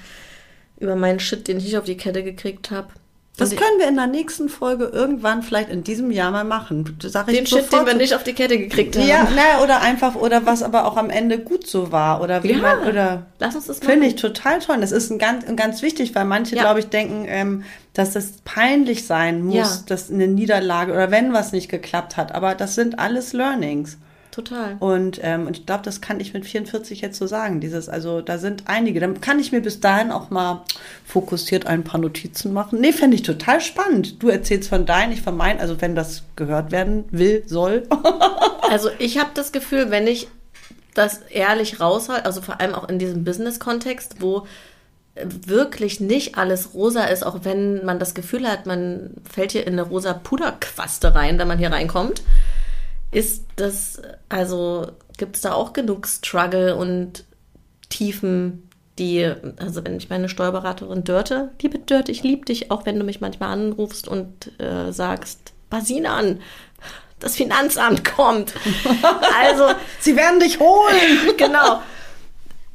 über 0.82 0.96
meinen 0.96 1.20
Shit, 1.20 1.48
den 1.48 1.58
ich 1.58 1.66
nicht 1.66 1.78
auf 1.78 1.86
die 1.86 1.98
Kette 1.98 2.24
gekriegt 2.24 2.72
habe. 2.72 2.90
Das 3.38 3.56
können 3.56 3.80
wir 3.80 3.88
in 3.88 3.96
der 3.96 4.08
nächsten 4.08 4.50
Folge 4.50 4.86
irgendwann 4.86 5.42
vielleicht 5.42 5.70
in 5.70 5.84
diesem 5.84 6.12
Jahr 6.12 6.32
mal 6.32 6.44
machen. 6.44 6.98
Sag 7.02 7.28
ich 7.28 7.38
den 7.38 7.48
Shit, 7.48 7.72
den 7.72 7.86
wir 7.86 7.96
nicht 7.96 8.14
auf 8.14 8.24
die 8.24 8.34
Kette 8.34 8.58
gekriegt 8.58 8.96
haben. 8.96 9.08
Ja, 9.08 9.24
naja, 9.24 9.64
oder 9.64 9.82
einfach, 9.82 10.16
oder 10.16 10.46
was 10.46 10.62
aber 10.62 10.86
auch 10.86 10.98
am 10.98 11.10
Ende 11.10 11.40
gut 11.40 11.66
so 11.66 11.92
war. 11.92 12.22
Oder 12.22 12.44
wie 12.44 12.52
ja, 12.52 12.58
man, 12.58 12.88
oder. 12.88 13.26
Lass 13.40 13.56
uns 13.56 13.68
das 13.68 13.80
machen. 13.80 13.90
Finde 13.90 14.08
ich 14.08 14.16
total 14.16 14.60
toll. 14.60 14.78
Das 14.80 14.92
ist 14.92 15.10
ein 15.10 15.18
ganz, 15.18 15.46
ganz 15.56 15.82
wichtig, 15.82 16.14
weil 16.14 16.26
manche, 16.26 16.56
ja. 16.56 16.62
glaube 16.64 16.82
ich, 16.82 16.88
denken, 16.88 17.26
ähm, 17.28 17.64
dass 17.94 18.12
das 18.12 18.34
peinlich 18.44 19.08
sein 19.08 19.44
muss, 19.44 19.56
ja. 19.56 19.84
dass 19.88 20.12
eine 20.12 20.28
Niederlage 20.28 20.92
oder 20.92 21.10
wenn 21.10 21.34
was 21.34 21.52
nicht 21.52 21.70
geklappt 21.70 22.18
hat. 22.18 22.36
Aber 22.36 22.54
das 22.54 22.76
sind 22.76 23.00
alles 23.00 23.34
Learnings. 23.34 23.98
Total. 24.32 24.78
Und, 24.80 25.20
ähm, 25.22 25.46
und 25.46 25.58
ich 25.58 25.66
glaube, 25.66 25.84
das 25.84 26.00
kann 26.00 26.22
ich 26.22 26.34
mit 26.34 26.46
44 26.46 27.02
jetzt 27.02 27.18
so 27.18 27.28
sagen. 27.28 27.60
Dieses, 27.60 27.90
also 27.90 28.22
da 28.22 28.38
sind 28.38 28.64
einige. 28.66 29.02
Dann 29.02 29.20
kann 29.20 29.40
ich 29.40 29.52
mir 29.52 29.62
bis 29.62 29.82
dahin 29.82 30.10
auch 30.10 30.30
mal 30.30 30.64
fokussiert 31.06 31.68
ein 31.68 31.84
paar 31.84 32.00
Notizen 32.00 32.54
machen. 32.54 32.80
Nee, 32.80 32.94
fände 32.94 33.16
ich 33.16 33.24
total 33.24 33.60
spannend. 33.60 34.24
Du 34.24 34.30
erzählst 34.30 34.70
von 34.70 34.86
deinen, 34.86 35.12
ich 35.12 35.22
von 35.22 35.36
meinen. 35.36 35.60
Also 35.60 35.82
wenn 35.82 35.96
das 35.96 36.24
gehört 36.38 36.72
werden 36.72 37.04
will, 37.12 37.44
soll. 37.46 37.84
also 38.70 38.90
ich 39.00 39.18
habe 39.18 39.32
das 39.34 39.52
Gefühl, 39.52 39.92
wenn 39.92 40.08
ich 40.08 40.30
das 40.94 41.20
ehrlich 41.30 41.82
raushalte, 41.82 42.26
also 42.26 42.42
vor 42.42 42.62
allem 42.62 42.74
auch 42.74 42.88
in 42.88 43.00
diesem 43.00 43.26
Business-Kontext, 43.26 44.22
wo 44.22 44.48
wirklich 45.16 46.00
nicht 46.00 46.38
alles 46.38 46.74
rosa 46.74 47.04
ist, 47.04 47.26
auch 47.26 47.40
wenn 47.44 47.84
man 47.84 48.00
das 48.00 48.14
Gefühl 48.14 48.48
hat, 48.48 48.66
man 48.66 49.12
fällt 49.30 49.52
hier 49.52 49.68
in 49.68 49.74
eine 49.74 49.82
rosa 49.82 50.14
Puderquaste 50.14 51.14
rein, 51.14 51.38
wenn 51.38 51.50
man 51.50 51.58
hier 51.58 51.72
reinkommt 51.72 52.22
ist 53.12 53.46
das, 53.58 54.02
also 54.30 54.88
gibt 55.18 55.36
es 55.36 55.42
da 55.42 55.54
auch 55.54 55.74
genug 55.74 56.08
Struggle 56.08 56.76
und 56.76 57.26
Tiefen, 57.90 58.70
die, 58.98 59.32
also 59.58 59.84
wenn 59.84 59.98
ich 59.98 60.10
meine 60.10 60.30
Steuerberaterin 60.30 61.04
Dörte, 61.04 61.52
liebe 61.62 61.80
Dörte, 61.80 62.12
ich 62.12 62.24
liebe 62.24 62.46
dich, 62.46 62.72
auch 62.72 62.86
wenn 62.86 62.98
du 62.98 63.06
mich 63.06 63.22
manchmal 63.22 63.50
anrufst 63.50 64.08
und 64.08 64.60
äh, 64.60 64.92
sagst, 64.92 65.54
Basinan, 65.70 66.40
das 67.20 67.36
Finanzamt 67.36 68.04
kommt. 68.04 68.54
Also. 69.44 69.70
Sie 70.00 70.16
werden 70.16 70.40
dich 70.40 70.60
holen. 70.60 71.18
genau. 71.38 71.82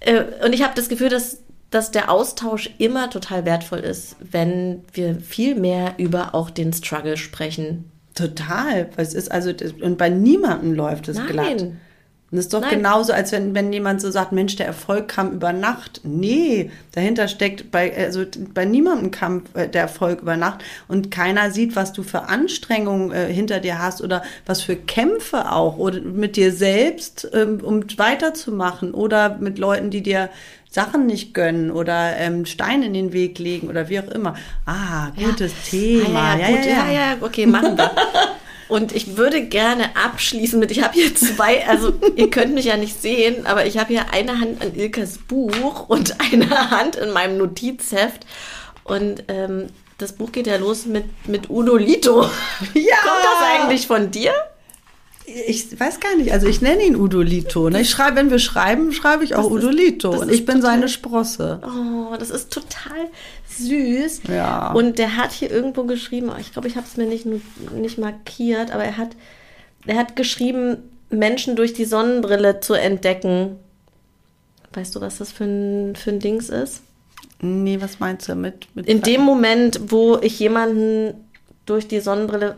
Äh, 0.01 0.25
und 0.45 0.53
ich 0.53 0.63
habe 0.63 0.75
das 0.75 0.89
Gefühl, 0.89 1.09
dass, 1.09 1.39
dass 1.71 1.91
der 1.91 2.11
Austausch 2.11 2.71
immer 2.79 3.11
total 3.11 3.45
wertvoll 3.45 3.81
ist, 3.81 4.17
wenn 4.21 4.85
wir 4.93 5.21
viel 5.21 5.55
mehr 5.55 5.95
über 5.99 6.35
auch 6.35 6.51
den 6.51 6.73
Struggle 6.73 7.17
sprechen 7.17 7.91
Total. 8.17 8.89
Es 8.97 9.15
ist 9.15 9.31
also, 9.31 9.53
und 9.81 9.99
bei 9.99 10.09
niemandem 10.09 10.75
läuft 10.75 11.07
es 11.09 11.19
Nein. 11.19 11.27
glatt. 11.29 11.63
Und 12.33 12.39
es 12.39 12.47
ist 12.47 12.55
doch 12.55 12.61
Nein. 12.61 12.79
genauso, 12.79 13.13
als 13.13 13.31
wenn, 13.31 13.55
wenn 13.55 13.73
jemand 13.73 14.01
so 14.01 14.11
sagt, 14.11 14.33
Mensch, 14.33 14.57
der 14.57 14.67
Erfolg 14.67 15.07
kam 15.07 15.33
über 15.33 15.53
Nacht. 15.53 16.01
Nee, 16.03 16.73
dahinter 16.91 17.29
steckt 17.29 17.71
bei, 17.71 17.97
also 17.97 18.25
bei 18.53 18.65
niemandem 18.65 19.13
kam 19.13 19.45
äh, 19.55 19.69
der 19.69 19.83
Erfolg 19.83 20.23
über 20.23 20.37
Nacht 20.37 20.65
und 20.89 21.13
keiner 21.13 21.53
sieht, 21.53 21.77
was 21.77 21.93
du 21.93 22.03
für 22.03 22.23
Anstrengungen 22.23 23.13
äh, 23.13 23.33
hinter 23.33 23.61
dir 23.61 23.79
hast 23.79 24.03
oder 24.03 24.25
was 24.45 24.61
für 24.61 24.75
Kämpfe 24.75 25.53
auch 25.53 25.79
oder 25.79 26.01
mit 26.01 26.35
dir 26.35 26.51
selbst, 26.51 27.31
ähm, 27.33 27.61
um 27.63 27.85
weiterzumachen 27.97 28.93
oder 28.93 29.37
mit 29.39 29.59
Leuten, 29.59 29.91
die 29.91 30.03
dir 30.03 30.29
Sachen 30.71 31.07
nicht 31.07 31.33
gönnen 31.33 31.71
oder 31.71 32.17
ähm, 32.17 32.45
Steine 32.47 32.87
in 32.87 32.95
den 32.95 33.13
Weg 33.13 33.39
legen 33.39 33.69
oder 33.69 33.89
wie 33.89 34.01
auch 34.01 34.09
immer. 34.09 34.35
Ah, 34.67 35.11
gutes 35.17 35.53
ja. 35.73 35.79
Thema. 35.79 36.33
Ah, 36.33 36.39
ja, 36.39 36.49
ja, 36.49 36.57
gut, 36.57 36.67
ja, 36.67 36.91
ja, 36.91 37.17
okay, 37.21 37.47
machen 37.47 37.79
wir. 37.79 37.91
Und 38.69 38.95
ich 38.95 39.17
würde 39.17 39.43
gerne 39.43 39.97
abschließen 39.97 40.59
mit, 40.59 40.73
ich 40.73 40.83
habe 40.83 40.95
hier 40.95 41.15
zwei, 41.15 41.67
also 41.69 41.93
ihr 42.17 42.31
könnt 42.31 42.53
mich 42.55 42.65
ja 42.65 42.77
nicht 42.77 43.01
sehen, 43.01 43.47
aber 43.47 43.65
ich 43.65 43.79
habe 43.79 43.93
hier 43.93 44.13
eine 44.13 44.41
Hand 44.41 44.61
an 44.61 44.75
Ilkas 44.75 45.19
Buch 45.19 45.89
und 45.89 46.21
eine 46.21 46.71
Hand 46.71 46.97
in 46.97 47.13
meinem 47.13 47.39
Notizheft. 47.39 48.27
Und 48.83 49.25
ähm, 49.29 49.69
das 49.99 50.13
Buch 50.13 50.33
geht 50.33 50.47
ja 50.47 50.57
los 50.57 50.85
mit, 50.85 51.05
mit 51.29 51.49
Udo 51.49 51.77
Lito. 51.77 52.23
Ja! 52.75 52.97
Kommt 53.03 53.25
das 53.25 53.49
eigentlich 53.55 53.87
von 53.87 54.11
dir? 54.11 54.33
Ich 55.27 55.79
weiß 55.79 55.99
gar 55.99 56.15
nicht. 56.17 56.33
Also 56.33 56.47
ich 56.47 56.61
nenne 56.61 56.85
ihn 56.85 56.95
Udolito. 56.95 57.69
Ne? 57.69 57.81
Ich 57.81 57.91
schreibe, 57.91 58.17
wenn 58.17 58.31
wir 58.31 58.39
schreiben, 58.39 58.93
schreibe 58.93 59.25
ich 59.25 59.35
auch 59.35 59.43
das 59.43 59.53
Udolito. 59.53 60.13
Ist, 60.13 60.21
und 60.21 60.31
ich 60.31 60.45
bin 60.45 60.57
total, 60.57 60.75
seine 60.75 60.89
Sprosse. 60.89 61.61
Oh, 61.65 62.17
das 62.17 62.31
ist 62.31 62.53
total 62.53 63.09
süß. 63.49 64.23
Ja. 64.29 64.73
Und 64.73 64.99
der 64.99 65.17
hat 65.17 65.33
hier 65.33 65.51
irgendwo 65.51 65.85
geschrieben, 65.85 66.31
ich 66.41 66.53
glaube, 66.53 66.69
ich 66.69 66.77
habe 66.77 66.87
es 66.87 66.97
mir 66.97 67.07
nicht, 67.07 67.27
nicht 67.75 67.99
markiert, 67.99 68.71
aber 68.71 68.85
er 68.85 68.97
hat, 68.97 69.17
er 69.87 69.97
hat 69.97 70.15
geschrieben, 70.15 70.79
Menschen 71.11 71.57
durch 71.57 71.73
die 71.73 71.85
Sonnenbrille 71.85 72.61
zu 72.61 72.75
entdecken. 72.75 73.57
Weißt 74.75 74.95
du, 74.95 75.01
was 75.01 75.19
das 75.19 75.33
für 75.33 75.45
ein, 75.45 75.97
für 75.97 76.11
ein 76.11 76.21
Dings 76.21 76.51
ist? 76.51 76.83
Nee, 77.41 77.81
was 77.81 77.99
meinst 78.01 78.29
du 78.29 78.33
damit? 78.33 78.69
Mit 78.75 78.87
In 78.87 79.03
dem 79.03 79.23
Moment, 79.23 79.81
wo 79.89 80.19
ich 80.19 80.39
jemanden 80.39 81.15
durch 81.67 81.89
die 81.89 82.01
Sonnenbrille 82.01 82.57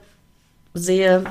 sehe, 0.75 1.25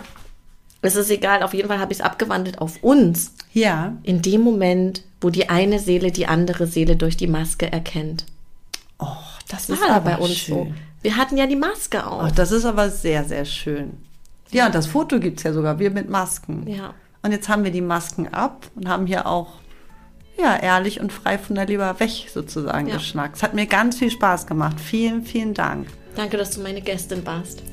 es 0.81 0.95
ist 0.95 1.09
egal, 1.09 1.43
auf 1.43 1.53
jeden 1.53 1.67
Fall 1.67 1.79
habe 1.79 1.91
ich 1.91 1.99
es 1.99 2.05
abgewandelt 2.05 2.59
auf 2.59 2.83
uns. 2.83 3.33
Ja. 3.51 3.97
In 4.03 4.21
dem 4.21 4.41
Moment, 4.41 5.03
wo 5.21 5.29
die 5.29 5.49
eine 5.49 5.79
Seele 5.79 6.11
die 6.11 6.27
andere 6.27 6.67
Seele 6.67 6.95
durch 6.95 7.17
die 7.17 7.27
Maske 7.27 7.71
erkennt. 7.71 8.25
Oh, 8.99 9.07
das 9.49 9.69
war 9.69 9.89
aber 9.89 10.11
bei 10.11 10.17
uns 10.17 10.35
schön. 10.35 10.55
so. 10.55 10.73
Wir 11.01 11.17
hatten 11.17 11.37
ja 11.37 11.47
die 11.47 11.55
Maske 11.55 12.05
auf. 12.05 12.23
Oh, 12.23 12.33
das 12.33 12.51
ist 12.51 12.65
aber 12.65 12.89
sehr, 12.89 13.23
sehr 13.23 13.45
schön. 13.45 13.97
Ja, 14.51 14.69
das 14.69 14.87
Foto 14.87 15.19
gibt 15.19 15.39
es 15.39 15.43
ja 15.43 15.53
sogar, 15.53 15.79
wir 15.79 15.91
mit 15.91 16.09
Masken. 16.09 16.67
Ja. 16.67 16.93
Und 17.21 17.31
jetzt 17.31 17.49
haben 17.49 17.63
wir 17.63 17.71
die 17.71 17.81
Masken 17.81 18.27
ab 18.27 18.67
und 18.75 18.87
haben 18.87 19.05
hier 19.07 19.27
auch 19.27 19.59
ja, 20.39 20.55
ehrlich 20.55 20.99
und 20.99 21.11
frei 21.11 21.37
von 21.37 21.55
der 21.55 21.65
Leber 21.65 21.99
weg 21.99 22.29
sozusagen 22.31 22.87
ja. 22.87 22.95
geschnackt. 22.95 23.37
Es 23.37 23.43
hat 23.43 23.53
mir 23.53 23.65
ganz 23.65 23.97
viel 23.97 24.11
Spaß 24.11 24.45
gemacht. 24.45 24.79
Vielen, 24.79 25.23
vielen 25.23 25.53
Dank. 25.53 25.87
Danke, 26.15 26.37
dass 26.37 26.51
du 26.51 26.61
meine 26.61 26.81
Gästin 26.81 27.25
warst. 27.25 27.63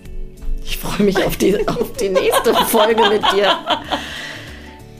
Ich 0.65 0.79
freue 0.79 1.05
mich 1.05 1.23
auf 1.23 1.37
die, 1.37 1.69
auf 1.69 1.93
die 1.93 2.09
nächste 2.09 2.55
Folge 2.55 3.09
mit 3.09 3.23
dir. 3.33 3.57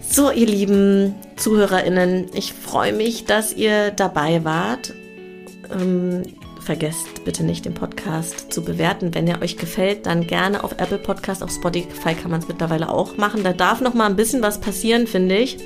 So, 0.09 0.31
ihr 0.31 0.47
lieben 0.47 1.15
ZuhörerInnen, 1.37 2.31
ich 2.35 2.53
freue 2.53 2.93
mich, 2.93 3.25
dass 3.25 3.53
ihr 3.53 3.91
dabei 3.91 4.45
wart. 4.45 4.93
Ähm, 5.73 6.23
vergesst 6.61 7.25
bitte 7.25 7.45
nicht, 7.45 7.65
den 7.65 7.75
Podcast 7.75 8.53
zu 8.53 8.63
bewerten. 8.63 9.15
Wenn 9.15 9.27
er 9.27 9.43
euch 9.43 9.57
gefällt, 9.57 10.07
dann 10.07 10.27
gerne 10.27 10.63
auf 10.63 10.73
Apple 10.79 10.99
Podcast, 10.99 11.43
auf 11.43 11.51
Spotify 11.51 12.15
kann 12.15 12.31
man 12.31 12.41
es 12.41 12.49
mittlerweile 12.49 12.91
auch 12.91 13.17
machen. 13.17 13.43
Da 13.43 13.53
darf 13.53 13.81
noch 13.81 13.95
mal 13.95 14.07
ein 14.07 14.17
bisschen 14.17 14.43
was 14.43 14.61
passieren, 14.61 15.07
finde 15.07 15.37
ich, 15.37 15.59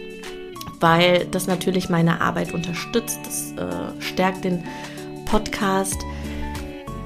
weil 0.80 1.26
das 1.30 1.46
natürlich 1.46 1.88
meine 1.88 2.20
Arbeit 2.20 2.54
unterstützt. 2.54 3.18
Das 3.24 3.52
äh, 3.52 4.00
stärkt 4.00 4.44
den 4.44 4.64
Podcast. 5.26 5.98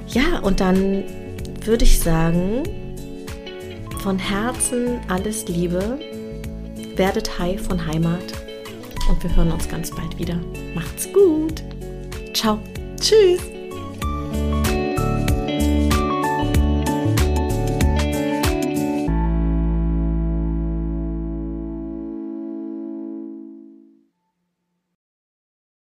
Ja, 0.08 0.40
und 0.40 0.60
dann 0.60 1.04
würde 1.64 1.84
ich 1.84 2.00
sagen, 2.00 2.62
von 4.02 4.18
Herzen 4.18 5.00
alles 5.08 5.46
Liebe. 5.46 5.98
Werdet 6.96 7.38
high 7.38 7.60
von 7.60 7.86
Heimat. 7.86 8.32
Und 9.08 9.22
wir 9.22 9.34
hören 9.34 9.52
uns 9.52 9.68
ganz 9.68 9.90
bald 9.90 10.18
wieder. 10.18 10.38
Macht's 10.74 11.10
gut. 11.12 11.62
Ciao. 12.34 12.58
Tschüss. 13.00 13.61